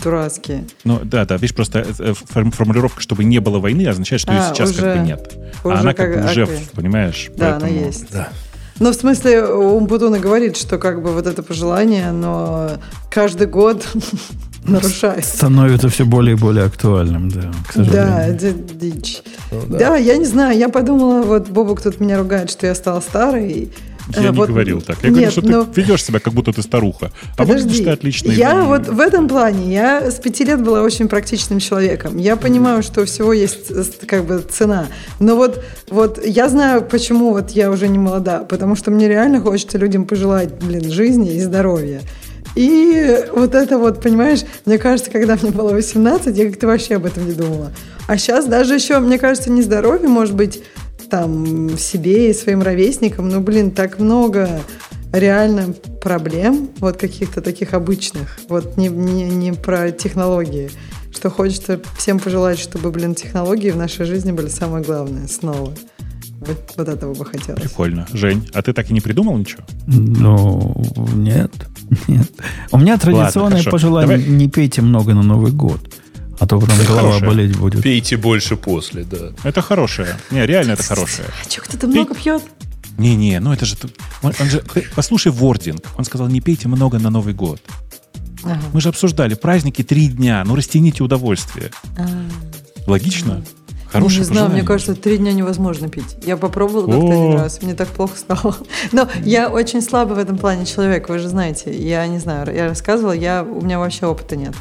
[0.02, 0.64] дурацкие.
[0.86, 4.40] Ну, да, да, видишь, просто э, форм- формулировка, чтобы не было войны, означает, что ее
[4.40, 5.34] А, сейчас уже- как бы нет.
[5.64, 6.60] уже а она как, как- бы уже, окей.
[6.74, 7.30] понимаешь?
[7.36, 8.06] Да, она поэтому- есть.
[8.12, 8.30] Да.
[8.80, 12.74] Ну, в смысле, Умпутуна говорит, что как бы вот это пожелание, но
[13.10, 13.86] каждый год
[14.68, 15.26] нарушает.
[15.26, 18.36] становится все более и более актуальным, да, к Да, сожалению.
[18.36, 19.22] это дичь.
[19.52, 19.96] Ну да.
[19.98, 23.72] я не знаю, я подумала, вот Бобок тут меня ругает, что я стала старой.
[24.16, 24.98] Я Э, не вот- говорил так.
[25.04, 27.12] Я говорю, Нет, что ну, ты ведешь себя, как будто ты старуха.
[27.36, 28.32] А вот Подожди, видишь, ты отлично.
[28.32, 32.18] я вот в этом плане, я с пяти лет была очень практичным человеком.
[32.18, 34.88] Я понимаю, что всего есть э, как бы цена.
[35.20, 38.46] Но вот, вот я знаю, почему вот я уже не молода.
[38.48, 42.00] Потому что мне реально хочется людям пожелать, блин, жизни и здоровья.
[42.58, 47.06] И вот это вот, понимаешь, мне кажется, когда мне было 18, я как-то вообще об
[47.06, 47.72] этом не думала.
[48.08, 50.64] А сейчас даже еще, мне кажется, не здоровье, может быть,
[51.08, 54.50] там, себе и своим ровесникам, ну, блин, так много
[55.14, 60.72] реально проблем, вот каких-то таких обычных, вот не, не, не про технологии,
[61.14, 65.76] что хочется всем пожелать, чтобы, блин, технологии в нашей жизни были самое главное снова.
[66.40, 67.62] Вот, вот этого бы хотелось.
[67.62, 68.08] Прикольно.
[68.14, 69.64] Жень, а ты так и не придумал ничего?
[69.88, 70.84] Ну,
[71.16, 71.52] нет,
[72.08, 72.30] нет.
[72.72, 73.72] У меня традиционное хорошо.
[73.72, 74.32] пожелание Давай.
[74.32, 75.96] не пейте много на Новый год,
[76.40, 77.28] а то потом Это голова хорошее.
[77.30, 77.82] болеть будет.
[77.82, 79.34] Пейте больше после, да.
[79.44, 80.16] Это хорошее.
[80.30, 81.28] Не, реально это хорошее.
[81.46, 82.44] А что, кто-то много пьет?
[82.98, 83.76] Не-не, ну это же...
[84.22, 85.84] Он, он же ты послушай Вординг.
[85.98, 87.62] Он сказал, не пейте много на Новый год.
[88.44, 88.62] Ага.
[88.74, 91.72] Мы же обсуждали, праздники три дня, ну растяните удовольствие.
[92.86, 93.44] Логично?
[93.92, 96.18] Хорошее не знаю, мне кажется, три дня невозможно пить.
[96.24, 98.56] Я попробовала как-то один раз, мне так плохо стало.
[98.92, 101.72] Но я очень слабый в этом плане человек, вы же знаете.
[101.74, 104.54] Я не знаю, я рассказывала, я, у меня вообще опыта нет.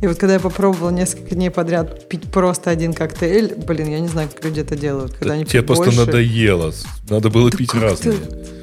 [0.00, 4.08] И вот когда я попробовала несколько дней подряд пить просто один коктейль, блин, я не
[4.08, 5.12] знаю, как люди это делают.
[5.14, 5.98] Когда они Тебе просто больше.
[6.00, 6.72] надоело.
[7.10, 8.16] Надо было пить Как-то- разные.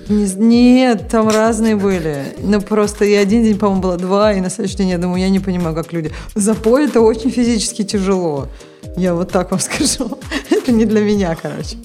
[0.09, 2.23] Не нет, там разные были.
[2.41, 5.29] Ну, просто и один день, по-моему, было два, и на следующий день я думаю, я
[5.29, 6.11] не понимаю, как люди.
[6.33, 8.47] Запой это очень физически тяжело.
[8.95, 10.17] Я вот так вам скажу.
[10.49, 11.77] Это не для меня, короче.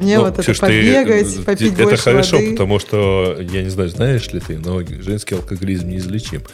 [0.00, 2.52] Мне Ну, вот это Ксюш, ты, побегать, э, попить Это больше хорошо, воды.
[2.52, 6.42] потому что, я не знаю, знаешь ли ты, но женский алкоголизм неизлечим.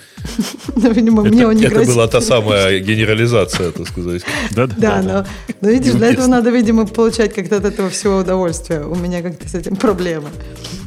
[0.78, 4.23] Ну, видимо, мне он не Это была та самая генерализация, так сказать.
[4.50, 5.26] Да, да, Да, да.
[5.62, 8.84] но, видишь, для этого надо, видимо, получать как-то от этого всего удовольствие.
[8.84, 10.28] У меня как-то с этим проблемы.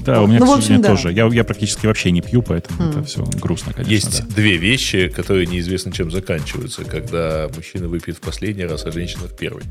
[0.06, 0.90] Да, у меня, Ну, к в общем, сожалению, да.
[0.96, 1.12] тоже.
[1.14, 3.92] Я, я практически вообще не пью, поэтому это все грустно, конечно.
[3.92, 4.36] Есть да.
[4.36, 9.36] две вещи, которые неизвестно чем заканчиваются, когда мужчина выпьет в последний раз, а женщина в
[9.36, 9.64] первый.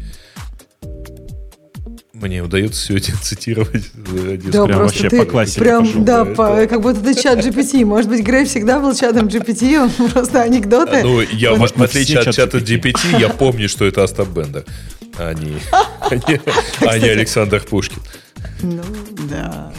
[2.21, 6.25] Мне удается сегодня цитировать э, один Да, Прям вообще ты по классике прям, пошел, да,
[6.25, 7.85] да, по- это- как будто ты чат GPT.
[7.85, 11.03] Может быть, Грей всегда был чатом GPT, он просто анекдоты.
[11.03, 12.59] Ну, я, в, Может, в мы отличие от чата.
[12.59, 14.65] GPT, я помню, что это Остап Бендер,
[15.17, 15.55] а не,
[16.01, 16.41] а не-
[16.87, 18.03] а Александр Пушкин.
[18.63, 18.83] Ну,
[19.31, 19.73] да.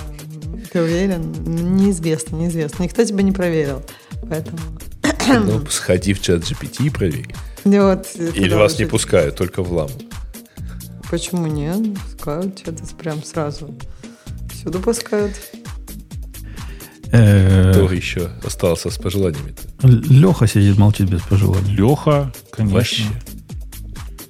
[0.71, 1.33] Ты уверен?
[1.75, 2.83] Неизвестно, неизвестно.
[2.83, 3.81] Никто тебя не проверил.
[4.29, 4.57] Поэтому...
[5.27, 7.27] Ну, сходи в чат GPT и проверь.
[7.65, 9.91] Вот, Или вас уже- не пускают, только в ламу.
[11.09, 11.97] Почему нет?
[11.99, 13.75] Пускают что-то прям сразу.
[14.51, 15.33] Всюду пускают.
[17.11, 19.87] Э, Кто еще остался с пожеланиями-то?
[19.87, 21.73] Леха сидит, молчит без пожеланий.
[21.73, 22.75] Леха, конечно.
[22.77, 23.03] Вообще.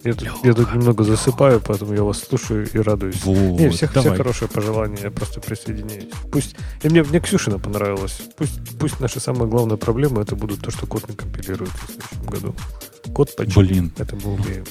[0.05, 3.21] Я тут, я тут немного засыпаю, поэтому я вас слушаю и радуюсь.
[3.25, 6.05] Вот, Не, всех, все хорошие пожелания, я просто присоединяюсь.
[6.31, 6.55] Пусть.
[6.83, 8.21] И мне, мне Ксюшина понравилась.
[8.37, 12.25] Пусть, пусть наша самая главная проблема это будут то, что код не компилируется в следующем
[12.27, 12.55] году.
[13.13, 13.57] Код починит.
[13.57, 13.91] Блин.
[13.97, 14.63] Это мы умеем.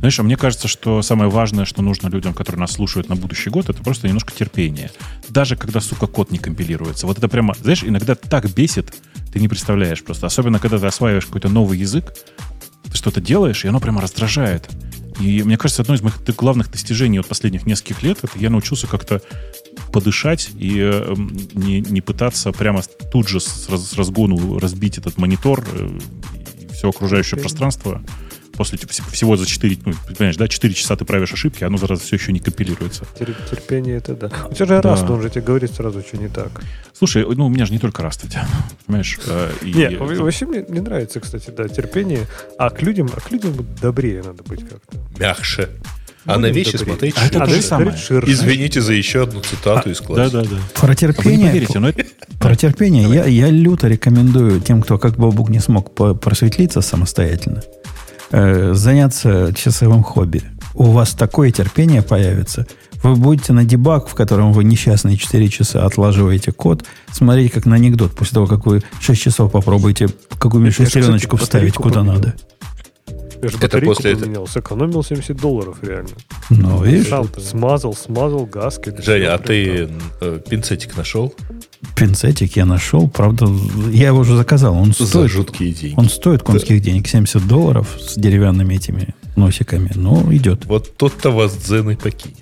[0.00, 3.50] Знаешь, а мне кажется, что самое важное, что нужно людям, которые нас слушают на будущий
[3.50, 4.90] год, это просто немножко терпения.
[5.28, 7.06] Даже когда, сука, код не компилируется.
[7.06, 8.94] Вот это прямо, знаешь, иногда так бесит,
[9.30, 10.26] ты не представляешь просто.
[10.26, 12.14] Особенно, когда ты осваиваешь какой-то новый язык,
[12.84, 14.70] ты что-то делаешь, и оно прямо раздражает.
[15.20, 18.86] И мне кажется, одно из моих главных достижений вот последних нескольких лет, это я научился
[18.86, 19.20] как-то
[19.92, 21.14] подышать и э,
[21.52, 25.98] не, не пытаться прямо тут же с, раз- с разгону разбить этот монитор э,
[26.58, 27.42] и все окружающее Окей.
[27.42, 28.02] пространство
[28.60, 31.78] после типа, вс- всего за 4, ну, понимаешь, да, 4 часа ты правишь ошибки, оно
[31.78, 33.04] зараз все еще не компилируется.
[33.18, 34.30] Тер- терпение это да.
[34.50, 34.82] У тебя же Да.
[34.82, 36.60] раз, но он же тебе говорит сразу, что не так.
[36.92, 38.20] Слушай, ну у меня же не только раз,
[38.86, 39.18] понимаешь?
[39.26, 42.26] э, и- Не, во- вообще мне не нравится, кстати, да, терпение.
[42.58, 44.98] А к людям, а к людям добрее надо быть как-то.
[45.18, 45.70] Мягче.
[46.26, 46.86] А Будем на вещи добрее.
[46.92, 47.96] смотреть А это то же самое.
[47.96, 48.30] ширше.
[48.30, 50.30] Извините за еще одну цитату из да, класса.
[50.30, 50.56] да, да.
[50.74, 52.04] Про А Вы не терпение, поверите, но это...
[52.38, 57.62] про терпение я, я люто рекомендую тем, кто как Бобук не смог просветлиться самостоятельно,
[58.30, 60.42] э, заняться часовым хобби.
[60.74, 62.66] У вас такое терпение появится.
[63.02, 67.76] Вы будете на дебаг, в котором вы несчастные 4 часа отлаживаете код, смотреть как на
[67.76, 72.14] анекдот после того, как вы 6 часов попробуете какую-нибудь шестереночку вставить куда поменял.
[72.16, 72.34] надо.
[73.42, 76.10] Я же Это батарейку после этого- поменял, сэкономил 70 долларов реально.
[76.50, 79.02] Ну, видишь, Сам смазал, смазал гаскет.
[79.02, 79.88] Женя, а ты
[80.20, 81.34] э, пинцетик нашел?
[82.04, 83.08] Пинцетик я нашел.
[83.08, 83.46] Правда,
[83.92, 84.74] я его уже заказал.
[84.74, 85.94] Он За стоит, жуткие деньги.
[85.98, 87.06] он стоит конских денег.
[87.06, 89.90] 70 долларов с деревянными этими носиками.
[89.94, 90.64] Ну, идет.
[90.64, 92.36] Вот тот-то вас дзен и покинет.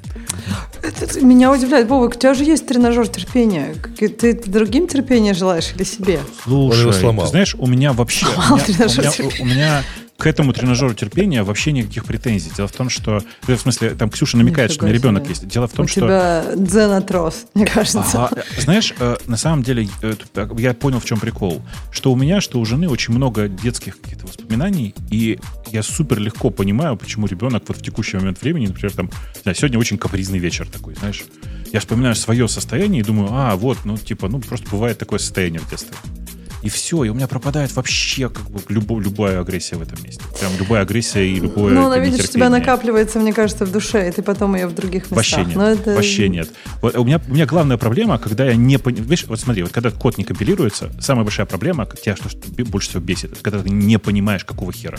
[0.83, 3.75] Это- это Меня удивляет, Бобок, у тебя же есть тренажер терпения.
[3.83, 6.21] Как- Ты другим терпения желаешь или себе?
[6.45, 7.25] Слушай, его сломал.
[7.27, 8.27] ты знаешь, у меня вообще...
[8.27, 9.43] У Сломал меня, у тренажер меня- терпения.
[9.43, 9.83] у меня
[10.19, 12.51] к этому тренажеру терпения вообще никаких претензий.
[12.57, 13.23] Дело в том, что...
[13.47, 15.35] э, В смысле, там Ксюша намекает, что у меня Нифига ребенок себе.
[15.35, 15.47] есть.
[15.47, 16.01] Дело в том, у что...
[16.01, 18.01] тебя дзенотрос, мне кажется.
[18.03, 20.15] А, знаешь, э, на самом деле, э,
[20.59, 21.63] я понял, в чем прикол.
[21.93, 25.39] Что у меня, что у жены очень много детских каких-то воспоминаний, и
[25.71, 29.11] я супер легко понимаю, почему ребенок вот в текущий момент времени, например, там,
[29.55, 31.23] сегодня очень капризный вечер такой, знаешь.
[31.73, 35.61] Я вспоминаю свое состояние и думаю, а, вот, ну, типа, ну, просто бывает такое состояние
[35.61, 35.95] в детстве.
[36.63, 40.23] И все, и у меня пропадает вообще как бы любо- любая агрессия в этом месте.
[40.41, 44.09] Прям любая агрессия и любое Ну, она что у тебя накапливается, мне кажется, в душе,
[44.09, 45.17] и ты потом ее в других местах.
[45.17, 45.57] Вообще нет.
[45.57, 46.51] Но это- Вообще нет.
[46.83, 49.05] Вот у, меня, у меня главная проблема, когда я не понимаю...
[49.09, 52.89] Видишь, вот смотри, вот когда код не компилируется, самая большая проблема, тебя что, что больше
[52.91, 54.99] всего бесит, это когда ты не понимаешь, какого хера.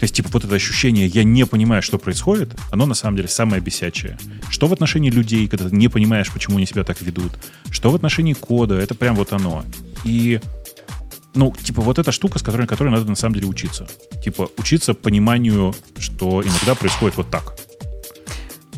[0.00, 3.28] То есть, типа, вот это ощущение, я не понимаю, что происходит, оно на самом деле
[3.28, 4.18] самое бесячее.
[4.48, 7.32] Что в отношении людей, когда ты не понимаешь, почему они себя так ведут.
[7.70, 9.62] Что в отношении кода, это прям вот оно.
[10.04, 10.40] И
[11.34, 13.86] ну, типа, вот эта штука, с которой, которой надо на самом деле учиться.
[14.24, 17.58] Типа, учиться пониманию, что иногда происходит вот так.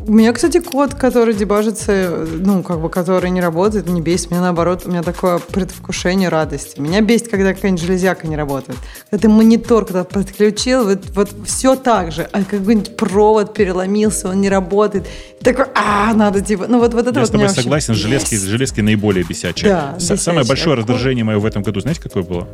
[0.04, 4.30] У меня, кстати, код, который дебажится, ну, как бы, который не работает, не бесит.
[4.32, 6.80] Меня наоборот, у меня такое предвкушение радости.
[6.80, 8.78] Меня бесит, когда какая-нибудь железяка не работает.
[9.10, 14.40] Когда ты монитор, когда подключил, вот, вот все так же, а какой-нибудь провод переломился, он
[14.40, 15.06] не работает.
[15.40, 17.62] И такой, а, надо типа, ну вот, вот это Я вот с тобой меня вообще
[17.62, 19.70] согласен, железки, железки наиболее бесячие.
[19.70, 20.44] Да, С- Самое бесячие.
[20.44, 22.48] большое раздражение мое в этом году, знаете, какое было?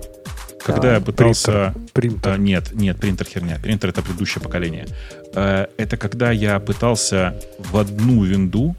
[0.64, 1.74] Когда я пытался...
[1.92, 2.32] Принтер.
[2.32, 3.58] А, нет, нет, принтер херня.
[3.62, 4.86] Принтер это предыдущее поколение.
[5.34, 8.76] Э, Это когда я пытался в одну винду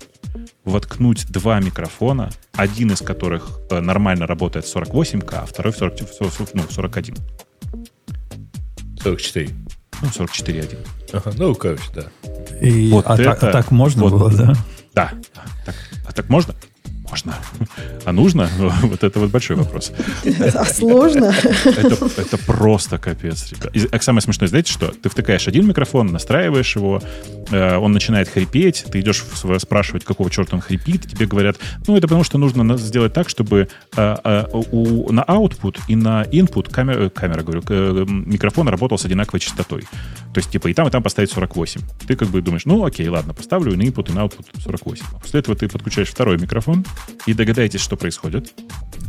[0.65, 6.01] воткнуть два микрофона, один из которых э, нормально работает в 48К, а второй в 40,
[6.01, 7.15] в 40, ну, в 41.
[9.01, 9.49] 44.
[10.01, 10.77] Ну, 44.1.
[11.13, 12.03] Ага, ну, короче, да.
[12.61, 14.11] И, Вот а, так, это- а так можно вот.
[14.13, 14.53] было, да?
[14.93, 15.11] Да.
[15.65, 15.75] Так,
[16.07, 16.53] а так можно?
[17.09, 17.35] Можно.
[18.05, 18.49] А нужно?
[18.81, 19.91] Вот это вот большой вопрос.
[20.55, 21.33] А сложно?
[21.65, 23.93] Это, просто капец, ребят.
[23.93, 24.87] А самое смешное, знаете что?
[24.87, 27.01] Ты втыкаешь один микрофон, настраиваешь его,
[27.51, 29.23] э, он начинает хрипеть, ты идешь
[29.59, 31.57] спрашивать, какого черта он хрипит, тебе говорят,
[31.87, 34.45] ну, это потому что нужно сделать так, чтобы э, э,
[35.09, 39.83] на output и на input камера, камера говорю, микрофон работал с одинаковой частотой.
[40.33, 41.81] То есть, типа, и там, и там поставить 48.
[42.07, 45.05] Ты как бы думаешь, ну, окей, ладно, поставлю и на input, и на output 48.
[45.15, 46.85] А после этого ты подключаешь второй микрофон,
[47.25, 48.53] и догадаетесь, что происходит.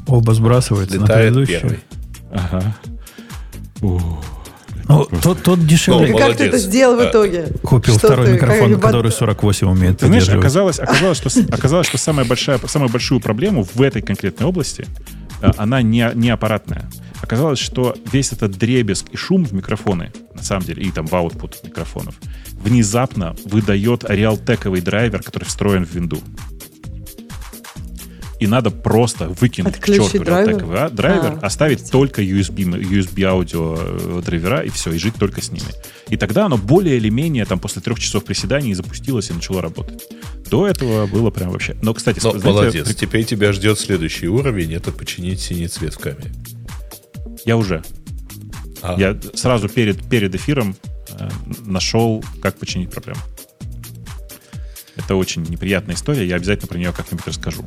[0.06, 1.60] Оба сбрасываются на Летает предыдущий.
[1.60, 1.78] первый.
[2.32, 2.76] Ага.
[3.82, 4.20] О,
[4.88, 7.10] Ну, тот, тот дешевле Ну, как ты это сделал в Да.
[7.10, 7.46] итоге?
[7.62, 11.86] купил Что второй ты, микрофон, как- который 48 умеет Ты знаешь, оказалось, оказалось, что, оказалось,
[11.86, 14.86] что самая большая, самую большую проблему в этой конкретной области,
[15.42, 16.90] э, она не, не аппаратная.
[17.22, 21.12] Оказалось, что весь этот дребезг и шум в микрофоны, на самом деле, и там в
[21.12, 22.14] output микрофонов,
[22.52, 26.18] внезапно выдает реалтековый драйвер, который встроен в винду.
[28.40, 30.48] И надо просто выкинуть к Отключить черту драйвер?
[30.48, 35.14] реалтековый а- драйвер, А, оставить только USB, USB аудио э, драйвера и все, и жить
[35.18, 35.66] только с ними.
[36.08, 40.02] И тогда оно более или менее там после трех часов приседаний запустилось и начало работать.
[40.50, 41.76] До этого было прям вообще.
[41.82, 42.86] Но, кстати, Ну, знаете, молодец.
[42.88, 44.72] при- Теперь тебя ждет следующий уровень.
[44.72, 46.32] Это починить синий цвет в камере.
[47.44, 47.82] я уже.
[48.82, 50.74] А, Я сразу перед, перед эфиром
[51.18, 51.28] э,
[51.66, 53.20] нашел, как починить проблему.
[54.96, 57.64] Это очень неприятная история, я обязательно про нее как-нибудь расскажу.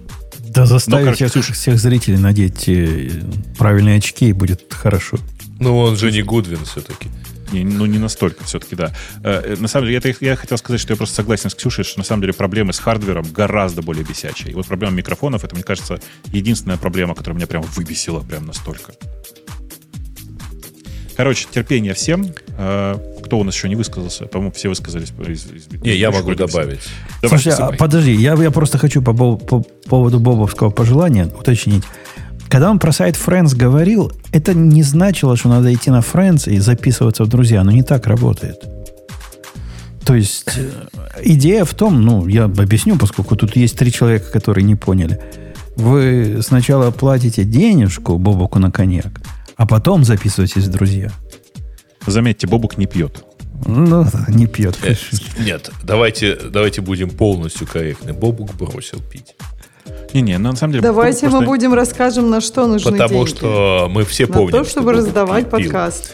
[0.54, 3.10] Да заставить короче, всех, Ксюша- всех зрителей надеть э,
[3.58, 5.18] правильные очки, и будет хорошо.
[5.60, 7.10] Ну, он же не Гудвин все-таки.
[7.52, 8.94] Не, ну, не настолько все-таки, да.
[9.24, 11.84] Э, э, На самом деле, это, я хотел сказать, что я просто согласен с Ксюшей,
[11.84, 14.52] что на самом деле проблемы с хардвером гораздо более бесячие.
[14.52, 16.00] И вот проблема микрофонов, это, мне кажется,
[16.32, 18.94] единственная проблема, которая меня прям выбесила прям настолько.
[21.16, 22.28] Короче, терпение всем.
[22.58, 24.26] Э, Кто у нас еще не высказался?
[24.26, 25.12] По-моему, все высказались.
[25.28, 26.82] из- из- Не, я могу добавить.
[27.22, 31.84] Давай, Слушай, а подожди, я, я просто хочу по, по поводу бобовского пожелания уточнить.
[32.50, 36.60] Когда он про сайт Friends говорил, это не значило, что надо идти на Friends и
[36.60, 37.62] записываться в друзья.
[37.62, 38.58] Оно не так работает.
[40.06, 40.70] То есть э,
[41.24, 45.20] идея в том, ну, я объясню, поскольку тут есть три человека, которые не поняли.
[45.78, 49.22] Вы сначала платите денежку Бобоку на коньяк,
[49.56, 51.12] а потом записываетесь в друзья.
[52.06, 53.24] Заметьте, Бобук не пьет.
[53.66, 54.78] Ну, не пьет.
[54.84, 54.94] Э,
[55.40, 58.12] Нет, давайте, давайте будем полностью корректны.
[58.14, 59.36] Бобук бросил пить.
[60.14, 60.84] Не-не, ну, на самом деле...
[60.84, 63.30] Давайте Бобук мы просто- будем расскажем, на что нужны Потому деньги.
[63.38, 65.52] что мы все на помним, то, что чтобы Бобук раздавать пил.
[65.52, 66.14] подкаст.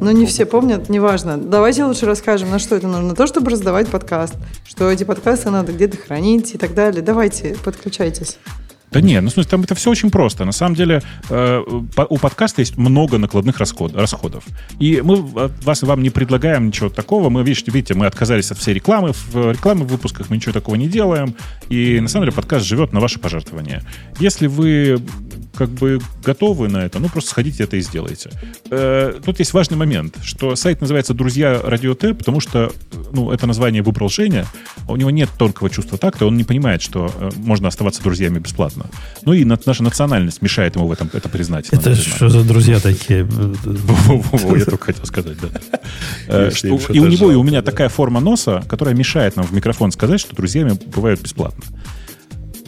[0.00, 1.36] Но не все помнят, неважно.
[1.36, 3.08] Давайте лучше расскажем, на что это нужно.
[3.08, 4.34] На то, чтобы раздавать подкаст.
[4.64, 7.02] Что эти подкасты надо где-то хранить и так далее.
[7.02, 8.38] Давайте, подключайтесь.
[8.90, 10.44] Да не, ну в смысле, там это все очень просто.
[10.44, 11.62] На самом деле э,
[11.94, 14.44] по- у подкаста есть много накладных расход- расходов.
[14.78, 17.28] И мы в- вас, вам не предлагаем ничего такого.
[17.28, 19.12] Мы, видите, видите, мы отказались от всей рекламы.
[19.12, 21.34] В рекламе в выпусках мы ничего такого не делаем.
[21.68, 23.82] И на самом деле подкаст живет на ваше пожертвование.
[24.20, 25.00] Если вы
[25.58, 28.30] как бы готовы на это, ну просто сходите это и сделайте.
[28.70, 32.70] Э, тут есть важный момент, что сайт называется «Друзья Радио Т», потому что
[33.12, 34.46] ну, это название выбрал Женя,
[34.86, 38.86] у него нет тонкого чувства такта, он не понимает, что э, можно оставаться друзьями бесплатно.
[39.24, 41.68] Ну и на- наша национальность мешает ему в этом это признать.
[41.72, 43.26] Это что за друзья такие?
[44.58, 45.48] Я только хотел сказать, да.
[46.28, 46.50] Э,
[46.92, 50.20] И у него, и у меня такая форма носа, которая мешает нам в микрофон сказать,
[50.20, 51.64] что друзьями бывают бесплатно.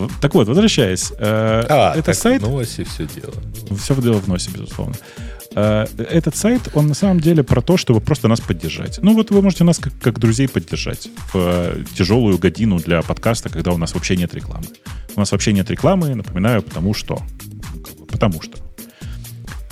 [0.00, 1.12] Вот, Так вот, возвращаясь.
[1.18, 2.42] э, А, Это так сайт...
[2.42, 3.34] в носе все дело.
[3.68, 4.94] Ну, Все дело в носе, безусловно.
[5.54, 8.98] Э, Этот сайт, он на самом деле про то, чтобы просто нас поддержать.
[9.02, 13.48] Ну вот вы можете нас как, как друзей поддержать в э, тяжелую годину для подкаста,
[13.48, 14.66] когда у нас вообще нет рекламы.
[15.16, 17.20] У нас вообще нет рекламы, напоминаю, потому что.
[17.98, 18.58] Ну, Потому что.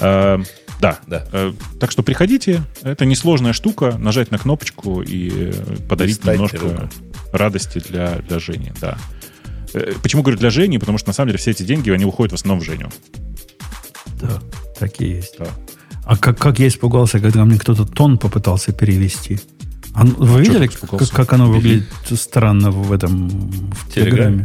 [0.01, 0.39] Э,
[0.81, 0.99] Да.
[1.07, 1.25] Да.
[1.33, 2.63] Э, Так что приходите.
[2.83, 3.97] Это несложная штука.
[3.99, 5.53] Нажать на кнопочку и э,
[5.89, 6.91] подарить стать немножко другом.
[7.33, 8.73] радости для, для Жени.
[8.81, 8.97] Да.
[9.75, 10.79] Э, Почему говорю для Жени?
[10.79, 12.89] Потому что на самом деле все эти деньги, они уходят в основном в Женю.
[14.21, 14.41] Да,
[14.79, 15.37] такие есть.
[15.39, 15.47] Да.
[16.05, 19.41] А как, как я испугался, когда мне кто-то тон попытался перевести.
[19.95, 24.45] А ну, вы Чё видели, так как, как оно выглядит странно в этом в Телеграме?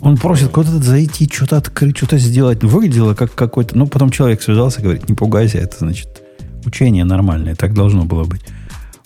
[0.00, 2.62] Он просит куда-то зайти, что-то открыть, что-то сделать.
[2.62, 3.76] Выглядело как какой-то...
[3.76, 6.08] Ну, потом человек связался, говорит, не пугайся, это значит
[6.66, 8.42] учение нормальное, так должно было быть.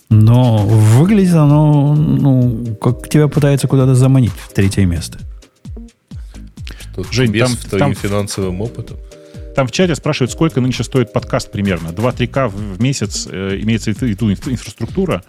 [0.09, 5.19] Но выглядит оно, ну, как тебя пытаются куда-то заманить в третье место.
[6.93, 8.97] Что Жень, без там- твоим там- финансовым опытом.
[9.55, 11.89] Там в чате спрашивают, сколько нынче стоит подкаст примерно.
[11.89, 15.21] 2-3К в в месяц э, имеется в виду инф- инфраструктура.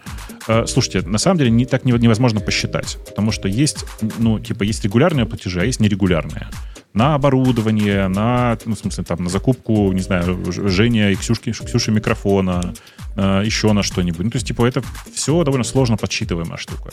[0.47, 3.83] Э, слушайте, на самом деле не, так не- невозможно посчитать, потому что есть,
[4.19, 6.47] ну, типа, есть регулярные платежи, а есть нерегулярные.
[6.93, 11.91] На оборудование, на, ну, в смысле, там, на закупку, не знаю, Женя и Ксюшки, Ксюши
[11.91, 12.73] микрофона,
[13.15, 14.25] э, еще на что-нибудь.
[14.25, 16.91] Ну, то есть, типа, это все довольно сложно подсчитываемая штука.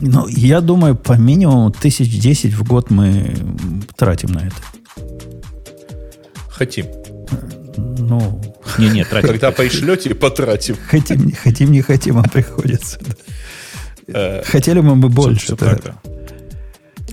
[0.00, 3.34] Ну, я думаю, по минимуму тысяч десять в год мы
[3.96, 4.56] тратим на это.
[6.48, 6.86] Хотим.
[7.76, 8.40] Ну,
[8.78, 9.28] Не, нет, тратить.
[9.30, 10.76] Когда пришлете, потратим.
[10.86, 12.98] хотим, не хотим, не хотим, а приходится.
[14.08, 15.56] Э, Хотели бы мы больше.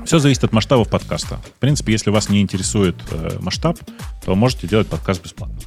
[0.08, 0.20] Все, да.
[0.22, 1.40] зависит от масштабов подкаста.
[1.58, 3.78] В принципе, если вас не интересует э, масштаб,
[4.26, 5.60] то можете делать подкаст бесплатно.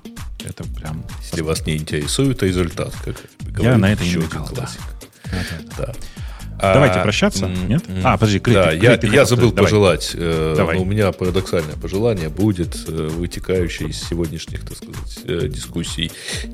[0.45, 1.05] Это прям...
[1.23, 4.55] Если вас не интересует результат, как Я говорит на это не намекал, да.
[4.55, 4.81] классик.
[5.79, 5.95] Да.
[6.59, 7.85] Давайте А, прощаться, нет?
[8.05, 9.65] А, подожди, Крей, Да, ты- я, Крей, ты я забыл давай.
[9.65, 10.11] пожелать.
[10.15, 10.77] э, Давай.
[10.77, 16.11] но у меня парадоксальное пожелание будет, э, вытекающее из сегодняшних, так сказать, э, дискуссий.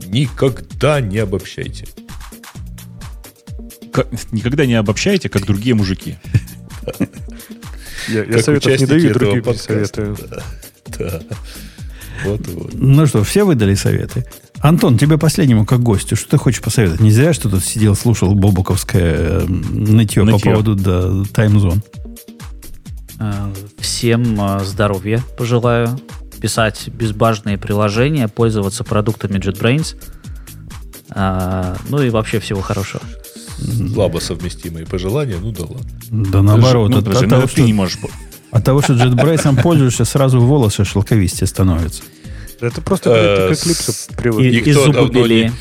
[0.06, 1.88] Никогда не обобщайте.
[3.92, 6.18] К- Никогда не обобщайте, как другие мужики.
[8.08, 9.72] Я, я советов не даю, этого другим не подкаста.
[9.72, 10.16] советую.
[10.98, 11.20] Да.
[12.24, 12.72] Вот-вот.
[12.74, 14.24] Ну что, все выдали советы?
[14.60, 17.00] Антон, тебе последнему как гостю, что ты хочешь посоветовать?
[17.00, 20.52] Не зря, что тут сидел, слушал бобуковское э, нытье, по Нытье.
[20.52, 21.82] поводу да, таймзон.
[23.20, 26.00] Э, Всем э, здоровья пожелаю.
[26.40, 29.96] Писать безбажные приложения, пользоваться продуктами JetBrains.
[31.88, 33.02] Ну и вообще всего хорошего.
[33.58, 35.90] Слабо совместимые пожелания, ну да ладно.
[36.10, 37.98] Да наоборот, Ну, от, подожди, от того, ты что, не можешь...
[37.98, 38.10] по-
[38.50, 42.02] от того, что JetBrains пользуешься, сразу волосы шелковистее становятся.
[42.60, 44.40] Это просто Э, к Эклипсу И, привык.
[44.44, 45.52] и Никто зубы давно белее.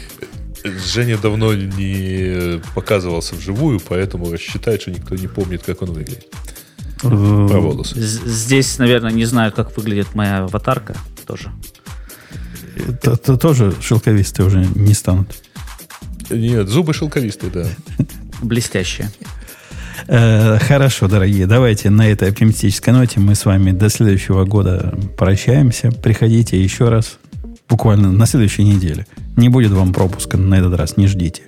[0.93, 6.25] Женя давно не показывался вживую, поэтому считает, что никто не помнит, как он выглядит.
[7.01, 7.99] Про Э, волосы.
[7.99, 10.95] З- Здесь, наверное, не знаю, как выглядит моя аватарка
[11.27, 11.51] тоже.
[13.01, 15.27] т- т- Тоже шелковистые уже не станут.
[16.30, 17.66] Нет, зубы шелковистые, да.
[18.42, 19.12] Блестящая.
[20.08, 25.92] Э, Хорошо, дорогие, давайте на этой оптимистической ноте мы с вами до следующего года прощаемся.
[25.92, 27.18] Приходите еще раз,
[27.70, 29.08] буквально на следующей неделе.
[29.38, 31.44] Не будет вам пропуска на этот раз, не ждите.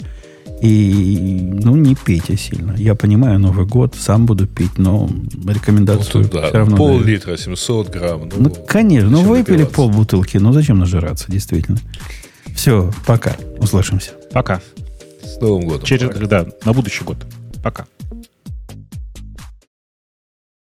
[0.60, 2.74] И, ну, не пейте сильно.
[2.78, 6.76] Я понимаю, Новый год, сам буду пить, но Ну, рекомендацию тут, да, все равно...
[6.78, 8.22] пол-литра, 700 грамм.
[8.30, 9.76] Ну, Ну, конечно, ну выпили напиваться?
[9.76, 11.78] полбутылки, ну зачем нажираться, действительно.
[12.56, 14.12] Все, пока, услышимся.
[14.32, 14.62] Пока.
[15.24, 15.86] С Новым годом.
[15.86, 17.18] Через, да, на будущий год.
[17.64, 17.86] Пока.